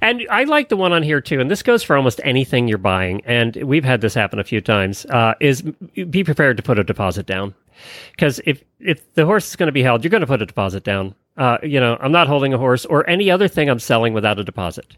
And 0.00 0.26
I 0.30 0.44
like 0.44 0.68
the 0.68 0.76
one 0.76 0.92
on 0.92 1.02
here 1.02 1.20
too, 1.20 1.40
and 1.40 1.50
this 1.50 1.62
goes 1.62 1.82
for 1.82 1.96
almost 1.96 2.20
anything 2.24 2.68
you're 2.68 2.78
buying. 2.78 3.22
And 3.24 3.56
we've 3.56 3.84
had 3.84 4.00
this 4.00 4.14
happen 4.14 4.38
a 4.38 4.44
few 4.44 4.60
times. 4.60 5.06
Uh, 5.06 5.34
is 5.40 5.62
be 6.08 6.24
prepared 6.24 6.56
to 6.56 6.62
put 6.62 6.78
a 6.78 6.84
deposit 6.84 7.26
down, 7.26 7.54
because 8.12 8.40
if 8.46 8.64
if 8.80 9.14
the 9.14 9.24
horse 9.24 9.48
is 9.48 9.56
going 9.56 9.68
to 9.68 9.72
be 9.72 9.82
held, 9.82 10.04
you're 10.04 10.10
going 10.10 10.22
to 10.22 10.26
put 10.26 10.42
a 10.42 10.46
deposit 10.46 10.84
down. 10.84 11.14
Uh, 11.36 11.58
you 11.62 11.80
know, 11.80 11.96
I'm 12.00 12.12
not 12.12 12.26
holding 12.26 12.52
a 12.52 12.58
horse 12.58 12.84
or 12.84 13.08
any 13.08 13.30
other 13.30 13.48
thing 13.48 13.70
I'm 13.70 13.78
selling 13.78 14.12
without 14.12 14.38
a 14.38 14.44
deposit. 14.44 14.96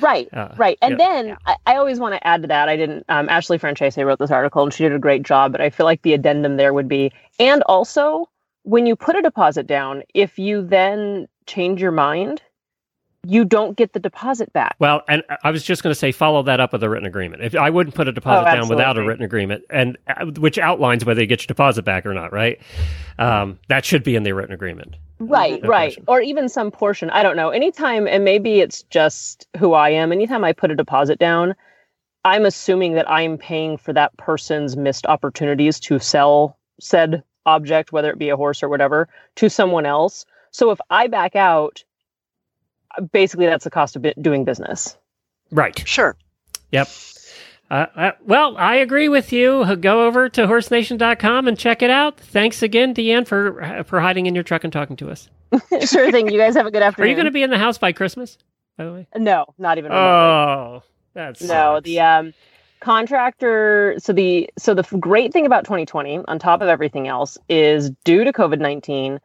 Right, 0.00 0.28
Uh, 0.32 0.48
right. 0.56 0.76
And 0.82 0.92
yeah. 0.92 0.96
then 0.98 1.36
I, 1.46 1.56
I 1.66 1.76
always 1.76 2.00
want 2.00 2.14
to 2.14 2.26
add 2.26 2.42
to 2.42 2.48
that. 2.48 2.68
I 2.68 2.76
didn't. 2.76 3.04
Um, 3.08 3.28
Ashley 3.28 3.58
Francese 3.58 3.96
wrote 3.96 4.18
this 4.18 4.32
article, 4.32 4.64
and 4.64 4.74
she 4.74 4.82
did 4.82 4.92
a 4.92 4.98
great 4.98 5.22
job. 5.22 5.52
But 5.52 5.60
I 5.60 5.70
feel 5.70 5.86
like 5.86 6.02
the 6.02 6.14
addendum 6.14 6.56
there 6.56 6.74
would 6.74 6.88
be, 6.88 7.12
and 7.38 7.62
also 7.64 8.28
when 8.64 8.86
you 8.86 8.96
put 8.96 9.16
a 9.16 9.22
deposit 9.22 9.66
down, 9.66 10.02
if 10.14 10.38
you 10.38 10.62
then 10.66 11.28
change 11.46 11.80
your 11.80 11.92
mind, 11.92 12.42
you 13.24 13.44
don't 13.44 13.76
get 13.76 13.92
the 13.92 14.00
deposit 14.00 14.52
back. 14.52 14.74
Well, 14.80 15.02
and 15.08 15.22
I 15.44 15.50
was 15.52 15.62
just 15.62 15.82
going 15.82 15.92
to 15.92 15.98
say, 15.98 16.10
follow 16.10 16.42
that 16.42 16.58
up 16.58 16.72
with 16.72 16.82
a 16.82 16.88
written 16.88 17.06
agreement. 17.06 17.42
If 17.42 17.54
I 17.54 17.70
wouldn't 17.70 17.94
put 17.94 18.08
a 18.08 18.12
deposit 18.12 18.48
Oh, 18.48 18.54
down 18.54 18.68
without 18.68 18.98
a 18.98 19.04
written 19.04 19.24
agreement, 19.24 19.64
and 19.70 19.96
uh, 20.08 20.26
which 20.26 20.58
outlines 20.58 21.04
whether 21.04 21.20
you 21.20 21.26
get 21.26 21.42
your 21.42 21.46
deposit 21.46 21.84
back 21.84 22.04
or 22.04 22.14
not, 22.14 22.32
right? 22.32 22.58
Um, 23.18 23.58
that 23.68 23.84
should 23.84 24.02
be 24.02 24.16
in 24.16 24.24
the 24.24 24.32
written 24.32 24.52
agreement. 24.52 24.96
Right, 25.20 25.62
No 25.62 25.68
right. 25.68 25.86
question. 25.90 26.04
Or 26.08 26.20
even 26.20 26.48
some 26.48 26.72
portion. 26.72 27.10
I 27.10 27.22
don't 27.22 27.36
know. 27.36 27.50
Anytime, 27.50 28.08
and 28.08 28.24
maybe 28.24 28.60
it's 28.60 28.82
just 28.84 29.46
who 29.56 29.72
I 29.74 29.90
am, 29.90 30.10
anytime 30.10 30.42
I 30.42 30.52
put 30.52 30.72
a 30.72 30.74
deposit 30.74 31.20
down, 31.20 31.54
I'm 32.24 32.44
assuming 32.44 32.94
that 32.94 33.08
I'm 33.08 33.38
paying 33.38 33.76
for 33.76 33.92
that 33.92 34.16
person's 34.16 34.76
missed 34.76 35.06
opportunities 35.06 35.78
to 35.80 35.98
sell 36.00 36.58
said 36.80 37.22
object, 37.46 37.92
whether 37.92 38.10
it 38.10 38.18
be 38.18 38.30
a 38.30 38.36
horse 38.36 38.62
or 38.64 38.68
whatever, 38.68 39.08
to 39.36 39.48
someone 39.48 39.86
else. 39.86 40.24
So 40.50 40.70
if 40.72 40.80
I 40.90 41.06
back 41.06 41.36
out, 41.36 41.84
basically 43.12 43.46
that's 43.46 43.64
the 43.64 43.70
cost 43.70 43.96
of 43.96 44.06
doing 44.20 44.44
business. 44.44 44.96
Right. 45.50 45.86
Sure. 45.86 46.16
Yep. 46.70 46.88
Uh, 47.70 47.86
uh, 47.96 48.12
well, 48.26 48.56
I 48.58 48.76
agree 48.76 49.08
with 49.08 49.32
you. 49.32 49.76
Go 49.76 50.06
over 50.06 50.28
to 50.28 50.46
horsenation.com 50.46 51.48
and 51.48 51.58
check 51.58 51.80
it 51.82 51.90
out. 51.90 52.20
Thanks 52.20 52.62
again, 52.62 52.94
DeAnn, 52.94 53.26
for 53.26 53.62
uh, 53.62 53.82
for 53.82 54.00
hiding 54.00 54.26
in 54.26 54.34
your 54.34 54.44
truck 54.44 54.64
and 54.64 54.72
talking 54.72 54.96
to 54.96 55.10
us. 55.10 55.30
sure 55.90 56.10
thing. 56.12 56.30
You 56.30 56.38
guys 56.38 56.54
have 56.54 56.66
a 56.66 56.70
good 56.70 56.82
afternoon. 56.82 57.06
Are 57.06 57.10
you 57.10 57.16
going 57.16 57.26
to 57.26 57.30
be 57.30 57.42
in 57.42 57.50
the 57.50 57.58
house 57.58 57.78
by 57.78 57.92
Christmas? 57.92 58.36
By 58.76 58.84
the 58.84 58.92
way. 58.92 59.08
No, 59.16 59.46
not 59.58 59.78
even. 59.78 59.90
remotely. 59.90 60.08
Oh, 60.10 60.82
that's 61.14 61.42
No, 61.42 61.80
the 61.80 62.00
um, 62.00 62.34
contractor. 62.80 63.94
So 63.98 64.12
the 64.12 64.50
so 64.58 64.74
the 64.74 64.82
great 64.98 65.32
thing 65.32 65.46
about 65.46 65.64
2020, 65.64 66.18
on 66.28 66.38
top 66.38 66.60
of 66.60 66.68
everything 66.68 67.08
else, 67.08 67.38
is 67.48 67.90
due 68.04 68.24
to 68.24 68.32
COVID 68.32 68.58
19. 68.60 69.18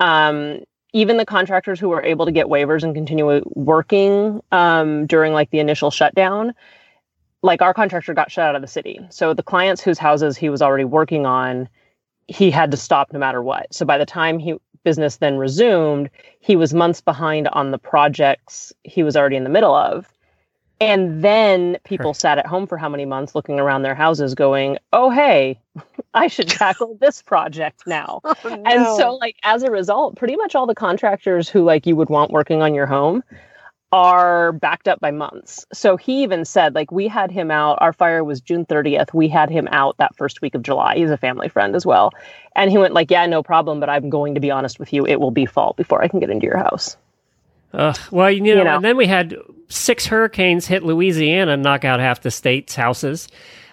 Um, 0.00 0.60
even 0.96 1.18
the 1.18 1.26
contractors 1.26 1.78
who 1.78 1.90
were 1.90 2.02
able 2.02 2.24
to 2.24 2.32
get 2.32 2.46
waivers 2.46 2.82
and 2.82 2.94
continue 2.94 3.42
working 3.54 4.40
um, 4.50 5.06
during 5.06 5.34
like 5.34 5.50
the 5.50 5.58
initial 5.58 5.90
shutdown, 5.90 6.54
like 7.42 7.60
our 7.60 7.74
contractor 7.74 8.14
got 8.14 8.30
shut 8.30 8.46
out 8.46 8.56
of 8.56 8.62
the 8.62 8.66
city. 8.66 8.98
So 9.10 9.34
the 9.34 9.42
clients 9.42 9.82
whose 9.82 9.98
houses 9.98 10.38
he 10.38 10.48
was 10.48 10.62
already 10.62 10.86
working 10.86 11.26
on, 11.26 11.68
he 12.28 12.50
had 12.50 12.70
to 12.70 12.78
stop 12.78 13.12
no 13.12 13.18
matter 13.18 13.42
what. 13.42 13.74
So 13.74 13.84
by 13.84 13.98
the 13.98 14.06
time 14.06 14.38
he 14.38 14.54
business 14.84 15.18
then 15.18 15.36
resumed, 15.36 16.08
he 16.40 16.56
was 16.56 16.72
months 16.72 17.02
behind 17.02 17.48
on 17.48 17.72
the 17.72 17.78
projects 17.78 18.72
he 18.84 19.02
was 19.02 19.18
already 19.18 19.36
in 19.36 19.44
the 19.44 19.50
middle 19.50 19.74
of 19.74 20.10
And 20.80 21.24
then 21.24 21.78
people 21.84 22.12
sat 22.12 22.36
at 22.38 22.46
home 22.46 22.66
for 22.66 22.76
how 22.76 22.88
many 22.88 23.06
months 23.06 23.34
looking 23.34 23.58
around 23.58 23.82
their 23.82 23.94
houses 23.94 24.34
going, 24.34 24.76
oh, 24.92 25.10
hey, 25.10 25.58
I 26.14 26.26
should 26.26 26.48
tackle 26.48 26.98
this 27.00 27.22
project 27.22 27.84
now. 27.86 28.20
Oh, 28.44 28.62
And 28.64 28.86
so, 28.98 29.14
like, 29.14 29.36
as 29.42 29.62
a 29.62 29.70
result, 29.70 30.16
pretty 30.16 30.36
much 30.36 30.54
all 30.54 30.66
the 30.66 30.74
contractors 30.74 31.48
who, 31.48 31.64
like, 31.64 31.86
you 31.86 31.96
would 31.96 32.10
want 32.10 32.30
working 32.30 32.62
on 32.62 32.74
your 32.74 32.86
home 32.86 33.22
are 33.92 34.52
backed 34.52 34.88
up 34.88 35.00
by 35.00 35.10
months. 35.10 35.64
So 35.72 35.96
he 35.96 36.22
even 36.22 36.44
said, 36.44 36.74
like, 36.74 36.92
we 36.92 37.08
had 37.08 37.30
him 37.30 37.50
out. 37.50 37.78
Our 37.80 37.92
fire 37.92 38.22
was 38.22 38.40
June 38.40 38.66
30th. 38.66 39.14
We 39.14 39.28
had 39.28 39.48
him 39.48 39.68
out 39.70 39.96
that 39.98 40.14
first 40.16 40.42
week 40.42 40.54
of 40.54 40.62
July. 40.62 40.96
He's 40.96 41.10
a 41.10 41.16
family 41.16 41.48
friend 41.48 41.74
as 41.74 41.86
well. 41.86 42.12
And 42.54 42.70
he 42.70 42.76
went, 42.78 42.92
like, 42.94 43.10
yeah, 43.10 43.24
no 43.26 43.42
problem. 43.42 43.80
But 43.80 43.88
I'm 43.88 44.10
going 44.10 44.34
to 44.34 44.40
be 44.40 44.50
honest 44.50 44.78
with 44.78 44.92
you. 44.92 45.06
It 45.06 45.20
will 45.20 45.30
be 45.30 45.46
fall 45.46 45.72
before 45.76 46.02
I 46.02 46.08
can 46.08 46.20
get 46.20 46.28
into 46.30 46.44
your 46.46 46.58
house. 46.58 46.96
Uh, 47.72 47.94
well, 48.10 48.30
you 48.30 48.40
know, 48.42 48.48
You 48.54 48.64
know. 48.64 48.76
and 48.76 48.84
then 48.84 48.96
we 48.96 49.06
had 49.06 49.36
six 49.68 50.06
hurricanes 50.06 50.66
hit 50.66 50.82
Louisiana 50.82 51.52
and 51.52 51.62
knock 51.62 51.84
out 51.84 52.00
half 52.00 52.22
the 52.22 52.30
state's 52.30 52.74
houses. 52.74 53.28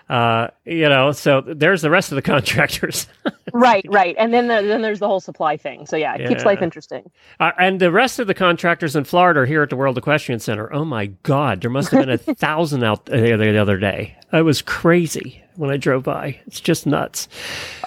Uh, 0.10 0.50
you 0.66 0.88
know, 0.90 1.12
so 1.12 1.42
there's 1.42 1.82
the 1.82 1.90
rest 1.90 2.12
of 2.12 2.18
the 2.18 2.22
contractors. 2.34 3.08
right, 3.54 3.86
right. 3.90 4.16
And 4.20 4.34
then, 4.34 4.48
the, 4.48 4.62
then 4.62 4.82
there's 4.82 5.00
the 5.00 5.08
whole 5.08 5.22
supply 5.22 5.58
thing. 5.58 5.86
So, 5.86 5.96
yeah, 5.96 6.16
it 6.16 6.28
keeps 6.28 6.44
life 6.46 6.62
interesting. 6.62 7.10
Uh, 7.40 7.52
and 7.58 7.80
the 7.80 7.92
rest 7.92 8.20
of 8.20 8.28
the 8.28 8.34
contractors 8.34 8.96
in 8.96 9.06
Florida 9.06 9.40
are 9.42 9.46
here 9.46 9.64
at 9.64 9.70
the 9.70 9.76
World 9.76 9.98
Equestrian 9.98 10.40
Center. 10.40 10.72
Oh 10.74 10.86
my 10.86 11.08
God, 11.24 11.62
there 11.62 11.72
must 11.72 11.90
have 11.92 12.02
been 12.02 12.10
a 12.10 12.18
thousand 12.36 12.84
out 12.84 13.06
there 13.06 13.38
the 13.38 13.58
other 13.58 13.78
day. 13.78 14.16
It 14.32 14.42
was 14.42 14.62
crazy 14.62 15.42
when 15.56 15.72
I 15.72 15.78
drove 15.78 16.04
by. 16.04 16.40
It's 16.48 16.60
just 16.60 16.86
nuts. 16.86 17.28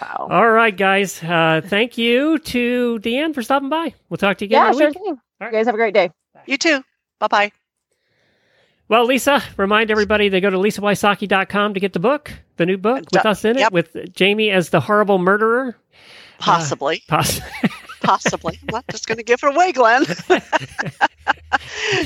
Wow. 0.01 0.29
All 0.31 0.51
right, 0.51 0.77
guys. 0.77 1.23
Uh, 1.23 1.61
thank 1.65 1.99
you 1.99 2.39
to 2.39 2.99
DeAnn 3.01 3.35
for 3.35 3.43
stopping 3.43 3.69
by. 3.69 3.95
We'll 4.09 4.19
talk 4.19 4.39
to 4.39 4.45
you 4.45 4.49
again. 4.49 4.67
Yeah, 4.67 4.73
sure 4.73 4.89
week. 4.89 4.95
thing. 4.95 5.19
right. 5.41 5.53
You 5.53 5.59
guys 5.59 5.67
have 5.67 5.75
a 5.75 5.79
great 5.79 5.95
day. 5.95 6.11
You 6.47 6.57
too. 6.57 6.83
Bye 7.21 7.29
bye. 7.29 7.66
Well, 8.89 9.05
Lisa, 9.05 9.43
remind 9.57 9.91
everybody 9.91 10.31
to 10.31 10.41
go 10.41 10.49
to 10.49 10.57
lisawysocky.com 10.57 11.75
to 11.75 11.81
get 11.81 11.93
the 11.93 11.99
book, 11.99 12.33
the 12.57 12.67
new 12.67 12.79
book 12.79 13.05
with 13.13 13.27
us 13.27 13.45
in 13.45 13.57
it, 13.57 13.61
yep. 13.61 13.73
with 13.73 13.97
Jamie 14.13 14.51
as 14.51 14.71
the 14.71 14.81
horrible 14.81 15.19
murderer. 15.19 15.77
Uh, 16.41 16.45
Possibly. 16.45 17.03
Poss- 17.09 17.41
Possibly. 18.01 18.61
I'm 18.63 18.75
not 18.75 18.85
just 18.89 19.09
going 19.09 19.19
to 19.19 19.25
give 19.25 19.41
it 19.43 19.53
away, 19.53 19.73
Glenn. 19.73 20.05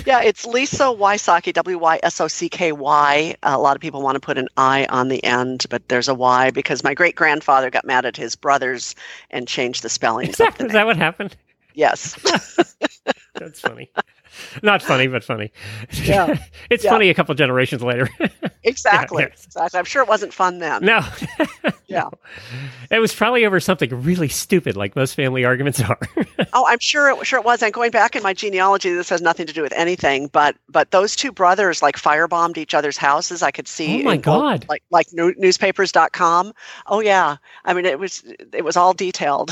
yeah, 0.06 0.22
it's 0.22 0.46
Lisa 0.46 0.84
Wysocky, 0.84 1.52
W 1.52 1.76
Y 1.76 2.00
S 2.02 2.18
O 2.20 2.28
C 2.28 2.48
K 2.48 2.72
Y. 2.72 3.34
A 3.42 3.58
lot 3.58 3.76
of 3.76 3.82
people 3.82 4.00
want 4.00 4.14
to 4.14 4.20
put 4.20 4.38
an 4.38 4.48
I 4.56 4.86
on 4.86 5.08
the 5.08 5.22
end, 5.22 5.66
but 5.68 5.86
there's 5.88 6.08
a 6.08 6.14
Y 6.14 6.50
because 6.52 6.82
my 6.82 6.94
great 6.94 7.16
grandfather 7.16 7.68
got 7.68 7.84
mad 7.84 8.06
at 8.06 8.16
his 8.16 8.36
brothers 8.36 8.94
and 9.30 9.46
changed 9.46 9.82
the 9.82 9.90
spelling. 9.90 10.30
is, 10.30 10.36
that, 10.36 10.58
is 10.58 10.72
that 10.72 10.86
what 10.86 10.96
happened? 10.96 11.36
Yes. 11.74 12.14
That's 13.34 13.60
funny. 13.60 13.90
Not 14.62 14.82
funny, 14.82 15.06
but 15.06 15.24
funny. 15.24 15.52
Yeah. 16.04 16.38
it's 16.70 16.84
Yeah. 16.84 16.90
funny 16.90 17.08
a 17.08 17.14
couple 17.14 17.34
generations 17.34 17.82
later. 17.82 18.08
exactly. 18.62 19.24
yes. 19.24 19.44
Exactly. 19.46 19.78
I'm 19.78 19.84
sure 19.84 20.02
it 20.02 20.08
wasn't 20.08 20.32
fun 20.32 20.58
then. 20.58 20.84
no. 20.84 21.00
Yeah. 21.86 22.08
It 22.90 22.98
was 23.00 23.12
probably 23.14 23.44
over 23.44 23.58
something 23.60 23.90
really 24.02 24.28
stupid, 24.28 24.76
like 24.76 24.94
most 24.94 25.14
family 25.14 25.44
arguments 25.44 25.80
are. 25.80 25.98
Oh, 26.52 26.64
I'm 26.68 26.78
sure 26.78 27.10
it 27.10 27.26
sure 27.26 27.38
it 27.38 27.44
was. 27.44 27.62
And 27.62 27.72
going 27.72 27.90
back 27.90 28.14
in 28.14 28.22
my 28.22 28.32
genealogy, 28.32 28.92
this 28.92 29.08
has 29.08 29.20
nothing 29.20 29.46
to 29.46 29.52
do 29.52 29.62
with 29.62 29.72
anything, 29.72 30.28
but 30.28 30.56
but 30.68 30.90
those 30.92 31.16
two 31.16 31.32
brothers 31.32 31.82
like 31.82 31.96
firebombed 31.96 32.56
each 32.58 32.74
other's 32.74 32.96
houses. 32.96 33.42
I 33.42 33.50
could 33.50 33.66
see. 33.68 34.00
Oh, 34.02 34.04
my 34.04 34.16
both, 34.16 34.24
God. 34.24 34.66
Like 34.68 34.82
like 34.90 35.06
new, 35.12 35.34
newspapers.com. 35.36 36.52
Oh 36.86 37.00
yeah. 37.00 37.36
I 37.64 37.74
mean, 37.74 37.86
it 37.86 37.98
was 37.98 38.22
it 38.52 38.64
was 38.64 38.76
all 38.76 38.92
detailed. 38.92 39.50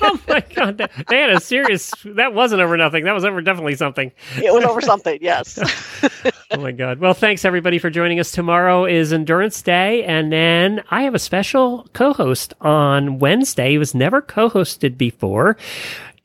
oh 0.00 0.20
my 0.28 0.40
god, 0.54 0.88
they 1.08 1.20
had 1.20 1.30
a 1.30 1.40
serious. 1.40 1.92
That 2.04 2.34
wasn't 2.34 2.60
over 2.62 2.76
nothing. 2.76 3.04
That 3.04 3.14
was 3.14 3.24
over 3.24 3.40
definitely 3.40 3.74
something. 3.76 4.03
It 4.36 4.52
was 4.52 4.64
over 4.64 4.80
something. 4.80 5.18
Yes. 5.20 5.58
Oh 6.50 6.60
my 6.60 6.70
god. 6.70 7.00
Well, 7.00 7.14
thanks 7.14 7.44
everybody 7.44 7.80
for 7.80 7.90
joining 7.90 8.20
us. 8.20 8.30
Tomorrow 8.30 8.84
is 8.84 9.12
Endurance 9.12 9.60
Day, 9.60 10.04
and 10.04 10.32
then 10.32 10.84
I 10.88 11.02
have 11.02 11.14
a 11.14 11.18
special 11.18 11.88
co-host 11.94 12.54
on 12.60 13.18
Wednesday 13.18 13.72
who 13.72 13.80
was 13.80 13.92
never 13.92 14.22
co-hosted 14.22 14.96
before. 14.96 15.56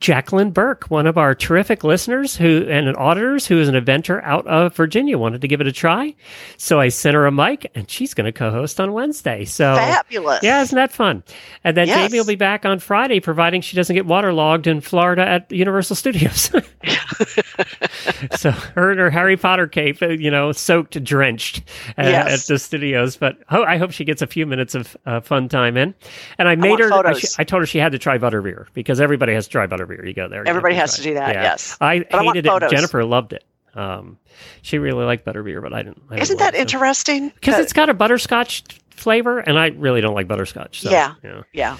Jacqueline 0.00 0.50
Burke, 0.50 0.86
one 0.90 1.06
of 1.06 1.18
our 1.18 1.34
terrific 1.34 1.84
listeners 1.84 2.34
who 2.34 2.66
and 2.68 2.88
an 2.88 2.96
auditors 2.96 3.46
who 3.46 3.60
is 3.60 3.68
an 3.68 3.74
eventer 3.74 4.22
out 4.24 4.46
of 4.46 4.74
Virginia, 4.74 5.18
wanted 5.18 5.42
to 5.42 5.48
give 5.48 5.60
it 5.60 5.66
a 5.66 5.72
try. 5.72 6.14
So 6.56 6.80
I 6.80 6.88
sent 6.88 7.14
her 7.14 7.26
a 7.26 7.30
mic 7.32 7.70
and 7.74 7.88
she's 7.90 8.14
going 8.14 8.24
to 8.24 8.32
co-host 8.32 8.80
on 8.80 8.94
Wednesday. 8.94 9.44
So 9.44 9.74
Fabulous. 9.76 10.42
Yeah, 10.42 10.62
isn't 10.62 10.74
that 10.74 10.90
fun? 10.90 11.22
And 11.64 11.76
then 11.76 11.86
Yes. 11.86 12.08
Jamie 12.10 12.18
will 12.20 12.26
be 12.26 12.34
back 12.36 12.64
on 12.64 12.78
Friday, 12.78 13.20
providing 13.20 13.60
she 13.60 13.76
doesn't 13.76 13.94
get 13.94 14.06
waterlogged 14.06 14.66
in 14.66 14.80
Florida 14.80 15.26
at 15.26 15.52
Universal 15.52 15.96
Studios. 15.96 16.50
so 18.36 18.50
her 18.50 18.90
and 18.90 19.00
her 19.00 19.10
Harry 19.10 19.36
Potter 19.36 19.66
cape, 19.66 20.00
uh, 20.00 20.08
you 20.08 20.30
know, 20.30 20.52
soaked, 20.52 21.02
drenched 21.04 21.58
uh, 21.98 22.04
Yes. 22.04 22.42
at 22.44 22.48
the 22.52 22.58
studios. 22.58 23.16
But 23.18 23.36
ho- 23.50 23.64
I 23.64 23.76
hope 23.76 23.90
she 23.92 24.04
gets 24.04 24.22
a 24.22 24.26
few 24.26 24.46
minutes 24.46 24.74
of 24.74 24.96
uh, 25.04 25.20
fun 25.20 25.48
time 25.50 25.76
in. 25.76 25.94
And 26.38 26.48
I 26.48 26.54
made 26.56 26.70
want 26.70 26.80
her. 26.82 27.06
I, 27.06 27.12
sh- 27.18 27.34
I 27.38 27.44
told 27.44 27.60
her 27.62 27.66
she 27.66 27.78
had 27.78 27.92
to 27.92 27.98
try 27.98 28.16
butterbeer 28.16 28.66
because 28.72 28.98
everybody 29.00 29.34
has 29.34 29.44
to 29.46 29.50
try 29.52 29.66
butterbeer. 29.66 29.89
You 29.92 30.12
go 30.14 30.28
there. 30.28 30.42
you 30.44 30.48
Everybody 30.48 30.74
has 30.76 30.96
to 30.96 31.02
do 31.02 31.14
that, 31.14 31.34
Yeah. 31.34 31.42
yes. 31.42 31.76
I 31.80 32.00
But 32.10 32.14
I 32.20 32.24
hated 32.24 32.46
it. 32.46 32.48
photos. 32.48 32.70
Jennifer 32.70 33.04
loved 33.04 33.32
it. 33.32 33.44
Um, 33.74 34.18
she 34.62 34.78
really 34.78 35.04
liked 35.04 35.24
butterbeer, 35.24 35.62
but 35.62 35.72
I 35.72 35.82
didn't. 35.82 36.02
I 36.08 36.14
didn't 36.14 36.22
Isn't 36.22 36.38
that 36.38 36.54
it, 36.54 36.56
so- 36.56 36.60
interesting? 36.62 37.28
because 37.30 37.58
it's 37.58 37.72
got 37.72 37.88
a 37.88 37.94
butterscotch 37.94 38.64
flavor, 38.90 39.38
and 39.38 39.58
I 39.58 39.68
really 39.68 40.00
don't 40.00 40.14
like 40.14 40.26
butterscotch. 40.28 40.80
So, 40.82 40.90
Yeah. 40.90 41.14
yeah. 41.22 41.42
yeah. 41.52 41.76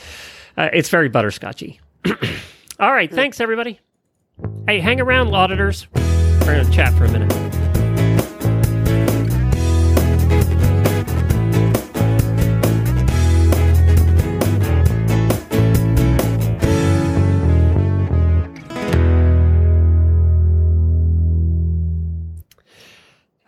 Uh, 0.57 0.69
it's 0.73 0.89
very 0.89 1.09
butterscotchy. 1.11 1.79
All 2.81 2.93
right, 2.93 3.11
thanks 3.13 3.41
everybody. 3.41 3.81
Hey, 4.67 4.79
hang 4.81 5.01
around, 5.01 5.35
auditors. 5.35 5.87
We're 5.95 6.63
gonna 6.63 6.71
chat 6.71 6.93
for 6.95 7.05
a 7.05 7.11
minute. 7.11 7.50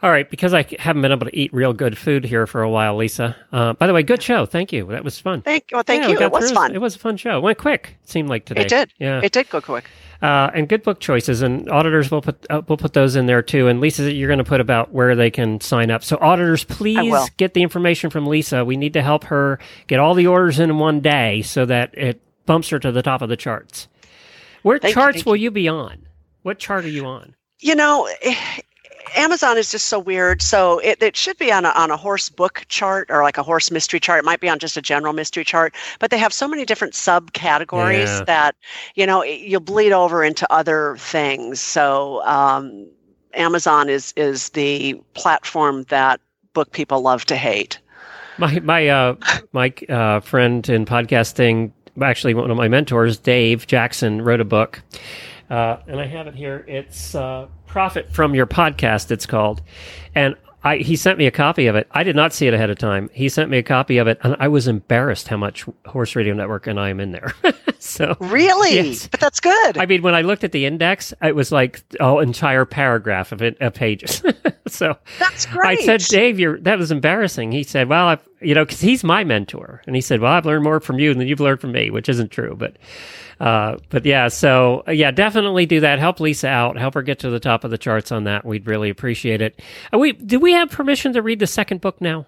All 0.02 0.10
right, 0.10 0.28
because 0.28 0.52
I 0.52 0.66
haven't 0.80 1.02
been 1.02 1.12
able 1.12 1.26
to 1.26 1.36
eat 1.36 1.54
real 1.54 1.72
good 1.72 1.96
food 1.96 2.24
here 2.24 2.46
for 2.48 2.60
a 2.62 2.68
while, 2.68 2.96
Lisa. 2.96 3.36
Uh, 3.52 3.72
by 3.74 3.86
the 3.86 3.94
way, 3.94 4.02
good 4.02 4.20
show. 4.20 4.46
Thank 4.46 4.72
you. 4.72 4.86
That 4.86 5.04
was 5.04 5.20
fun. 5.20 5.42
Thank 5.42 5.66
well, 5.72 5.84
thank 5.84 6.02
Yeah, 6.02 6.08
you. 6.08 6.18
It 6.20 6.32
was 6.32 6.46
through- 6.48 6.56
fun. 6.56 6.74
It 6.74 6.80
was 6.80 6.96
a 6.96 6.98
fun 6.98 7.16
show. 7.16 7.36
It 7.38 7.42
went 7.42 7.58
quick. 7.58 7.98
It 8.02 8.08
seemed 8.10 8.28
like 8.28 8.44
today. 8.44 8.62
It 8.62 8.68
did. 8.68 8.92
Yeah. 8.98 9.20
It 9.22 9.30
did 9.30 9.48
go 9.48 9.60
quick. 9.60 9.84
uh, 10.20 10.50
and 10.54 10.68
good 10.68 10.82
book 10.82 10.98
choices, 10.98 11.40
and 11.42 11.68
auditors 11.70 12.10
will 12.10 12.20
put 12.22 12.44
uh, 12.50 12.62
will 12.66 12.76
put 12.76 12.94
those 12.94 13.14
in 13.14 13.26
there 13.26 13.42
too. 13.42 13.68
And 13.68 13.80
Lisa, 13.80 14.12
you're 14.12 14.28
going 14.28 14.38
to 14.38 14.44
put 14.44 14.60
about 14.60 14.92
where 14.92 15.14
they 15.14 15.30
can 15.30 15.60
sign 15.60 15.90
up. 15.92 16.02
So 16.02 16.18
auditors, 16.20 16.64
please 16.64 17.30
get 17.36 17.54
the 17.54 17.62
information 17.62 18.10
from 18.10 18.26
Lisa. 18.26 18.64
We 18.64 18.76
need 18.76 18.94
to 18.94 19.02
help 19.02 19.22
her 19.24 19.60
get 19.86 20.00
all 20.00 20.14
the 20.14 20.26
orders 20.26 20.58
in 20.58 20.78
one 20.78 20.98
day 21.00 21.42
so 21.42 21.64
that 21.66 21.96
it 21.96 22.20
bumps 22.44 22.70
her 22.70 22.80
to 22.80 22.90
the 22.90 23.02
top 23.02 23.22
of 23.22 23.28
the 23.28 23.36
charts. 23.36 23.86
Where 24.62 24.80
Thank 24.80 24.94
charts 24.94 25.18
thank 25.18 25.26
will 25.26 25.36
you 25.36 25.52
be 25.52 25.68
on? 25.68 26.06
What 26.42 26.58
chart 26.58 26.84
are 26.84 26.88
you 26.88 27.04
on? 27.06 27.36
You 27.60 27.76
know, 27.76 28.08
Amazon 29.16 29.58
is 29.58 29.70
just 29.70 29.86
so 29.86 29.98
weird. 29.98 30.42
So 30.42 30.78
it, 30.78 31.02
it 31.02 31.16
should 31.16 31.38
be 31.38 31.52
on 31.52 31.64
a, 31.64 31.70
on 31.70 31.90
a 31.90 31.96
horse 31.96 32.28
book 32.28 32.64
chart 32.68 33.10
or 33.10 33.22
like 33.22 33.38
a 33.38 33.42
horse 33.42 33.70
mystery 33.70 34.00
chart. 34.00 34.18
It 34.20 34.24
might 34.24 34.40
be 34.40 34.48
on 34.48 34.58
just 34.58 34.76
a 34.76 34.82
general 34.82 35.12
mystery 35.12 35.44
chart, 35.44 35.74
but 35.98 36.10
they 36.10 36.18
have 36.18 36.32
so 36.32 36.46
many 36.48 36.64
different 36.64 36.94
subcategories 36.94 38.18
Yeah. 38.18 38.24
that, 38.24 38.56
you 38.94 39.06
know, 39.06 39.20
it- 39.22 39.40
you'll 39.40 39.60
bleed 39.60 39.92
over 39.92 40.22
into 40.24 40.50
other 40.52 40.96
things. 40.98 41.60
So 41.60 42.24
um, 42.24 42.86
Amazon 43.34 43.88
is, 43.88 44.12
is 44.16 44.50
the 44.50 44.94
platform 45.14 45.84
that 45.84 46.20
book 46.52 46.72
people 46.72 47.00
love 47.00 47.24
to 47.26 47.36
hate. 47.36 47.78
My 48.38 48.58
my 48.60 48.88
uh 48.88 49.14
my 49.52 49.72
uh, 49.90 50.20
friend 50.20 50.66
in 50.68 50.86
podcasting, 50.86 51.70
actually 52.00 52.32
one 52.34 52.50
of 52.50 52.56
my 52.56 52.66
mentors, 52.66 53.18
Dave 53.18 53.66
Jackson, 53.66 54.22
wrote 54.22 54.40
a 54.40 54.44
book, 54.44 54.82
uh, 55.50 55.78
and 55.86 56.00
I 56.00 56.06
have 56.06 56.26
it 56.26 56.34
here. 56.34 56.64
It's 56.68 57.14
uh, 57.14 57.48
"Profit 57.66 58.10
from 58.12 58.34
Your 58.34 58.46
Podcast." 58.46 59.10
It's 59.10 59.26
called, 59.26 59.62
and 60.14 60.36
I 60.64 60.76
he 60.78 60.96
sent 60.96 61.18
me 61.18 61.26
a 61.26 61.30
copy 61.30 61.66
of 61.66 61.74
it. 61.74 61.88
I 61.90 62.04
did 62.04 62.16
not 62.16 62.32
see 62.32 62.46
it 62.46 62.54
ahead 62.54 62.70
of 62.70 62.78
time. 62.78 63.10
He 63.12 63.28
sent 63.28 63.50
me 63.50 63.58
a 63.58 63.62
copy 63.62 63.98
of 63.98 64.06
it, 64.06 64.18
and 64.22 64.36
I 64.38 64.48
was 64.48 64.68
embarrassed 64.68 65.28
how 65.28 65.36
much 65.36 65.66
Horse 65.86 66.14
Radio 66.14 66.34
Network 66.34 66.66
and 66.66 66.78
I 66.78 66.90
am 66.90 67.00
in 67.00 67.12
there. 67.12 67.34
so 67.78 68.16
Really? 68.20 68.76
Yes. 68.76 69.08
But 69.08 69.20
that's 69.20 69.40
good. 69.40 69.78
I 69.78 69.86
mean, 69.86 70.02
when 70.02 70.14
I 70.14 70.22
looked 70.22 70.44
at 70.44 70.52
the 70.52 70.66
index, 70.66 71.12
it 71.20 71.34
was 71.34 71.50
like 71.50 71.82
oh, 71.98 72.20
entire 72.20 72.64
paragraph 72.64 73.32
of 73.32 73.42
it 73.42 73.56
of 73.60 73.74
pages. 73.74 74.22
so 74.68 74.96
that's 75.18 75.46
great. 75.46 75.80
I 75.80 75.84
said, 75.84 76.00
Dave, 76.02 76.38
you're, 76.38 76.60
that 76.60 76.78
was 76.78 76.92
embarrassing. 76.92 77.50
He 77.50 77.64
said, 77.64 77.88
well, 77.88 78.06
I've, 78.06 78.28
you 78.40 78.54
know, 78.54 78.64
because 78.64 78.80
he's 78.80 79.02
my 79.02 79.24
mentor. 79.24 79.82
And 79.86 79.96
he 79.96 80.02
said, 80.02 80.20
well, 80.20 80.32
I've 80.32 80.46
learned 80.46 80.64
more 80.64 80.80
from 80.80 80.98
you 80.98 81.12
than 81.12 81.26
you've 81.26 81.40
learned 81.40 81.60
from 81.60 81.72
me, 81.72 81.90
which 81.90 82.08
isn't 82.08 82.30
true. 82.30 82.54
But, 82.56 82.76
uh, 83.42 83.76
but 83.90 84.06
yeah, 84.06 84.28
so 84.28 84.84
uh, 84.86 84.92
yeah, 84.92 85.10
definitely 85.10 85.66
do 85.66 85.80
that. 85.80 85.98
Help 85.98 86.20
Lisa 86.20 86.48
out. 86.48 86.78
Help 86.78 86.94
her 86.94 87.02
get 87.02 87.18
to 87.20 87.30
the 87.30 87.40
top 87.40 87.64
of 87.64 87.70
the 87.70 87.78
charts 87.78 88.12
on 88.12 88.24
that. 88.24 88.44
We'd 88.44 88.66
really 88.66 88.88
appreciate 88.88 89.42
it. 89.42 89.60
Uh, 89.92 89.98
we, 89.98 90.12
do 90.12 90.38
we 90.38 90.52
have 90.52 90.70
permission 90.70 91.12
to 91.14 91.22
read 91.22 91.38
the 91.40 91.46
second 91.46 91.80
book 91.80 92.00
now? 92.00 92.26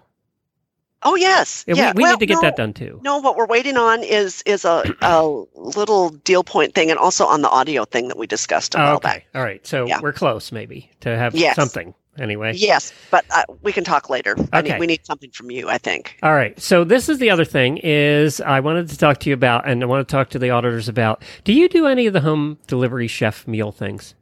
oh, 1.07 1.13
yes. 1.15 1.63
Yeah, 1.67 1.75
yeah. 1.75 1.91
we, 1.93 1.97
we 1.97 2.03
Well, 2.03 2.13
need 2.13 2.19
to 2.21 2.25
get 2.25 2.33
no. 2.35 2.41
that 2.41 2.55
done 2.55 2.73
too. 2.73 2.99
No, 3.03 3.19
what 3.19 3.37
we're 3.37 3.45
waiting 3.45 3.77
on 3.77 4.03
is 4.03 4.41
is 4.47 4.65
a, 4.65 4.83
a 5.01 5.23
little 5.53 6.09
deal 6.09 6.43
point 6.43 6.73
thing, 6.73 6.89
and 6.89 6.97
also 6.97 7.25
on 7.27 7.41
the 7.43 7.49
audio 7.49 7.85
thing 7.85 8.07
that 8.07 8.17
we 8.17 8.25
discussed 8.25 8.73
a 8.73 8.79
Oh, 8.79 8.83
while 8.83 8.95
okay. 8.95 9.07
back. 9.09 9.25
All 9.35 9.43
right. 9.43 9.65
So 9.67 9.85
Yeah. 9.85 9.99
we're 10.01 10.13
close, 10.13 10.51
maybe, 10.51 10.89
to 11.01 11.15
have 11.15 11.35
Yes. 11.35 11.55
something. 11.55 11.93
Anyway. 12.19 12.53
Yes, 12.55 12.93
but 13.11 13.25
uh, 13.31 13.43
we 13.61 13.71
can 13.71 13.83
talk 13.83 14.09
later. 14.09 14.35
I 14.53 14.59
Okay. 14.59 14.71
need, 14.71 14.79
we 14.79 14.87
need 14.87 15.05
something 15.05 15.31
from 15.31 15.51
you, 15.51 15.69
I 15.69 15.77
think. 15.77 16.17
All 16.23 16.33
right. 16.33 16.59
So 16.59 16.83
this 16.83 17.09
is 17.09 17.19
the 17.19 17.29
other 17.29 17.45
thing 17.45 17.77
is 17.83 18.41
I 18.41 18.59
wanted 18.59 18.89
to 18.89 18.97
talk 18.97 19.19
to 19.21 19.29
you 19.29 19.33
about, 19.33 19.67
and 19.67 19.81
I 19.83 19.85
want 19.85 20.07
to 20.07 20.11
talk 20.11 20.29
to 20.31 20.39
the 20.39 20.49
auditors 20.49 20.87
about. 20.87 21.23
Do 21.43 21.53
you 21.53 21.67
do 21.69 21.87
any 21.87 22.07
of 22.07 22.13
the 22.13 22.21
home 22.21 22.57
delivery 22.67 23.07
chef 23.07 23.47
meal 23.47 23.71
things? 23.71 24.15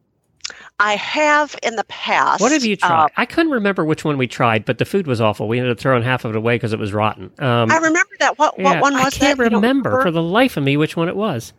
I 0.79 0.95
have 0.95 1.55
in 1.63 1.75
the 1.75 1.85
past. 1.85 2.41
What 2.41 2.51
have 2.51 2.65
you 2.65 2.75
uh, 2.81 2.87
tried? 2.87 3.11
I 3.15 3.25
couldn't 3.25 3.51
remember 3.51 3.85
which 3.85 4.03
one 4.03 4.17
we 4.17 4.27
tried, 4.27 4.65
but 4.65 4.77
the 4.79 4.85
food 4.85 5.07
was 5.07 5.21
awful. 5.21 5.47
We 5.47 5.59
ended 5.59 5.71
up 5.71 5.79
throwing 5.79 6.03
half 6.03 6.25
of 6.25 6.31
it 6.31 6.37
away 6.37 6.55
because 6.55 6.73
it 6.73 6.79
was 6.79 6.91
rotten. 6.91 7.31
Um, 7.39 7.71
I 7.71 7.77
remember 7.77 8.09
that. 8.19 8.37
What 8.37 8.55
yeah, 8.57 8.65
what 8.65 8.81
one 8.81 8.93
was 8.93 9.05
I 9.05 9.09
can't 9.11 9.39
don't 9.39 9.53
remember 9.53 10.01
for 10.01 10.11
the 10.11 10.21
life 10.23 10.57
of 10.57 10.63
me 10.63 10.75
which 10.75 10.97
one 10.97 11.07
it 11.07 11.15
was. 11.15 11.53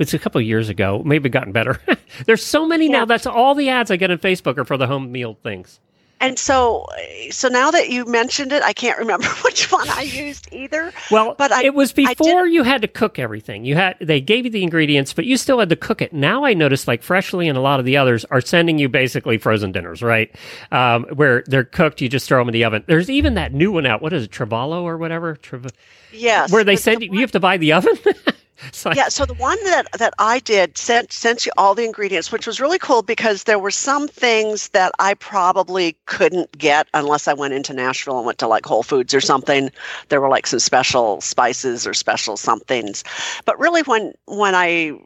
It's 0.00 0.14
a 0.14 0.18
couple 0.18 0.40
of 0.40 0.46
years 0.46 0.68
ago. 0.68 1.02
Maybe 1.04 1.28
gotten 1.28 1.52
better. 1.52 1.80
There's 2.26 2.44
so 2.44 2.66
many 2.66 2.88
now. 2.88 3.04
That's 3.04 3.26
all 3.26 3.54
the 3.54 3.68
ads 3.68 3.90
I 3.92 3.96
get 3.96 4.10
on 4.10 4.18
Facebook 4.18 4.58
are 4.58 4.64
for 4.64 4.76
the 4.76 4.88
home 4.88 5.12
meal 5.12 5.38
things. 5.42 5.78
And 6.22 6.38
so, 6.38 6.84
so 7.30 7.48
now 7.48 7.70
that 7.70 7.88
you 7.88 8.04
mentioned 8.04 8.52
it, 8.52 8.62
I 8.62 8.74
can't 8.74 8.98
remember 8.98 9.26
which 9.42 9.72
one 9.72 9.88
I 9.88 10.02
used 10.02 10.52
either. 10.52 10.92
Well, 11.10 11.34
But 11.38 11.50
I- 11.50 11.64
it 11.64 11.74
was 11.74 11.94
before 11.94 12.46
you 12.46 12.62
had 12.62 12.82
to 12.82 12.88
cook 12.88 13.18
everything. 13.18 13.64
You 13.64 13.74
had 13.74 13.96
they 14.02 14.20
gave 14.20 14.44
you 14.44 14.50
the 14.50 14.62
ingredients, 14.62 15.14
but 15.14 15.24
you 15.24 15.38
still 15.38 15.58
had 15.60 15.70
to 15.70 15.76
cook 15.76 16.02
it. 16.02 16.12
Now 16.12 16.44
I 16.44 16.52
noticed 16.52 16.86
like 16.86 17.02
Freshly 17.02 17.48
and 17.48 17.56
a 17.56 17.62
lot 17.62 17.80
of 17.80 17.86
the 17.86 17.96
others 17.96 18.26
are 18.26 18.42
sending 18.42 18.78
you 18.78 18.86
basically 18.90 19.38
frozen 19.38 19.72
dinners, 19.72 20.02
right? 20.02 20.30
Um, 20.70 21.04
where 21.14 21.42
they're 21.46 21.64
cooked, 21.64 22.02
you 22.02 22.10
just 22.10 22.28
throw 22.28 22.38
them 22.40 22.48
in 22.48 22.52
the 22.52 22.64
oven. 22.64 22.84
There's 22.86 23.08
even 23.08 23.32
that 23.34 23.54
new 23.54 23.72
one 23.72 23.86
out. 23.86 24.02
What 24.02 24.12
is 24.12 24.24
it, 24.24 24.30
Tovala 24.30 24.82
or 24.82 24.98
whatever? 24.98 25.36
Trev- 25.36 25.68
Yes, 26.12 26.52
where 26.52 26.64
they 26.64 26.76
send 26.76 27.00
the 27.00 27.06
you, 27.06 27.12
you 27.14 27.20
have 27.20 27.32
to 27.32 27.40
buy 27.40 27.56
the 27.56 27.72
oven. 27.72 27.96
Like- 28.84 28.96
Yeah, 28.96 29.08
so 29.08 29.24
the 29.24 29.34
one 29.34 29.62
that 29.64 29.86
that 29.98 30.14
I 30.18 30.38
did 30.40 30.76
sent 30.78 31.12
sent 31.12 31.46
you 31.46 31.52
all 31.56 31.74
the 31.74 31.84
ingredients, 31.84 32.32
which 32.32 32.46
was 32.46 32.60
really 32.60 32.78
cool 32.78 33.02
because 33.02 33.44
there 33.44 33.58
were 33.58 33.70
some 33.70 34.08
things 34.08 34.68
that 34.70 34.92
I 34.98 35.14
probably 35.14 35.96
couldn't 36.06 36.56
get 36.56 36.86
unless 36.94 37.28
I 37.28 37.34
went 37.34 37.54
into 37.54 37.72
Nashville 37.72 38.16
and 38.18 38.26
went 38.26 38.38
to 38.38 38.48
like 38.48 38.64
Whole 38.66 38.82
Foods 38.82 39.14
or 39.14 39.20
something. 39.20 39.70
There 40.08 40.20
were 40.20 40.28
like 40.28 40.46
some 40.46 40.60
special 40.60 41.20
spices 41.20 41.86
or 41.86 41.94
special 41.94 42.36
somethings. 42.36 43.04
But 43.44 43.58
really 43.58 43.82
when 43.82 44.12
when 44.26 44.54
I 44.54 44.98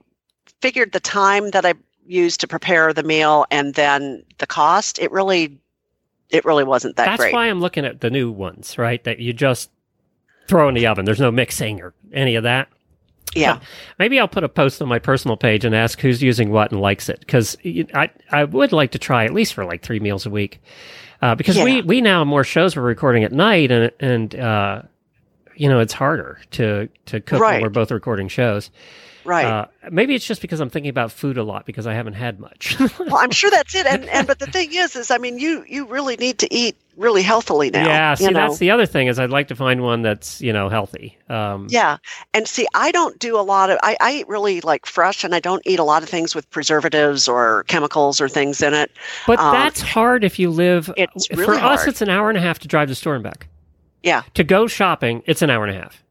figured 0.60 0.92
the 0.92 1.00
time 1.00 1.50
that 1.50 1.64
I 1.64 1.74
used 2.06 2.40
to 2.40 2.48
prepare 2.48 2.92
the 2.92 3.02
meal 3.02 3.46
and 3.50 3.74
then 3.74 4.24
the 4.38 4.46
cost, 4.46 4.98
it 4.98 5.10
really 5.10 5.58
it 6.30 6.44
really 6.44 6.64
wasn't 6.64 6.96
that 6.96 7.04
great. 7.04 7.10
That's 7.10 7.20
great. 7.22 7.34
why 7.34 7.46
I'm 7.46 7.60
looking 7.60 7.84
at 7.84 8.00
the 8.00 8.10
new 8.10 8.30
ones, 8.30 8.78
right? 8.78 9.02
That 9.04 9.18
you 9.20 9.32
just 9.32 9.70
throw 10.48 10.68
in 10.68 10.74
the 10.74 10.86
oven. 10.86 11.04
There's 11.04 11.20
no 11.20 11.30
mixing 11.30 11.80
or 11.80 11.94
any 12.12 12.34
of 12.34 12.42
that. 12.42 12.68
Yeah. 13.34 13.60
Maybe 13.98 14.18
I'll 14.20 14.28
put 14.28 14.44
a 14.44 14.48
post 14.48 14.80
on 14.82 14.88
my 14.88 14.98
personal 14.98 15.36
page 15.36 15.64
and 15.64 15.74
ask 15.74 16.00
who's 16.00 16.22
using 16.22 16.50
what 16.50 16.72
and 16.72 16.80
likes 16.80 17.08
it 17.08 17.20
because 17.20 17.56
I 17.94 18.10
I 18.30 18.44
would 18.44 18.72
like 18.72 18.92
to 18.92 18.98
try 18.98 19.24
at 19.24 19.32
least 19.32 19.54
for 19.54 19.64
like 19.64 19.82
three 19.82 20.00
meals 20.00 20.26
a 20.26 20.30
week 20.30 20.60
uh, 21.22 21.34
because 21.34 21.56
we 21.58 21.76
Yeah. 21.76 21.82
we 21.82 22.00
now 22.00 22.18
have 22.20 22.26
more 22.26 22.44
shows 22.44 22.76
we're 22.76 22.82
recording 22.82 23.24
at 23.24 23.32
night 23.32 23.70
and 23.70 23.90
and 24.00 24.34
uh, 24.34 24.82
you 25.56 25.68
know 25.68 25.80
it's 25.80 25.92
harder 25.92 26.38
to 26.52 26.88
to 27.06 27.20
cook 27.20 27.40
when 27.40 27.62
we're 27.62 27.68
both 27.70 27.90
recording 27.90 28.28
shows. 28.28 28.70
Right. 29.24 29.46
Uh, 29.46 29.66
maybe 29.90 30.14
it's 30.14 30.26
just 30.26 30.42
because 30.42 30.60
I'm 30.60 30.70
thinking 30.70 30.90
about 30.90 31.10
food 31.10 31.38
a 31.38 31.42
lot 31.42 31.64
because 31.66 31.86
I 31.86 31.94
haven't 31.94 32.14
had 32.14 32.40
much. 32.40 32.76
well, 32.98 33.16
I'm 33.16 33.30
sure 33.30 33.50
that's 33.50 33.74
it. 33.74 33.86
And 33.86 34.08
and 34.10 34.26
but 34.26 34.38
the 34.38 34.46
thing 34.46 34.72
is 34.72 34.94
is 34.96 35.10
I 35.10 35.18
mean 35.18 35.38
you 35.38 35.64
you 35.68 35.86
really 35.86 36.16
need 36.16 36.38
to 36.38 36.54
eat 36.54 36.76
really 36.96 37.22
healthily 37.22 37.70
now. 37.70 37.84
yeah, 37.86 38.14
see 38.14 38.24
you 38.24 38.30
know? 38.30 38.40
that's 38.40 38.58
the 38.58 38.70
other 38.70 38.86
thing 38.86 39.08
is 39.08 39.18
I'd 39.18 39.30
like 39.30 39.48
to 39.48 39.56
find 39.56 39.82
one 39.82 40.02
that's 40.02 40.40
you 40.40 40.52
know 40.52 40.68
healthy. 40.68 41.18
Um, 41.28 41.66
Yeah. 41.68 41.96
And 42.34 42.46
see, 42.46 42.66
I 42.74 42.92
don't 42.92 43.18
do 43.18 43.36
a 43.38 43.42
lot 43.42 43.70
of, 43.70 43.78
I, 43.82 43.96
I 44.00 44.12
eat 44.16 44.28
really 44.28 44.60
like 44.60 44.86
fresh 44.86 45.24
and 45.24 45.34
I 45.34 45.40
don't 45.40 45.62
eat 45.66 45.78
a 45.80 45.84
lot 45.84 46.02
of 46.04 46.08
things 46.08 46.34
with 46.34 46.48
preservatives 46.50 47.26
or 47.26 47.64
chemicals 47.64 48.20
or 48.20 48.28
things 48.28 48.62
in 48.62 48.74
it. 48.74 48.92
But 49.26 49.40
Um, 49.40 49.52
that's 49.54 49.80
hard 49.80 50.22
if 50.22 50.38
you 50.38 50.50
live. 50.50 50.92
it's 50.96 51.28
really 51.30 51.44
for 51.44 51.50
really 51.52 51.62
us, 51.62 51.80
hard. 51.80 51.88
it's 51.88 52.00
an 52.02 52.10
hour 52.10 52.28
and 52.28 52.38
a 52.38 52.40
half 52.40 52.58
to 52.60 52.68
drive 52.68 52.86
to 52.88 52.92
the 52.92 52.96
store 52.96 53.14
and 53.16 53.24
back. 53.24 53.48
Yeah. 54.04 54.22
To 54.34 54.44
go 54.44 54.66
shopping, 54.68 55.22
it's 55.26 55.42
an 55.42 55.50
hour 55.50 55.64
and 55.64 55.76
a 55.76 55.80
half 55.80 56.04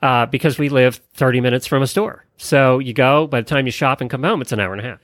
uh, 0.00 0.26
because 0.26 0.58
we 0.58 0.68
live 0.68 1.00
30 1.14 1.40
minutes 1.40 1.66
from 1.66 1.82
a 1.82 1.86
store. 1.86 2.24
So 2.42 2.80
you 2.80 2.92
go, 2.92 3.26
by 3.28 3.40
the 3.40 3.46
time 3.48 3.66
you 3.66 3.72
shop 3.72 4.00
and 4.00 4.10
come 4.10 4.24
home, 4.24 4.42
it's 4.42 4.50
an 4.50 4.58
hour 4.58 4.72
and 4.72 4.80
a 4.80 4.84
half. 4.84 4.98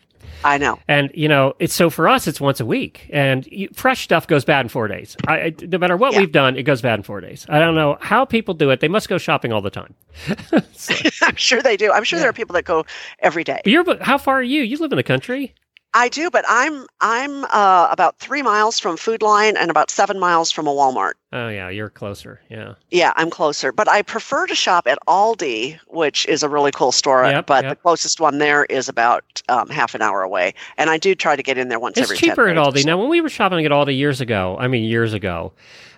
I 0.44 0.58
know. 0.58 0.78
And, 0.88 1.10
you 1.14 1.28
know, 1.28 1.54
it's 1.60 1.72
so 1.74 1.88
for 1.90 2.08
us, 2.08 2.26
it's 2.26 2.40
once 2.40 2.58
a 2.60 2.66
week. 2.66 3.08
And 3.12 3.46
you, 3.46 3.68
fresh 3.72 4.02
stuff 4.02 4.26
goes 4.26 4.44
bad 4.44 4.64
in 4.66 4.68
four 4.68 4.86
days. 4.88 5.16
I, 5.26 5.38
I, 5.40 5.54
no 5.62 5.78
matter 5.78 5.96
what 5.96 6.12
Yeah. 6.12 6.20
we've 6.20 6.32
done, 6.32 6.56
it 6.56 6.62
goes 6.64 6.82
bad 6.82 6.98
in 6.98 7.02
four 7.04 7.20
days. 7.20 7.46
I 7.48 7.58
don't 7.60 7.74
know 7.76 7.96
how 8.00 8.24
people 8.24 8.54
do 8.54 8.70
it. 8.70 8.80
They 8.80 8.88
must 8.88 9.08
go 9.08 9.18
shopping 9.18 9.52
all 9.52 9.60
the 9.60 9.70
time. 9.70 9.94
So- 10.72 10.94
I'm 11.22 11.36
sure 11.36 11.60
they 11.62 11.76
do. 11.76 11.92
I'm 11.92 12.04
sure 12.04 12.18
Yeah. 12.18 12.22
there 12.22 12.30
are 12.30 12.32
people 12.34 12.54
that 12.54 12.64
go 12.64 12.84
every 13.20 13.42
day. 13.44 13.60
but 13.64 13.72
you're, 13.72 14.02
how 14.02 14.18
far 14.18 14.36
are 14.36 14.42
you? 14.42 14.62
You 14.62 14.76
live 14.78 14.92
in 14.92 14.96
the 14.96 15.02
country? 15.02 15.54
I 15.98 16.08
do, 16.08 16.30
but 16.30 16.44
I'm 16.46 16.86
I'm 17.00 17.44
uh, 17.46 17.88
about 17.90 18.20
three 18.20 18.40
miles 18.40 18.78
from 18.78 18.96
Food 18.96 19.20
Lion 19.20 19.56
and 19.56 19.68
about 19.68 19.90
seven 19.90 20.20
miles 20.20 20.52
from 20.52 20.68
a 20.68 20.70
Walmart. 20.70 21.14
Oh, 21.32 21.48
yeah, 21.48 21.68
you're 21.68 21.90
closer. 21.90 22.40
Yeah. 22.48 22.74
Yeah, 22.90 23.12
I'm 23.16 23.30
closer, 23.30 23.72
but 23.72 23.88
I 23.88 24.02
prefer 24.02 24.46
to 24.46 24.54
shop 24.54 24.86
at 24.86 24.98
Aldi, 25.08 25.78
which 25.88 26.24
is 26.26 26.44
a 26.44 26.48
really 26.48 26.70
cool 26.70 26.92
store. 26.92 27.24
Yep, 27.24 27.46
but 27.46 27.64
yep. 27.64 27.72
the 27.72 27.82
closest 27.82 28.20
one 28.20 28.38
there 28.38 28.64
is 28.66 28.88
about 28.88 29.42
um, 29.48 29.68
half 29.70 29.96
an 29.96 30.00
hour 30.00 30.22
away, 30.22 30.54
and 30.76 30.88
I 30.88 30.98
do 30.98 31.16
try 31.16 31.34
to 31.34 31.42
get 31.42 31.58
in 31.58 31.68
there 31.68 31.80
once 31.80 31.98
It's 31.98 32.06
every. 32.06 32.16
10 32.16 32.30
cheaper 32.30 32.48
at 32.48 32.56
Aldi. 32.56 32.84
Now, 32.84 32.96
when 32.96 33.08
we 33.08 33.20
were 33.20 33.28
shopping 33.28 33.66
at 33.66 33.72
Aldi 33.72 33.98
years 33.98 34.20
ago, 34.20 34.56
I 34.60 34.68
mean 34.68 34.84
years 34.84 35.14
ago, 35.14 35.52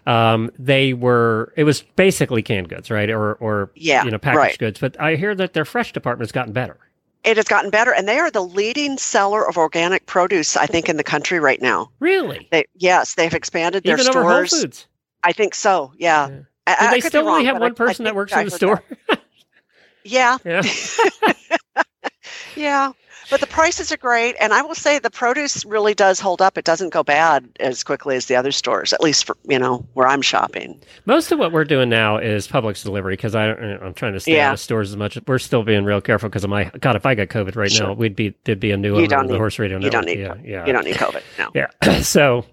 um, 0.07 0.51
they 0.59 0.95
were 0.95 1.53
it 1.59 1.65
was 1.65 1.83
basically 1.83 2.41
canned 2.43 2.71
goods, 2.71 2.91
right, 2.91 3.11
or 3.11 3.35
or 3.35 3.71
Yeah, 3.75 4.03
you 4.05 4.11
know 4.11 4.19
packaged 4.19 4.39
right. 4.39 4.59
goods. 4.59 4.81
But 4.81 4.99
I 4.99 5.17
hear 5.17 5.35
that 5.35 5.53
their 5.53 5.67
fresh 5.67 5.93
department's 5.93 6.33
gotten 6.33 6.55
better. 6.55 6.79
It 7.23 7.37
has 7.37 7.47
gotten 7.47 7.71
better, 7.71 7.93
and 7.93 8.09
they 8.09 8.19
are 8.19 8.31
the 8.31 8.43
leading 8.43 8.97
seller 8.97 9.47
of 9.47 9.59
organic 9.59 10.07
produce, 10.07 10.57
I 10.57 10.67
think, 10.67 10.89
in 10.89 10.97
the 10.97 11.05
country 11.05 11.39
right 11.39 11.61
now. 11.61 11.91
Really, 12.01 12.49
They, 12.51 12.65
yes, 12.77 13.15
they've 13.15 13.35
expanded 13.35 13.85
their 13.85 13.99
even 13.99 14.09
over 14.09 14.23
Whole. 14.23 14.47
Foods. 14.47 14.87
I 15.23 15.33
think 15.33 15.55
so. 15.55 15.93
Yeah. 15.99 16.29
Yeah. 16.29 16.39
I- 16.67 16.91
they 16.93 17.01
still 17.01 17.29
only 17.29 17.45
wrong, 17.45 17.45
have 17.47 17.61
one 17.61 17.73
I 17.73 17.75
person 17.75 18.05
that 18.05 18.15
works 18.15 18.33
in 18.33 18.45
the 18.47 18.51
store? 18.51 18.83
Yeah, 20.03 20.39
yeah. 20.47 20.63
yeah. 22.57 22.93
But 23.31 23.41
the 23.41 23.47
prices 23.47 23.93
are 23.93 23.97
great, 23.97 24.35
and 24.41 24.53
I 24.53 24.63
will 24.63 24.75
say 24.75 24.99
the 24.99 25.11
produce 25.11 25.65
really 25.65 25.95
does 25.95 26.19
hold 26.21 26.43
up. 26.43 26.59
It 26.59 26.65
doesn't 26.65 26.89
go 26.91 27.03
bad 27.05 27.49
as 27.61 27.83
quickly 27.85 28.17
as 28.17 28.27
the 28.27 28.35
other 28.37 28.51
stores, 28.53 28.93
at 28.93 29.01
least 29.01 29.25
for 29.25 29.37
you 29.49 29.59
know 29.59 29.87
where 29.95 30.09
I'm 30.09 30.21
shopping. 30.23 30.81
Most 31.07 31.31
of 31.33 31.39
what 31.39 31.53
we're 31.53 31.65
doing 31.65 31.89
now 31.89 32.17
is 32.19 32.49
Publix 32.49 32.83
delivery 32.83 33.15
because 33.15 33.35
I 33.35 33.51
I'm 33.53 33.95
trying 33.95 34.15
to 34.15 34.21
stay 34.21 34.35
Yeah. 34.37 34.49
out 34.49 34.55
of 34.55 34.61
stores 34.61 34.91
as 34.91 34.97
much. 34.97 35.17
We're 35.27 35.39
still 35.39 35.63
being 35.63 35.85
real 35.85 36.01
careful 36.01 36.29
because 36.29 36.45
of 36.45 36.51
my 36.51 36.65
God. 36.81 36.97
If 36.97 37.07
I 37.07 37.15
got 37.15 37.29
COVID 37.29 37.55
right 37.57 37.73
now, 37.79 37.93
we'd 37.93 38.17
be 38.17 38.35
there'd 38.45 38.59
be 38.61 38.73
a 38.73 38.77
new 38.77 38.99
You 38.99 39.07
don't 39.07 39.25
of 39.27 39.31
the 39.31 39.37
horse 39.39 39.59
radio 39.59 39.79
You 39.79 39.91
don't 39.91 40.07
need. 40.07 40.19
yeah, 40.19 40.35
yeah. 40.45 40.67
You 40.67 40.73
don't 40.73 40.85
need 40.85 40.97
COVID. 40.97 41.23
No. 41.39 41.51
Yeah. 41.55 42.01
so 42.03 42.45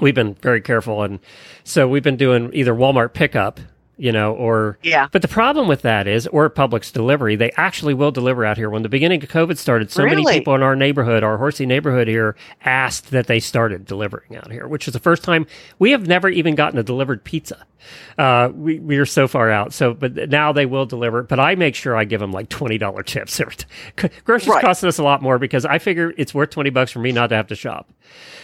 we've 0.00 0.14
been 0.14 0.34
very 0.34 0.60
careful. 0.60 1.02
And 1.02 1.18
so 1.64 1.86
we've 1.86 2.02
been 2.02 2.16
doing 2.16 2.50
either 2.54 2.72
Walmart 2.74 3.12
pickup, 3.12 3.60
you 3.96 4.12
know, 4.12 4.34
or. 4.34 4.78
Yeah. 4.82 5.08
But 5.12 5.22
the 5.22 5.28
problem 5.28 5.68
with 5.68 5.82
that 5.82 6.06
is, 6.06 6.26
or 6.28 6.48
Publix 6.50 6.92
delivery, 6.92 7.36
they 7.36 7.50
actually 7.56 7.94
will 7.94 8.10
deliver 8.10 8.44
out 8.44 8.56
here. 8.56 8.70
When 8.70 8.82
the 8.82 8.88
beginning 8.88 9.22
of 9.22 9.28
COVID 9.28 9.56
started, 9.58 9.90
so 9.90 10.04
many 10.04 10.24
people 10.26 10.54
in 10.54 10.62
our 10.62 10.76
neighborhood, 10.76 11.22
our 11.22 11.38
horsey 11.38 11.66
neighborhood 11.66 12.08
here, 12.08 12.36
asked 12.64 13.10
that 13.10 13.26
they 13.26 13.40
started 13.40 13.84
delivering 13.86 14.36
out 14.36 14.50
here, 14.50 14.66
which 14.66 14.86
is 14.88 14.92
the 14.92 15.00
first 15.00 15.22
time 15.22 15.46
we 15.78 15.90
have 15.92 16.06
never 16.06 16.28
even 16.28 16.54
gotten 16.54 16.78
a 16.78 16.82
delivered 16.82 17.24
pizza. 17.24 17.64
Uh, 18.16 18.50
we, 18.54 18.78
we 18.78 18.96
are 18.96 19.04
so 19.06 19.28
far 19.28 19.50
out. 19.50 19.72
So, 19.74 19.92
but 19.92 20.14
now 20.30 20.52
they 20.52 20.64
will 20.64 20.86
deliver. 20.86 21.22
But 21.22 21.38
I 21.38 21.54
make 21.54 21.74
sure 21.74 21.94
I 21.96 22.04
give 22.04 22.20
them 22.20 22.32
like 22.32 22.48
$20 22.48 23.04
tips 23.06 23.40
every. 23.40 23.54
Groceries 24.24 24.48
Right. 24.54 24.62
cost 24.62 24.84
us 24.84 24.98
a 24.98 25.02
lot 25.02 25.20
more 25.22 25.38
because 25.38 25.64
I 25.66 25.78
figure 25.78 26.12
it's 26.16 26.32
worth 26.34 26.50
20 26.50 26.70
bucks 26.70 26.90
for 26.92 26.98
me 27.00 27.12
not 27.12 27.28
to 27.28 27.36
have 27.36 27.48
to 27.48 27.54
shop. 27.54 27.88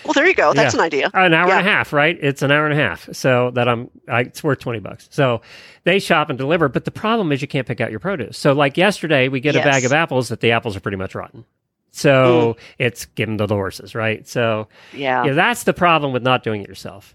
Well, 0.04 0.14
there 0.14 0.26
you 0.26 0.34
go. 0.34 0.52
That's 0.52 0.74
Yeah. 0.74 0.80
an 0.80 0.84
idea. 0.86 1.10
An 1.12 1.34
hour 1.34 1.48
Yeah. 1.48 1.58
and 1.58 1.66
a 1.66 1.70
half, 1.70 1.92
right? 1.92 2.18
It's 2.20 2.42
an 2.42 2.50
hour 2.50 2.66
and 2.66 2.78
a 2.78 2.82
half. 2.82 3.08
So 3.12 3.50
that 3.52 3.68
I'm, 3.68 3.90
I, 4.08 4.20
it's 4.22 4.42
worth 4.42 4.58
20 4.58 4.78
bucks. 4.80 5.08
So 5.10 5.42
they 5.84 5.98
shop 5.98 6.30
and 6.30 6.38
deliver. 6.38 6.68
But 6.68 6.84
the 6.84 6.90
problem 6.90 7.32
is 7.32 7.42
you 7.42 7.48
can't 7.48 7.66
pick 7.66 7.80
out 7.80 7.90
your 7.90 8.00
produce. 8.00 8.38
So 8.38 8.52
like 8.52 8.76
yesterday, 8.76 9.28
we 9.28 9.40
get 9.40 9.56
a 9.56 9.60
bag 9.60 9.84
of 9.84 9.92
apples 9.92 10.28
that 10.28 10.40
the 10.40 10.52
apples 10.52 10.76
are 10.76 10.80
pretty 10.80 10.96
much 10.96 11.14
rotten. 11.14 11.44
So 11.92 12.54
mm. 12.56 12.62
it's 12.78 13.04
given 13.06 13.38
to 13.38 13.46
the 13.46 13.54
horses, 13.54 13.94
right? 13.94 14.26
So 14.26 14.68
Yeah. 14.92 15.24
yeah, 15.24 15.32
that's 15.32 15.64
the 15.64 15.72
problem 15.74 16.12
with 16.12 16.22
not 16.22 16.42
doing 16.44 16.62
it 16.62 16.68
yourself. 16.68 17.14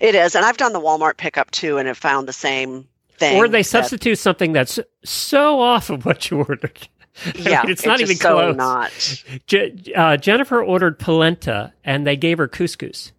It 0.00 0.14
is, 0.14 0.34
and 0.34 0.44
I've 0.44 0.58
done 0.58 0.74
the 0.74 0.80
Walmart 0.80 1.16
pickup 1.16 1.50
too, 1.50 1.78
and 1.78 1.88
have 1.88 1.96
found 1.96 2.28
the 2.28 2.32
same 2.32 2.86
thing. 3.16 3.38
Or 3.38 3.48
they 3.48 3.62
substitute 3.62 4.16
something 4.18 4.52
that's 4.52 4.78
so 5.04 5.60
off 5.60 5.88
of 5.90 6.04
what 6.04 6.30
you 6.30 6.38
ordered. 6.38 6.88
I 7.26 7.32
mean, 7.34 7.44
Yeah, 7.44 7.62
it's 7.66 7.84
not 7.86 8.00
even 8.00 8.16
so 8.16 8.32
close. 8.34 8.56
Not. 8.56 9.24
Je- 9.46 9.92
uh, 9.94 10.16
Jennifer 10.16 10.62
ordered 10.62 10.98
polenta 10.98 11.72
and 11.84 12.06
they 12.06 12.16
gave 12.16 12.38
her 12.38 12.48
couscous. 12.48 13.12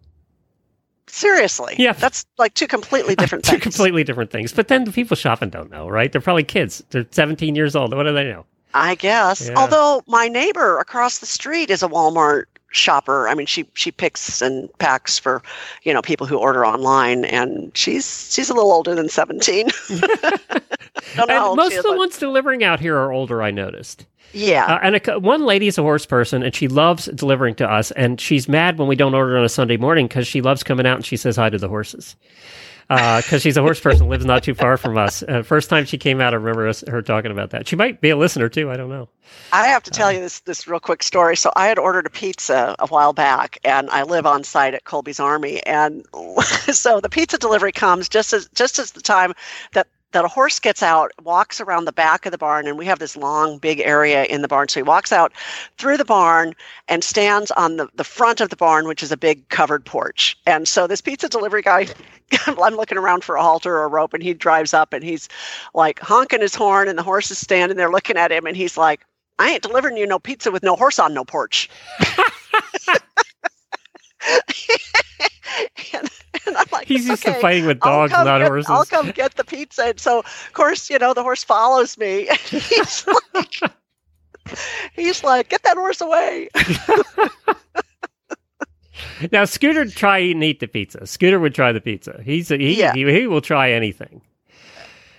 Seriously. 1.06 1.74
Yeah. 1.78 1.92
That's 1.92 2.26
like 2.38 2.54
two 2.54 2.66
completely 2.66 3.14
different 3.14 3.44
Two 3.44 3.52
things. 3.52 3.62
completely 3.62 4.04
different 4.04 4.30
things. 4.30 4.52
But 4.52 4.68
then 4.68 4.84
the 4.84 4.92
people 4.92 5.16
shopping 5.16 5.50
don't 5.50 5.70
know, 5.70 5.88
right? 5.88 6.10
They're 6.10 6.20
probably 6.20 6.44
kids. 6.44 6.82
They're 6.90 7.06
17 7.10 7.54
years 7.54 7.76
old. 7.76 7.94
What 7.94 8.04
do 8.04 8.12
they 8.12 8.24
know? 8.24 8.44
I 8.72 8.96
guess. 8.96 9.48
Yeah. 9.48 9.54
Although 9.56 10.02
my 10.08 10.26
neighbor 10.26 10.78
across 10.78 11.18
the 11.18 11.26
street 11.26 11.70
is 11.70 11.82
a 11.84 11.88
Walmart 11.88 12.44
shopper. 12.74 13.28
I 13.28 13.34
mean, 13.34 13.46
she 13.46 13.66
she 13.74 13.90
picks 13.90 14.42
and 14.42 14.68
packs 14.78 15.18
for, 15.18 15.42
you 15.82 15.92
know, 15.92 16.02
people 16.02 16.26
who 16.26 16.36
order 16.36 16.66
online, 16.66 17.24
and 17.24 17.70
she's 17.76 18.32
she's 18.32 18.50
a 18.50 18.54
little 18.54 18.72
older 18.72 18.94
than 18.94 19.08
seventeen. 19.08 19.68
Don't 21.16 21.28
know 21.28 21.38
how 21.38 21.48
And 21.48 21.56
most 21.56 21.76
of 21.76 21.84
the 21.84 21.96
ones 21.96 22.18
delivering 22.18 22.64
out 22.64 22.80
here 22.80 22.96
are 22.96 23.12
older. 23.12 23.42
I 23.42 23.50
noticed. 23.50 24.06
yeah, 24.32 24.66
Uh, 24.66 24.78
and 24.82 24.96
a, 24.96 25.18
one 25.18 25.44
lady's 25.44 25.78
a 25.78 25.82
horse 25.82 26.06
person, 26.06 26.42
and 26.42 26.54
she 26.54 26.68
loves 26.68 27.06
delivering 27.06 27.54
to 27.56 27.70
us. 27.70 27.90
And 27.92 28.20
she's 28.20 28.48
mad 28.48 28.78
when 28.78 28.88
we 28.88 28.96
don't 28.96 29.14
order 29.14 29.36
on 29.38 29.44
a 29.44 29.48
Sunday 29.48 29.76
morning 29.76 30.06
because 30.08 30.26
she 30.26 30.40
loves 30.40 30.62
coming 30.62 30.86
out 30.86 30.96
and 30.96 31.06
she 31.06 31.16
says 31.16 31.36
hi 31.36 31.50
to 31.50 31.58
the 31.58 31.68
horses. 31.68 32.16
Because 32.88 33.42
she's 33.42 33.56
a 33.56 33.62
horse 33.62 33.80
person, 33.80 34.08
lives 34.08 34.24
not 34.24 34.42
too 34.42 34.54
far 34.54 34.76
from 34.76 34.98
us. 34.98 35.22
Uh, 35.22 35.42
first 35.42 35.70
time 35.70 35.84
she 35.84 35.98
came 35.98 36.20
out, 36.20 36.34
I 36.34 36.36
remember 36.36 36.68
us, 36.68 36.84
her 36.88 37.02
talking 37.02 37.30
about 37.30 37.50
that. 37.50 37.66
She 37.66 37.76
might 37.76 38.00
be 38.00 38.10
a 38.10 38.16
listener 38.16 38.48
too. 38.48 38.70
I 38.70 38.76
don't 38.76 38.90
know. 38.90 39.08
I 39.52 39.68
have 39.68 39.82
to 39.84 39.90
tell 39.90 40.12
you 40.12 40.20
this 40.20 40.40
this 40.40 40.68
real 40.68 40.80
quick 40.80 41.02
story. 41.02 41.36
So 41.36 41.50
I 41.56 41.66
had 41.66 41.78
ordered 41.78 42.06
a 42.06 42.10
pizza 42.10 42.76
a 42.78 42.86
while 42.86 43.12
back, 43.12 43.58
and 43.64 43.88
I 43.90 44.02
live 44.02 44.26
on 44.26 44.44
site 44.44 44.74
at 44.74 44.84
Colby's 44.84 45.20
Army, 45.20 45.62
and 45.64 46.04
so 46.70 47.00
the 47.00 47.08
pizza 47.08 47.38
delivery 47.38 47.72
comes 47.72 48.08
just 48.08 48.32
as 48.32 48.48
just 48.54 48.78
as 48.78 48.92
the 48.92 49.00
time 49.00 49.32
that 49.72 49.86
that 50.14 50.24
a 50.24 50.28
horse 50.28 50.60
gets 50.60 50.82
out, 50.82 51.10
walks 51.22 51.60
around 51.60 51.84
the 51.84 51.92
back 51.92 52.24
of 52.24 52.32
the 52.32 52.38
barn, 52.38 52.66
and 52.66 52.78
we 52.78 52.86
have 52.86 53.00
this 53.00 53.16
long, 53.16 53.58
big 53.58 53.80
area 53.80 54.24
in 54.24 54.42
the 54.42 54.48
barn. 54.48 54.68
So 54.68 54.78
he 54.78 54.84
walks 54.84 55.12
out 55.12 55.32
through 55.76 55.96
the 55.96 56.04
barn 56.04 56.54
and 56.88 57.04
stands 57.04 57.50
on 57.50 57.76
the, 57.76 57.88
the 57.96 58.04
front 58.04 58.40
of 58.40 58.48
the 58.48 58.56
barn, 58.56 58.86
which 58.86 59.02
is 59.02 59.12
a 59.12 59.16
big 59.16 59.46
covered 59.48 59.84
porch. 59.84 60.38
And 60.46 60.66
so 60.66 60.86
this 60.86 61.00
pizza 61.00 61.28
delivery 61.28 61.62
guy, 61.62 61.88
I'm 62.46 62.76
looking 62.76 62.98
around 62.98 63.24
for 63.24 63.36
a 63.36 63.42
halter 63.42 63.74
or 63.76 63.84
a 63.84 63.88
rope, 63.88 64.14
and 64.14 64.22
he 64.22 64.34
drives 64.34 64.74
up 64.74 64.92
and 64.92 65.02
he's 65.04 65.28
like 65.74 65.98
honking 66.00 66.40
his 66.40 66.54
horn, 66.54 66.88
and 66.88 66.98
the 66.98 67.02
horse 67.02 67.30
is 67.30 67.38
standing 67.38 67.76
there 67.76 67.90
looking 67.90 68.16
at 68.16 68.32
him, 68.32 68.46
and 68.46 68.56
he's 68.56 68.76
like, 68.76 69.04
I 69.38 69.50
ain't 69.50 69.62
delivering 69.62 69.96
you 69.96 70.06
no 70.06 70.18
pizza 70.18 70.50
with 70.50 70.62
no 70.62 70.76
horse 70.76 70.98
on 70.98 71.12
no 71.14 71.24
porch. 71.24 71.68
and, 75.92 76.08
and 76.46 76.56
I'm 76.56 76.66
like, 76.72 76.86
He's 76.86 77.06
used 77.06 77.22
to 77.24 77.30
"Okay, 77.30 77.40
fighting 77.40 77.66
with 77.66 77.80
dogs, 77.80 78.12
not 78.12 78.38
get- 78.38 78.48
horses. 78.48 78.70
I'll 78.70 78.84
come 78.84 79.10
get 79.10 79.34
the 79.34 79.44
pizza. 79.44 79.82
And 79.86 80.00
so, 80.00 80.20
of 80.20 80.50
course, 80.52 80.88
you 80.90 80.98
know, 80.98 81.14
the 81.14 81.22
horse 81.22 81.42
follows 81.44 81.98
me. 81.98 82.28
And 82.28 82.38
he's 82.48 83.06
like, 83.34 83.72
he's 84.94 85.24
like, 85.24 85.48
get 85.48 85.62
that 85.64 85.76
horse 85.76 86.00
away. 86.00 86.48
Now, 89.32 89.44
Scooter 89.44 89.80
would 89.80 89.94
try 89.96 90.18
and 90.18 90.42
eat 90.44 90.60
the 90.60 90.66
pizza. 90.68 91.06
Scooter 91.06 91.38
would 91.40 91.54
try 91.54 91.72
the 91.72 91.80
pizza. 91.80 92.20
He's 92.24 92.50
a, 92.50 92.56
he, 92.58 92.78
Yeah. 92.78 92.92
he 92.94 93.04
he 93.10 93.26
will 93.26 93.40
try 93.40 93.70
anything. 93.70 94.20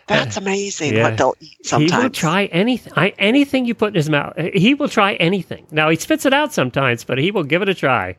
That's 0.08 0.38
amazing 0.38 0.94
Yeah. 0.96 1.04
what 1.10 1.18
they'll 1.18 1.36
eat 1.40 1.66
sometimes. 1.66 1.92
He 1.92 1.98
will 1.98 2.10
try 2.12 2.46
anything. 2.46 2.94
I, 2.96 3.10
anything 3.18 3.66
you 3.66 3.74
put 3.74 3.88
in 3.90 3.96
his 3.96 4.10
mouth. 4.10 4.34
He 4.54 4.74
will 4.76 4.88
try 4.90 5.16
anything. 5.16 5.66
Now 5.72 5.90
he 5.90 5.96
spits 5.96 6.26
it 6.28 6.34
out 6.34 6.54
sometimes, 6.54 7.04
but 7.04 7.18
he 7.18 7.32
will 7.32 7.44
give 7.44 7.62
it 7.64 7.70
a 7.70 7.74
try. 7.74 8.16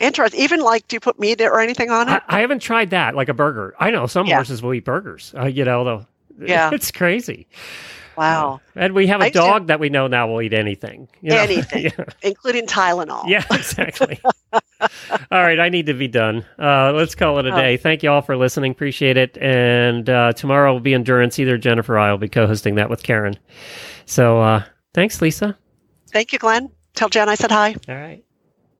Interesting. 0.00 0.40
Even 0.40 0.60
like, 0.60 0.86
do 0.88 0.96
you 0.96 1.00
put 1.00 1.18
meat 1.18 1.40
or 1.40 1.60
anything 1.60 1.88
on 1.90 2.08
it? 2.10 2.22
I 2.28 2.40
haven't 2.40 2.58
tried 2.60 2.90
that, 2.90 3.14
like 3.14 3.28
a 3.30 3.34
burger. 3.34 3.74
I 3.80 3.90
know 3.90 4.06
some 4.06 4.26
Yeah. 4.26 4.34
horses 4.36 4.60
will 4.62 4.74
eat 4.74 4.84
burgers. 4.84 5.32
Uh, 5.38 5.46
you 5.46 5.64
know, 5.64 5.84
though. 5.84 6.06
Yeah. 6.46 6.70
it's 6.72 6.90
crazy. 6.90 7.46
wow. 8.18 8.60
And 8.74 8.92
we 8.92 9.06
have 9.06 9.22
I 9.22 9.26
a 9.26 9.30
to- 9.30 9.38
dog 9.38 9.68
that 9.68 9.80
we 9.80 9.88
know 9.88 10.08
now 10.08 10.26
will 10.28 10.42
eat 10.42 10.52
anything. 10.52 11.08
you 11.22 11.30
know? 11.30 11.36
Anything. 11.40 11.84
yeah. 11.84 12.04
Including 12.22 12.66
Tylenol. 12.66 13.26
Yeah, 13.28 13.44
exactly. 13.50 14.20
all 15.30 15.42
right, 15.42 15.58
I 15.58 15.68
need 15.68 15.86
to 15.86 15.94
be 15.94 16.08
done. 16.08 16.44
Uh, 16.58 16.92
let's 16.92 17.14
call 17.14 17.38
it 17.38 17.46
a 17.46 17.52
Oh. 17.52 17.56
day. 17.56 17.76
Thank 17.76 18.02
you 18.02 18.10
all 18.10 18.22
for 18.22 18.36
listening. 18.36 18.72
Appreciate 18.72 19.16
it. 19.16 19.36
And 19.38 20.08
uh, 20.08 20.32
tomorrow 20.32 20.72
will 20.72 20.80
be 20.80 20.94
endurance. 20.94 21.38
Either 21.38 21.58
Jennifer 21.58 21.94
or 21.94 21.98
I 21.98 22.10
will 22.10 22.18
be 22.18 22.28
co-hosting 22.28 22.74
that 22.76 22.90
with 22.90 23.02
Karen. 23.02 23.38
So 24.06 24.40
uh, 24.40 24.62
thanks, 24.92 25.20
Lisa. 25.22 25.56
Thank 26.12 26.32
you, 26.32 26.38
Glenn. 26.38 26.70
Tell 26.94 27.08
Jen 27.08 27.28
I 27.28 27.34
said 27.34 27.50
hi. 27.50 27.74
All 27.88 27.94
right. 27.94 28.24